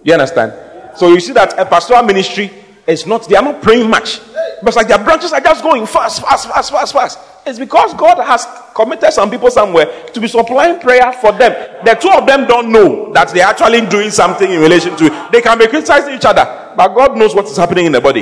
You 0.04 0.14
understand? 0.14 0.54
So 0.98 1.08
you 1.08 1.20
see 1.20 1.32
that 1.34 1.58
a 1.58 1.66
pastoral 1.66 2.04
ministry 2.04 2.52
is 2.86 3.08
not, 3.08 3.28
they 3.30 3.36
are 3.36 3.44
not 3.44 3.62
praying 3.62 3.90
much. 3.90 4.20
But 4.62 4.76
like 4.76 4.88
their 4.88 5.04
branches 5.04 5.32
are 5.34 5.40
just 5.40 5.64
going 5.64 5.86
fast, 5.86 6.22
fast, 6.22 6.50
fast, 6.50 6.72
fast, 6.72 6.94
fast. 6.94 7.20
It's 7.46 7.58
because 7.58 7.94
God 7.96 8.18
has 8.24 8.46
committed 8.76 9.12
some 9.12 9.30
people 9.30 9.50
somewhere 9.50 10.08
to 10.10 10.22
be 10.22 10.28
supplying 10.28 10.80
prayer 10.80 11.12
for 11.14 11.32
them. 11.32 11.52
The 11.84 11.96
two 11.96 12.12
of 12.12 12.28
them 12.28 12.46
don't 12.46 12.72
know 12.72 13.12
that 13.14 13.30
they're 13.30 13.48
actually 13.48 13.82
doing 13.88 14.12
something 14.12 14.50
in 14.50 14.60
relation 14.60 14.96
to 14.98 15.06
it. 15.06 15.32
They 15.32 15.42
can 15.42 15.58
be 15.58 15.68
criticizing 15.68 16.14
each 16.14 16.26
other, 16.26 16.74
but 16.78 16.89
God 16.89 17.18
knows 17.18 17.34
what 17.34 17.46
is 17.46 17.58
happening 17.58 17.88
in 17.88 17.92
the 17.92 18.02
body. 18.02 18.22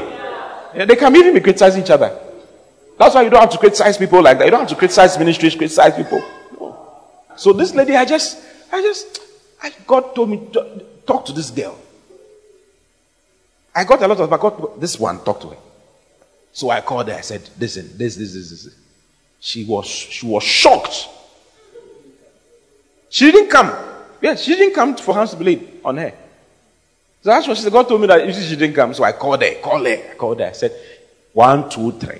They 0.73 0.95
can 0.95 1.15
even 1.15 1.33
be 1.33 1.41
criticizing 1.41 1.83
each 1.83 1.89
other. 1.89 2.17
That's 2.97 3.15
why 3.15 3.23
you 3.23 3.29
don't 3.29 3.41
have 3.41 3.51
to 3.51 3.57
criticize 3.57 3.97
people 3.97 4.21
like 4.21 4.37
that. 4.37 4.45
You 4.45 4.51
don't 4.51 4.61
have 4.61 4.69
to 4.69 4.75
criticize 4.75 5.17
ministries, 5.17 5.55
criticize 5.55 5.95
people. 5.95 6.23
No. 6.59 6.77
So 7.35 7.53
this 7.53 7.73
lady, 7.73 7.95
I 7.95 8.05
just, 8.05 8.41
I 8.71 8.81
just, 8.81 9.19
I, 9.61 9.71
God 9.87 10.13
told 10.15 10.29
me, 10.29 10.47
to, 10.53 10.85
talk 11.07 11.25
to 11.25 11.33
this 11.33 11.49
girl. 11.49 11.77
I 13.73 13.83
got 13.83 14.01
a 14.01 14.07
lot 14.07 14.19
of, 14.19 14.29
but 14.29 14.39
God, 14.39 14.79
this 14.81 14.99
one, 14.99 15.23
talk 15.23 15.39
to 15.41 15.47
her. 15.47 15.57
So 16.51 16.69
I 16.69 16.81
called 16.81 17.07
her. 17.07 17.15
I 17.15 17.21
said, 17.21 17.49
listen, 17.57 17.89
this, 17.97 18.15
this, 18.15 18.33
this, 18.33 18.49
this. 18.49 18.75
She 19.39 19.63
was, 19.65 19.87
she 19.87 20.25
was 20.25 20.43
shocked. 20.43 21.07
She 23.09 23.31
didn't 23.31 23.49
come. 23.49 23.75
Yes, 24.21 24.43
she 24.43 24.55
didn't 24.55 24.75
come 24.75 24.95
for 24.95 25.15
hands 25.15 25.31
to 25.31 25.37
believe 25.37 25.81
on 25.83 25.97
her. 25.97 26.13
So 27.21 27.29
that's 27.29 27.47
what 27.47 27.57
she 27.57 27.63
said. 27.63 27.73
God 27.73 27.87
told 27.87 28.01
me 28.01 28.07
that 28.07 28.33
she 28.33 28.55
didn't 28.55 28.75
come. 28.75 28.93
So 28.93 29.03
I 29.03 29.11
called 29.13 29.41
her, 29.41 29.55
called 29.61 29.87
her, 29.87 30.11
I 30.11 30.15
called 30.15 30.39
her. 30.39 30.47
I 30.47 30.51
said, 30.51 30.73
one, 31.33 31.69
two, 31.69 31.91
three. 31.93 32.19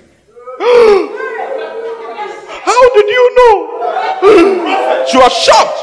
How 2.64 2.94
did 2.94 3.08
you 3.08 3.34
know? 3.36 5.06
she 5.10 5.16
was 5.18 5.32
shocked. 5.32 5.78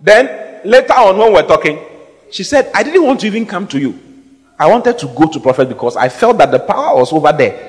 Then 0.00 0.60
later 0.64 0.94
on, 0.94 1.18
when 1.18 1.28
we 1.28 1.34
were 1.34 1.46
talking, 1.46 1.78
she 2.30 2.44
said, 2.44 2.70
I 2.74 2.82
didn't 2.82 3.04
want 3.04 3.20
to 3.20 3.26
even 3.26 3.46
come 3.46 3.66
to 3.68 3.78
you. 3.78 3.98
I 4.58 4.66
wanted 4.68 4.98
to 4.98 5.06
go 5.06 5.26
to 5.30 5.38
prophet 5.40 5.68
because 5.68 5.96
I 5.96 6.08
felt 6.08 6.38
that 6.38 6.50
the 6.50 6.58
power 6.58 6.96
was 6.96 7.12
over 7.12 7.32
there. 7.32 7.67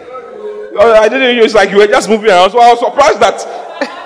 Oh, 0.75 0.93
I 0.93 1.09
didn't 1.09 1.37
know 1.37 1.43
it's 1.43 1.53
like 1.53 1.71
you 1.71 1.77
were 1.77 1.87
just 1.87 2.09
moving 2.09 2.29
around. 2.29 2.51
So 2.51 2.59
I 2.59 2.69
was 2.69 2.79
surprised 2.79 3.19
that. 3.19 3.41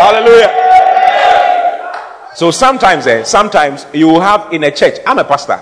Hallelujah. 0.00 0.60
So 2.34 2.50
sometimes, 2.50 3.06
eh, 3.06 3.22
sometimes 3.24 3.86
you 3.92 4.20
have 4.20 4.52
in 4.52 4.64
a 4.64 4.70
church. 4.70 4.98
I'm 5.06 5.18
a 5.18 5.24
pastor. 5.24 5.60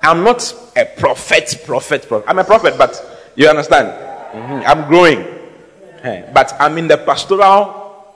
I'm 0.00 0.22
not 0.22 0.54
a 0.76 0.84
prophet, 0.84 1.60
prophet, 1.66 2.06
prophet. 2.06 2.24
I'm 2.28 2.38
a 2.38 2.44
prophet, 2.44 2.78
but 2.78 3.30
you 3.34 3.48
understand? 3.48 3.88
Mm-hmm. 3.88 4.66
I'm 4.66 4.88
growing. 4.88 5.24
Hey, 6.02 6.30
but 6.32 6.54
I'm 6.60 6.78
in 6.78 6.86
the 6.86 6.96
pastoral 6.98 8.06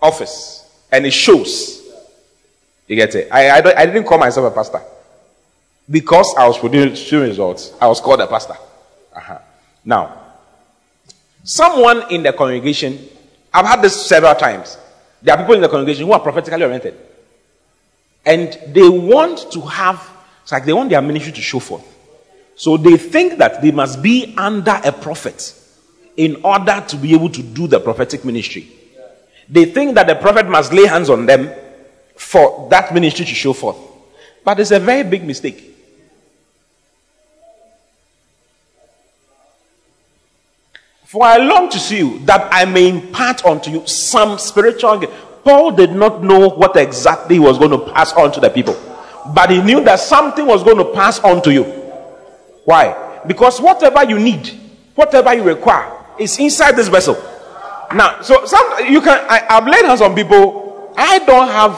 office, 0.00 0.64
and 0.90 1.04
it 1.04 1.12
shows. 1.12 1.82
You 2.88 2.96
get 2.96 3.14
it? 3.14 3.28
I, 3.30 3.50
I, 3.50 3.80
I 3.82 3.86
didn't 3.86 4.04
call 4.04 4.18
myself 4.18 4.50
a 4.50 4.54
pastor. 4.54 4.80
Because 5.88 6.34
I 6.36 6.46
was 6.46 6.58
producing 6.58 7.20
results, 7.20 7.72
I 7.80 7.86
was 7.86 8.00
called 8.00 8.20
a 8.20 8.26
pastor. 8.26 8.56
Uh-huh. 9.14 9.38
Now, 9.84 10.20
someone 11.44 12.10
in 12.10 12.22
the 12.22 12.32
congregation, 12.32 12.98
I've 13.54 13.66
had 13.66 13.82
this 13.82 14.06
several 14.06 14.34
times. 14.34 14.76
There 15.22 15.34
are 15.34 15.38
people 15.38 15.54
in 15.54 15.62
the 15.62 15.68
congregation 15.68 16.06
who 16.06 16.12
are 16.12 16.20
prophetically 16.20 16.62
oriented. 16.62 16.94
And 18.24 18.58
they 18.74 18.88
want 18.88 19.52
to 19.52 19.60
have 19.60 20.16
it's 20.46 20.52
like 20.52 20.64
they 20.64 20.72
want 20.72 20.90
their 20.90 21.02
ministry 21.02 21.32
to 21.32 21.40
show 21.40 21.58
forth. 21.58 21.82
So 22.54 22.76
they 22.76 22.96
think 22.96 23.38
that 23.38 23.62
they 23.62 23.72
must 23.72 24.00
be 24.00 24.32
under 24.38 24.80
a 24.84 24.92
prophet 24.92 25.52
in 26.16 26.40
order 26.44 26.84
to 26.86 26.96
be 26.96 27.14
able 27.14 27.30
to 27.30 27.42
do 27.42 27.66
the 27.66 27.80
prophetic 27.80 28.24
ministry. 28.24 28.68
They 29.48 29.64
think 29.64 29.96
that 29.96 30.06
the 30.06 30.14
prophet 30.14 30.46
must 30.46 30.72
lay 30.72 30.86
hands 30.86 31.10
on 31.10 31.26
them 31.26 31.50
for 32.14 32.68
that 32.70 32.94
ministry 32.94 33.24
to 33.24 33.34
show 33.34 33.52
forth. 33.52 33.76
But 34.44 34.60
it's 34.60 34.70
a 34.70 34.78
very 34.78 35.02
big 35.02 35.24
mistake. 35.24 35.75
For 41.16 41.24
I 41.24 41.38
long 41.38 41.70
to 41.70 41.78
see 41.78 41.96
you 41.96 42.18
that 42.26 42.46
I 42.52 42.66
may 42.66 42.90
impart 42.90 43.42
unto 43.46 43.70
you 43.70 43.86
some 43.86 44.38
spiritual. 44.38 44.98
gift. 44.98 45.14
Paul 45.44 45.72
did 45.72 45.92
not 45.92 46.22
know 46.22 46.50
what 46.50 46.76
exactly 46.76 47.36
he 47.36 47.40
was 47.40 47.56
going 47.56 47.70
to 47.70 47.90
pass 47.90 48.12
on 48.12 48.32
to 48.32 48.38
the 48.40 48.50
people. 48.50 48.76
But 49.34 49.48
he 49.48 49.62
knew 49.62 49.82
that 49.84 49.98
something 49.98 50.44
was 50.44 50.62
going 50.62 50.76
to 50.76 50.84
pass 50.92 51.18
on 51.20 51.40
to 51.44 51.50
you. 51.54 51.62
Why? 52.66 53.22
Because 53.26 53.62
whatever 53.62 54.04
you 54.04 54.18
need, 54.18 54.60
whatever 54.94 55.32
you 55.32 55.42
require, 55.42 55.90
is 56.18 56.38
inside 56.38 56.72
this 56.76 56.88
vessel. 56.88 57.14
Now, 57.94 58.20
so 58.20 58.44
some 58.44 58.84
you 58.86 59.00
can 59.00 59.18
I, 59.26 59.38
have 59.54 59.66
laid 59.66 59.86
hands 59.86 60.02
on 60.02 60.14
people. 60.14 60.92
I 60.98 61.20
don't 61.20 61.48
have 61.48 61.72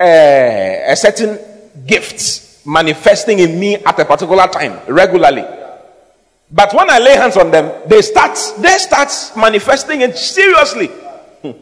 uh, 0.00 0.92
a 0.92 0.96
certain 0.96 1.38
gift 1.86 2.64
manifesting 2.66 3.38
in 3.38 3.60
me 3.60 3.74
at 3.76 3.98
a 3.98 4.04
particular 4.06 4.46
time 4.46 4.80
regularly. 4.86 5.61
But 6.52 6.74
when 6.74 6.90
I 6.90 6.98
lay 6.98 7.14
hands 7.16 7.36
on 7.38 7.50
them, 7.50 7.88
they 7.88 8.02
start 8.02 8.38
they 8.58 8.76
start 8.76 9.08
manifesting 9.36 10.02
it 10.02 10.16
seriously. 10.18 10.88
Hmm. 10.88 11.52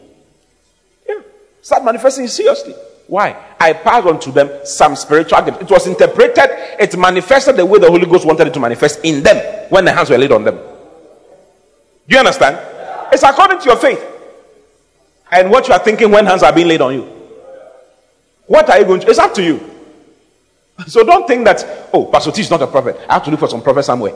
Yeah, 1.07 1.21
start 1.61 1.85
manifesting 1.85 2.27
seriously. 2.27 2.75
Why? 3.07 3.35
I 3.59 3.73
passed 3.73 4.07
on 4.07 4.19
to 4.21 4.31
them 4.31 4.49
some 4.65 4.95
spiritual 4.95 5.41
gift. 5.41 5.61
It 5.61 5.69
was 5.69 5.87
interpreted, 5.87 6.49
it 6.79 6.97
manifested 6.97 7.55
the 7.55 7.65
way 7.65 7.79
the 7.79 7.89
Holy 7.89 8.05
Ghost 8.05 8.25
wanted 8.25 8.47
it 8.47 8.53
to 8.53 8.59
manifest 8.59 8.99
in 9.03 9.23
them 9.23 9.37
when 9.69 9.85
the 9.85 9.91
hands 9.93 10.09
were 10.09 10.17
laid 10.17 10.31
on 10.31 10.43
them. 10.43 10.55
Do 10.55 12.15
you 12.15 12.19
understand? 12.19 12.57
It's 13.13 13.23
according 13.23 13.59
to 13.59 13.65
your 13.65 13.77
faith 13.77 14.01
and 15.31 15.49
what 15.49 15.67
you 15.67 15.73
are 15.73 15.79
thinking 15.79 16.11
when 16.11 16.25
hands 16.25 16.43
are 16.43 16.53
being 16.53 16.67
laid 16.67 16.81
on 16.81 16.93
you. 16.93 17.03
What 18.47 18.69
are 18.69 18.79
you 18.79 18.85
going 18.85 19.01
to? 19.01 19.07
It's 19.09 19.19
up 19.19 19.33
to 19.35 19.43
you. 19.43 19.59
So 20.87 21.03
don't 21.05 21.27
think 21.27 21.45
that, 21.45 21.89
oh, 21.93 22.05
Pastor 22.05 22.31
T 22.31 22.41
is 22.41 22.49
not 22.49 22.61
a 22.61 22.67
prophet. 22.67 22.97
I 23.07 23.13
have 23.13 23.23
to 23.25 23.31
look 23.31 23.39
for 23.39 23.47
some 23.47 23.61
prophet 23.61 23.83
somewhere. 23.83 24.13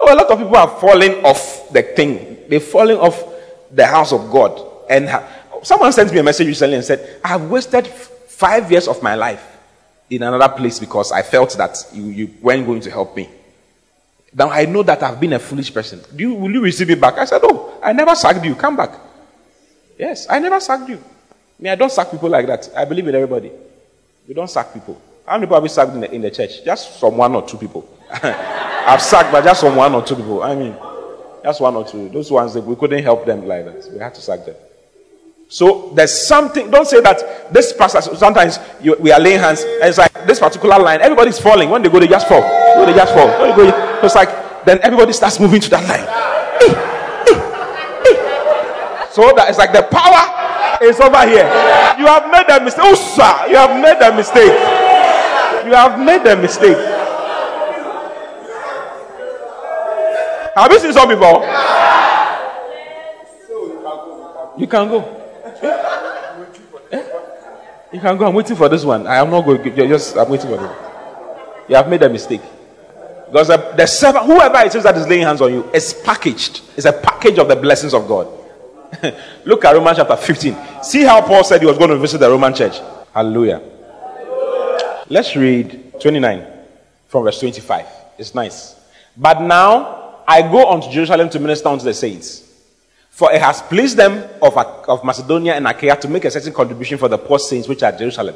Oh, 0.00 0.12
a 0.12 0.16
lot 0.16 0.30
of 0.30 0.38
people 0.38 0.56
are 0.56 0.80
falling 0.80 1.24
off 1.24 1.70
the 1.72 1.82
thing. 1.82 2.38
They're 2.48 2.60
falling 2.60 2.98
off 2.98 3.22
the 3.70 3.86
house 3.86 4.12
of 4.12 4.30
God. 4.30 4.60
And 4.88 5.08
ha- 5.08 5.26
someone 5.62 5.92
sent 5.92 6.12
me 6.12 6.18
a 6.18 6.22
message 6.22 6.46
recently 6.46 6.76
and 6.76 6.84
said, 6.84 7.20
I 7.24 7.28
have 7.28 7.50
wasted 7.50 7.86
five 7.86 8.70
years 8.70 8.88
of 8.88 9.02
my 9.02 9.14
life 9.14 9.44
in 10.10 10.22
another 10.22 10.48
place 10.54 10.78
because 10.78 11.12
I 11.12 11.22
felt 11.22 11.56
that 11.56 11.76
you, 11.92 12.04
you 12.04 12.34
weren't 12.42 12.66
going 12.66 12.80
to 12.82 12.90
help 12.90 13.16
me. 13.16 13.28
Now 14.34 14.50
I 14.50 14.64
know 14.64 14.82
that 14.82 15.02
I've 15.02 15.20
been 15.20 15.32
a 15.32 15.38
foolish 15.38 15.72
person. 15.72 16.00
Do 16.14 16.22
you, 16.24 16.34
will 16.34 16.50
you 16.50 16.62
receive 16.62 16.90
it 16.90 17.00
back? 17.00 17.18
I 17.18 17.24
said, 17.24 17.40
Oh, 17.42 17.78
I 17.82 17.92
never 17.92 18.14
sacked 18.14 18.44
you. 18.44 18.54
Come 18.54 18.76
back. 18.76 18.90
Yes, 19.98 20.26
I 20.28 20.40
never 20.40 20.58
sacked 20.58 20.88
you. 20.88 20.96
I 20.96 21.62
mean, 21.62 21.72
I 21.72 21.76
don't 21.76 21.92
sack 21.92 22.10
people 22.10 22.28
like 22.28 22.46
that. 22.48 22.68
I 22.76 22.84
believe 22.84 23.06
in 23.06 23.14
everybody. 23.14 23.52
We 24.26 24.34
don't 24.34 24.50
sack 24.50 24.74
people. 24.74 25.00
How 25.24 25.34
many 25.36 25.46
people 25.46 25.56
have 25.56 25.62
we 25.62 25.68
sacked 25.68 25.92
in 25.92 26.00
the, 26.00 26.12
in 26.12 26.20
the 26.20 26.30
church? 26.30 26.64
Just 26.64 26.98
from 26.98 27.16
one 27.16 27.34
or 27.34 27.46
two 27.46 27.56
people. 27.56 27.88
I've 28.86 29.02
sacked, 29.02 29.32
but 29.32 29.44
just 29.44 29.60
from 29.60 29.76
one 29.76 29.94
or 29.94 30.02
two 30.02 30.16
people. 30.16 30.42
I 30.42 30.54
mean, 30.54 30.76
just 31.42 31.60
one 31.60 31.74
or 31.74 31.84
two. 31.84 32.08
Those 32.08 32.30
ones, 32.30 32.54
we 32.56 32.76
couldn't 32.76 33.02
help 33.02 33.26
them 33.26 33.46
like 33.46 33.64
that. 33.64 33.92
We 33.92 33.98
had 33.98 34.14
to 34.14 34.20
sack 34.20 34.44
them. 34.44 34.56
So 35.48 35.92
there's 35.94 36.26
something, 36.26 36.70
don't 36.70 36.86
say 36.86 37.00
that 37.00 37.52
this 37.52 37.72
pastor, 37.72 38.00
sometimes 38.16 38.58
you, 38.80 38.96
we 38.98 39.12
are 39.12 39.20
laying 39.20 39.40
hands, 39.40 39.62
and 39.62 39.84
it's 39.84 39.98
like 39.98 40.12
this 40.26 40.40
particular 40.40 40.78
line, 40.78 41.00
everybody's 41.00 41.38
falling. 41.38 41.70
When 41.70 41.82
they 41.82 41.88
go, 41.88 42.00
they 42.00 42.08
just 42.08 42.28
fall. 42.28 42.42
When 42.76 42.86
they 42.86 42.94
just 42.94 43.12
fall. 43.12 43.28
When 43.40 43.50
they 43.50 43.70
go, 43.70 44.00
it's 44.02 44.14
like, 44.14 44.64
then 44.64 44.80
everybody 44.82 45.12
starts 45.12 45.38
moving 45.38 45.60
to 45.60 45.70
that 45.70 45.86
line. 45.88 46.24
So 49.14 49.30
that 49.36 49.46
it's 49.48 49.58
like 49.58 49.70
the 49.70 49.86
power 49.94 50.26
is 50.82 50.98
over 50.98 51.22
here. 51.22 51.46
You 52.02 52.06
have 52.10 52.26
made 52.34 52.50
a 52.50 52.58
mistake. 52.58 52.98
Sir, 52.98 53.46
you 53.46 53.54
have 53.54 53.78
made 53.78 54.02
a 54.02 54.10
mistake. 54.10 54.58
You 55.62 55.70
have 55.70 55.94
made 56.02 56.26
a 56.26 56.34
mistake. 56.34 56.74
Have 60.54 60.70
you 60.70 60.78
seen 60.78 60.92
some 60.92 61.08
people? 61.08 61.42
You 64.56 64.68
can 64.68 64.88
go. 64.88 65.20
You 67.92 68.00
can 68.00 68.16
go. 68.16 68.26
I'm 68.26 68.34
waiting 68.34 68.56
for 68.56 68.68
this 68.68 68.84
one. 68.84 69.06
I 69.06 69.16
am 69.16 69.30
not 69.30 69.44
going. 69.44 69.76
You're 69.76 69.88
just. 69.88 70.16
I'm 70.16 70.28
waiting 70.28 70.48
for 70.50 70.56
this. 70.56 70.70
You 71.68 71.76
have 71.76 71.88
made 71.88 72.02
a 72.02 72.08
mistake. 72.08 72.42
Because 73.26 73.50
uh, 73.50 73.56
the, 73.56 73.76
the 73.78 73.86
servant, 73.86 74.26
whoever 74.26 74.58
it 74.58 74.74
is 74.74 74.84
that 74.84 74.96
is 74.96 75.08
laying 75.08 75.22
hands 75.24 75.40
on 75.40 75.52
you, 75.52 75.68
is 75.72 75.92
packaged. 75.92 76.62
It's 76.76 76.86
a 76.86 76.92
package 76.92 77.38
of 77.38 77.48
the 77.48 77.56
blessings 77.56 77.94
of 77.94 78.06
God. 78.06 78.28
Look 79.44 79.64
at 79.64 79.72
Romans 79.74 79.96
chapter 79.96 80.16
15. 80.16 80.56
See 80.84 81.02
how 81.02 81.20
Paul 81.20 81.42
said 81.42 81.60
he 81.60 81.66
was 81.66 81.78
going 81.78 81.90
to 81.90 81.98
visit 81.98 82.18
the 82.18 82.30
Roman 82.30 82.54
church. 82.54 82.78
Hallelujah. 83.12 83.60
Let's 85.08 85.34
read 85.34 86.00
29 86.00 86.46
from 87.08 87.24
verse 87.24 87.40
25. 87.40 87.86
It's 88.18 88.34
nice. 88.34 88.76
But 89.16 89.40
now 89.40 90.03
I 90.26 90.42
go 90.42 90.66
on 90.66 90.80
to 90.80 90.90
Jerusalem 90.90 91.28
to 91.30 91.40
minister 91.40 91.68
unto 91.68 91.84
the 91.84 91.94
saints. 91.94 92.50
For 93.10 93.32
it 93.32 93.40
has 93.40 93.62
pleased 93.62 93.96
them 93.96 94.28
of, 94.42 94.56
of 94.56 95.04
Macedonia 95.04 95.54
and 95.54 95.66
Achaia 95.66 95.96
to 95.96 96.08
make 96.08 96.24
a 96.24 96.30
certain 96.30 96.52
contribution 96.52 96.98
for 96.98 97.08
the 97.08 97.18
poor 97.18 97.38
saints 97.38 97.68
which 97.68 97.82
are 97.82 97.92
Jerusalem. 97.92 98.34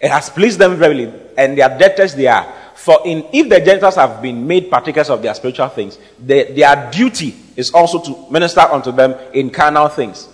It 0.00 0.10
has 0.10 0.30
pleased 0.30 0.58
them 0.58 0.76
verily, 0.76 1.12
and 1.36 1.58
their 1.58 1.68
debtors 1.78 2.14
they 2.14 2.26
are. 2.26 2.50
For 2.74 2.98
in, 3.04 3.26
if 3.30 3.50
the 3.50 3.60
Gentiles 3.60 3.96
have 3.96 4.22
been 4.22 4.46
made 4.46 4.70
partakers 4.70 5.10
of 5.10 5.20
their 5.20 5.34
spiritual 5.34 5.68
things, 5.68 5.98
they, 6.18 6.50
their 6.52 6.90
duty 6.90 7.34
is 7.56 7.70
also 7.72 8.00
to 8.00 8.30
minister 8.30 8.60
unto 8.60 8.90
them 8.90 9.14
in 9.34 9.50
carnal 9.50 9.88
things. 9.88 10.26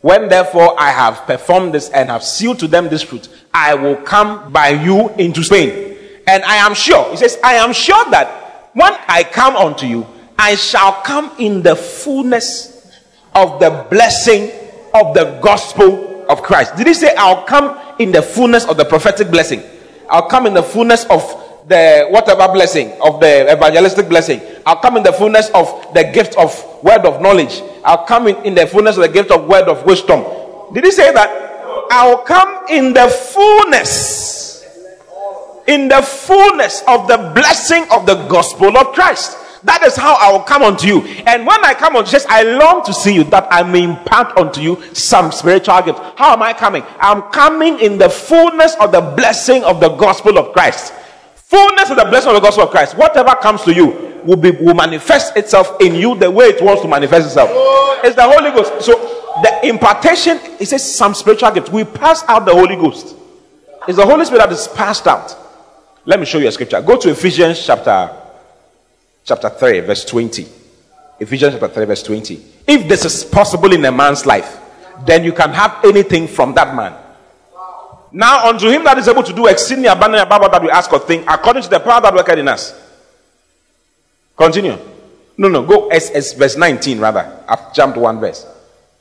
When 0.00 0.28
therefore 0.28 0.80
I 0.80 0.90
have 0.90 1.26
performed 1.26 1.74
this 1.74 1.90
and 1.90 2.08
have 2.08 2.22
sealed 2.22 2.60
to 2.60 2.68
them 2.68 2.88
this 2.88 3.02
fruit, 3.02 3.28
I 3.52 3.74
will 3.74 3.96
come 3.96 4.52
by 4.52 4.68
you 4.68 5.08
into 5.14 5.42
Spain. 5.42 5.96
And 6.28 6.44
I 6.44 6.56
am 6.56 6.74
sure, 6.74 7.10
he 7.10 7.16
says, 7.16 7.36
I 7.42 7.54
am 7.54 7.72
sure 7.72 8.08
that 8.12 8.70
when 8.74 8.92
I 9.08 9.24
come 9.24 9.56
unto 9.56 9.86
you, 9.86 10.06
I 10.38 10.54
shall 10.54 11.02
come 11.02 11.32
in 11.38 11.62
the 11.62 11.74
fullness 11.74 12.96
of 13.34 13.58
the 13.58 13.86
blessing 13.90 14.50
of 14.94 15.14
the 15.14 15.38
gospel 15.42 16.24
of 16.28 16.42
Christ. 16.42 16.76
Did 16.76 16.86
he 16.86 16.94
say, 16.94 17.14
I'll 17.16 17.44
come 17.44 17.78
in 17.98 18.12
the 18.12 18.22
fullness 18.22 18.64
of 18.64 18.76
the 18.76 18.84
prophetic 18.84 19.30
blessing? 19.30 19.62
I'll 20.08 20.28
come 20.28 20.46
in 20.46 20.54
the 20.54 20.62
fullness 20.62 21.04
of 21.06 21.22
the 21.68 22.06
whatever 22.10 22.50
blessing, 22.52 22.92
of 23.02 23.20
the 23.20 23.52
evangelistic 23.52 24.08
blessing. 24.08 24.40
I'll 24.64 24.80
come 24.80 24.96
in 24.96 25.02
the 25.02 25.12
fullness 25.12 25.50
of 25.50 25.92
the 25.92 26.04
gift 26.04 26.36
of 26.38 26.54
word 26.82 27.04
of 27.04 27.20
knowledge. 27.20 27.60
I'll 27.84 28.06
come 28.06 28.28
in, 28.28 28.36
in 28.44 28.54
the 28.54 28.66
fullness 28.66 28.96
of 28.96 29.02
the 29.02 29.08
gift 29.08 29.30
of 29.30 29.46
word 29.46 29.68
of 29.68 29.84
wisdom. 29.84 30.24
Did 30.72 30.84
he 30.84 30.90
say 30.90 31.12
that? 31.12 31.28
I'll 31.90 32.18
come 32.18 32.66
in 32.70 32.92
the 32.92 33.08
fullness, 33.08 34.64
in 35.66 35.88
the 35.88 36.00
fullness 36.00 36.82
of 36.86 37.08
the 37.08 37.32
blessing 37.34 37.86
of 37.90 38.06
the 38.06 38.14
gospel 38.28 38.76
of 38.76 38.94
Christ. 38.94 39.36
That 39.64 39.82
is 39.82 39.96
how 39.96 40.14
I 40.14 40.30
will 40.30 40.44
come 40.44 40.62
unto 40.62 40.86
you. 40.86 41.02
And 41.26 41.46
when 41.46 41.64
I 41.64 41.74
come 41.74 41.96
unto 41.96 42.16
you, 42.16 42.22
I 42.28 42.42
long 42.42 42.84
to 42.84 42.92
see 42.92 43.14
you 43.14 43.24
that 43.24 43.48
I 43.50 43.62
may 43.62 43.82
impart 43.82 44.36
unto 44.36 44.60
you 44.60 44.82
some 44.94 45.32
spiritual 45.32 45.80
gift. 45.82 45.98
How 46.16 46.32
am 46.32 46.42
I 46.42 46.52
coming? 46.52 46.84
I'm 47.00 47.22
coming 47.32 47.80
in 47.80 47.98
the 47.98 48.08
fullness 48.08 48.76
of 48.80 48.92
the 48.92 49.00
blessing 49.00 49.64
of 49.64 49.80
the 49.80 49.88
gospel 49.90 50.38
of 50.38 50.52
Christ. 50.52 50.92
Fullness 51.34 51.90
of 51.90 51.96
the 51.96 52.04
blessing 52.04 52.28
of 52.28 52.34
the 52.34 52.40
gospel 52.40 52.64
of 52.64 52.70
Christ. 52.70 52.96
Whatever 52.96 53.34
comes 53.36 53.62
to 53.62 53.74
you 53.74 54.20
will 54.24 54.36
be 54.36 54.50
will 54.50 54.74
manifest 54.74 55.36
itself 55.36 55.80
in 55.80 55.94
you 55.94 56.16
the 56.16 56.30
way 56.30 56.46
it 56.46 56.62
wants 56.62 56.82
to 56.82 56.88
manifest 56.88 57.26
itself. 57.26 57.50
It's 58.04 58.14
the 58.14 58.22
Holy 58.22 58.50
Ghost. 58.50 58.84
So 58.84 58.92
the 59.42 59.68
impartation, 59.68 60.38
says 60.64 60.96
some 60.96 61.14
spiritual 61.14 61.50
gift. 61.50 61.70
We 61.70 61.84
pass 61.84 62.22
out 62.28 62.44
the 62.44 62.52
Holy 62.52 62.76
Ghost. 62.76 63.16
It's 63.86 63.96
the 63.96 64.06
Holy 64.06 64.24
Spirit 64.24 64.40
that 64.40 64.52
is 64.52 64.68
passed 64.68 65.06
out. 65.06 65.36
Let 66.04 66.20
me 66.20 66.26
show 66.26 66.38
you 66.38 66.48
a 66.48 66.52
scripture. 66.52 66.80
Go 66.82 66.96
to 66.98 67.10
Ephesians 67.10 67.64
chapter 67.64 68.10
chapter 69.28 69.50
3, 69.50 69.80
verse 69.80 70.04
20. 70.06 70.48
Ephesians 71.20 71.54
chapter 71.54 71.68
3, 71.68 71.84
verse 71.84 72.02
20. 72.02 72.42
If 72.66 72.88
this 72.88 73.04
is 73.04 73.24
possible 73.24 73.72
in 73.72 73.84
a 73.84 73.92
man's 73.92 74.24
life, 74.24 74.58
then 75.04 75.22
you 75.22 75.32
can 75.32 75.50
have 75.50 75.84
anything 75.84 76.26
from 76.26 76.54
that 76.54 76.74
man. 76.74 76.94
Now, 78.10 78.48
unto 78.48 78.70
him 78.70 78.84
that 78.84 78.96
is 78.96 79.06
able 79.06 79.22
to 79.22 79.32
do 79.34 79.46
exceedingly 79.46 79.88
abundantly 79.88 80.22
above 80.22 80.50
that 80.50 80.62
we 80.62 80.70
ask 80.70 80.90
or 80.90 80.98
think, 80.98 81.26
according 81.28 81.62
to 81.62 81.68
the 81.68 81.78
power 81.78 82.00
that 82.00 82.14
worketh 82.14 82.38
in 82.38 82.48
us. 82.48 82.74
Continue. 84.34 84.78
No, 85.36 85.48
no, 85.48 85.62
go 85.62 85.88
as 85.88 86.32
verse 86.32 86.56
19 86.56 86.98
rather. 86.98 87.44
I've 87.46 87.74
jumped 87.74 87.98
one 87.98 88.18
verse. 88.18 88.46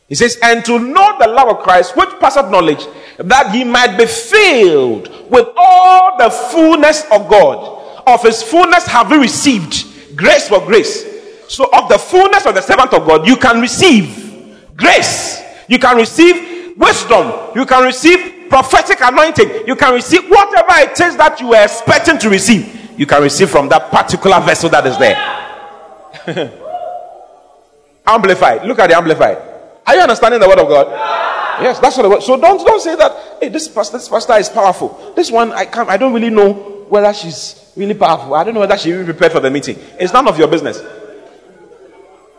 He 0.10 0.16
says, 0.16 0.38
And 0.44 0.64
to 0.66 0.78
know 0.78 1.18
the 1.20 1.28
love 1.28 1.50
of 1.50 1.60
Christ, 1.60 1.96
which 1.96 2.10
passeth 2.20 2.52
knowledge, 2.52 2.86
that 3.18 3.54
ye 3.56 3.64
might 3.64 3.98
be 3.98 4.06
filled 4.06 5.10
with 5.30 5.48
all 5.56 6.18
the 6.18 6.30
fullness 6.30 7.04
of 7.12 7.30
God. 7.30 7.76
Of 8.06 8.24
his 8.24 8.42
fullness 8.44 8.86
have 8.88 9.12
we 9.12 9.18
received 9.18 9.86
grace 10.18 10.50
for 10.50 10.60
grace. 10.66 11.06
So, 11.48 11.70
of 11.72 11.88
the 11.88 11.98
fullness 11.98 12.46
of 12.46 12.56
the 12.56 12.62
servant 12.62 12.94
of 12.94 13.08
God, 13.08 13.26
you 13.26 13.38
can 13.38 13.62
receive 13.62 14.60
grace. 14.76 15.42
You 15.70 15.80
can 15.80 15.96
receive 15.96 16.78
wisdom. 16.78 17.52
You 17.56 17.66
can 17.66 17.84
receive 17.84 18.50
prophetic 18.50 19.00
anointing. 19.02 19.68
You 19.68 19.76
can 19.76 19.94
receive 19.94 20.30
whatever 20.30 20.74
it 20.90 21.00
is 21.00 21.16
that 21.18 21.40
you 21.40 21.54
are 21.54 21.64
expecting 21.64 22.18
to 22.20 22.30
receive. 22.30 23.00
You 23.00 23.06
can 23.06 23.22
receive 23.22 23.50
from 23.50 23.70
that 23.70 23.92
particular 23.92 24.42
vessel 24.42 24.70
that 24.72 24.86
is 24.86 24.98
there. 24.98 25.16
amplified. 28.08 28.66
Look 28.66 28.80
at 28.80 28.90
the 28.90 28.98
amplified. 28.98 29.38
Are 29.86 29.96
you 29.96 30.02
understanding 30.02 30.40
the 30.40 30.48
word 30.48 30.60
of 30.60 30.68
God? 30.68 30.88
Yes, 31.62 31.80
that's 31.80 31.96
what 31.98 32.04
the 32.04 32.10
word. 32.10 32.24
So 32.24 32.40
don't 32.40 32.64
don't 32.66 32.82
say 32.82 32.96
that. 32.96 33.38
Hey, 33.42 33.50
this 33.50 33.68
pastor, 33.68 33.98
this 33.98 34.10
pastor 34.10 34.34
is 34.34 34.50
powerful. 34.50 35.14
This 35.16 35.32
one, 35.32 35.52
I 35.54 35.66
can't. 35.66 35.90
I 35.90 35.98
don't 35.98 36.14
really 36.14 36.30
know 36.30 36.77
whether 36.90 37.14
she's 37.14 37.72
really 37.76 37.94
powerful. 37.94 38.34
I 38.34 38.44
don't 38.44 38.54
know 38.54 38.62
whether 38.62 38.78
she 38.78 38.90
even 38.90 39.06
prepared 39.06 39.32
for 39.32 39.40
the 39.40 39.50
meeting. 39.50 39.78
It's 40.00 40.14
none 40.14 40.28
of 40.28 40.38
your 40.38 40.48
business. 40.48 40.82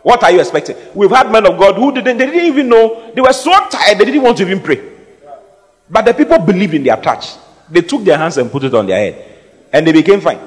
What 0.03 0.23
are 0.23 0.31
you 0.31 0.41
expecting? 0.41 0.77
We've 0.95 1.11
had 1.11 1.31
men 1.31 1.47
of 1.47 1.59
God 1.59 1.75
who 1.77 1.93
didn't, 1.93 2.17
they 2.19 2.27
didn't 2.27 2.47
even 2.47 2.69
know, 2.69 3.13
they 3.15 3.21
were 3.21 3.33
so 3.33 3.51
tired, 3.69 3.99
they 3.99 4.05
didn't 4.05 4.23
want 4.23 4.39
to 4.39 4.45
even 4.45 4.61
pray. 4.61 4.81
But 5.91 6.05
the 6.05 6.15
people 6.15 6.39
believed 6.39 6.75
in 6.75 6.85
their 6.85 6.97
touch. 6.97 7.35
They 7.71 7.83
took 7.83 8.05
their 8.05 8.17
hands 8.17 8.39
and 8.39 8.51
put 8.51 8.65
it 8.65 8.75
on 8.75 8.87
their 8.87 8.99
head, 8.99 9.39
and 9.73 9.87
they 9.87 9.93
became 9.93 10.21
fine. 10.21 10.39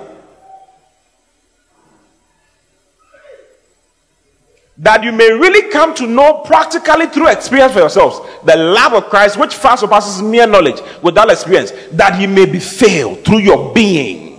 That 4.77 5.03
you 5.03 5.11
may 5.11 5.31
really 5.31 5.69
come 5.69 5.93
to 5.95 6.07
know 6.07 6.39
practically 6.45 7.07
through 7.07 7.27
experience 7.27 7.73
for 7.73 7.80
yourselves 7.80 8.19
the 8.45 8.56
love 8.56 8.93
of 8.93 9.10
Christ, 9.10 9.38
which 9.38 9.53
far 9.53 9.77
surpasses 9.77 10.22
mere 10.22 10.48
knowledge 10.48 10.81
without 11.02 11.30
experience, 11.30 11.72
that 11.91 12.19
you 12.19 12.27
may 12.27 12.45
be 12.45 12.60
filled 12.60 13.23
through 13.23 13.39
your 13.39 13.73
being 13.73 14.31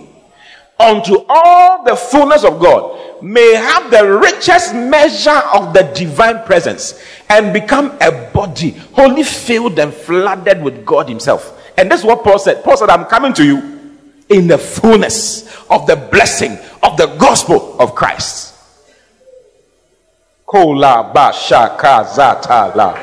unto 0.79 1.23
all 1.29 1.83
the 1.83 1.95
fullness 1.95 2.43
of 2.43 2.59
God 2.59 3.23
may 3.23 3.55
have 3.55 3.89
the 3.89 4.19
richest 4.19 4.73
measure 4.73 5.41
of 5.53 5.73
the 5.73 5.83
divine 5.95 6.43
presence 6.43 7.01
and 7.29 7.53
become 7.53 7.97
a 8.01 8.11
body 8.33 8.71
wholly 8.93 9.23
filled 9.23 9.79
and 9.79 9.93
flooded 9.93 10.61
with 10.61 10.85
God 10.85 11.07
Himself. 11.07 11.59
And 11.77 11.89
this 11.89 12.01
is 12.01 12.05
what 12.05 12.23
Paul 12.23 12.37
said. 12.37 12.63
Paul 12.63 12.77
said, 12.77 12.89
I'm 12.89 13.05
coming 13.05 13.33
to 13.33 13.45
you 13.45 13.91
in 14.29 14.47
the 14.47 14.57
fullness 14.57 15.47
of 15.69 15.87
the 15.87 15.95
blessing 15.95 16.57
of 16.81 16.97
the 16.97 17.15
gospel 17.17 17.79
of 17.79 17.95
Christ. 17.95 18.52
Kola 20.53 21.09
ba 21.11 21.33
shaka 21.33 22.03
zata 22.05 22.71
la. 22.75 22.93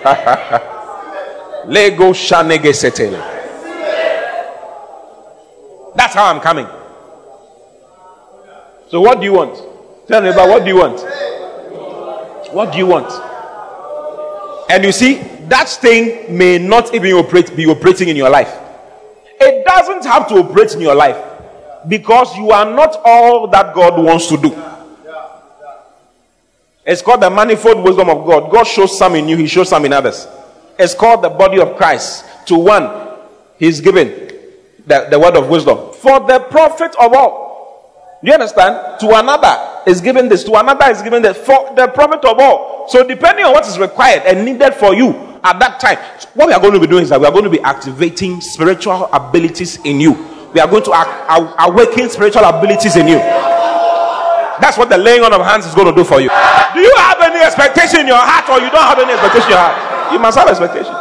Lego 1.66 2.14
shanege 2.14 2.72
setele. 2.72 3.20
That's 5.94 6.14
how 6.14 6.32
I'm 6.32 6.40
coming. 6.40 6.66
So 8.88 9.02
what 9.02 9.18
do 9.20 9.26
you 9.26 9.34
want? 9.34 9.62
Tell 10.08 10.22
me 10.22 10.30
about 10.30 10.48
what 10.48 10.64
do 10.64 10.70
you 10.70 10.76
want? 10.76 11.00
What 12.54 12.72
do 12.72 12.78
you 12.78 12.86
want? 12.86 13.12
And 14.70 14.82
you 14.82 14.92
see, 14.92 15.16
that 15.50 15.68
thing 15.68 16.34
may 16.34 16.56
not 16.56 16.94
even 16.94 17.12
operate, 17.12 17.54
be 17.54 17.66
operating 17.66 18.08
in 18.08 18.16
your 18.16 18.30
life. 18.30 18.56
It 19.38 19.66
doesn't 19.66 20.04
have 20.06 20.28
to 20.28 20.36
operate 20.36 20.72
in 20.74 20.80
your 20.80 20.94
life 20.94 21.18
because 21.86 22.34
you 22.38 22.52
are 22.52 22.64
not 22.64 22.96
all 23.04 23.48
that 23.48 23.74
God 23.74 24.02
wants 24.02 24.28
to 24.28 24.38
do. 24.38 24.69
It's 26.84 27.02
called 27.02 27.22
the 27.22 27.30
manifold 27.30 27.84
wisdom 27.84 28.08
of 28.08 28.26
God. 28.26 28.50
God 28.50 28.64
shows 28.64 28.96
some 28.96 29.14
in 29.14 29.28
you, 29.28 29.36
He 29.36 29.46
shows 29.46 29.68
some 29.68 29.84
in 29.84 29.92
others. 29.92 30.26
It's 30.78 30.94
called 30.94 31.22
the 31.22 31.28
body 31.28 31.60
of 31.60 31.76
Christ. 31.76 32.24
To 32.46 32.56
one, 32.56 33.18
He's 33.58 33.80
given 33.80 34.08
the, 34.86 35.06
the 35.10 35.18
word 35.18 35.36
of 35.36 35.48
wisdom. 35.48 35.92
For 35.92 36.20
the 36.20 36.40
profit 36.50 36.94
of 36.98 37.12
all. 37.12 38.18
Do 38.22 38.28
you 38.28 38.34
understand? 38.34 39.00
To 39.00 39.18
another 39.18 39.82
is 39.86 40.00
given 40.00 40.28
this, 40.28 40.44
to 40.44 40.54
another 40.54 40.90
is 40.90 41.00
given 41.02 41.22
this, 41.22 41.36
for 41.38 41.72
the 41.74 41.88
profit 41.88 42.24
of 42.24 42.38
all. 42.38 42.86
So, 42.88 43.06
depending 43.06 43.44
on 43.44 43.52
what 43.52 43.66
is 43.66 43.78
required 43.78 44.22
and 44.26 44.44
needed 44.44 44.74
for 44.74 44.94
you 44.94 45.10
at 45.42 45.58
that 45.58 45.80
time, 45.80 45.98
what 46.34 46.48
we 46.48 46.52
are 46.52 46.60
going 46.60 46.74
to 46.74 46.80
be 46.80 46.86
doing 46.86 47.04
is 47.04 47.10
that 47.10 47.20
we 47.20 47.26
are 47.26 47.32
going 47.32 47.44
to 47.44 47.50
be 47.50 47.60
activating 47.60 48.40
spiritual 48.40 49.06
abilities 49.12 49.78
in 49.84 50.00
you. 50.00 50.12
We 50.52 50.60
are 50.60 50.68
going 50.68 50.82
to 50.84 51.64
awaken 51.64 52.10
spiritual 52.10 52.44
abilities 52.44 52.96
in 52.96 53.08
you. 53.08 53.59
That's 54.60 54.76
what 54.78 54.88
the 54.88 54.98
laying 54.98 55.22
on 55.22 55.32
of 55.32 55.40
hands 55.42 55.66
is 55.66 55.74
going 55.74 55.86
to 55.88 55.94
do 55.94 56.04
for 56.04 56.20
you. 56.20 56.28
Do 56.74 56.80
you 56.80 56.94
have 56.98 57.20
any 57.20 57.40
expectation 57.40 58.00
in 58.00 58.06
your 58.06 58.20
heart 58.20 58.48
or 58.48 58.60
you 58.64 58.70
don't 58.70 58.84
have 58.84 58.98
any 58.98 59.12
expectation 59.12 59.48
in 59.48 59.56
your 59.56 59.58
heart? 59.58 60.12
You 60.12 60.18
must 60.18 60.38
have 60.38 60.48
expectation. 60.48 60.94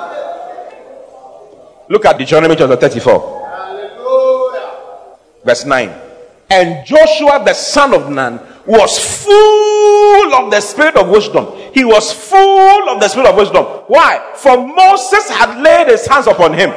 Look 1.89 2.05
at 2.05 2.17
Deuteronomy 2.17 2.55
chapter 2.55 2.75
34. 2.75 3.39
Verse 5.43 5.65
9. 5.65 5.89
And 6.51 6.85
Joshua 6.85 7.43
the 7.45 7.53
son 7.53 7.93
of 7.93 8.09
Nun 8.09 8.39
was 8.65 8.97
full 8.99 10.33
of 10.35 10.51
the 10.51 10.61
spirit 10.61 10.95
of 10.95 11.09
wisdom. 11.09 11.47
He 11.73 11.83
was 11.83 12.11
full 12.13 12.89
of 12.89 12.99
the 12.99 13.07
spirit 13.07 13.27
of 13.29 13.35
wisdom. 13.35 13.65
Why? 13.87 14.33
For 14.35 14.57
Moses 14.57 15.29
had 15.29 15.61
laid 15.61 15.87
his 15.87 16.05
hands 16.05 16.27
upon 16.27 16.53
him. 16.53 16.69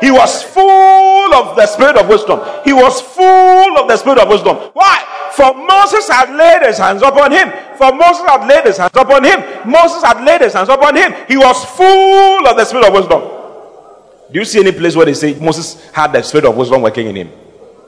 He 0.00 0.10
was 0.10 0.42
full 0.42 1.34
of 1.34 1.56
the 1.56 1.66
spirit 1.66 1.96
of 1.96 2.08
wisdom. 2.08 2.40
He 2.64 2.72
was 2.72 3.00
full 3.00 3.78
of 3.78 3.88
the 3.88 3.96
spirit 3.96 4.18
of 4.18 4.28
wisdom. 4.28 4.56
Why? 4.74 5.02
For 5.32 5.54
Moses 5.54 6.08
had 6.08 6.34
laid 6.34 6.66
his 6.66 6.78
hands 6.78 7.02
upon 7.02 7.32
him. 7.32 7.52
For 7.76 7.92
Moses 7.92 8.24
had 8.26 8.46
laid 8.46 8.64
his 8.64 8.76
hands 8.76 8.96
upon 8.96 9.24
him. 9.24 9.70
Moses 9.70 10.02
had 10.02 10.24
laid 10.24 10.40
his 10.40 10.52
hands 10.52 10.68
upon 10.68 10.96
him. 10.96 11.14
He 11.28 11.36
was 11.36 11.64
full 11.76 12.46
of 12.46 12.56
the 12.56 12.64
spirit 12.64 12.86
of 12.86 12.92
wisdom. 12.92 13.20
Do 14.32 14.38
you 14.38 14.44
see 14.44 14.60
any 14.60 14.72
place 14.72 14.96
where 14.96 15.06
they 15.06 15.14
say 15.14 15.38
Moses 15.38 15.88
had 15.90 16.12
the 16.12 16.22
spirit 16.22 16.46
of 16.46 16.56
wisdom 16.56 16.82
working 16.82 17.06
in 17.06 17.16
him? 17.16 17.30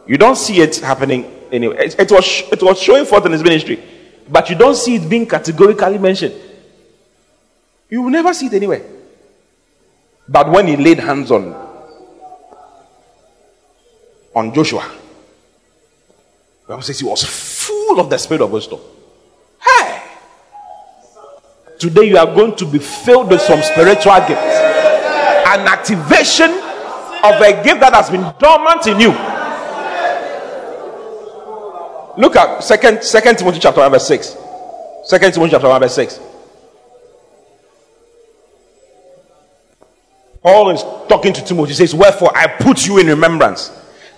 You 0.06 0.16
don't 0.16 0.36
see 0.36 0.60
it 0.60 0.76
happening 0.76 1.24
anywhere. 1.52 1.82
It, 1.82 1.98
it, 1.98 2.10
was, 2.10 2.42
it 2.52 2.62
was 2.62 2.80
showing 2.80 3.04
forth 3.04 3.26
in 3.26 3.32
his 3.32 3.42
ministry, 3.42 3.82
but 4.28 4.48
you 4.48 4.56
don't 4.56 4.76
see 4.76 4.96
it 4.96 5.08
being 5.08 5.26
categorically 5.26 5.98
mentioned. 5.98 6.34
You 7.90 8.02
will 8.02 8.10
never 8.10 8.32
see 8.32 8.46
it 8.46 8.54
anywhere. 8.54 8.82
But 10.28 10.50
when 10.50 10.66
he 10.66 10.76
laid 10.76 10.98
hands 10.98 11.30
on, 11.30 11.67
on 14.38 14.54
Joshua, 14.54 14.90
the 16.62 16.68
Bible 16.68 16.82
says 16.82 16.98
he 17.00 17.06
was 17.06 17.24
full 17.24 18.00
of 18.00 18.08
the 18.08 18.18
spirit 18.18 18.42
of 18.42 18.50
wisdom. 18.50 18.80
Hey! 19.60 20.02
Today 21.78 22.04
you 22.04 22.16
are 22.16 22.26
going 22.26 22.56
to 22.56 22.66
be 22.66 22.78
filled 22.78 23.30
with 23.30 23.40
some 23.40 23.62
spiritual 23.62 24.18
gifts. 24.26 24.56
An 25.46 25.66
activation 25.66 26.50
of 26.50 27.40
a 27.40 27.62
gift 27.64 27.80
that 27.80 27.92
has 27.94 28.10
been 28.10 28.22
dormant 28.38 28.86
in 28.86 29.00
you 29.00 29.12
Look 32.18 32.34
at 32.34 32.64
second 32.64 33.04
second 33.04 33.38
Timothy 33.38 33.60
chapter 33.60 33.80
1, 33.80 33.92
verse 33.92 34.08
6. 34.08 34.36
Second 35.04 35.34
Timothy 35.34 35.52
chapter 35.52 35.68
1, 35.68 35.80
verse 35.80 35.94
6. 35.94 36.20
Paul 40.42 40.70
is 40.70 40.82
talking 41.08 41.32
to 41.32 41.44
Timothy. 41.44 41.70
He 41.70 41.74
says, 41.76 41.94
Wherefore 41.94 42.36
I 42.36 42.48
put 42.48 42.84
you 42.88 42.98
in 42.98 43.06
remembrance 43.06 43.70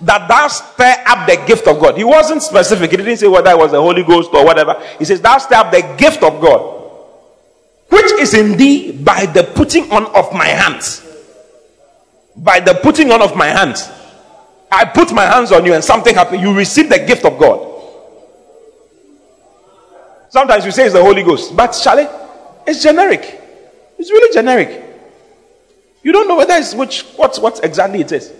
that 0.02 0.28
thou 0.28 0.48
stir 0.48 0.94
up 1.06 1.28
the 1.28 1.42
gift 1.46 1.66
of 1.66 1.78
God. 1.80 1.96
He 1.96 2.04
wasn't 2.04 2.42
specific. 2.42 2.90
He 2.90 2.96
didn't 2.96 3.18
say 3.18 3.28
whether 3.28 3.50
it 3.50 3.58
was 3.58 3.72
the 3.72 3.80
Holy 3.80 4.02
Ghost 4.02 4.30
or 4.32 4.44
whatever. 4.44 4.80
He 4.98 5.04
says, 5.04 5.20
Thou 5.20 5.38
stir 5.38 5.56
up 5.56 5.70
the 5.70 5.94
gift 5.98 6.22
of 6.22 6.40
God, 6.40 6.90
which 7.88 8.12
is 8.12 8.34
in 8.34 8.56
thee 8.56 8.92
by 8.92 9.26
the 9.26 9.44
putting 9.44 9.90
on 9.92 10.06
of 10.14 10.32
my 10.32 10.46
hands. 10.46 11.06
By 12.36 12.60
the 12.60 12.74
putting 12.74 13.10
on 13.10 13.20
of 13.20 13.36
my 13.36 13.46
hands. 13.46 13.90
I 14.72 14.84
put 14.84 15.12
my 15.12 15.26
hands 15.26 15.50
on 15.52 15.66
you 15.66 15.74
and 15.74 15.82
something 15.82 16.14
happened. 16.14 16.42
You 16.42 16.54
receive 16.54 16.88
the 16.88 16.98
gift 16.98 17.24
of 17.24 17.38
God. 17.38 17.66
Sometimes 20.28 20.64
you 20.64 20.70
say 20.70 20.84
it's 20.84 20.94
the 20.94 21.02
Holy 21.02 21.24
Ghost, 21.24 21.56
but 21.56 21.72
Charlie, 21.72 22.06
it's 22.66 22.82
generic. 22.82 23.40
It's 23.98 24.10
really 24.10 24.32
generic. 24.32 24.84
You 26.02 26.12
don't 26.12 26.28
know 26.28 26.36
whether 26.36 26.54
it's 26.54 26.72
which 26.72 27.02
what 27.16 27.36
what 27.42 27.62
exactly 27.64 28.00
it 28.00 28.12
is. 28.12 28.32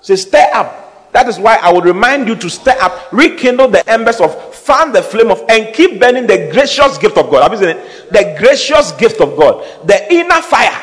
So 0.00 0.16
stir 0.16 0.48
up. 0.52 0.83
That 1.14 1.28
is 1.28 1.38
why 1.38 1.58
I 1.62 1.72
would 1.72 1.84
remind 1.84 2.26
you 2.26 2.34
to 2.34 2.50
stir 2.50 2.74
up, 2.80 3.12
rekindle 3.12 3.68
the 3.68 3.88
embers 3.88 4.20
of, 4.20 4.52
fan 4.52 4.90
the 4.90 5.00
flame 5.00 5.30
of, 5.30 5.44
and 5.48 5.72
keep 5.72 6.00
burning 6.00 6.26
the 6.26 6.50
gracious 6.52 6.98
gift 6.98 7.16
of 7.16 7.30
God. 7.30 7.44
Have 7.44 7.52
you 7.52 7.58
seen 7.58 7.76
it? 7.76 8.10
The 8.10 8.36
gracious 8.36 8.90
gift 8.90 9.20
of 9.20 9.36
God, 9.36 9.64
the 9.86 10.12
inner 10.12 10.42
fire. 10.42 10.76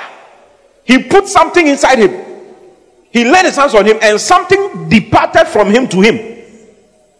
He 0.86 1.04
put 1.04 1.28
something 1.28 1.68
inside 1.68 2.00
him. 2.00 2.46
He 3.12 3.26
laid 3.26 3.44
his 3.44 3.58
hands 3.58 3.76
on 3.76 3.86
him, 3.86 3.98
and 4.02 4.20
something 4.22 4.88
departed 4.88 5.50
from 5.50 5.70
him 5.70 5.90
to 5.90 6.00
him 6.00 6.32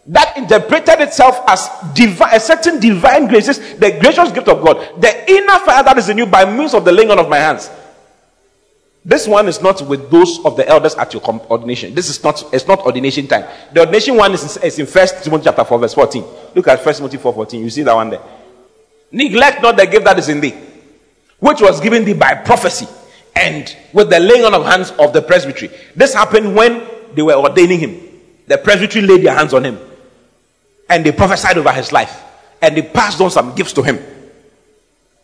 that 0.06 0.34
interpreted 0.38 1.00
itself 1.00 1.38
as 1.46 1.68
divine, 1.94 2.34
a 2.34 2.40
certain 2.40 2.80
divine 2.80 3.28
graces, 3.28 3.58
the 3.76 3.98
gracious 4.00 4.32
gift 4.32 4.48
of 4.48 4.64
God, 4.64 5.02
the 5.02 5.30
inner 5.30 5.58
fire 5.58 5.84
that 5.84 5.98
is 5.98 6.08
in 6.08 6.16
you 6.16 6.24
by 6.24 6.50
means 6.50 6.72
of 6.72 6.86
the 6.86 6.90
laying 6.90 7.10
on 7.10 7.18
of 7.18 7.28
my 7.28 7.36
hands. 7.36 7.70
This 9.04 9.26
one 9.26 9.48
is 9.48 9.60
not 9.60 9.82
with 9.82 10.10
those 10.10 10.44
of 10.44 10.56
the 10.56 10.68
elders 10.68 10.94
at 10.94 11.12
your 11.12 11.22
ordination. 11.50 11.94
This 11.94 12.08
is 12.08 12.22
not 12.22 12.54
it's 12.54 12.68
not 12.68 12.80
ordination 12.80 13.26
time. 13.26 13.44
The 13.72 13.80
ordination 13.80 14.16
one 14.16 14.32
is, 14.32 14.56
is 14.58 14.78
in 14.78 14.86
First 14.86 15.24
Timothy 15.24 15.44
chapter 15.44 15.64
4, 15.64 15.78
verse 15.80 15.94
14. 15.94 16.24
Look 16.54 16.68
at 16.68 16.80
First 16.80 16.98
Timothy 16.98 17.16
4, 17.16 17.32
14. 17.32 17.62
You 17.62 17.70
see 17.70 17.82
that 17.82 17.94
one 17.94 18.10
there. 18.10 18.22
Neglect 19.10 19.60
not 19.60 19.76
the 19.76 19.86
gift 19.86 20.04
that 20.04 20.18
is 20.18 20.28
in 20.28 20.40
thee, 20.40 20.54
which 21.40 21.60
was 21.60 21.80
given 21.80 22.04
thee 22.04 22.14
by 22.14 22.34
prophecy 22.34 22.86
and 23.34 23.76
with 23.92 24.08
the 24.08 24.20
laying 24.20 24.44
on 24.44 24.54
of 24.54 24.64
hands 24.64 24.92
of 24.92 25.12
the 25.12 25.20
presbytery. 25.20 25.70
This 25.96 26.14
happened 26.14 26.54
when 26.54 26.86
they 27.14 27.22
were 27.22 27.34
ordaining 27.34 27.80
him. 27.80 28.00
The 28.46 28.58
presbytery 28.58 29.02
laid 29.02 29.24
their 29.24 29.34
hands 29.34 29.52
on 29.52 29.64
him 29.64 29.78
and 30.88 31.04
they 31.04 31.10
prophesied 31.10 31.58
over 31.58 31.72
his 31.72 31.90
life 31.90 32.22
and 32.60 32.76
they 32.76 32.82
passed 32.82 33.20
on 33.20 33.30
some 33.30 33.54
gifts 33.56 33.72
to 33.72 33.82
him. 33.82 33.98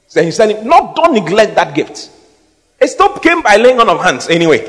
So 0.09 0.23
he 0.23 0.33
said, 0.33 0.67
"Not 0.67 0.97
don't 0.97 1.13
neglect 1.15 1.55
that 1.55 1.75
gift. 1.75 2.11
It 2.81 2.89
still 2.89 3.13
came 3.19 3.43
by 3.43 3.57
laying 3.57 3.81
on 3.81 3.89
of 3.89 4.01
hands 4.01 4.29
anyway. 4.29 4.61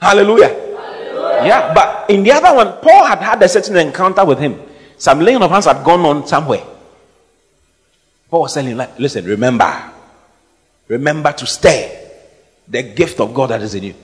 Hallelujah. 0.00 0.48
Hallelujah. 0.48 1.46
Yeah, 1.46 1.74
but 1.74 2.08
in 2.10 2.22
the 2.22 2.32
other 2.32 2.54
one, 2.54 2.80
Paul 2.80 3.04
had 3.06 3.18
had 3.18 3.42
a 3.42 3.48
certain 3.48 3.76
encounter 3.76 4.24
with 4.24 4.38
him. 4.38 4.60
Some 4.96 5.20
laying 5.20 5.36
on 5.36 5.42
of 5.42 5.50
hands 5.50 5.66
had 5.66 5.84
gone 5.84 6.00
on 6.00 6.26
somewhere. 6.26 6.64
Paul 8.30 8.42
was 8.42 8.54
telling 8.54 8.76
him, 8.76 8.88
listen, 8.98 9.24
remember, 9.24 9.92
remember 10.88 11.32
to 11.32 11.46
stay 11.46 12.10
the 12.66 12.82
gift 12.82 13.20
of 13.20 13.32
God 13.32 13.50
that 13.50 13.62
is 13.62 13.74
in 13.74 13.84
you, 13.84 13.94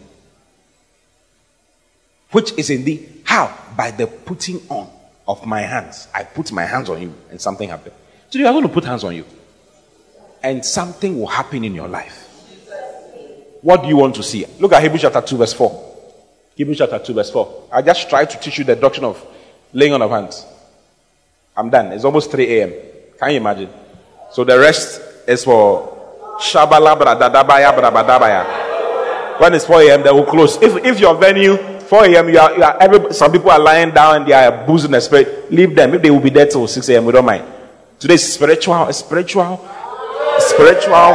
which 2.30 2.52
is 2.59 2.70
in 2.70 2.84
thee. 2.84 3.09
How? 3.24 3.56
By 3.76 3.90
the 3.90 4.06
putting 4.06 4.60
on 4.68 4.90
of 5.26 5.46
my 5.46 5.62
hands. 5.62 6.09
I 6.14 6.24
put 6.24 6.52
my 6.52 6.64
hands 6.64 6.90
on 6.90 7.00
you 7.00 7.14
and 7.30 7.40
something 7.40 7.68
happened. 7.68 7.94
Today 8.30 8.46
I'm 8.46 8.52
going 8.52 8.66
to 8.66 8.72
put 8.72 8.84
hands 8.84 9.04
on 9.04 9.14
you. 9.14 9.24
And 10.42 10.64
something 10.64 11.18
will 11.18 11.28
happen 11.28 11.64
in 11.64 11.74
your 11.74 11.88
life. 11.88 12.22
What 13.62 13.82
do 13.82 13.89
you 13.89 13.97
want 13.97 14.16
to 14.16 14.22
see? 14.22 14.44
Look 14.59 14.72
at 14.72 14.82
Hebrews 14.82 15.02
chapter 15.02 15.20
2, 15.20 15.36
verse 15.36 15.52
4. 15.52 15.94
Hebrews 16.56 16.78
chapter 16.78 16.98
2, 16.98 17.14
verse 17.14 17.30
4. 17.30 17.68
I 17.72 17.80
just 17.80 18.10
tried 18.10 18.28
to 18.30 18.39
teach 18.39 18.59
you 18.59 18.64
the 18.64 18.76
doctrine 18.76 19.05
of 19.05 19.24
laying 19.72 19.93
on 19.94 20.02
of 20.02 20.10
hands. 20.10 20.44
I'm 21.56 21.70
done. 21.70 21.93
It's 21.93 22.05
almost 22.05 22.30
3 22.32 22.44
a.m. 22.44 22.72
Can 23.18 23.30
you 23.30 23.36
imagine? 23.36 23.70
So 24.32 24.43
the 24.43 24.59
rest 24.59 25.01
is 25.28 25.44
for 25.44 26.36
Shabalabra 26.40 27.18
Dadabaya 27.18 27.72
Brabadabaya. 27.72 29.40
When 29.40 29.55
it's 29.55 29.64
4 29.64 29.82
a.m., 29.82 30.02
they 30.02 30.10
will 30.10 30.26
close. 30.26 30.60
If, 30.60 30.84
if 30.84 30.98
your 30.98 31.14
venue 31.14 31.56
4 31.56 32.06
a.m., 32.06 32.28
you 32.30 32.39
are, 32.39 32.56
you 32.56 32.62
are 32.64 32.76
every, 32.80 33.14
some 33.14 33.30
people 33.30 33.51
are 33.51 33.60
lying 33.60 33.93
down 33.93 34.26
they 34.26 34.32
are 34.32 34.66
boozing 34.66 34.90
the 34.90 35.01
spirit. 35.01 35.52
Leave 35.52 35.74
them. 35.74 35.94
If 35.94 36.02
they 36.02 36.10
will 36.10 36.20
be 36.20 36.30
there 36.30 36.47
till 36.47 36.66
6 36.66 36.89
a.m., 36.89 37.05
we 37.05 37.12
don't 37.12 37.24
mind. 37.24 37.44
Today 38.01 38.14
is 38.14 38.32
spiritual, 38.34 38.93
spiritual, 38.93 39.60
spiritual, 40.39 41.14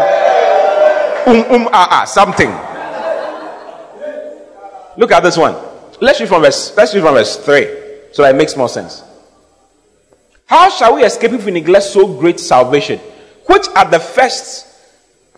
um, 1.28 1.52
um, 1.52 1.70
ah, 1.74 1.88
ah, 1.92 2.06
something. 2.06 2.50
Look 4.98 5.12
at 5.12 5.22
this 5.22 5.38
one. 5.38 5.56
Let's 6.00 6.20
read 6.20 6.30
from 6.30 6.42
verse, 6.42 6.76
let's 6.76 6.94
read 6.96 7.02
from 7.02 7.16
verse 7.16 7.38
3 7.38 7.66
so 8.12 8.24
that 8.24 8.34
it 8.34 8.38
makes 8.38 8.56
more 8.56 8.70
sense. 8.70 9.04
How 10.46 10.70
shall 10.70 10.96
we 10.96 11.04
escape 11.04 11.34
if 11.34 11.46
we 11.46 11.52
neglect 11.52 11.86
so 11.86 12.08
great 12.08 12.40
salvation, 12.40 13.00
which 13.46 13.68
at 13.76 13.92
the 13.92 14.00
first 14.00 14.68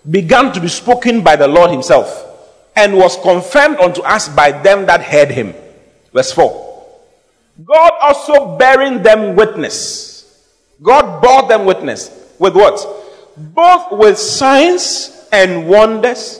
began 0.09 0.53
to 0.53 0.61
be 0.61 0.67
spoken 0.67 1.23
by 1.23 1.35
the 1.35 1.47
Lord 1.47 1.71
Himself, 1.71 2.25
and 2.75 2.95
was 2.95 3.17
confirmed 3.17 3.79
unto 3.79 4.01
us 4.03 4.29
by 4.29 4.51
them 4.51 4.85
that 4.85 5.01
heard 5.01 5.31
Him? 5.31 5.55
Verse 6.13 6.31
4. 6.31 6.67
God 7.65 7.91
also 8.01 8.57
bearing 8.57 9.01
them 9.01 9.35
witness. 9.35 10.45
God 10.81 11.21
bore 11.21 11.49
them 11.49 11.65
witness. 11.65 12.09
With 12.37 12.55
what? 12.55 12.79
Both 13.35 13.91
with 13.91 14.17
signs 14.17 15.18
and 15.31 15.67
wonders, 15.67 16.39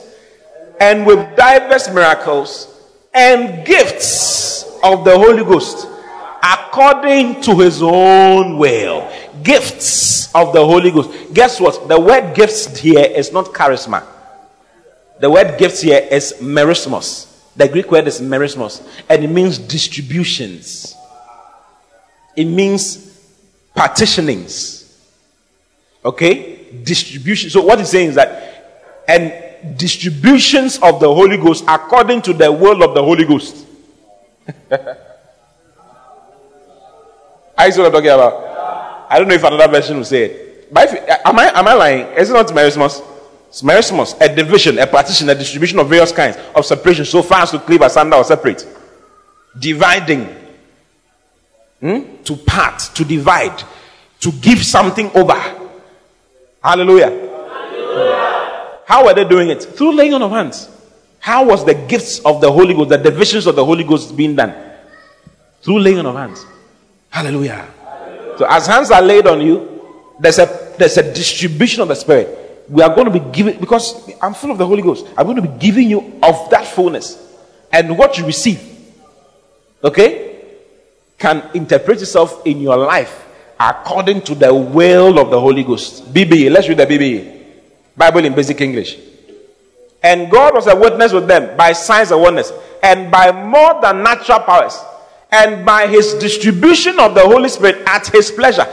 and 0.80 1.06
with 1.06 1.36
diverse 1.36 1.92
miracles 1.92 2.66
and 3.12 3.66
gifts 3.66 4.64
of 4.82 5.04
the 5.04 5.16
Holy 5.16 5.44
Ghost 5.44 5.86
according 6.42 7.40
to 7.42 7.58
his 7.58 7.82
own 7.82 8.58
will. 8.58 9.10
Gifts 9.42 10.34
of 10.34 10.52
the 10.52 10.64
Holy 10.64 10.90
Ghost. 10.90 11.34
Guess 11.34 11.60
what? 11.60 11.88
The 11.88 11.98
word 11.98 12.34
gifts 12.34 12.78
here 12.78 13.04
is 13.04 13.32
not 13.32 13.46
charisma. 13.46 14.04
The 15.20 15.30
word 15.30 15.58
gifts 15.58 15.82
here 15.82 16.06
is 16.10 16.34
merismos. 16.40 17.26
The 17.56 17.68
Greek 17.68 17.90
word 17.90 18.06
is 18.06 18.20
merismos, 18.20 18.82
and 19.08 19.24
it 19.24 19.28
means 19.28 19.58
distributions. 19.58 20.94
It 22.36 22.46
means 22.46 23.18
partitionings. 23.76 24.98
Okay? 26.04 26.68
Distribution. 26.82 27.50
So 27.50 27.62
what 27.62 27.78
he's 27.78 27.90
saying 27.90 28.10
is 28.10 28.14
that, 28.14 28.49
and 29.10 29.76
distributions 29.76 30.78
of 30.78 31.00
the 31.00 31.12
Holy 31.12 31.36
Ghost 31.36 31.64
according 31.66 32.22
to 32.22 32.32
the 32.32 32.50
will 32.50 32.82
of 32.82 32.94
the 32.94 33.02
Holy 33.02 33.24
Ghost. 33.24 33.66
I 37.58 37.70
see 37.70 37.80
what 37.80 37.86
I'm 37.86 37.92
talking 37.92 38.10
about. 38.10 39.06
I 39.10 39.18
don't 39.18 39.26
know 39.28 39.34
if 39.34 39.42
another 39.42 39.68
version 39.68 39.96
will 39.96 40.04
say 40.04 40.24
it. 40.24 40.72
But 40.72 40.88
if, 40.88 40.94
am 41.26 41.38
I 41.38 41.46
am 41.58 41.66
I 41.66 41.74
lying? 41.74 42.06
Is 42.16 42.30
it 42.30 42.32
not 42.32 42.46
merismos? 42.48 43.02
It's 43.48 43.62
merismos, 43.62 44.16
a 44.20 44.32
division, 44.32 44.78
a 44.78 44.86
partition, 44.86 45.28
a 45.28 45.34
distribution 45.34 45.80
of 45.80 45.88
various 45.88 46.12
kinds 46.12 46.36
of 46.54 46.64
separation, 46.64 47.04
so 47.04 47.20
far 47.20 47.42
as 47.42 47.50
to 47.50 47.58
cleave 47.58 47.82
asunder 47.82 48.16
or 48.16 48.22
separate. 48.22 48.64
Dividing. 49.58 50.36
Hmm? 51.80 52.22
To 52.22 52.36
part, 52.36 52.78
to 52.94 53.04
divide, 53.04 53.64
to 54.20 54.30
give 54.30 54.64
something 54.64 55.10
over. 55.16 55.34
Hallelujah. 56.62 57.29
How 58.90 59.04
were 59.04 59.14
they 59.14 59.22
doing 59.22 59.50
it? 59.50 59.62
Through 59.62 59.94
laying 59.94 60.14
on 60.14 60.22
of 60.22 60.32
hands. 60.32 60.68
How 61.20 61.46
was 61.46 61.64
the 61.64 61.74
gifts 61.74 62.18
of 62.24 62.40
the 62.40 62.50
Holy 62.50 62.74
Ghost, 62.74 62.88
the 62.88 62.96
divisions 62.98 63.46
of 63.46 63.54
the 63.54 63.64
Holy 63.64 63.84
Ghost 63.84 64.16
being 64.16 64.34
done? 64.34 64.52
Through 65.62 65.78
laying 65.78 66.00
on 66.00 66.06
of 66.06 66.16
hands. 66.16 66.44
Hallelujah. 67.08 67.68
Hallelujah. 67.84 68.38
So 68.38 68.46
as 68.50 68.66
hands 68.66 68.90
are 68.90 69.00
laid 69.00 69.28
on 69.28 69.42
you, 69.42 70.12
there's 70.18 70.40
a 70.40 70.74
there's 70.76 70.96
a 70.96 71.14
distribution 71.14 71.82
of 71.82 71.86
the 71.86 71.94
Spirit. 71.94 72.66
We 72.68 72.82
are 72.82 72.92
going 72.92 73.04
to 73.04 73.12
be 73.12 73.20
giving 73.30 73.60
because 73.60 74.10
I'm 74.20 74.34
full 74.34 74.50
of 74.50 74.58
the 74.58 74.66
Holy 74.66 74.82
Ghost. 74.82 75.06
I'm 75.16 75.24
going 75.24 75.40
to 75.40 75.48
be 75.48 75.56
giving 75.60 75.88
you 75.88 76.18
of 76.20 76.50
that 76.50 76.66
fullness. 76.66 77.16
And 77.72 77.96
what 77.96 78.18
you 78.18 78.26
receive, 78.26 78.60
okay, 79.84 80.46
can 81.16 81.48
interpret 81.54 82.02
itself 82.02 82.44
in 82.44 82.60
your 82.60 82.76
life 82.76 83.24
according 83.60 84.22
to 84.22 84.34
the 84.34 84.52
will 84.52 85.20
of 85.20 85.30
the 85.30 85.38
Holy 85.38 85.62
Ghost. 85.62 86.12
BBE, 86.12 86.50
let's 86.50 86.68
read 86.68 86.78
the 86.78 86.86
BBE. 86.86 87.39
Bible 87.96 88.24
in 88.24 88.34
basic 88.34 88.60
English. 88.60 88.98
And 90.02 90.30
God 90.30 90.54
was 90.54 90.66
a 90.66 90.74
witness 90.74 91.12
with 91.12 91.26
them 91.26 91.56
by 91.56 91.72
signs 91.72 92.10
and 92.10 92.20
wonders, 92.20 92.52
and 92.82 93.10
by 93.10 93.30
more 93.30 93.80
than 93.82 94.02
natural 94.02 94.40
powers 94.40 94.78
and 95.32 95.64
by 95.64 95.86
his 95.86 96.14
distribution 96.14 96.98
of 96.98 97.14
the 97.14 97.22
Holy 97.22 97.48
Spirit 97.48 97.82
at 97.86 98.06
his 98.08 98.30
pleasure. 98.30 98.66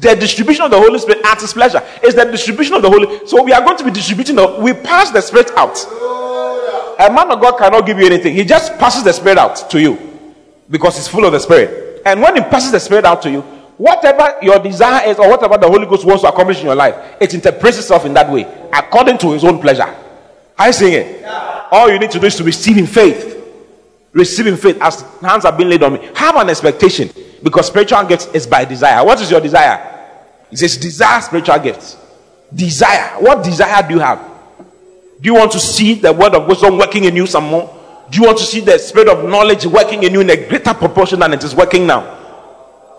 The 0.00 0.14
distribution 0.14 0.64
of 0.64 0.70
the 0.70 0.78
Holy 0.78 0.98
Spirit 0.98 1.24
at 1.24 1.40
his 1.40 1.52
pleasure 1.52 1.82
is 2.02 2.14
the 2.14 2.24
distribution 2.24 2.74
of 2.74 2.82
the 2.82 2.90
Holy. 2.90 3.26
So 3.26 3.42
we 3.42 3.52
are 3.52 3.62
going 3.62 3.78
to 3.78 3.84
be 3.84 3.90
distributing. 3.90 4.36
The, 4.36 4.58
we 4.60 4.72
pass 4.72 5.10
the 5.10 5.20
Spirit 5.20 5.50
out. 5.56 5.78
A 6.98 7.12
man 7.12 7.30
of 7.30 7.40
God 7.40 7.58
cannot 7.58 7.86
give 7.86 7.98
you 7.98 8.06
anything. 8.06 8.34
He 8.34 8.44
just 8.44 8.76
passes 8.78 9.02
the 9.04 9.12
Spirit 9.12 9.38
out 9.38 9.70
to 9.70 9.80
you 9.80 9.98
because 10.68 10.96
he's 10.96 11.08
full 11.08 11.24
of 11.24 11.32
the 11.32 11.40
Spirit. 11.40 12.02
And 12.04 12.20
when 12.20 12.34
he 12.36 12.42
passes 12.42 12.72
the 12.72 12.80
Spirit 12.80 13.04
out 13.04 13.22
to 13.22 13.30
you, 13.30 13.44
whatever 13.76 14.36
your 14.42 14.58
desire 14.58 15.08
is 15.08 15.18
or 15.18 15.28
whatever 15.28 15.58
the 15.58 15.68
Holy 15.68 15.86
Ghost 15.86 16.04
wants 16.04 16.22
to 16.22 16.28
accomplish 16.28 16.60
in 16.60 16.66
your 16.66 16.74
life, 16.74 17.16
it 17.20 17.34
interprets 17.34 17.78
itself 17.78 18.04
in 18.04 18.14
that 18.14 18.30
way 18.30 18.46
according 18.72 19.18
to 19.18 19.32
his 19.32 19.44
own 19.44 19.60
pleasure. 19.60 19.94
Are 20.58 20.66
you 20.68 20.72
seeing 20.72 20.92
it? 20.92 21.24
All 21.70 21.90
you 21.90 21.98
need 21.98 22.10
to 22.12 22.20
do 22.20 22.26
is 22.26 22.36
to 22.36 22.44
receive 22.44 22.78
in 22.78 22.86
faith 22.86 23.34
receiving 24.14 24.56
faith 24.56 24.78
as 24.80 25.02
hands 25.20 25.44
are 25.44 25.52
being 25.52 25.68
laid 25.68 25.82
on 25.82 25.94
me. 25.94 26.10
Have 26.14 26.36
an 26.36 26.48
expectation 26.48 27.10
because 27.42 27.66
spiritual 27.66 28.02
gifts 28.04 28.26
is 28.28 28.46
by 28.46 28.64
desire. 28.64 29.04
What 29.04 29.20
is 29.20 29.30
your 29.30 29.40
desire? 29.40 29.90
It 30.50 30.58
says 30.58 30.78
desire 30.78 31.20
spiritual 31.20 31.58
gifts. 31.58 31.98
Desire. 32.54 33.20
What 33.20 33.44
desire 33.44 33.86
do 33.86 33.94
you 33.94 34.00
have? 34.00 34.20
Do 35.20 35.26
you 35.28 35.34
want 35.34 35.52
to 35.52 35.60
see 35.60 35.94
the 35.94 36.12
word 36.12 36.34
of 36.34 36.46
wisdom 36.46 36.78
working 36.78 37.04
in 37.04 37.16
you 37.16 37.26
some 37.26 37.44
more? 37.44 37.80
Do 38.10 38.20
you 38.20 38.26
want 38.26 38.38
to 38.38 38.44
see 38.44 38.60
the 38.60 38.78
spirit 38.78 39.08
of 39.08 39.28
knowledge 39.28 39.66
working 39.66 40.02
in 40.02 40.12
you 40.12 40.20
in 40.20 40.30
a 40.30 40.36
greater 40.36 40.74
proportion 40.74 41.18
than 41.18 41.32
it 41.32 41.42
is 41.42 41.54
working 41.54 41.86
now? 41.86 42.13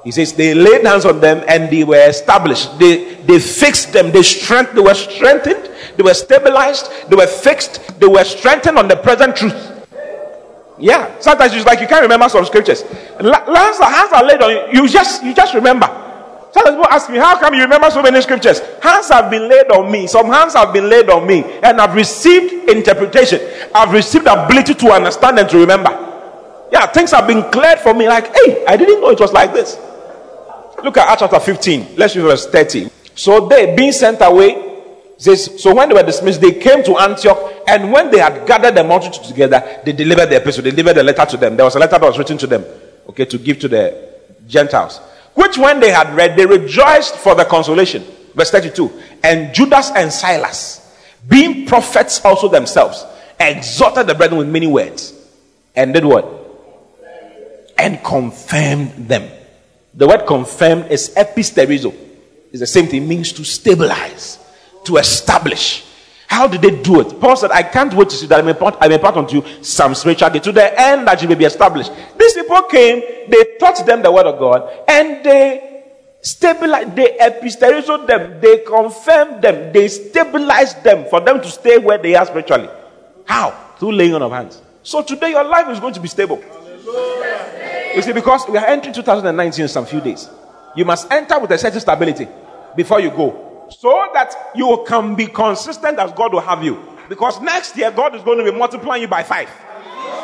He 0.06 0.12
says 0.12 0.34
they 0.34 0.54
laid 0.54 0.86
hands 0.86 1.04
on 1.04 1.20
them 1.20 1.44
and 1.48 1.68
they 1.68 1.84
were 1.84 2.08
established. 2.08 2.78
They 2.78 3.16
they 3.26 3.40
fixed 3.40 3.92
them. 3.92 4.12
They 4.12 4.22
strength. 4.22 4.74
They 4.74 4.82
were 4.82 4.94
strengthened. 4.94 5.68
They 5.98 6.04
were 6.04 6.14
stabilized. 6.14 6.92
They 7.10 7.16
were 7.16 7.26
fixed. 7.26 7.82
They 8.00 8.06
were 8.06 8.24
strengthened 8.24 8.78
on 8.78 8.88
the 8.88 8.96
present 8.96 9.36
truth. 9.36 9.72
Yeah, 10.78 11.18
sometimes 11.20 11.56
it's 11.56 11.66
like 11.66 11.80
you 11.80 11.88
can't 11.88 12.04
remember 12.04 12.30
some 12.30 12.46
scriptures. 12.46 12.84
Hands 12.84 13.80
are, 13.82 13.92
hands 13.92 14.14
are 14.14 14.24
laid 14.24 14.42
on 14.44 14.52
you. 14.52 14.84
You 14.84 14.88
just 14.88 15.24
you 15.24 15.34
just 15.34 15.56
remember. 15.56 15.88
Sometimes 16.52 16.78
people 16.78 16.92
ask 16.92 17.10
me, 17.10 17.18
how 17.18 17.40
come 17.40 17.54
you 17.56 17.62
remember 17.62 17.90
so 17.90 18.02
many 18.02 18.22
scriptures? 18.22 18.62
Hands 18.82 19.10
have 19.10 19.32
been 19.32 19.50
laid 19.50 19.72
on 19.72 19.92
me. 19.92 20.06
Some 20.06 20.28
hands 20.28 20.54
have 20.54 20.72
been 20.72 20.88
laid 20.88 21.10
on 21.10 21.26
me, 21.26 21.44
and 21.64 21.82
I've 21.82 21.96
received 21.96 22.70
interpretation. 22.70 23.42
I've 23.74 23.92
received 23.92 24.28
ability 24.28 24.76
to 24.76 24.92
understand 24.92 25.40
and 25.40 25.50
to 25.50 25.58
remember. 25.58 25.90
Yeah, 26.72 26.86
things 26.86 27.12
have 27.12 27.26
been 27.26 27.50
cleared 27.52 27.80
for 27.80 27.94
me. 27.94 28.08
Like, 28.08 28.34
hey, 28.36 28.66
I 28.68 28.78
didn't 28.78 29.02
know 29.02 29.10
it 29.10 29.20
was 29.20 29.34
like 29.34 29.52
this. 29.52 29.78
Look 30.84 30.98
at 30.98 31.08
Acts 31.08 31.22
chapter 31.22 31.40
15. 31.40 31.96
Let's 31.96 32.16
read 32.16 32.24
verse 32.24 32.48
30. 32.48 32.90
So 33.16 33.48
they, 33.48 33.76
being 33.76 33.92
sent 33.92 34.18
away, 34.22 34.66
says, 35.18 35.62
so 35.62 35.74
when 35.74 35.90
they 35.90 35.96
were 35.96 36.04
dismissed, 36.04 36.42
they 36.42 36.54
came 36.54 36.84
to 36.84 36.98
Antioch, 36.98 37.64
and 37.68 37.92
when 37.92 38.12
they 38.12 38.20
had 38.20 38.46
gathered 38.46 38.76
the 38.76 38.84
multitude 38.84 39.24
together, 39.24 39.82
they 39.86 39.94
delivered 39.94 40.28
the 40.28 40.36
epistle, 40.36 40.64
they 40.64 40.72
delivered 40.72 40.96
the 40.96 41.04
letter 41.04 41.26
to 41.26 41.38
them. 41.38 41.56
There 41.56 41.66
was 41.66 41.76
a 41.76 41.80
letter 41.80 41.98
that 41.98 42.02
was 42.02 42.18
written 42.18 42.38
to 42.40 42.48
them, 42.48 42.66
okay, 43.10 43.26
to 43.26 43.38
give 43.38 43.60
to 43.60 43.68
the 43.68 44.16
Gentiles. 44.48 45.00
Which 45.34 45.58
when 45.58 45.80
they 45.80 45.92
had 45.92 46.14
read, 46.16 46.38
they 46.38 46.46
rejoiced 46.46 47.16
for 47.16 47.36
the 47.36 47.46
consolation. 47.46 48.04
Verse 48.34 48.52
32. 48.52 49.02
And 49.24 49.54
Judas 49.54 49.92
and 49.96 50.12
Silas, 50.12 50.82
being 51.28 51.66
prophets 51.66 52.24
also 52.24 52.48
themselves, 52.50 53.06
exhorted 53.40 54.08
the 54.08 54.16
brethren 54.16 54.40
with 54.40 54.50
many 54.50 54.68
words. 54.68 55.14
And 55.76 55.94
did 55.94 56.06
what? 56.06 56.26
And 57.78 58.04
confirmed 58.04 59.10
them. 59.10 59.30
The 59.96 60.08
word 60.08 60.26
confirmed 60.28 60.92
is 60.92 61.14
episterizo. 61.16 61.94
It's 62.52 62.60
the 62.60 62.68
same 62.68 62.88
thing, 62.88 63.04
it 63.04 63.08
means 63.08 63.32
to 63.34 63.44
stabilize 63.44 64.40
to 64.86 64.98
establish. 64.98 65.84
How 66.28 66.48
did 66.48 66.62
they 66.62 66.82
do 66.82 67.02
it? 67.02 67.20
Paul 67.20 67.36
said, 67.36 67.52
I 67.52 67.64
can't 67.64 67.94
wait 67.94 68.10
to 68.10 68.16
see 68.16 68.28
that 68.28 68.40
I 68.40 68.42
may 68.42 68.52
impart, 68.52 68.78
I 68.82 68.88
may 68.88 68.96
impart 68.96 69.16
unto 69.16 69.38
you 69.38 69.64
some 69.64 69.94
spiritual 69.96 70.30
gift 70.32 70.46
to 70.46 70.52
the 70.52 70.82
end 70.82 71.08
that 71.08 71.22
you 71.22 71.28
may 71.28 71.36
be 71.36 71.46
established. 71.46 71.92
These 72.18 72.34
people 72.34 72.62
came, 72.64 73.02
they 73.30 73.58
taught 73.60 73.86
them 73.86 74.02
the 74.02 74.12
word 74.12 74.26
of 74.26 74.40
God, 74.40 74.70
and 74.88 75.24
they 75.24 75.84
stabilized, 76.22 76.96
they 76.96 77.18
episterizo 77.18 78.08
them, 78.08 78.42
they 78.42 78.60
confirmed 78.60 79.42
them, 79.44 79.72
they 79.72 79.88
stabilized 79.88 80.84
them 80.84 81.06
for 81.10 81.22
them 81.22 81.42
to 81.42 81.48
stay 81.48 81.78
where 81.78 82.00
they 82.00 82.16
are 82.16 82.26
spiritually. 82.26 82.70
How? 83.26 83.52
Through 83.78 83.94
laying 83.94 84.16
on 84.16 84.22
of 84.22 84.32
hands. 84.32 84.62
So 84.84 85.04
today 85.04 85.32
your 85.32 85.44
life 85.44 85.70
is 85.70 85.80
going 85.80 85.94
to 85.94 86.00
be 86.00 86.08
stable. 86.08 86.44
You 87.96 88.02
see, 88.02 88.12
because 88.12 88.48
we 88.50 88.58
are 88.58 88.66
entering 88.66 88.94
2019 88.94 89.64
in 89.64 89.70
some 89.70 89.86
few 89.86 90.02
days. 90.02 90.30
You 90.76 90.84
must 90.84 91.10
enter 91.12 91.40
with 91.40 91.52
a 91.52 91.58
certain 91.58 91.80
stability 91.80 92.28
before 92.76 93.00
you 93.00 93.10
go 93.10 93.68
so 93.70 94.10
that 94.14 94.52
you 94.54 94.84
can 94.86 95.16
be 95.16 95.28
consistent 95.28 95.98
as 95.98 96.12
God 96.12 96.34
will 96.34 96.42
have 96.42 96.64
you. 96.64 96.78
Because 97.08 97.40
next 97.40 97.78
year, 97.78 97.92
God 97.92 98.14
is 98.16 98.22
going 98.24 98.38
to 98.44 98.52
be 98.52 98.58
multiplying 98.58 99.04
you 99.04 99.08
by 99.08 99.24
five, 99.24 99.50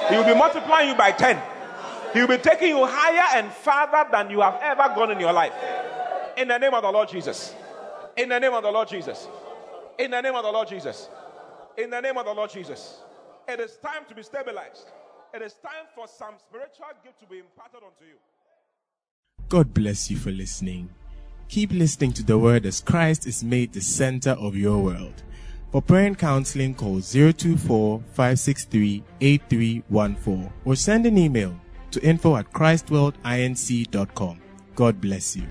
He 0.10 0.18
will 0.18 0.26
be 0.26 0.36
multiplying 0.36 0.90
you 0.90 0.96
by 0.96 1.12
ten. 1.12 1.42
He 2.14 2.20
will 2.20 2.28
be 2.28 2.38
taking 2.38 2.70
you 2.70 2.86
higher 2.86 3.40
and 3.40 3.50
farther 3.52 4.10
than 4.12 4.30
you 4.30 4.42
have 4.42 4.60
ever 4.62 4.94
gone 4.94 5.12
in 5.12 5.20
your 5.20 5.32
life. 5.32 5.54
In 6.36 6.50
the 6.50 6.58
name 6.58 6.74
of 6.74 6.82
the 6.82 6.92
Lord 6.92 7.08
Jesus. 7.08 7.56
In 8.18 8.28
the 8.28 8.40
name 8.40 8.54
of 8.54 8.64
the 8.64 8.72
Lord 8.72 8.90
Jesus. 8.90 9.30
In 9.98 10.12
the 10.12 10.20
name 10.20 10.36
of 10.36 10.44
the 10.44 10.52
Lord 10.52 10.68
Jesus. 10.68 11.08
In 11.78 11.90
the 11.90 12.02
name 12.02 12.18
of 12.18 12.26
the 12.26 12.34
Lord 12.34 12.50
Jesus. 12.50 13.00
It 13.48 13.62
is 13.62 13.78
time 13.78 14.04
to 14.10 14.16
be 14.16 14.24
stabilized. 14.24 14.88
It 15.34 15.42
is 15.42 15.54
time 15.64 15.88
for 15.96 16.08
some 16.08 16.36
spiritual 16.38 16.88
gift 17.04 17.22
to 17.22 17.26
be 17.26 17.40
imparted 17.40 17.78
unto 17.78 18.06
you. 18.06 18.18
God 19.48 19.74
bless 19.74 20.12
you 20.12 20.18
for 20.18 20.32
listening. 20.32 20.90
Keep 21.48 21.72
listening 21.72 22.12
to 22.14 22.24
the 22.24 22.38
word 22.38 22.66
as 22.66 22.82
Christ 22.82 23.26
is 23.28 23.44
made 23.44 23.72
the 23.72 23.82
center 23.82 24.32
of 24.32 24.58
your 24.58 24.80
world. 24.80 25.24
For 25.72 25.82
prayer 25.82 26.08
and 26.08 26.20
counseling, 26.20 26.76
call 26.76 27.02
024 27.02 28.00
563 28.14 29.04
8314 29.22 30.52
or 30.66 30.76
send 30.76 31.06
an 31.06 31.18
email 31.18 31.58
to 31.92 32.04
info 32.04 32.36
at 32.36 32.52
christworldinc.com. 32.52 34.42
God 34.76 35.00
bless 35.00 35.38
you. 35.38 35.48